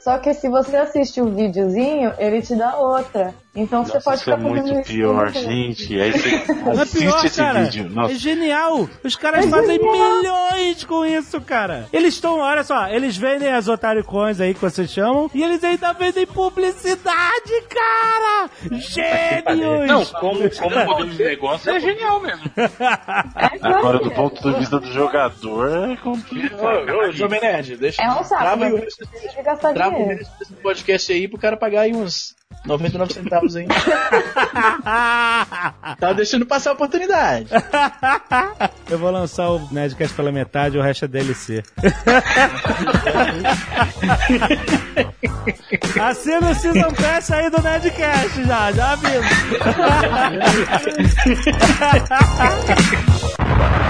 Só 0.02 0.18
que 0.18 0.32
se 0.34 0.48
você 0.48 0.76
assiste 0.76 1.20
o 1.20 1.26
videozinho, 1.34 2.12
ele 2.18 2.40
te 2.42 2.54
dá 2.54 2.76
outra. 2.76 3.34
Então 3.52 3.84
você 3.84 3.94
Nossa, 3.94 4.04
pode 4.04 4.16
isso 4.18 4.24
ficar 4.30 4.36
é 4.38 4.48
muito 4.48 4.72
isso 4.72 4.82
pior, 4.92 5.32
tudo. 5.32 5.42
gente. 5.42 6.00
Aí 6.00 6.12
você 6.12 6.52
Não 6.62 6.82
é 6.82 6.86
pior, 6.86 7.24
esse 7.24 7.36
cara. 7.36 7.64
vídeo. 7.64 7.90
Nossa. 7.90 8.12
É 8.12 8.16
genial. 8.16 8.88
Os 9.02 9.16
caras 9.16 9.44
É 9.44 9.48
fazem 9.48 9.76
genial. 9.76 9.92
milhões 10.18 10.84
com 10.84 11.04
isso, 11.04 11.40
cara. 11.40 11.86
Eles 11.92 12.14
estão, 12.14 12.38
olha 12.38 12.62
só, 12.62 12.86
eles 12.88 13.16
vendem 13.16 13.52
as 13.52 13.66
Otário 13.66 14.04
Coins 14.04 14.40
aí 14.40 14.54
que 14.54 14.60
vocês 14.60 14.88
chamam 14.88 15.28
e 15.34 15.42
eles 15.42 15.64
ainda 15.64 15.92
vendem 15.94 16.26
publicidade, 16.28 17.52
cara. 17.68 18.50
Gênios. 18.78 19.88
Não, 19.88 20.04
como, 20.06 20.48
como 20.56 20.84
modelo 20.86 21.10
de 21.10 21.24
negócio 21.24 21.70
é 21.72 21.80
genial 21.80 22.20
mesmo. 22.20 22.44
Agora, 23.62 23.98
do 23.98 24.10
ponto 24.12 24.49
de 24.52 24.59
vista 24.60 24.78
do 24.81 24.93
jogador, 24.93 25.90
é 25.90 25.97
complicado. 25.97 26.60
Ô, 26.62 27.09
ô, 27.09 27.12
Jovem 27.12 27.40
Nerd, 27.40 27.77
deixa. 27.77 28.02
É 28.02 28.09
um 28.10 28.24
saco, 28.24 28.43
Trava 28.43 28.64
aí 28.64 28.72
o 28.72 28.77
resto 28.77 29.05
desse- 29.06 30.52
podcast 30.62 31.12
aí 31.12 31.28
pro 31.28 31.39
cara 31.39 31.56
pagar 31.56 31.82
aí 31.82 31.93
uns 31.94 32.35
99 32.66 33.12
centavos 33.12 33.56
aí. 33.56 33.66
tá 35.98 36.12
deixando 36.14 36.44
passar 36.47 36.70
a 36.70 36.72
oportunidade. 36.74 37.48
Eu 38.90 38.98
vou 38.98 39.10
lançar 39.10 39.48
o 39.51 39.68
Nerdcast 39.72 40.14
pela 40.14 40.31
metade, 40.32 40.77
o 40.77 40.82
resto 40.82 41.05
é 41.05 41.09
DLC. 41.09 41.62
Assina 46.01 46.51
o 46.51 46.55
Season 46.55 46.93
Pass 46.93 47.31
aí 47.31 47.48
do 47.51 47.62
Nerdcast 47.62 48.44
já, 48.44 48.72
já 48.72 48.93
aviso. 48.93 49.20